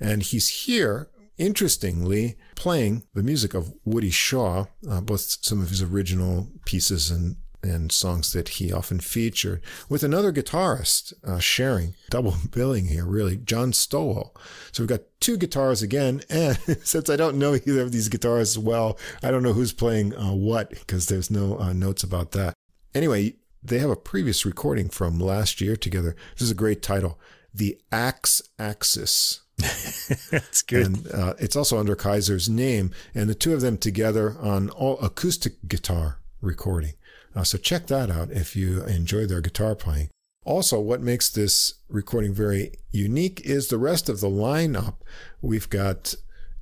And 0.00 0.22
he's 0.22 0.64
here, 0.64 1.10
interestingly, 1.38 2.36
playing 2.60 3.02
the 3.14 3.22
music 3.22 3.54
of 3.54 3.72
Woody 3.86 4.10
Shaw, 4.10 4.66
uh, 4.86 5.00
both 5.00 5.38
some 5.40 5.62
of 5.62 5.70
his 5.70 5.80
original 5.80 6.48
pieces 6.66 7.10
and 7.10 7.36
and 7.62 7.92
songs 7.92 8.32
that 8.32 8.48
he 8.48 8.72
often 8.72 8.98
featured 9.00 9.60
with 9.86 10.02
another 10.02 10.32
guitarist 10.32 11.12
uh, 11.24 11.38
sharing 11.38 11.94
double 12.08 12.34
billing 12.50 12.86
here 12.86 13.04
really 13.04 13.36
john 13.36 13.70
stowell. 13.70 14.34
So 14.72 14.82
we've 14.82 14.88
got 14.88 15.02
two 15.20 15.36
guitars 15.36 15.82
again 15.82 16.22
and 16.30 16.58
since 16.82 17.10
i 17.10 17.16
don't 17.16 17.38
know 17.38 17.54
either 17.54 17.82
of 17.82 17.92
these 17.92 18.08
guitars 18.08 18.58
well 18.58 18.98
i 19.22 19.30
don't 19.30 19.42
know 19.42 19.52
who's 19.52 19.74
playing 19.74 20.16
uh, 20.16 20.32
what 20.32 20.70
because 20.70 21.06
there's 21.08 21.30
no 21.30 21.58
uh, 21.58 21.74
notes 21.74 22.02
about 22.02 22.32
that. 22.32 22.54
Anyway 22.94 23.34
they 23.62 23.78
have 23.78 23.90
a 23.90 23.96
previous 23.96 24.46
recording 24.46 24.88
from 24.88 25.18
last 25.18 25.60
year 25.60 25.76
together. 25.76 26.16
This 26.32 26.42
is 26.42 26.50
a 26.50 26.62
great 26.62 26.82
title 26.82 27.18
the 27.52 27.78
axe 27.92 28.40
axis 28.58 29.42
That's 30.30 30.62
good. 30.62 30.86
And 30.86 31.08
uh, 31.12 31.34
it's 31.38 31.56
also 31.56 31.78
under 31.78 31.96
Keiser's 31.96 32.48
name, 32.48 32.92
and 33.14 33.28
the 33.28 33.34
two 33.34 33.54
of 33.54 33.60
them 33.60 33.78
together 33.78 34.36
on 34.40 34.70
all 34.70 34.98
acoustic 35.00 35.54
guitar 35.68 36.18
recording. 36.40 36.94
Uh, 37.34 37.44
so 37.44 37.58
check 37.58 37.86
that 37.86 38.10
out 38.10 38.30
if 38.30 38.56
you 38.56 38.82
enjoy 38.84 39.26
their 39.26 39.40
guitar 39.40 39.74
playing. 39.74 40.08
Also, 40.44 40.80
what 40.80 41.02
makes 41.02 41.28
this 41.28 41.74
recording 41.88 42.32
very 42.32 42.72
unique 42.90 43.40
is 43.42 43.68
the 43.68 43.78
rest 43.78 44.08
of 44.08 44.20
the 44.20 44.28
lineup. 44.30 44.94
We've 45.42 45.68
got 45.68 46.14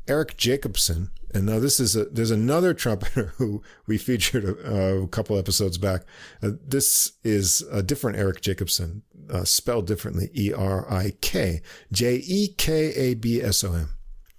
Erik 0.09 0.37
Jekabson, 0.37 1.11
and 1.35 1.47
now 1.47 1.59
this 1.59 1.79
is 1.79 1.95
a, 1.95 2.07
there's 2.07 2.31
another 2.31 2.73
trumpeter 2.75 3.35
who 3.37 3.63
we 3.87 3.99
featured 3.99 4.45
a, 4.45 5.03
a 5.03 5.09
couple 5.09 5.39
episodes 5.39 5.79
back. 5.79 6.03
Uh, 6.43 6.53
this 6.67 7.13
is 7.23 7.63
a 7.71 7.83
different 7.83 8.19
Erik 8.19 8.41
Jekabson, 8.41 9.03
uh, 9.31 9.45
spelled 9.45 9.87
differently, 9.87 10.31
E-R-I-K, 10.35 11.61
J-E-K-A-B-S-O-N. 11.93 13.89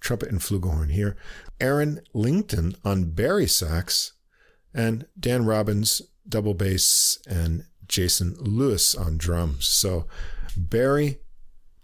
Trumpet 0.00 0.30
and 0.30 0.40
flugelhorn 0.40 0.90
here. 0.90 1.14
Aaron 1.60 2.00
Lington 2.14 2.74
on 2.84 3.10
bari 3.10 3.46
sax, 3.46 4.14
and 4.72 5.06
Dan 5.18 5.44
Robbins 5.44 6.00
double 6.26 6.54
bass 6.54 7.18
and 7.28 7.64
Jason 7.86 8.34
Lewis 8.38 8.94
on 8.94 9.18
drums. 9.18 9.68
So 9.68 10.06
bari, 10.56 11.18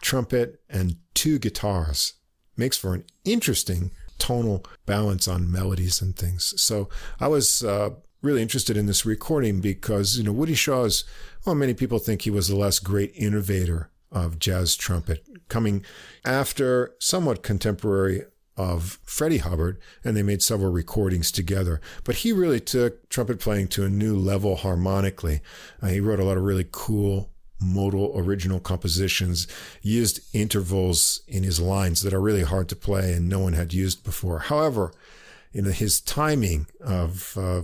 trumpet, 0.01 0.63
and 0.71 0.97
two 1.13 1.39
guitars 1.39 2.15
makes 2.57 2.77
for 2.77 2.95
an 2.95 3.05
interesting 3.25 3.91
tonal 4.19 4.65
balance 4.87 5.29
on 5.29 5.51
melodies 5.51 6.01
and 6.01 6.17
things. 6.17 6.55
So 6.61 6.89
I 7.21 7.29
was 7.29 7.63
uh, 7.63 7.91
really 8.23 8.43
interested 8.43 8.77
in 8.77 8.87
this 8.87 9.07
recording 9.07 9.61
because, 9.61 10.17
you 10.17 10.25
know, 10.25 10.33
Woody 10.33 10.55
Shaw 10.55 10.85
is, 10.85 11.05
well, 11.45 11.55
many 11.55 11.75
people 11.75 11.99
think 11.99 12.23
he 12.23 12.31
was 12.31 12.49
the 12.49 12.57
last 12.57 12.83
great 12.85 13.13
innovator 13.15 13.91
of 14.11 14.39
jazz 14.39 14.77
trumpet, 14.77 15.25
coming 15.49 15.85
after 16.25 16.95
somewhat 16.99 17.43
contemporary 17.43 18.23
of 18.57 18.99
Freddie 19.05 19.39
Hubbard, 19.39 19.79
and 20.03 20.17
they 20.17 20.23
made 20.23 20.43
several 20.43 20.73
recordings 20.73 21.31
together. 21.31 21.81
But 22.05 22.17
he 22.17 22.33
really 22.33 22.61
took 22.61 23.09
trumpet 23.11 23.39
playing 23.39 23.69
to 23.69 23.85
a 23.85 23.91
new 23.91 24.17
level 24.17 24.57
harmonically. 24.57 25.41
Uh, 25.83 25.89
he 25.89 26.01
wrote 26.01 26.21
a 26.21 26.25
lot 26.25 26.39
of 26.39 26.43
really 26.43 26.67
cool 26.71 27.31
modal 27.61 28.13
original 28.17 28.61
compositions, 28.61 29.47
used 29.83 30.21
intervals 30.35 31.21
in 31.27 31.43
his 31.43 31.61
lines 31.61 32.03
that 32.03 32.15
are 32.15 32.21
really 32.21 32.43
hard 32.43 32.69
to 32.69 32.77
play 32.77 33.13
and 33.13 33.29
no 33.29 33.39
one 33.39 33.55
had 33.55 33.73
used 33.73 34.05
before. 34.05 34.41
However, 34.41 34.93
you 35.53 35.63
know, 35.63 35.71
his 35.71 36.01
timing 36.01 36.67
of, 36.81 37.37
uh, 37.39 37.63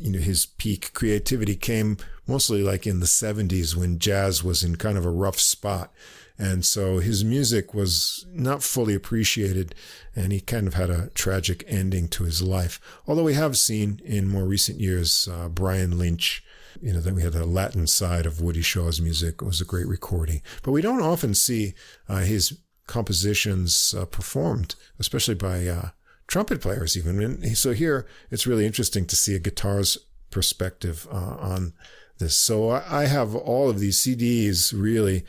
you 0.00 0.12
know, 0.12 0.20
his 0.20 0.46
peak 0.46 0.92
creativity 0.92 1.56
came 1.56 1.96
mostly 2.26 2.62
like 2.62 2.86
in 2.86 3.00
the 3.00 3.06
70s 3.06 3.74
when 3.74 3.98
jazz 3.98 4.44
was 4.44 4.62
in 4.62 4.76
kind 4.76 4.96
of 4.96 5.04
a 5.04 5.10
rough 5.10 5.40
spot. 5.40 5.92
And 6.38 6.64
so 6.64 6.98
his 6.98 7.24
music 7.24 7.74
was 7.74 8.26
not 8.32 8.62
fully 8.62 8.94
appreciated 8.94 9.74
and 10.16 10.32
he 10.32 10.40
kind 10.40 10.66
of 10.66 10.74
had 10.74 10.90
a 10.90 11.08
tragic 11.10 11.64
ending 11.66 12.08
to 12.08 12.24
his 12.24 12.42
life. 12.42 12.80
Although 13.06 13.24
we 13.24 13.34
have 13.34 13.56
seen 13.56 14.00
in 14.04 14.28
more 14.28 14.44
recent 14.44 14.80
years, 14.80 15.28
uh, 15.30 15.48
Brian 15.48 15.98
Lynch, 15.98 16.44
you 16.82 16.92
know, 16.92 17.00
that 17.00 17.14
we 17.14 17.22
had 17.22 17.32
the 17.32 17.46
Latin 17.46 17.86
side 17.86 18.26
of 18.26 18.40
Woody 18.40 18.60
Shaw's 18.60 19.00
music. 19.00 19.36
It 19.40 19.44
was 19.44 19.60
a 19.60 19.64
great 19.64 19.86
recording, 19.86 20.42
but 20.62 20.72
we 20.72 20.82
don't 20.82 21.00
often 21.00 21.34
see 21.34 21.74
uh, 22.08 22.18
his 22.18 22.58
compositions 22.86 23.94
uh, 23.96 24.04
performed, 24.04 24.74
especially 24.98 25.36
by 25.36 25.66
uh, 25.66 25.90
trumpet 26.26 26.60
players 26.60 26.96
even. 26.96 27.22
And 27.22 27.56
so 27.56 27.72
here 27.72 28.06
it's 28.30 28.46
really 28.46 28.66
interesting 28.66 29.06
to 29.06 29.16
see 29.16 29.34
a 29.36 29.38
guitar's 29.38 29.96
perspective 30.30 31.06
uh, 31.10 31.36
on 31.38 31.72
this. 32.18 32.36
So 32.36 32.70
I 32.70 33.06
have 33.06 33.36
all 33.36 33.70
of 33.70 33.78
these 33.78 33.98
CDs 33.98 34.74
really, 34.76 35.24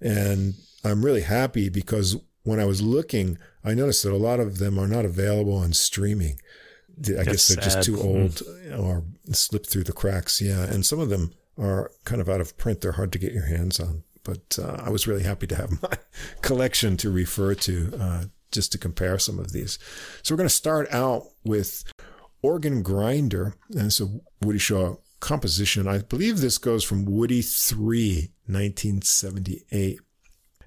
and 0.00 0.54
I'm 0.84 1.04
really 1.04 1.22
happy 1.22 1.68
because 1.68 2.16
when 2.44 2.60
I 2.60 2.64
was 2.64 2.80
looking, 2.80 3.38
I 3.64 3.74
noticed 3.74 4.02
that 4.04 4.12
a 4.12 4.16
lot 4.16 4.40
of 4.40 4.58
them 4.58 4.78
are 4.78 4.88
not 4.88 5.04
available 5.04 5.54
on 5.54 5.72
streaming. 5.72 6.40
I 6.98 7.24
guess 7.24 7.48
they're 7.48 7.62
sad. 7.62 7.64
just 7.64 7.82
too 7.82 7.96
hmm. 7.96 8.06
old 8.06 8.42
or 8.78 9.04
slipped 9.32 9.68
through 9.68 9.84
the 9.84 9.92
cracks. 9.92 10.40
Yeah. 10.40 10.62
And 10.62 10.84
some 10.84 11.00
of 11.00 11.08
them 11.08 11.32
are 11.58 11.90
kind 12.04 12.20
of 12.20 12.28
out 12.28 12.40
of 12.40 12.56
print. 12.58 12.80
They're 12.80 12.92
hard 12.92 13.12
to 13.12 13.18
get 13.18 13.32
your 13.32 13.46
hands 13.46 13.80
on. 13.80 14.04
But 14.24 14.58
uh, 14.62 14.82
I 14.84 14.90
was 14.90 15.06
really 15.06 15.24
happy 15.24 15.46
to 15.48 15.56
have 15.56 15.82
my 15.82 15.96
collection 16.42 16.96
to 16.98 17.10
refer 17.10 17.54
to 17.54 17.92
uh, 17.98 18.24
just 18.50 18.72
to 18.72 18.78
compare 18.78 19.18
some 19.18 19.38
of 19.38 19.52
these. 19.52 19.78
So 20.22 20.34
we're 20.34 20.38
going 20.38 20.48
to 20.48 20.54
start 20.54 20.92
out 20.92 21.24
with 21.44 21.84
Organ 22.42 22.82
Grinder. 22.82 23.54
And 23.70 23.86
it's 23.86 24.00
a 24.00 24.08
Woody 24.42 24.58
Shaw 24.58 24.96
composition. 25.20 25.88
I 25.88 25.98
believe 25.98 26.40
this 26.40 26.58
goes 26.58 26.84
from 26.84 27.04
Woody 27.04 27.42
3, 27.42 28.30
1978 28.46 30.00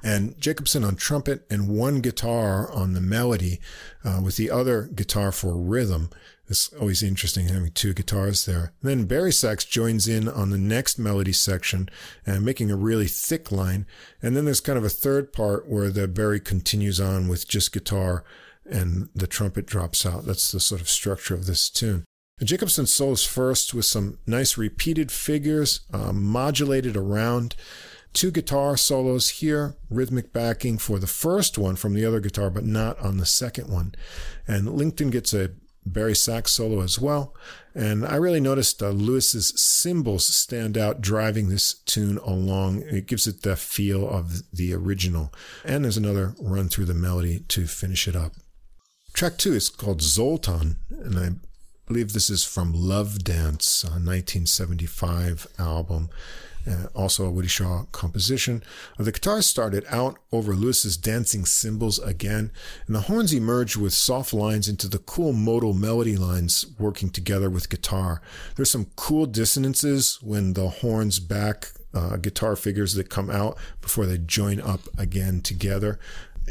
and 0.05 0.37
Jekabson 0.37 0.87
on 0.87 0.95
trumpet 0.95 1.47
and 1.49 1.67
one 1.67 1.99
guitar 1.99 2.71
on 2.71 2.93
the 2.93 3.01
melody, 3.01 3.59
uh, 4.03 4.21
with 4.23 4.37
the 4.37 4.51
other 4.51 4.83
guitar 4.83 5.31
for 5.31 5.57
rhythm. 5.57 6.11
It's 6.47 6.71
always 6.73 7.01
interesting 7.01 7.47
having 7.47 7.71
two 7.71 7.95
guitars 7.95 8.45
there. 8.45 8.71
And 8.81 8.89
then 8.91 9.05
bari 9.05 9.31
sax 9.31 9.65
joins 9.65 10.07
in 10.07 10.29
on 10.29 10.51
the 10.51 10.59
next 10.59 10.99
melody 10.99 11.33
section 11.33 11.89
and 12.23 12.45
making 12.45 12.69
a 12.69 12.75
really 12.75 13.07
thick 13.07 13.51
line. 13.51 13.87
And 14.21 14.37
then 14.37 14.45
there's 14.45 14.61
kind 14.61 14.77
of 14.77 14.85
a 14.85 14.89
third 14.89 15.33
part 15.33 15.67
where 15.67 15.89
the 15.89 16.07
bari 16.07 16.39
continues 16.39 17.01
on 17.01 17.27
with 17.27 17.47
just 17.47 17.73
guitar 17.73 18.23
and 18.63 19.09
the 19.15 19.25
trumpet 19.25 19.65
drops 19.65 20.05
out. 20.05 20.27
That's 20.27 20.51
the 20.51 20.59
sort 20.59 20.81
of 20.81 20.89
structure 20.89 21.33
of 21.33 21.47
this 21.47 21.67
tune. 21.67 22.05
Jekabson 22.41 22.87
solos 22.87 23.25
first 23.25 23.73
with 23.73 23.85
some 23.85 24.19
nice 24.27 24.55
repeated 24.55 25.11
figures, 25.11 25.79
uh, 25.91 26.11
modulated 26.11 26.95
around 26.95 27.55
two 28.15 28.31
guitar 28.31 28.77
solos 28.77 29.29
here, 29.29 29.75
rhythmic 29.89 30.33
backing 30.33 30.77
for 30.77 30.97
the 30.97 31.05
first 31.05 31.57
one 31.57 31.75
from 31.75 31.93
the 31.93 32.05
other 32.05 32.19
guitar, 32.19 32.49
but 32.49 32.65
not 32.65 32.97
on 32.99 33.17
the 33.17 33.25
second 33.25 33.69
one. 33.69 33.93
And 34.47 34.73
Lington 34.73 35.11
gets 35.11 35.33
a 35.33 35.51
bari 35.85 36.15
sax 36.15 36.53
solo 36.53 36.81
as 36.81 36.97
well. 36.97 37.35
And 37.75 38.05
I 38.05 38.15
really 38.15 38.39
noticed 38.39 38.81
uh, 38.81 38.89
Lewis's 38.89 39.53
cymbals 39.59 40.25
stand 40.25 40.77
out 40.77 41.01
driving 41.01 41.49
this 41.49 41.73
tune 41.73 42.17
along. 42.19 42.83
It 42.83 43.05
gives 43.05 43.27
it 43.27 43.43
the 43.43 43.57
feel 43.57 44.09
of 44.09 44.49
the 44.51 44.73
original. 44.73 45.31
And 45.63 45.83
there's 45.83 45.97
another 45.97 46.33
run 46.39 46.69
through 46.69 46.85
the 46.85 46.93
melody 46.93 47.39
to 47.49 47.67
finish 47.67 48.07
it 48.07 48.15
up. 48.15 48.31
Track 49.13 49.37
two 49.37 49.53
is 49.53 49.69
called 49.69 50.01
Zoltan, 50.01 50.77
and 50.89 51.19
I 51.19 51.29
believe 51.87 52.13
this 52.13 52.29
is 52.29 52.43
from 52.43 52.73
Love 52.73 53.23
Dance, 53.23 53.83
a 53.83 53.87
1975 53.87 55.47
album 55.59 56.09
uh, 56.67 56.87
also 56.95 57.25
a 57.25 57.31
Woody 57.31 57.47
Shaw 57.47 57.83
composition. 57.91 58.63
The 58.97 59.11
guitars 59.11 59.45
started 59.45 59.85
out 59.89 60.17
over 60.31 60.53
Lewis's 60.53 60.97
dancing 60.97 61.45
cymbals 61.45 61.99
again, 61.99 62.51
and 62.87 62.95
the 62.95 63.01
horns 63.01 63.33
emerged 63.33 63.77
with 63.77 63.93
soft 63.93 64.33
lines 64.33 64.67
into 64.67 64.87
the 64.87 64.99
cool 64.99 65.33
modal 65.33 65.73
melody 65.73 66.17
lines 66.17 66.65
working 66.79 67.09
together 67.09 67.49
with 67.49 67.69
guitar. 67.69 68.21
There's 68.55 68.71
some 68.71 68.87
cool 68.95 69.25
dissonances 69.25 70.19
when 70.21 70.53
the 70.53 70.69
horns 70.69 71.19
back 71.19 71.71
uh, 71.93 72.17
guitar 72.17 72.55
figures 72.55 72.93
that 72.95 73.09
come 73.09 73.29
out 73.29 73.57
before 73.81 74.05
they 74.05 74.17
join 74.17 74.59
up 74.59 74.81
again 74.97 75.41
together. 75.41 75.99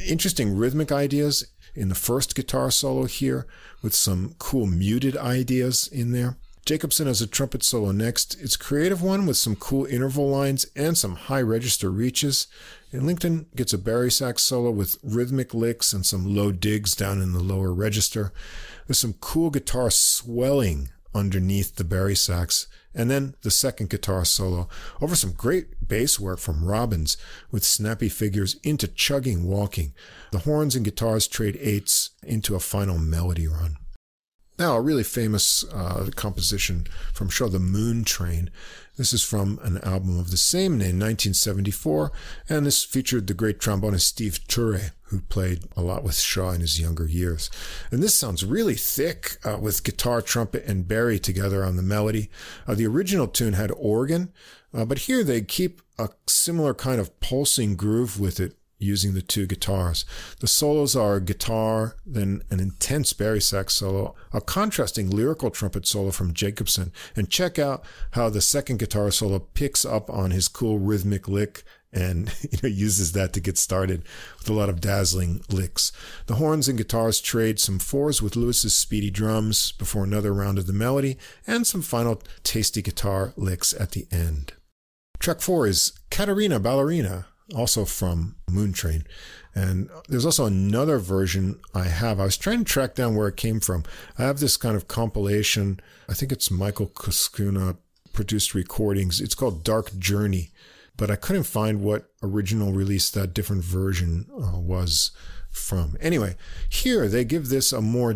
Interesting 0.09 0.57
rhythmic 0.57 0.91
ideas 0.91 1.47
in 1.75 1.89
the 1.89 1.95
first 1.95 2.35
guitar 2.35 2.71
solo 2.71 3.05
here 3.05 3.47
with 3.83 3.95
some 3.95 4.35
cool 4.39 4.67
muted 4.67 5.17
ideas 5.17 5.89
in 5.89 6.13
there. 6.13 6.37
Jekabson 6.65 7.05
has 7.05 7.21
a 7.21 7.27
trumpet 7.27 7.63
solo 7.63 7.93
next. 7.93 8.41
It's 8.41 8.55
a 8.55 8.59
creative 8.59 9.03
one 9.03 9.27
with 9.27 9.37
some 9.37 9.55
cool 9.55 9.85
interval 9.85 10.31
lines 10.31 10.65
and 10.75 10.97
some 10.97 11.15
high 11.15 11.43
register 11.43 11.91
reaches. 11.91 12.47
And 12.91 13.07
Lington 13.07 13.47
gets 13.55 13.75
a 13.75 13.79
bari 13.79 14.11
sax 14.11 14.43
solo 14.43 14.71
with 14.71 14.97
rhythmic 15.03 15.53
licks 15.53 15.93
and 15.93 16.07
some 16.07 16.35
low 16.35 16.53
digs 16.53 16.97
down 16.97 17.21
in 17.21 17.33
the 17.33 17.41
lower 17.41 17.75
register. 17.75 18.33
There's 18.87 18.99
some 18.99 19.13
cool 19.21 19.51
guitar 19.51 19.91
swelling 19.91 20.89
underneath 21.15 21.77
the 21.77 21.85
bari 21.85 22.17
sax. 22.17 22.67
And 22.95 23.11
then 23.11 23.35
the 23.43 23.51
second 23.51 23.91
guitar 23.91 24.25
solo 24.25 24.67
over 25.03 25.15
some 25.15 25.33
great 25.33 25.87
bass 25.87 26.19
work 26.19 26.39
from 26.39 26.65
Robbins 26.65 27.19
with 27.51 27.63
snappy 27.63 28.09
figures 28.09 28.57
into 28.63 28.89
chugging 28.89 29.45
walking. 29.45 29.93
The 30.31 30.39
horns 30.39 30.77
and 30.77 30.85
guitars 30.85 31.29
trade 31.29 31.59
eights 31.61 32.11
into 32.23 32.55
a 32.55 32.61
final 32.61 32.97
melody 32.97 33.49
run. 33.49 33.77
Now, 34.57 34.77
a 34.77 34.81
really 34.81 35.03
famous 35.03 35.65
uh, 35.65 36.09
composition 36.15 36.87
from 37.13 37.29
Shaw, 37.29 37.49
The 37.49 37.59
Moon 37.59 38.05
Train. 38.05 38.51
This 38.97 39.13
is 39.13 39.25
from 39.25 39.59
an 39.65 39.79
album 39.79 40.17
of 40.17 40.31
the 40.31 40.37
same 40.37 40.79
name, 40.79 41.01
1974, 41.01 42.13
and 42.49 42.65
this 42.65 42.85
featured 42.85 43.27
the 43.27 43.35
great 43.35 43.59
trombonist 43.59 44.03
Steve 44.03 44.39
Turre, 44.47 44.93
who 45.07 45.23
played 45.23 45.65
a 45.77 45.83
lot 45.83 46.05
with 46.05 46.15
Shaw 46.15 46.53
in 46.53 46.61
his 46.61 46.81
younger 46.81 47.09
years. 47.09 47.51
And 47.91 48.01
this 48.01 48.15
sounds 48.15 48.45
really 48.45 48.77
thick 48.77 49.39
uh, 49.45 49.59
with 49.61 49.83
guitar, 49.83 50.23
trumpet, 50.23 50.65
and 50.67 50.87
bari 50.87 51.19
together 51.19 51.65
on 51.65 51.75
the 51.75 51.83
melody. 51.83 52.31
Uh, 52.65 52.77
the 52.77 52.87
original 52.87 53.27
tune 53.27 53.55
had 53.55 53.73
organ, 53.73 54.33
uh, 54.73 54.85
but 54.85 54.99
here 54.99 55.25
they 55.25 55.41
keep 55.41 55.83
a 55.99 56.11
similar 56.29 56.75
kind 56.75 57.01
of 57.01 57.19
pulsing 57.19 57.75
groove 57.75 58.21
with 58.21 58.39
it 58.39 58.57
using 58.85 59.15
the 59.15 59.23
two 59.23 59.47
guitars. 59.47 60.05
The 60.41 60.47
solos 60.47 60.95
are 60.95 61.21
guitar, 61.21 61.97
then 62.07 62.43
an 62.51 62.61
intense 62.61 63.13
bari 63.13 63.41
sax 63.41 63.75
solo, 63.75 64.15
a 64.33 64.41
contrasting 64.41 65.11
lyrical 65.11 65.51
trumpet 65.51 65.87
solo 65.87 66.11
from 66.11 66.35
Jekabson, 66.35 66.93
and 67.17 67.31
check 67.31 67.59
out 67.59 67.85
how 68.13 68.29
the 68.29 68.41
second 68.41 68.79
guitar 68.79 69.11
solo 69.11 69.39
picks 69.39 69.85
up 69.85 70.11
on 70.11 70.31
his 70.31 70.49
cool 70.49 70.79
rhythmic 70.79 71.27
lick 71.29 71.65
and 71.95 72.35
you 72.43 72.59
know 72.63 72.69
uses 72.69 73.13
that 73.13 73.33
to 73.33 73.41
get 73.41 73.57
started 73.57 74.03
with 74.39 74.49
a 74.51 74.53
lot 74.53 74.69
of 74.69 74.81
dazzling 74.81 75.41
licks. 75.49 75.93
The 76.27 76.35
horns 76.35 76.69
and 76.69 76.77
guitars 76.77 77.21
trade 77.21 77.59
some 77.59 77.79
fours 77.79 78.21
with 78.21 78.37
Lewis's 78.37 78.75
speedy 78.75 79.11
drums 79.11 79.73
before 79.73 80.05
another 80.05 80.35
round 80.35 80.59
of 80.59 80.67
the 80.67 80.73
melody 80.73 81.17
and 81.47 81.67
some 81.67 81.83
final 81.83 82.21
tasty 82.43 82.83
guitar 82.83 83.33
licks 83.37 83.73
at 83.73 83.93
the 83.93 84.07
end. 84.11 84.53
Track 85.21 85.41
four 85.41 85.67
is 85.67 85.93
Katerina 86.11 86.61
Ballerina, 86.61 87.27
also 87.55 87.85
from 87.85 88.37
Moon 88.49 88.73
Train. 88.73 89.05
And 89.55 89.91
there's 90.09 90.27
also 90.27 90.47
another 90.47 90.99
version 90.99 91.61
I 91.75 91.85
have. 91.85 92.19
I 92.19 92.25
was 92.25 92.37
trying 92.37 92.59
to 92.59 92.65
track 92.65 92.95
down 92.95 93.15
where 93.15 93.29
it 93.29 93.37
came 93.37 93.61
from. 93.61 93.85
I 94.19 94.23
have 94.23 94.41
this 94.41 94.57
kind 94.57 94.77
of 94.77 94.89
compilation. 94.89 95.81
I 96.09 96.15
think 96.15 96.33
it's 96.33 96.51
Michael 96.51 96.89
Cuscuna 96.89 97.77
produced 98.13 98.55
recordings. 98.55 99.21
It's 99.21 99.35
called 99.35 99.65
Dark 99.65 99.97
Journey, 99.99 100.51
but 100.97 101.11
I 101.11 101.17
couldn't 101.17 101.45
find 101.45 101.83
what 101.83 102.11
original 102.23 102.73
release 102.73 103.11
that 103.11 103.35
different 103.35 103.65
version 103.65 104.27
uh, 104.33 104.59
was 104.59 105.11
from. 105.51 105.97
Anyway, 106.01 106.37
here 106.69 107.09
they 107.09 107.25
give 107.25 107.49
this 107.49 107.73
a 107.73 107.81
more 107.81 108.15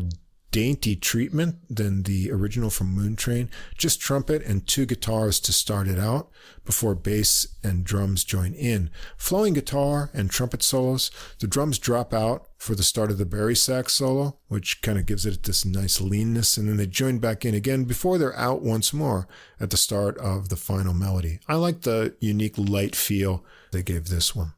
dainty 0.51 0.97
treatment 0.97 1.57
than 1.69 2.05
the 2.05 2.31
original 2.31 2.71
from 2.71 2.95
Moon 2.95 3.17
Train. 3.17 3.51
Just 3.77 4.01
trumpet 4.01 4.43
and 4.43 4.67
two 4.67 4.87
guitars 4.87 5.41
to 5.41 5.53
start 5.53 5.89
it 5.89 5.99
out 5.99 6.31
before 6.65 6.95
bass 6.95 7.47
and 7.63 7.85
drums 7.85 8.25
join 8.25 8.55
in. 8.55 8.91
Flowing 9.17 9.55
guitar 9.55 10.11
and 10.15 10.31
trumpet 10.31 10.63
solos. 10.63 11.11
The 11.39 11.47
drums 11.47 11.79
drop 11.79 12.15
out 12.15 12.49
for 12.59 12.75
the 12.75 12.83
start 12.83 13.11
of 13.11 13.19
the 13.19 13.27
bari 13.27 13.55
sax 13.55 13.95
solo, 13.95 14.39
which 14.49 14.83
kind 14.83 14.99
of 14.99 15.07
gives 15.07 15.27
it 15.27 15.43
this 15.43 15.65
nice 15.65 16.01
leanness, 16.01 16.57
and 16.57 16.69
then 16.69 16.77
they 16.77 16.87
join 16.87 17.19
back 17.19 17.45
in 17.45 17.55
again 17.55 17.85
before 17.85 18.19
they're 18.19 18.37
out 18.37 18.63
once 18.63 18.93
more 18.93 19.29
at 19.61 19.71
the 19.71 19.77
start 19.77 20.19
of 20.19 20.49
the 20.49 20.57
final 20.57 20.95
melody. 20.95 21.41
I 21.47 21.55
like 21.55 21.83
the 21.83 22.17
unique 22.21 22.59
light 22.59 22.97
feel 22.97 23.45
they 23.73 23.83
gave 23.83 24.09
this 24.09 24.35
one. 24.35 24.55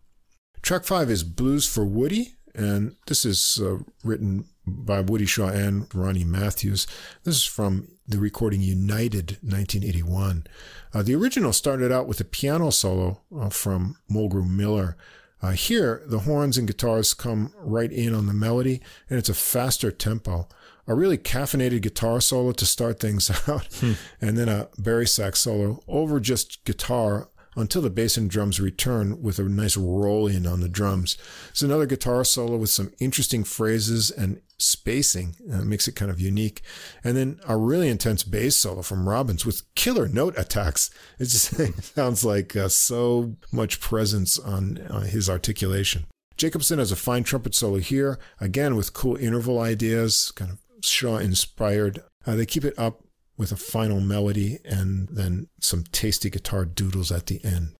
Track 0.62 0.84
five 0.84 1.10
is 1.10 1.24
Blues 1.24 1.66
for 1.66 1.84
Woody, 1.84 2.36
and 2.54 2.96
this 3.06 3.24
is 3.24 3.60
uh, 3.62 3.78
written 4.04 4.44
by 4.66 5.00
Woody 5.00 5.26
Shaw 5.26 5.48
and 5.48 5.86
Ronnie 5.94 6.24
Matthews. 6.24 6.86
This 7.24 7.36
is 7.36 7.44
from 7.44 7.88
the 8.06 8.18
recording 8.18 8.60
United 8.60 9.38
1981. 9.42 10.46
Uh, 10.92 11.02
the 11.02 11.14
original 11.14 11.52
started 11.52 11.92
out 11.92 12.06
with 12.06 12.20
a 12.20 12.24
piano 12.24 12.70
solo 12.70 13.20
uh, 13.36 13.48
from 13.48 13.96
Mulgrew 14.10 14.48
Miller. 14.48 14.96
Uh, 15.42 15.52
here, 15.52 16.02
the 16.06 16.20
horns 16.20 16.58
and 16.58 16.66
guitars 16.66 17.14
come 17.14 17.52
right 17.56 17.90
in 17.90 18.14
on 18.14 18.26
the 18.26 18.34
melody, 18.34 18.80
and 19.08 19.18
it's 19.18 19.28
a 19.28 19.34
faster 19.34 19.90
tempo. 19.90 20.48
A 20.86 20.94
really 20.94 21.16
caffeinated 21.16 21.82
guitar 21.82 22.20
solo 22.20 22.52
to 22.52 22.66
start 22.66 23.00
things 23.00 23.30
out, 23.48 23.66
hmm. 23.74 23.92
and 24.20 24.36
then 24.36 24.48
a 24.48 24.68
bari 24.76 25.06
sax 25.06 25.40
solo 25.40 25.82
over 25.88 26.20
just 26.20 26.64
guitar 26.64 27.28
until 27.60 27.82
the 27.82 27.90
bass 27.90 28.16
and 28.16 28.30
drums 28.30 28.60
return 28.60 29.22
with 29.22 29.38
a 29.38 29.42
nice 29.44 29.76
roll 29.76 30.26
in 30.26 30.46
on 30.46 30.60
the 30.60 30.68
drums. 30.68 31.16
It's 31.50 31.62
another 31.62 31.86
guitar 31.86 32.24
solo 32.24 32.56
with 32.56 32.70
some 32.70 32.92
interesting 32.98 33.44
phrases 33.44 34.10
and 34.10 34.40
spacing. 34.58 35.36
Uh, 35.52 35.62
makes 35.62 35.88
it 35.88 35.96
kind 35.96 36.10
of 36.10 36.20
unique. 36.20 36.62
And 37.04 37.16
then 37.16 37.40
a 37.46 37.56
really 37.56 37.88
intense 37.88 38.22
bass 38.22 38.56
solo 38.56 38.82
from 38.82 39.08
Robbins 39.08 39.46
with 39.46 39.62
killer 39.74 40.08
note 40.08 40.34
attacks. 40.36 40.90
It 41.18 41.26
just 41.26 41.54
sounds 41.94 42.24
like 42.24 42.56
uh, 42.56 42.68
so 42.68 43.36
much 43.52 43.80
presence 43.80 44.38
on 44.38 44.78
uh, 44.78 45.00
his 45.00 45.30
articulation. 45.30 46.06
Jekabson 46.36 46.78
has 46.78 46.90
a 46.90 46.96
fine 46.96 47.22
trumpet 47.22 47.54
solo 47.54 47.78
here, 47.78 48.18
again 48.40 48.74
with 48.74 48.94
cool 48.94 49.16
interval 49.16 49.60
ideas, 49.60 50.32
kind 50.34 50.50
of 50.50 50.58
Shaw 50.82 51.18
inspired. 51.18 52.02
Uh, 52.26 52.36
they 52.36 52.46
keep 52.46 52.64
it 52.64 52.78
up 52.78 53.04
with 53.40 53.50
a 53.50 53.56
final 53.56 54.02
melody 54.02 54.58
and 54.66 55.08
then 55.10 55.48
some 55.60 55.82
tasty 55.92 56.28
guitar 56.28 56.66
doodles 56.66 57.10
at 57.10 57.26
the 57.26 57.42
end. 57.42 57.74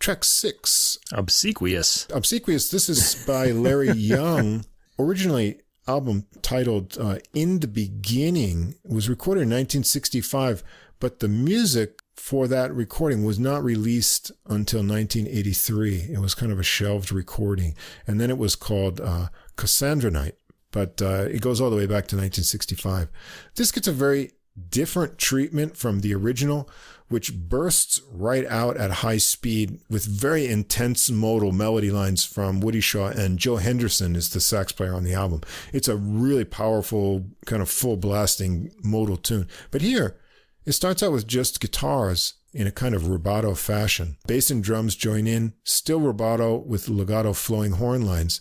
Track 0.00 0.24
six 0.24 0.98
Obsequious. 1.12 2.08
Obsequious. 2.12 2.70
This 2.70 2.88
is 2.88 3.24
by 3.24 3.52
Larry 3.52 3.92
Young. 3.92 4.64
Originally, 4.98 5.60
album 5.86 6.26
titled 6.42 6.98
uh, 6.98 7.18
In 7.32 7.60
the 7.60 7.68
Beginning 7.68 8.74
was 8.84 9.08
recorded 9.08 9.42
in 9.42 9.48
1965, 9.48 10.64
but 10.98 11.20
the 11.20 11.28
music 11.28 12.00
for 12.16 12.48
that 12.48 12.74
recording 12.74 13.24
was 13.24 13.38
not 13.38 13.62
released 13.62 14.32
until 14.46 14.80
1983. 14.80 16.08
It 16.14 16.18
was 16.18 16.34
kind 16.34 16.50
of 16.50 16.58
a 16.58 16.64
shelved 16.64 17.12
recording. 17.12 17.76
And 18.08 18.20
then 18.20 18.28
it 18.28 18.38
was 18.38 18.56
called 18.56 19.00
uh, 19.00 19.28
Cassandranite, 19.56 20.36
but 20.72 21.00
uh, 21.00 21.28
it 21.30 21.40
goes 21.40 21.60
all 21.60 21.70
the 21.70 21.76
way 21.76 21.86
back 21.86 22.08
to 22.08 22.16
1965. 22.16 23.08
This 23.54 23.70
gets 23.70 23.86
a 23.86 23.92
very 23.92 24.32
different 24.68 25.18
treatment 25.18 25.76
from 25.76 26.00
the 26.00 26.14
original, 26.14 26.68
which 27.08 27.34
bursts 27.34 28.00
right 28.10 28.46
out 28.46 28.76
at 28.76 28.90
high 28.90 29.18
speed 29.18 29.80
with 29.90 30.04
very 30.04 30.46
intense 30.46 31.10
modal 31.10 31.52
melody 31.52 31.90
lines 31.90 32.24
from 32.24 32.60
Woody 32.60 32.80
Shaw 32.80 33.08
and 33.08 33.38
Joe 33.38 33.56
Henderson 33.56 34.16
is 34.16 34.30
the 34.30 34.40
sax 34.40 34.72
player 34.72 34.94
on 34.94 35.04
the 35.04 35.14
album. 35.14 35.42
It's 35.72 35.88
a 35.88 35.96
really 35.96 36.44
powerful, 36.44 37.26
kind 37.46 37.62
of 37.62 37.68
full 37.68 37.96
blasting 37.96 38.72
modal 38.82 39.16
tune. 39.16 39.48
But 39.70 39.82
here, 39.82 40.16
it 40.64 40.72
starts 40.72 41.02
out 41.02 41.12
with 41.12 41.26
just 41.26 41.60
guitars 41.60 42.34
in 42.54 42.66
a 42.66 42.72
kind 42.72 42.94
of 42.94 43.02
rubato 43.02 43.56
fashion. 43.56 44.16
Bass 44.26 44.50
and 44.50 44.62
drums 44.62 44.94
join 44.94 45.26
in, 45.26 45.52
still 45.64 46.00
rubato 46.00 46.64
with 46.64 46.88
legato 46.88 47.32
flowing 47.32 47.72
horn 47.72 48.06
lines. 48.06 48.40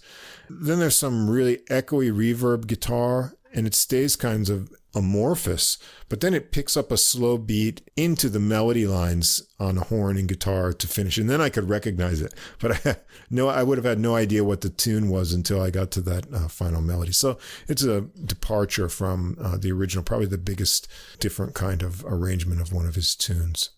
Then 0.49 0.79
there's 0.79 0.95
some 0.95 1.29
really 1.29 1.57
echoey 1.69 2.11
reverb 2.11 2.67
guitar, 2.67 3.33
and 3.53 3.65
it 3.65 3.73
stays 3.73 4.15
kinds 4.15 4.49
of 4.49 4.71
amorphous, 4.95 5.77
but 6.09 6.21
then 6.21 6.33
it 6.33 6.51
picks 6.51 6.77
up 6.77 6.91
a 6.91 6.97
slow 6.97 7.37
beat 7.37 7.89
into 7.95 8.29
the 8.29 8.39
melody 8.39 8.85
lines 8.85 9.41
on 9.59 9.77
a 9.77 9.83
horn 9.83 10.17
and 10.17 10.27
guitar 10.27 10.73
to 10.73 10.87
finish. 10.87 11.17
And 11.17 11.29
then 11.29 11.41
I 11.41 11.49
could 11.49 11.69
recognize 11.69 12.21
it, 12.21 12.33
but 12.59 12.85
I 12.85 12.95
no, 13.29 13.47
I 13.47 13.63
would 13.63 13.77
have 13.77 13.85
had 13.85 13.99
no 13.99 14.15
idea 14.15 14.43
what 14.43 14.61
the 14.61 14.69
tune 14.69 15.09
was 15.09 15.33
until 15.33 15.61
I 15.61 15.69
got 15.69 15.91
to 15.91 16.01
that 16.01 16.31
uh, 16.33 16.47
final 16.47 16.81
melody. 16.81 17.11
So 17.11 17.37
it's 17.67 17.83
a 17.83 18.01
departure 18.01 18.89
from 18.89 19.37
uh, 19.41 19.57
the 19.57 19.71
original, 19.71 20.03
probably 20.03 20.27
the 20.27 20.37
biggest 20.37 20.87
different 21.19 21.53
kind 21.55 21.81
of 21.81 22.05
arrangement 22.05 22.61
of 22.61 22.71
one 22.71 22.85
of 22.85 22.95
his 22.95 23.15
tunes. 23.15 23.71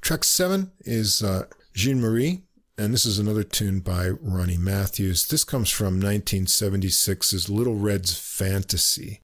Track 0.00 0.24
seven 0.24 0.72
is 0.80 1.22
uh, 1.22 1.46
Jean 1.74 2.00
Marie. 2.00 2.42
And 2.76 2.92
this 2.92 3.06
is 3.06 3.20
another 3.20 3.44
tune 3.44 3.78
by 3.78 4.08
Ronnie 4.08 4.56
Matthews. 4.56 5.28
This 5.28 5.44
comes 5.44 5.70
from 5.70 6.00
1976's 6.00 7.48
Little 7.48 7.76
Red's 7.76 8.18
Fantasy. 8.18 9.20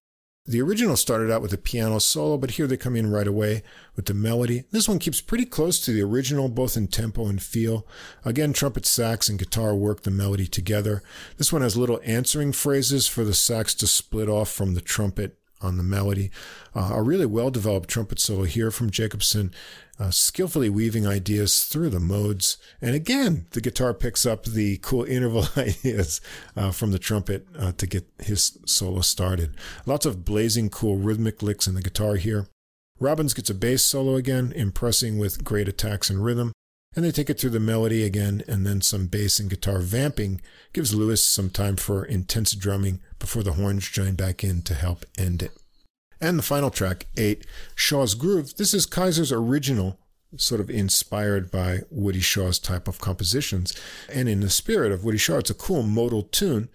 The 0.51 0.61
original 0.61 0.97
started 0.97 1.31
out 1.31 1.43
with 1.43 1.53
a 1.53 1.59
piano 1.59 2.01
solo, 2.01 2.37
but 2.37 2.51
here 2.51 2.67
they 2.67 2.77
come 2.77 2.97
in 2.97 3.09
right 3.09 3.29
away 3.29 3.63
with 3.95 4.07
the 4.07 4.15
melody. 4.15 4.65
This 4.73 4.89
one 4.89 4.99
keeps 4.99 5.21
pretty 5.21 5.45
close 5.45 5.79
to 5.79 5.93
the 5.93 6.03
original, 6.03 6.49
both 6.49 6.77
in 6.77 6.89
tempo 6.89 7.27
and 7.29 7.41
feel. 7.41 7.87
Again, 8.25 8.53
trumpet, 8.53 8.85
sax, 8.85 9.29
and 9.29 9.39
guitar 9.39 9.77
work 9.77 10.03
the 10.03 10.11
melody 10.11 10.49
together. 10.49 11.05
This 11.37 11.53
one 11.53 11.63
has 11.63 11.77
little 11.77 12.01
answering 12.05 12.51
phrases 12.51 13.07
for 13.07 13.23
the 13.23 13.33
sax 13.33 13.77
to 13.77 13.87
split 13.87 14.29
off 14.29 14.51
from 14.51 14.75
the 14.75 14.81
trumpet 14.81 15.39
on 15.61 15.77
the 15.77 15.85
melody. 15.85 16.33
Uh, 16.75 16.95
a 16.95 17.03
really 17.03 17.27
well 17.27 17.53
developed 17.53 17.89
trumpet 17.89 18.19
solo 18.19 18.43
here 18.43 18.73
from 18.73 18.91
Jekabson, 18.91 19.53
uh, 20.01 20.11
skillfully 20.11 20.71
weaving 20.71 21.07
ideas 21.07 21.65
through 21.65 21.91
the 21.91 22.01
modes. 22.01 22.57
And 22.81 22.95
again, 22.95 23.47
the 23.51 23.61
guitar 23.61 23.93
picks 23.93 24.25
up 24.25 24.45
the 24.45 24.79
cool 24.79 25.05
interval 25.05 25.47
ideas 25.57 26.23
uh, 26.57 26.71
from 26.71 26.91
the 26.91 26.99
trumpet 26.99 27.47
uh, 27.57 27.73
to 27.73 27.87
get 27.87 28.09
his 28.19 28.59
solo 28.65 29.03
started. 29.03 29.55
Lots 29.85 30.07
of 30.07 30.25
blazing 30.25 30.71
cool 30.71 30.97
rhythmic 30.97 31.43
licks 31.43 31.67
in 31.67 31.75
the 31.75 31.83
guitar 31.83 32.17
here. 32.17 32.49
Robbins 32.99 33.35
gets 33.35 33.51
a 33.51 33.55
bass 33.55 33.83
solo 33.83 34.17
again, 34.17 34.53
impressing 34.53 35.19
with 35.19 35.45
great 35.45 35.69
attacks 35.69 36.09
and 36.09 36.25
rhythm. 36.25 36.53
And 36.97 37.05
they 37.05 37.13
take 37.13 37.31
it 37.31 37.39
through 37.39 37.51
the 37.51 37.61
melody 37.61 38.03
again, 38.03 38.43
and 38.49 38.67
then 38.67 38.81
some 38.81 39.07
bass 39.07 39.39
and 39.39 39.49
guitar 39.49 39.79
vamping 39.79 40.41
gives 40.73 40.93
Lewis 40.93 41.23
some 41.23 41.49
time 41.49 41.77
for 41.77 42.05
intense 42.05 42.53
drumming 42.53 43.01
before 43.19 43.45
the 43.45 43.53
horns 43.53 43.89
join 43.89 44.15
back 44.15 44.43
in 44.43 44.63
to 44.63 44.75
help 44.75 45.05
end 45.17 45.43
it. 45.43 45.60
And 46.21 46.39
the 46.39 46.43
final 46.43 46.71
track, 46.71 47.07
eight, 47.17 47.47
Shaw's 47.75 48.15
Groove. 48.15 48.57
This 48.57 48.75
is 48.75 48.87
Keiser's 48.87 49.33
original, 49.33 49.99
sort 50.37 50.61
of 50.61 50.69
inspired 50.69 51.51
by 51.51 51.81
Woody 51.91 52.21
Shaw's 52.21 52.59
type 52.59 52.87
of 52.87 53.01
compositions. 53.01 53.75
And 54.13 54.29
in 54.29 54.41
the 54.41 54.51
spirit 54.51 54.93
of 54.93 55.03
Woody 55.03 55.19
Shaw, 55.19 55.39
it's 55.39 55.51
a 55.51 55.55
cool 55.55 55.83
modal 55.83 56.25
tune. 56.25 56.69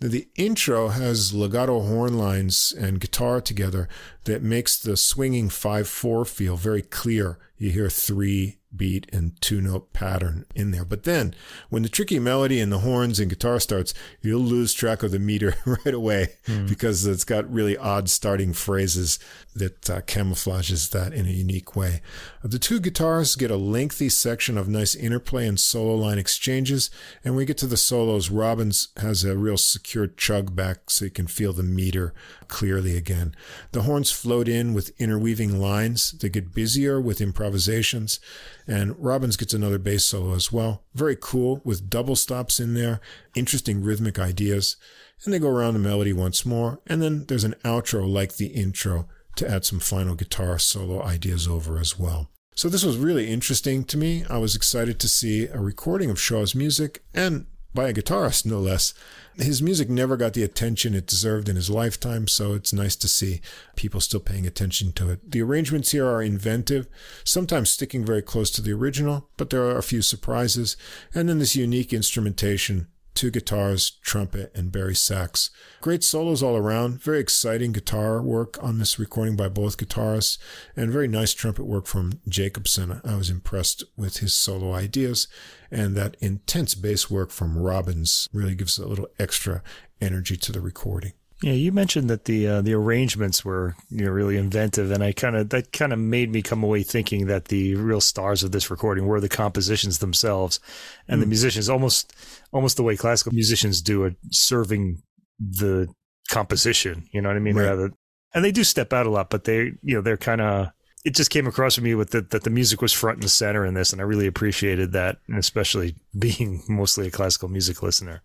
The 0.00 0.28
intro 0.36 0.88
has 0.88 1.34
legato 1.34 1.80
horn 1.80 2.16
lines 2.16 2.72
and 2.72 3.00
guitar 3.00 3.40
together 3.40 3.88
that 4.24 4.42
makes 4.42 4.78
the 4.78 4.96
swinging 4.96 5.50
5 5.50 5.88
4 5.88 6.24
feel 6.24 6.56
very 6.56 6.82
clear. 6.82 7.38
You 7.58 7.70
hear 7.70 7.90
three 7.90 8.59
beat 8.74 9.08
and 9.12 9.40
two 9.40 9.60
note 9.60 9.92
pattern 9.92 10.46
in 10.54 10.70
there. 10.70 10.84
But 10.84 11.04
then 11.04 11.34
when 11.68 11.82
the 11.82 11.88
tricky 11.88 12.18
melody 12.18 12.60
and 12.60 12.70
the 12.70 12.78
horns 12.78 13.18
and 13.18 13.28
guitar 13.28 13.60
starts, 13.60 13.94
you'll 14.20 14.40
lose 14.40 14.72
track 14.72 15.02
of 15.02 15.10
the 15.10 15.18
meter 15.18 15.56
right 15.64 15.94
away 15.94 16.36
mm. 16.46 16.68
because 16.68 17.06
it's 17.06 17.24
got 17.24 17.50
really 17.52 17.76
odd 17.76 18.08
starting 18.08 18.52
phrases 18.52 19.18
that 19.54 19.90
uh, 19.90 20.00
camouflages 20.02 20.90
that 20.90 21.12
in 21.12 21.26
a 21.26 21.30
unique 21.30 21.74
way. 21.74 22.00
The 22.42 22.58
two 22.58 22.80
guitars 22.80 23.34
get 23.34 23.50
a 23.50 23.56
lengthy 23.56 24.08
section 24.08 24.56
of 24.56 24.68
nice 24.68 24.94
interplay 24.94 25.46
and 25.46 25.58
solo 25.58 25.94
line 25.94 26.18
exchanges. 26.18 26.90
And 27.24 27.34
when 27.34 27.38
we 27.38 27.46
get 27.46 27.58
to 27.58 27.66
the 27.66 27.76
solos, 27.76 28.30
Robbins 28.30 28.88
has 28.98 29.24
a 29.24 29.36
real 29.36 29.56
secure 29.56 30.06
chug 30.06 30.54
back 30.54 30.90
so 30.90 31.04
you 31.04 31.10
can 31.10 31.26
feel 31.26 31.52
the 31.52 31.62
meter 31.62 32.14
clearly 32.48 32.96
again. 32.96 33.34
The 33.72 33.82
horns 33.82 34.10
float 34.10 34.48
in 34.48 34.74
with 34.74 34.92
interweaving 35.00 35.60
lines. 35.60 36.12
They 36.12 36.28
get 36.28 36.54
busier 36.54 37.00
with 37.00 37.20
improvisations. 37.20 38.20
And 38.66 38.94
Robbins 38.98 39.36
gets 39.36 39.54
another 39.54 39.78
bass 39.78 40.04
solo 40.04 40.34
as 40.34 40.52
well. 40.52 40.84
Very 40.94 41.16
cool 41.20 41.60
with 41.64 41.90
double 41.90 42.16
stops 42.16 42.60
in 42.60 42.74
there, 42.74 43.00
interesting 43.34 43.82
rhythmic 43.82 44.18
ideas. 44.18 44.76
And 45.24 45.34
they 45.34 45.38
go 45.38 45.50
around 45.50 45.74
the 45.74 45.80
melody 45.80 46.12
once 46.12 46.46
more. 46.46 46.80
And 46.86 47.02
then 47.02 47.26
there's 47.26 47.44
an 47.44 47.56
outro 47.64 48.10
like 48.10 48.36
the 48.36 48.48
intro 48.48 49.08
to 49.36 49.48
add 49.48 49.64
some 49.64 49.80
final 49.80 50.14
guitar 50.14 50.58
solo 50.58 51.02
ideas 51.02 51.46
over 51.46 51.78
as 51.78 51.98
well. 51.98 52.30
So 52.54 52.68
this 52.68 52.84
was 52.84 52.96
really 52.96 53.30
interesting 53.30 53.84
to 53.84 53.96
me. 53.96 54.24
I 54.28 54.38
was 54.38 54.56
excited 54.56 54.98
to 55.00 55.08
see 55.08 55.46
a 55.46 55.58
recording 55.58 56.10
of 56.10 56.20
Shaw's 56.20 56.54
music 56.54 57.02
and 57.14 57.46
by 57.72 57.88
a 57.88 57.94
guitarist, 57.94 58.44
no 58.44 58.58
less. 58.58 58.92
His 59.40 59.62
music 59.62 59.88
never 59.88 60.18
got 60.18 60.34
the 60.34 60.42
attention 60.42 60.94
it 60.94 61.06
deserved 61.06 61.48
in 61.48 61.56
his 61.56 61.70
lifetime, 61.70 62.28
so 62.28 62.52
it's 62.52 62.74
nice 62.74 62.94
to 62.96 63.08
see 63.08 63.40
people 63.74 63.98
still 64.00 64.20
paying 64.20 64.46
attention 64.46 64.92
to 64.92 65.08
it. 65.08 65.30
The 65.30 65.40
arrangements 65.40 65.92
here 65.92 66.06
are 66.06 66.22
inventive, 66.22 66.86
sometimes 67.24 67.70
sticking 67.70 68.04
very 68.04 68.20
close 68.20 68.50
to 68.50 68.60
the 68.60 68.72
original, 68.72 69.30
but 69.38 69.48
there 69.48 69.64
are 69.64 69.78
a 69.78 69.82
few 69.82 70.02
surprises, 70.02 70.76
and 71.14 71.26
then 71.26 71.38
this 71.38 71.56
unique 71.56 71.94
instrumentation 71.94 72.88
two 73.14 73.30
guitars, 73.30 73.98
trumpet, 74.02 74.52
and 74.54 74.72
bari 74.72 74.94
sax. 74.94 75.50
Great 75.80 76.02
solos 76.02 76.42
all 76.42 76.56
around. 76.56 77.02
Very 77.02 77.20
exciting 77.20 77.72
guitar 77.72 78.22
work 78.22 78.58
on 78.62 78.78
this 78.78 78.98
recording 78.98 79.36
by 79.36 79.48
both 79.48 79.76
guitarists, 79.76 80.38
and 80.76 80.92
very 80.92 81.08
nice 81.08 81.34
trumpet 81.34 81.64
work 81.64 81.86
from 81.86 82.20
Jekabson. 82.28 83.04
I 83.04 83.16
was 83.16 83.30
impressed 83.30 83.84
with 83.96 84.18
his 84.18 84.34
solo 84.34 84.72
ideas, 84.72 85.28
and 85.70 85.96
that 85.96 86.16
intense 86.20 86.74
bass 86.74 87.10
work 87.10 87.30
from 87.30 87.58
Robbins 87.58 88.28
really 88.32 88.54
gives 88.54 88.78
a 88.78 88.86
little 88.86 89.08
extra 89.18 89.62
energy 90.00 90.36
to 90.36 90.52
the 90.52 90.60
recording. 90.60 91.12
Yeah, 91.42 91.54
you 91.54 91.72
mentioned 91.72 92.10
that 92.10 92.26
the 92.26 92.46
uh, 92.46 92.60
the 92.60 92.74
arrangements 92.74 93.44
were 93.44 93.74
you 93.88 94.04
know 94.04 94.10
really 94.10 94.36
inventive, 94.36 94.90
and 94.90 95.02
I 95.02 95.12
kind 95.12 95.36
of 95.36 95.48
that 95.50 95.72
kind 95.72 95.92
of 95.92 95.98
made 95.98 96.30
me 96.30 96.42
come 96.42 96.62
away 96.62 96.82
thinking 96.82 97.26
that 97.26 97.46
the 97.46 97.76
real 97.76 98.02
stars 98.02 98.42
of 98.42 98.52
this 98.52 98.70
recording 98.70 99.06
were 99.06 99.20
the 99.20 99.28
compositions 99.28 99.98
themselves, 99.98 100.60
and 101.08 101.18
mm. 101.18 101.22
the 101.22 101.26
musicians 101.26 101.70
almost 101.70 102.14
almost 102.52 102.76
the 102.76 102.82
way 102.82 102.94
classical 102.94 103.32
musicians 103.32 103.80
do 103.80 104.04
it, 104.04 104.16
serving 104.30 105.02
the 105.38 105.88
composition. 106.30 107.08
You 107.10 107.22
know 107.22 107.30
what 107.30 107.36
I 107.36 107.40
mean? 107.40 107.56
Right. 107.56 107.70
Rather, 107.70 107.92
and 108.34 108.44
they 108.44 108.52
do 108.52 108.62
step 108.62 108.92
out 108.92 109.06
a 109.06 109.10
lot, 109.10 109.30
but 109.30 109.44
they 109.44 109.72
you 109.82 109.94
know 109.94 110.02
they're 110.02 110.18
kind 110.18 110.42
of 110.42 110.68
it 111.06 111.14
just 111.14 111.30
came 111.30 111.46
across 111.46 111.76
to 111.76 111.80
me 111.80 111.94
with 111.94 112.10
the, 112.10 112.20
that 112.20 112.44
the 112.44 112.50
music 112.50 112.82
was 112.82 112.92
front 112.92 113.20
and 113.20 113.30
center 113.30 113.64
in 113.64 113.72
this, 113.72 113.94
and 113.94 114.02
I 114.02 114.04
really 114.04 114.26
appreciated 114.26 114.92
that, 114.92 115.16
and 115.26 115.38
especially 115.38 115.94
being 116.18 116.62
mostly 116.68 117.06
a 117.06 117.10
classical 117.10 117.48
music 117.48 117.82
listener 117.82 118.20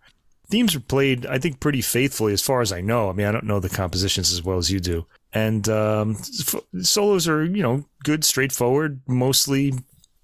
themes 0.48 0.74
are 0.74 0.80
played, 0.80 1.26
I 1.26 1.38
think, 1.38 1.60
pretty 1.60 1.80
faithfully 1.80 2.32
as 2.32 2.42
far 2.42 2.60
as 2.60 2.72
I 2.72 2.80
know. 2.80 3.08
I 3.08 3.12
mean, 3.12 3.26
I 3.26 3.32
don't 3.32 3.44
know 3.44 3.60
the 3.60 3.68
compositions 3.68 4.32
as 4.32 4.42
well 4.42 4.58
as 4.58 4.70
you 4.70 4.80
do. 4.80 5.06
And 5.32 5.68
um, 5.68 6.16
f- 6.18 6.62
solos 6.80 7.28
are, 7.28 7.44
you 7.44 7.62
know, 7.62 7.84
good, 8.04 8.24
straightforward, 8.24 9.00
mostly, 9.06 9.74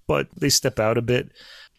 but 0.07 0.27
they 0.35 0.49
step 0.49 0.79
out 0.79 0.97
a 0.97 1.01
bit. 1.01 1.31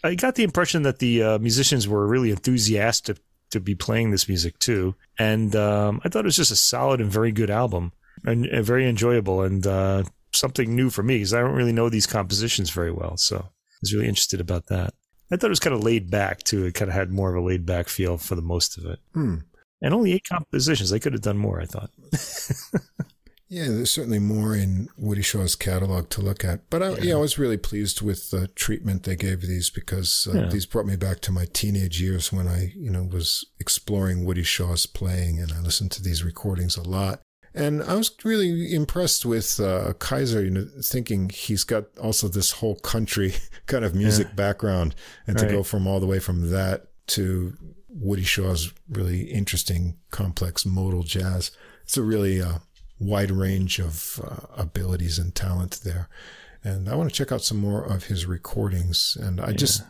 I 0.03 0.15
got 0.15 0.35
the 0.35 0.45
impression 0.45 0.83
that 0.83 0.99
the 0.99 1.23
uh, 1.23 1.39
musicians 1.39 1.89
were 1.89 2.07
really 2.07 2.31
enthusiastic 2.31 3.19
to 3.51 3.61
be 3.61 3.75
playing 3.75 4.11
this 4.11 4.29
music 4.29 4.59
too. 4.59 4.95
And 5.19 5.57
um, 5.57 6.01
I 6.05 6.09
thought 6.09 6.25
it 6.25 6.27
was 6.27 6.37
just 6.37 6.51
a 6.51 6.57
solid 6.57 7.01
and 7.01 7.11
very 7.11 7.33
good 7.33 7.51
album 7.51 7.93
and, 8.25 8.45
and 8.47 8.65
very 8.65 8.89
enjoyable 8.89 9.43
and 9.43 9.67
uh, 9.67 10.05
something 10.33 10.75
new 10.75 10.91
for 10.91 11.03
me 11.03 11.17
because 11.17 11.33
I 11.33 11.41
don't 11.41 11.55
really 11.55 11.73
know 11.73 11.89
these 11.89 12.07
compositions 12.07 12.71
very 12.71 12.93
well. 12.93 13.17
So 13.17 13.37
I 13.37 13.49
was 13.81 13.95
really 13.95 14.09
interested 14.09 14.41
about 14.41 14.67
that. 14.67 14.93
I 15.35 15.37
thought 15.37 15.49
it 15.49 15.51
was 15.51 15.59
kind 15.61 15.75
of 15.75 15.83
laid 15.83 16.13
back 16.13 16.45
too. 16.45 16.65
It 16.65 16.75
kind 16.75 16.89
of 16.89 16.95
had 16.95 17.11
more 17.11 17.29
of 17.35 17.43
a 17.43 17.45
laid 17.45 17.67
back 17.67 17.89
feel 17.89 18.19
for 18.19 18.37
the 18.37 18.43
most 18.43 18.79
of 18.79 18.87
it. 18.87 19.01
Hmm. 19.15 19.39
And 19.83 19.93
only 19.93 20.13
eight 20.13 20.29
compositions. 20.29 20.91
They 20.91 21.01
could 21.01 21.13
have 21.13 21.23
done 21.23 21.39
more, 21.39 21.61
I 21.61 21.67
thought. 21.67 21.91
yeah, 23.49 23.65
there's 23.65 23.91
certainly 23.91 24.21
more 24.21 24.55
in 24.55 24.89
Woody 24.97 25.23
Shaw's 25.23 25.57
catalog 25.57 26.09
to 26.11 26.23
look 26.23 26.45
at. 26.45 26.71
But 26.71 26.85
I, 26.85 26.91
yeah. 26.91 27.01
yeah 27.01 27.15
I 27.15 27.19
was 27.19 27.37
really 27.37 27.57
pleased 27.57 28.01
with 28.01 28.31
the 28.31 28.47
treatment 28.47 29.03
they 29.03 29.17
gave 29.17 29.41
these 29.41 29.71
because 29.71 30.29
uh, 30.33 30.43
yeah. 30.43 30.47
these 30.47 30.67
brought 30.67 30.87
me 30.87 30.95
back 30.95 31.19
to 31.23 31.33
my 31.33 31.47
teenage 31.53 32.01
years 32.01 32.33
when 32.33 32.47
I, 32.47 32.73
you 32.77 32.89
know, 32.89 33.03
was 33.03 33.45
exploring 33.59 34.25
Woody 34.25 34.45
Shaw's 34.45 34.87
playing 34.87 35.41
and 35.41 35.53
I 35.53 35.61
listened 35.61 35.91
to 35.93 36.03
these 36.03 36.23
recordings 36.23 36.77
a 36.77 36.89
lot. 36.89 37.23
And 37.55 37.83
I 37.85 37.95
was 37.95 38.11
really 38.25 38.75
impressed 38.75 39.25
with 39.25 39.61
uh, 39.61 39.93
Keiser, 39.99 40.43
you 40.43 40.51
know, 40.51 40.67
thinking 40.83 41.29
he's 41.29 41.63
got 41.63 41.85
also 41.99 42.27
this 42.27 42.51
whole 42.51 42.75
country 42.77 43.35
kind 43.67 43.85
of 43.85 43.95
music 43.95 44.27
yeah. 44.29 44.35
background, 44.35 44.95
and 45.27 45.41
right. 45.41 45.49
to 45.49 45.55
go 45.55 45.63
from 45.63 45.87
all 45.87 46.01
the 46.01 46.07
way 46.07 46.19
from 46.19 46.51
that 46.51 46.89
to 47.09 47.57
Woody 47.89 48.25
Shaw's 48.25 48.73
really 48.89 49.23
interesting, 49.23 49.97
complex 50.11 50.67
modal 50.67 51.05
jazz. 51.05 51.53
It's 51.85 51.97
a 51.97 52.03
really 52.03 52.43
uh, 52.43 52.59
wide 52.99 53.31
range 53.31 53.79
of 53.79 54.21
uh, 54.25 54.61
abilities 54.61 55.19
and 55.19 55.35
talent 55.35 55.81
there. 55.85 56.09
And 56.65 56.89
I 56.89 56.97
want 56.97 57.11
to 57.11 57.15
check 57.15 57.31
out 57.31 57.43
some 57.43 57.59
more 57.59 57.85
of 57.85 58.05
his 58.05 58.27
recordings. 58.27 59.17
And 59.21 59.41
I 59.41 59.49
yeah. 59.49 59.57
just 59.57 59.83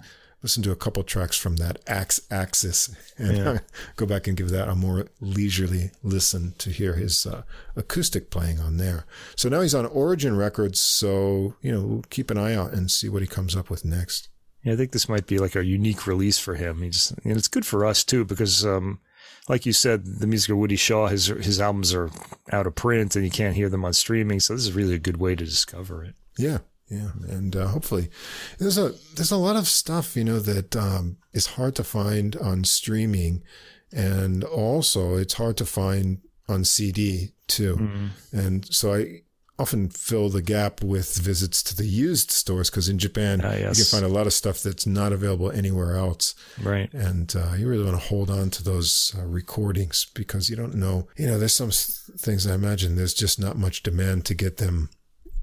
listen 0.44 0.62
to 0.62 0.70
a 0.70 0.76
couple 0.76 1.02
tracks 1.02 1.38
from 1.38 1.56
that 1.56 1.80
Axe 1.86 2.20
Axis 2.30 2.94
and 3.16 3.36
yeah. 3.38 3.58
go 3.96 4.04
back 4.04 4.26
and 4.26 4.36
give 4.36 4.50
that 4.50 4.68
a 4.68 4.74
more 4.74 5.06
leisurely 5.18 5.90
listen 6.02 6.52
to 6.58 6.68
hear 6.68 6.96
his 6.96 7.24
uh, 7.24 7.44
acoustic 7.74 8.30
playing 8.30 8.60
on 8.60 8.76
there. 8.76 9.06
So 9.36 9.48
now 9.48 9.62
he's 9.62 9.74
on 9.74 9.86
Origin 9.86 10.36
Records. 10.36 10.78
So, 10.78 11.54
you 11.62 11.72
know, 11.72 12.02
keep 12.10 12.30
an 12.30 12.36
eye 12.36 12.54
out 12.54 12.74
and 12.74 12.90
see 12.90 13.08
what 13.08 13.22
he 13.22 13.26
comes 13.26 13.56
up 13.56 13.70
with 13.70 13.86
next. 13.86 14.28
Yeah, 14.62 14.74
I 14.74 14.76
think 14.76 14.92
this 14.92 15.08
might 15.08 15.26
be 15.26 15.38
like 15.38 15.56
a 15.56 15.64
unique 15.64 16.06
release 16.06 16.38
for 16.38 16.56
him. 16.56 16.82
He's, 16.82 17.10
and 17.24 17.38
it's 17.38 17.48
good 17.48 17.64
for 17.64 17.86
us 17.86 18.04
too, 18.04 18.26
because, 18.26 18.66
um, 18.66 19.00
like 19.48 19.64
you 19.64 19.72
said, 19.72 20.04
the 20.20 20.26
music 20.26 20.50
of 20.50 20.58
Woody 20.58 20.76
Shaw, 20.76 21.06
his 21.06 21.26
his 21.26 21.60
albums 21.60 21.94
are 21.94 22.10
out 22.52 22.66
of 22.66 22.74
print 22.74 23.16
and 23.16 23.24
you 23.24 23.30
can't 23.30 23.56
hear 23.56 23.70
them 23.70 23.84
on 23.84 23.94
streaming. 23.94 24.40
So 24.40 24.54
this 24.54 24.64
is 24.64 24.72
really 24.72 24.94
a 24.94 24.98
good 24.98 25.16
way 25.16 25.34
to 25.34 25.44
discover 25.44 26.04
it. 26.04 26.14
Yeah, 26.38 26.58
yeah, 26.94 27.34
and 27.34 27.56
uh, 27.56 27.68
hopefully, 27.68 28.10
there's 28.58 28.78
a 28.78 28.94
there's 29.14 29.32
a 29.32 29.36
lot 29.36 29.56
of 29.56 29.68
stuff 29.68 30.16
you 30.16 30.24
know 30.24 30.38
that 30.40 30.76
um, 30.76 31.16
is 31.32 31.46
hard 31.46 31.74
to 31.76 31.84
find 31.84 32.36
on 32.36 32.64
streaming, 32.64 33.42
and 33.92 34.44
also 34.44 35.16
it's 35.16 35.34
hard 35.34 35.56
to 35.58 35.66
find 35.66 36.20
on 36.48 36.64
CD 36.64 37.32
too. 37.46 37.76
Mm-hmm. 37.76 38.38
And 38.38 38.74
so 38.74 38.94
I 38.94 39.22
often 39.58 39.88
fill 39.88 40.28
the 40.28 40.42
gap 40.42 40.82
with 40.82 41.16
visits 41.16 41.62
to 41.62 41.76
the 41.76 41.86
used 41.86 42.30
stores 42.30 42.70
because 42.70 42.88
in 42.88 42.98
Japan 42.98 43.40
uh, 43.40 43.56
yes. 43.58 43.78
you 43.78 43.84
can 43.84 44.00
find 44.00 44.04
a 44.04 44.14
lot 44.14 44.26
of 44.26 44.32
stuff 44.32 44.60
that's 44.60 44.86
not 44.86 45.12
available 45.12 45.50
anywhere 45.50 45.96
else. 45.96 46.34
Right. 46.60 46.92
And 46.92 47.34
uh, 47.36 47.54
you 47.56 47.68
really 47.68 47.84
want 47.84 48.00
to 48.00 48.08
hold 48.08 48.30
on 48.30 48.50
to 48.50 48.64
those 48.64 49.14
uh, 49.16 49.24
recordings 49.24 50.06
because 50.12 50.50
you 50.50 50.56
don't 50.56 50.74
know. 50.74 51.06
You 51.16 51.28
know, 51.28 51.38
there's 51.38 51.54
some 51.54 51.70
things 51.70 52.46
I 52.46 52.54
imagine 52.54 52.96
there's 52.96 53.14
just 53.14 53.38
not 53.38 53.56
much 53.56 53.82
demand 53.82 54.24
to 54.26 54.34
get 54.34 54.56
them 54.56 54.90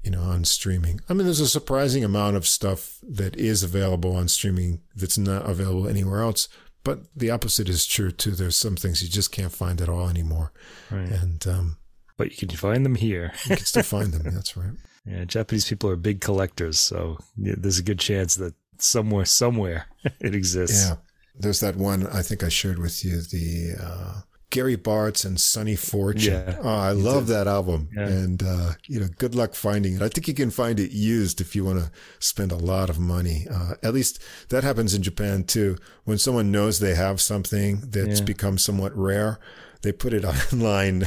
you 0.02 0.10
know, 0.10 0.20
on 0.22 0.44
streaming. 0.44 1.00
I 1.08 1.14
mean, 1.14 1.26
there's 1.26 1.40
a 1.40 1.48
surprising 1.48 2.04
amount 2.04 2.36
of 2.36 2.46
stuff 2.46 2.98
that 3.02 3.36
is 3.36 3.62
available 3.62 4.16
on 4.16 4.28
streaming 4.28 4.80
that's 4.96 5.18
not 5.18 5.48
available 5.48 5.88
anywhere 5.88 6.22
else. 6.22 6.48
But 6.84 7.02
the 7.14 7.30
opposite 7.30 7.68
is 7.68 7.86
true 7.86 8.10
too. 8.10 8.32
There's 8.32 8.56
some 8.56 8.74
things 8.74 9.02
you 9.02 9.08
just 9.08 9.30
can't 9.30 9.52
find 9.52 9.80
at 9.80 9.88
all 9.88 10.08
anymore. 10.08 10.52
Right. 10.90 11.08
And, 11.08 11.46
um, 11.46 11.76
but 12.16 12.42
you 12.42 12.48
can 12.48 12.56
find 12.56 12.84
them 12.84 12.96
here. 12.96 13.32
you 13.48 13.56
can 13.56 13.64
still 13.64 13.84
find 13.84 14.12
them. 14.12 14.34
That's 14.34 14.56
right. 14.56 14.72
Yeah. 15.04 15.24
Japanese 15.24 15.68
people 15.68 15.90
are 15.90 15.96
big 15.96 16.20
collectors. 16.20 16.78
So 16.78 17.18
there's 17.36 17.80
a 17.80 17.82
good 17.82 17.98
chance 17.98 18.36
that 18.36 18.54
somewhere, 18.78 19.24
somewhere 19.24 19.86
it 20.20 20.32
exists. 20.32 20.90
Yeah. 20.90 20.96
There's 21.36 21.58
that 21.58 21.74
one 21.74 22.06
I 22.06 22.22
think 22.22 22.44
I 22.44 22.48
shared 22.48 22.78
with 22.78 23.04
you, 23.04 23.20
the, 23.20 23.74
uh, 23.82 24.20
Gary 24.52 24.76
Bartz 24.76 25.24
and 25.24 25.40
Sonny 25.40 25.74
Fortune. 25.74 26.34
Yeah, 26.34 26.58
oh, 26.62 26.68
I 26.68 26.92
love 26.92 27.26
that 27.28 27.46
album. 27.46 27.88
Yeah. 27.96 28.06
And, 28.06 28.42
uh, 28.42 28.72
you 28.86 29.00
know, 29.00 29.08
good 29.16 29.34
luck 29.34 29.54
finding 29.54 29.94
it. 29.96 30.02
I 30.02 30.10
think 30.10 30.28
you 30.28 30.34
can 30.34 30.50
find 30.50 30.78
it 30.78 30.92
used 30.92 31.40
if 31.40 31.56
you 31.56 31.64
want 31.64 31.78
to 31.78 31.90
spend 32.18 32.52
a 32.52 32.56
lot 32.56 32.90
of 32.90 33.00
money. 33.00 33.46
Uh, 33.50 33.74
at 33.82 33.94
least 33.94 34.22
that 34.50 34.62
happens 34.62 34.94
in 34.94 35.02
Japan 35.02 35.44
too. 35.44 35.78
When 36.04 36.18
someone 36.18 36.52
knows 36.52 36.78
they 36.78 36.94
have 36.94 37.18
something 37.20 37.80
that's 37.80 38.20
yeah. 38.20 38.26
become 38.26 38.58
somewhat 38.58 38.94
rare, 38.94 39.40
they 39.80 39.90
put 39.90 40.12
it 40.12 40.24
online 40.52 41.06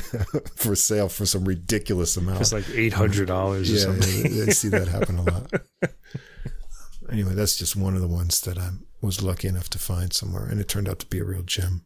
for 0.55 0.75
sale 0.75 1.07
for 1.07 1.27
some 1.27 1.45
ridiculous 1.45 2.17
amount. 2.17 2.41
It's 2.41 2.51
like 2.51 2.63
$800 2.63 3.29
or 3.29 3.59
yeah, 3.59 3.79
something. 3.79 4.33
Yeah, 4.33 4.45
I 4.47 4.49
see 4.49 4.69
that 4.69 4.87
happen 4.87 5.19
a 5.19 5.21
lot. 5.21 5.53
anyway, 7.11 7.35
that's 7.35 7.57
just 7.57 7.75
one 7.75 7.93
of 7.93 8.01
the 8.01 8.07
ones 8.07 8.41
that 8.41 8.57
I 8.57 8.69
was 9.01 9.21
lucky 9.21 9.47
enough 9.47 9.69
to 9.69 9.77
find 9.77 10.11
somewhere. 10.11 10.47
And 10.47 10.59
it 10.59 10.67
turned 10.67 10.89
out 10.89 10.97
to 10.97 11.05
be 11.05 11.19
a 11.19 11.23
real 11.23 11.43
gem. 11.43 11.85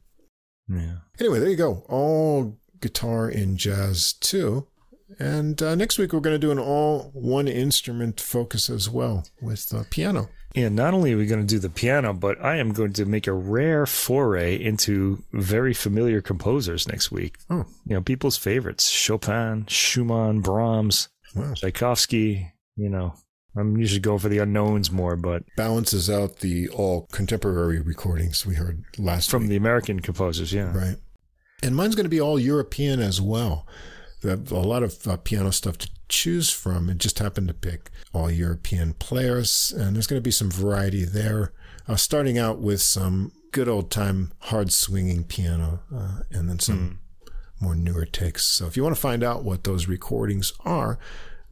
Yeah. 0.69 0.97
Anyway, 1.19 1.39
there 1.39 1.49
you 1.49 1.55
go. 1.55 1.83
All 1.89 2.57
guitar 2.81 3.29
in 3.29 3.57
jazz 3.57 4.13
too. 4.13 4.67
And 5.17 5.61
uh, 5.61 5.75
next 5.75 5.97
week, 5.97 6.13
we're 6.13 6.19
going 6.19 6.35
to 6.35 6.39
do 6.39 6.51
an 6.51 6.59
all 6.59 7.09
one 7.13 7.47
instrument 7.47 8.21
focus 8.21 8.69
as 8.69 8.89
well 8.89 9.25
with 9.41 9.73
uh, 9.73 9.83
piano. 9.89 10.29
And 10.55 10.75
not 10.75 10.93
only 10.93 11.13
are 11.13 11.17
we 11.17 11.25
going 11.27 11.41
to 11.41 11.47
do 11.47 11.59
the 11.59 11.69
piano, 11.69 12.13
but 12.13 12.43
I 12.43 12.55
am 12.57 12.73
going 12.73 12.93
to 12.93 13.05
make 13.05 13.27
a 13.27 13.33
rare 13.33 13.85
foray 13.85 14.55
into 14.55 15.23
very 15.31 15.73
familiar 15.73 16.21
composers 16.21 16.87
next 16.87 17.11
week. 17.11 17.37
Oh. 17.49 17.65
You 17.85 17.95
know, 17.95 18.01
people's 18.01 18.37
favorites 18.37 18.89
Chopin, 18.89 19.65
Schumann, 19.67 20.41
Brahms, 20.41 21.09
Wow. 21.35 21.53
Tchaikovsky. 21.53 22.53
You 22.75 22.89
know, 22.89 23.13
I'm 23.55 23.77
usually 23.77 23.99
going 23.99 24.19
for 24.19 24.29
the 24.29 24.37
unknowns 24.39 24.91
more, 24.91 25.15
but 25.15 25.43
Balances 25.55 26.09
out 26.09 26.37
the 26.37 26.69
all 26.69 27.07
contemporary 27.11 27.79
recordings 27.79 28.45
we 28.45 28.55
heard 28.55 28.83
last 28.97 29.29
from 29.29 29.43
week. 29.43 29.49
the 29.49 29.55
American 29.55 29.99
composers, 29.99 30.53
yeah. 30.53 30.71
Right. 30.75 30.97
And 31.63 31.75
mine's 31.75 31.95
going 31.95 32.05
to 32.05 32.09
be 32.09 32.21
all 32.21 32.39
European 32.39 32.99
as 32.99 33.19
well. 33.19 33.67
A 34.23 34.35
lot 34.35 34.83
of 34.83 35.07
uh, 35.07 35.17
piano 35.17 35.51
stuff 35.51 35.77
to 35.79 35.89
choose 36.09 36.49
from. 36.49 36.89
It 36.89 36.97
just 36.97 37.19
happened 37.19 37.47
to 37.47 37.53
pick 37.53 37.89
all 38.13 38.29
European 38.29 38.93
players, 38.93 39.73
and 39.75 39.95
there's 39.95 40.07
going 40.07 40.19
to 40.19 40.23
be 40.23 40.31
some 40.31 40.51
variety 40.51 41.05
there. 41.05 41.53
Uh, 41.87 41.95
starting 41.95 42.37
out 42.37 42.59
with 42.59 42.81
some 42.81 43.31
good 43.51 43.67
old 43.67 43.89
time 43.89 44.31
hard 44.39 44.71
swinging 44.71 45.23
piano, 45.23 45.79
uh, 45.93 46.19
and 46.31 46.49
then 46.49 46.59
some 46.59 46.99
more 47.59 47.75
newer 47.75 48.05
takes. 48.05 48.45
So 48.45 48.67
if 48.67 48.77
you 48.77 48.83
want 48.83 48.95
to 48.95 49.01
find 49.01 49.23
out 49.23 49.43
what 49.43 49.63
those 49.63 49.87
recordings 49.87 50.53
are, 50.65 50.99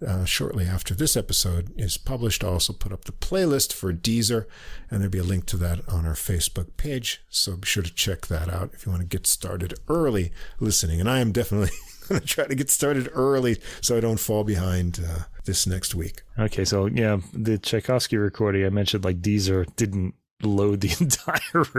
uh, 0.05 0.25
shortly 0.25 0.65
after 0.65 0.93
this 0.93 1.17
episode 1.17 1.71
is 1.77 1.97
published, 1.97 2.43
I'll 2.43 2.53
also 2.53 2.73
put 2.73 2.91
up 2.91 3.05
the 3.05 3.11
playlist 3.11 3.73
for 3.73 3.91
Deezer, 3.93 4.45
and 4.89 5.01
there'll 5.01 5.11
be 5.11 5.17
a 5.17 5.23
link 5.23 5.45
to 5.47 5.57
that 5.57 5.87
on 5.89 6.05
our 6.05 6.13
Facebook 6.13 6.77
page. 6.77 7.21
So 7.29 7.55
be 7.55 7.65
sure 7.65 7.83
to 7.83 7.93
check 7.93 8.27
that 8.27 8.49
out 8.49 8.71
if 8.73 8.85
you 8.85 8.91
want 8.91 9.01
to 9.01 9.07
get 9.07 9.25
started 9.25 9.73
early 9.87 10.31
listening. 10.59 10.99
And 10.99 11.09
I 11.09 11.19
am 11.19 11.31
definitely 11.31 11.71
going 12.07 12.21
to 12.21 12.27
try 12.27 12.45
to 12.45 12.55
get 12.55 12.69
started 12.69 13.09
early 13.13 13.57
so 13.81 13.97
I 13.97 13.99
don't 13.99 14.19
fall 14.19 14.43
behind 14.43 14.99
uh, 15.03 15.23
this 15.45 15.65
next 15.65 15.95
week. 15.95 16.21
Okay, 16.37 16.65
so 16.65 16.85
yeah, 16.85 17.17
the 17.33 17.57
Tchaikovsky 17.57 18.17
recording 18.17 18.65
I 18.65 18.69
mentioned, 18.69 19.03
like 19.03 19.21
Deezer 19.21 19.65
didn't 19.75 20.13
load 20.43 20.81
the 20.81 20.95
entire 20.99 21.75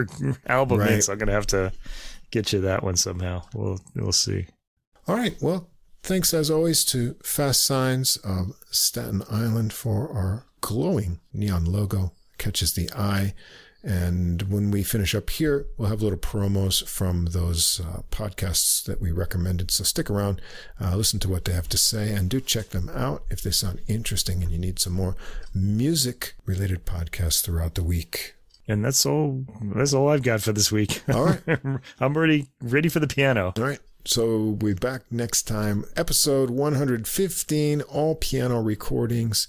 album 0.46 0.80
in, 0.80 1.02
so 1.02 1.12
I'm 1.12 1.18
gonna 1.18 1.32
have 1.32 1.46
to 1.48 1.72
get 2.30 2.52
you 2.52 2.62
that 2.62 2.82
one 2.82 2.96
somehow. 2.96 3.42
We'll 3.54 3.80
we'll 3.94 4.12
see. 4.12 4.46
All 5.06 5.16
right. 5.16 5.36
Well, 5.40 5.68
thanks 6.08 6.32
as 6.32 6.50
always 6.50 6.86
to 6.86 7.14
Fast 7.22 7.62
Signs 7.62 8.16
of 8.24 8.56
Staten 8.70 9.22
Island 9.30 9.74
for 9.74 10.10
our 10.10 10.46
glowing 10.62 11.20
neon 11.34 11.66
logo. 11.66 12.12
Catches 12.38 12.72
the 12.72 12.90
eye. 12.96 13.34
And 13.82 14.40
when 14.44 14.70
we 14.70 14.82
finish 14.82 15.14
up 15.14 15.28
here, 15.28 15.66
we'll 15.76 15.90
have 15.90 16.00
little 16.00 16.18
promos 16.18 16.82
from 16.88 17.26
those 17.26 17.80
uh, 17.80 18.00
podcasts 18.10 18.82
that 18.84 19.02
we 19.02 19.12
recommended. 19.12 19.70
So 19.70 19.84
stick 19.84 20.08
around, 20.08 20.40
uh, 20.80 20.96
listen 20.96 21.20
to 21.20 21.28
what 21.28 21.44
they 21.44 21.52
have 21.52 21.68
to 21.68 21.78
say, 21.78 22.14
and 22.14 22.30
do 22.30 22.40
check 22.40 22.70
them 22.70 22.88
out 22.94 23.24
if 23.28 23.42
they 23.42 23.50
sound 23.50 23.80
interesting 23.86 24.42
and 24.42 24.50
you 24.50 24.58
need 24.58 24.78
some 24.78 24.94
more 24.94 25.14
music 25.54 26.36
related 26.46 26.86
podcasts 26.86 27.44
throughout 27.44 27.74
the 27.74 27.84
week. 27.84 28.34
And 28.66 28.82
that's 28.82 29.04
all. 29.04 29.44
That's 29.74 29.92
all 29.92 30.08
I've 30.08 30.22
got 30.22 30.40
for 30.40 30.52
this 30.52 30.72
week. 30.72 31.02
All 31.12 31.26
right. 31.26 31.42
I'm 32.00 32.16
already 32.16 32.48
ready 32.62 32.88
for 32.88 33.00
the 33.00 33.06
piano. 33.06 33.52
All 33.58 33.62
right. 33.62 33.80
So 34.08 34.24
we'll 34.38 34.52
be 34.54 34.72
back 34.72 35.02
next 35.10 35.42
time, 35.42 35.84
episode 35.94 36.48
115, 36.48 37.82
all 37.82 38.14
piano 38.14 38.58
recordings. 38.58 39.48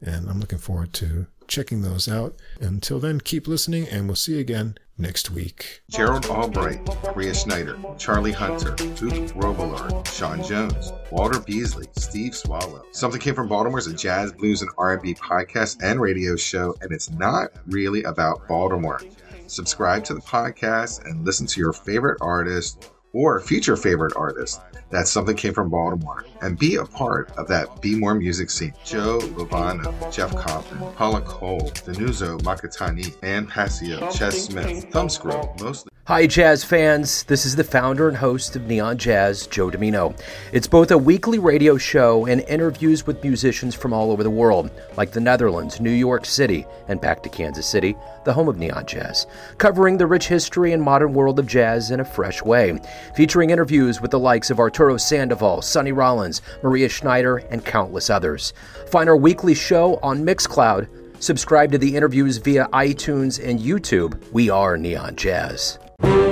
And 0.00 0.30
I'm 0.30 0.40
looking 0.40 0.56
forward 0.56 0.94
to 0.94 1.26
checking 1.46 1.82
those 1.82 2.08
out. 2.08 2.34
Until 2.58 3.00
then, 3.00 3.20
keep 3.20 3.46
listening, 3.46 3.86
and 3.86 4.06
we'll 4.06 4.16
see 4.16 4.36
you 4.36 4.38
again 4.38 4.78
next 4.96 5.30
week. 5.30 5.82
Gerald 5.90 6.24
Albright, 6.24 6.80
Maria 7.04 7.34
Schneider, 7.34 7.78
Charlie 7.98 8.32
Hunter, 8.32 8.70
Hoop 8.94 9.12
Robillard, 9.34 10.06
Sean 10.06 10.42
Jones, 10.42 10.90
Walter 11.10 11.40
Beasley, 11.40 11.88
Steve 11.98 12.34
Swallow. 12.34 12.86
Something 12.92 13.20
Came 13.20 13.34
from 13.34 13.48
Baltimore 13.48 13.78
is 13.78 13.88
a 13.88 13.94
jazz, 13.94 14.32
blues, 14.32 14.62
and 14.62 14.70
R&B 14.78 15.16
podcast 15.16 15.82
and 15.82 16.00
radio 16.00 16.34
show, 16.34 16.74
and 16.80 16.92
it's 16.92 17.10
not 17.10 17.50
really 17.66 18.04
about 18.04 18.48
Baltimore. 18.48 19.02
Subscribe 19.48 20.02
to 20.04 20.14
the 20.14 20.22
podcast 20.22 21.04
and 21.04 21.26
listen 21.26 21.46
to 21.46 21.60
your 21.60 21.74
favorite 21.74 22.16
artist 22.22 22.90
or 23.12 23.40
future 23.40 23.76
favorite 23.76 24.14
artist. 24.16 24.60
That 24.90 25.06
Something 25.06 25.36
Came 25.36 25.52
from 25.52 25.68
Baltimore. 25.68 26.24
And 26.40 26.58
be 26.58 26.76
a 26.76 26.84
part 26.84 27.30
of 27.36 27.46
that 27.48 27.82
Be 27.82 27.94
More 27.94 28.14
music 28.14 28.48
scene. 28.50 28.72
Joe 28.84 29.18
Lovano, 29.18 30.12
Jeff 30.12 30.34
Compton, 30.34 30.78
Paula 30.94 31.20
Cole, 31.20 31.70
Danuzo 31.84 32.40
Makatani, 32.40 33.14
Ann 33.22 33.46
Passio, 33.46 34.10
Ches 34.10 34.44
Smith, 34.44 34.86
Thumbscrew, 34.90 35.60
mostly. 35.60 35.90
Hi, 36.08 36.26
jazz 36.26 36.64
fans. 36.64 37.24
This 37.24 37.44
is 37.44 37.54
the 37.54 37.62
founder 37.62 38.08
and 38.08 38.16
host 38.16 38.56
of 38.56 38.66
Neon 38.66 38.96
Jazz, 38.96 39.46
Joe 39.46 39.68
Dimino. 39.68 40.18
It's 40.52 40.66
both 40.66 40.90
a 40.90 40.96
weekly 40.96 41.38
radio 41.38 41.76
show 41.76 42.24
and 42.24 42.40
interviews 42.48 43.06
with 43.06 43.22
musicians 43.22 43.74
from 43.74 43.92
all 43.92 44.10
over 44.10 44.22
the 44.22 44.30
world, 44.30 44.70
like 44.96 45.12
the 45.12 45.20
Netherlands, 45.20 45.82
New 45.82 45.90
York 45.90 46.24
City, 46.24 46.64
and 46.88 46.98
back 46.98 47.22
to 47.24 47.28
Kansas 47.28 47.66
City, 47.66 47.94
the 48.28 48.34
home 48.34 48.46
of 48.46 48.58
Neon 48.58 48.84
Jazz, 48.84 49.26
covering 49.56 49.96
the 49.96 50.06
rich 50.06 50.28
history 50.28 50.72
and 50.72 50.82
modern 50.82 51.14
world 51.14 51.38
of 51.38 51.46
jazz 51.46 51.90
in 51.90 51.98
a 51.98 52.04
fresh 52.04 52.42
way, 52.42 52.78
featuring 53.16 53.48
interviews 53.48 54.02
with 54.02 54.10
the 54.10 54.18
likes 54.18 54.50
of 54.50 54.60
Arturo 54.60 54.98
Sandoval, 54.98 55.62
Sonny 55.62 55.92
Rollins, 55.92 56.42
Maria 56.62 56.90
Schneider, 56.90 57.38
and 57.50 57.64
countless 57.64 58.10
others. 58.10 58.52
Find 58.88 59.08
our 59.08 59.16
weekly 59.16 59.54
show 59.54 59.98
on 60.02 60.26
Mixcloud. 60.26 60.88
Subscribe 61.20 61.72
to 61.72 61.78
the 61.78 61.96
interviews 61.96 62.36
via 62.36 62.68
iTunes 62.68 63.42
and 63.42 63.58
YouTube. 63.58 64.20
We 64.30 64.50
are 64.50 64.76
Neon 64.76 65.16
Jazz. 65.16 65.78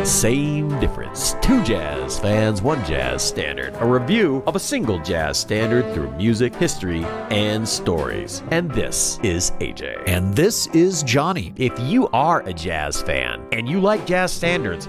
Same 0.07 0.69
difference. 0.79 1.35
Two 1.43 1.65
jazz 1.65 2.17
fans, 2.17 2.63
one 2.63 2.85
jazz 2.85 3.25
standard. 3.25 3.75
A 3.81 3.85
review 3.85 4.41
of 4.47 4.55
a 4.55 4.61
single 4.61 5.01
jazz 5.01 5.37
standard 5.37 5.93
through 5.93 6.13
music, 6.13 6.55
history, 6.55 7.05
and 7.31 7.69
stories. 7.69 8.45
And 8.53 8.71
this 8.71 9.19
is 9.25 9.51
AJ. 9.59 10.05
And 10.07 10.33
this 10.33 10.69
is 10.69 11.03
Johnny. 11.03 11.53
If 11.57 11.77
you 11.81 12.07
are 12.13 12.43
a 12.43 12.53
jazz 12.53 13.03
fan 13.03 13.45
and 13.51 13.69
you 13.69 13.81
like 13.81 14.07
jazz 14.07 14.31
standards, 14.31 14.89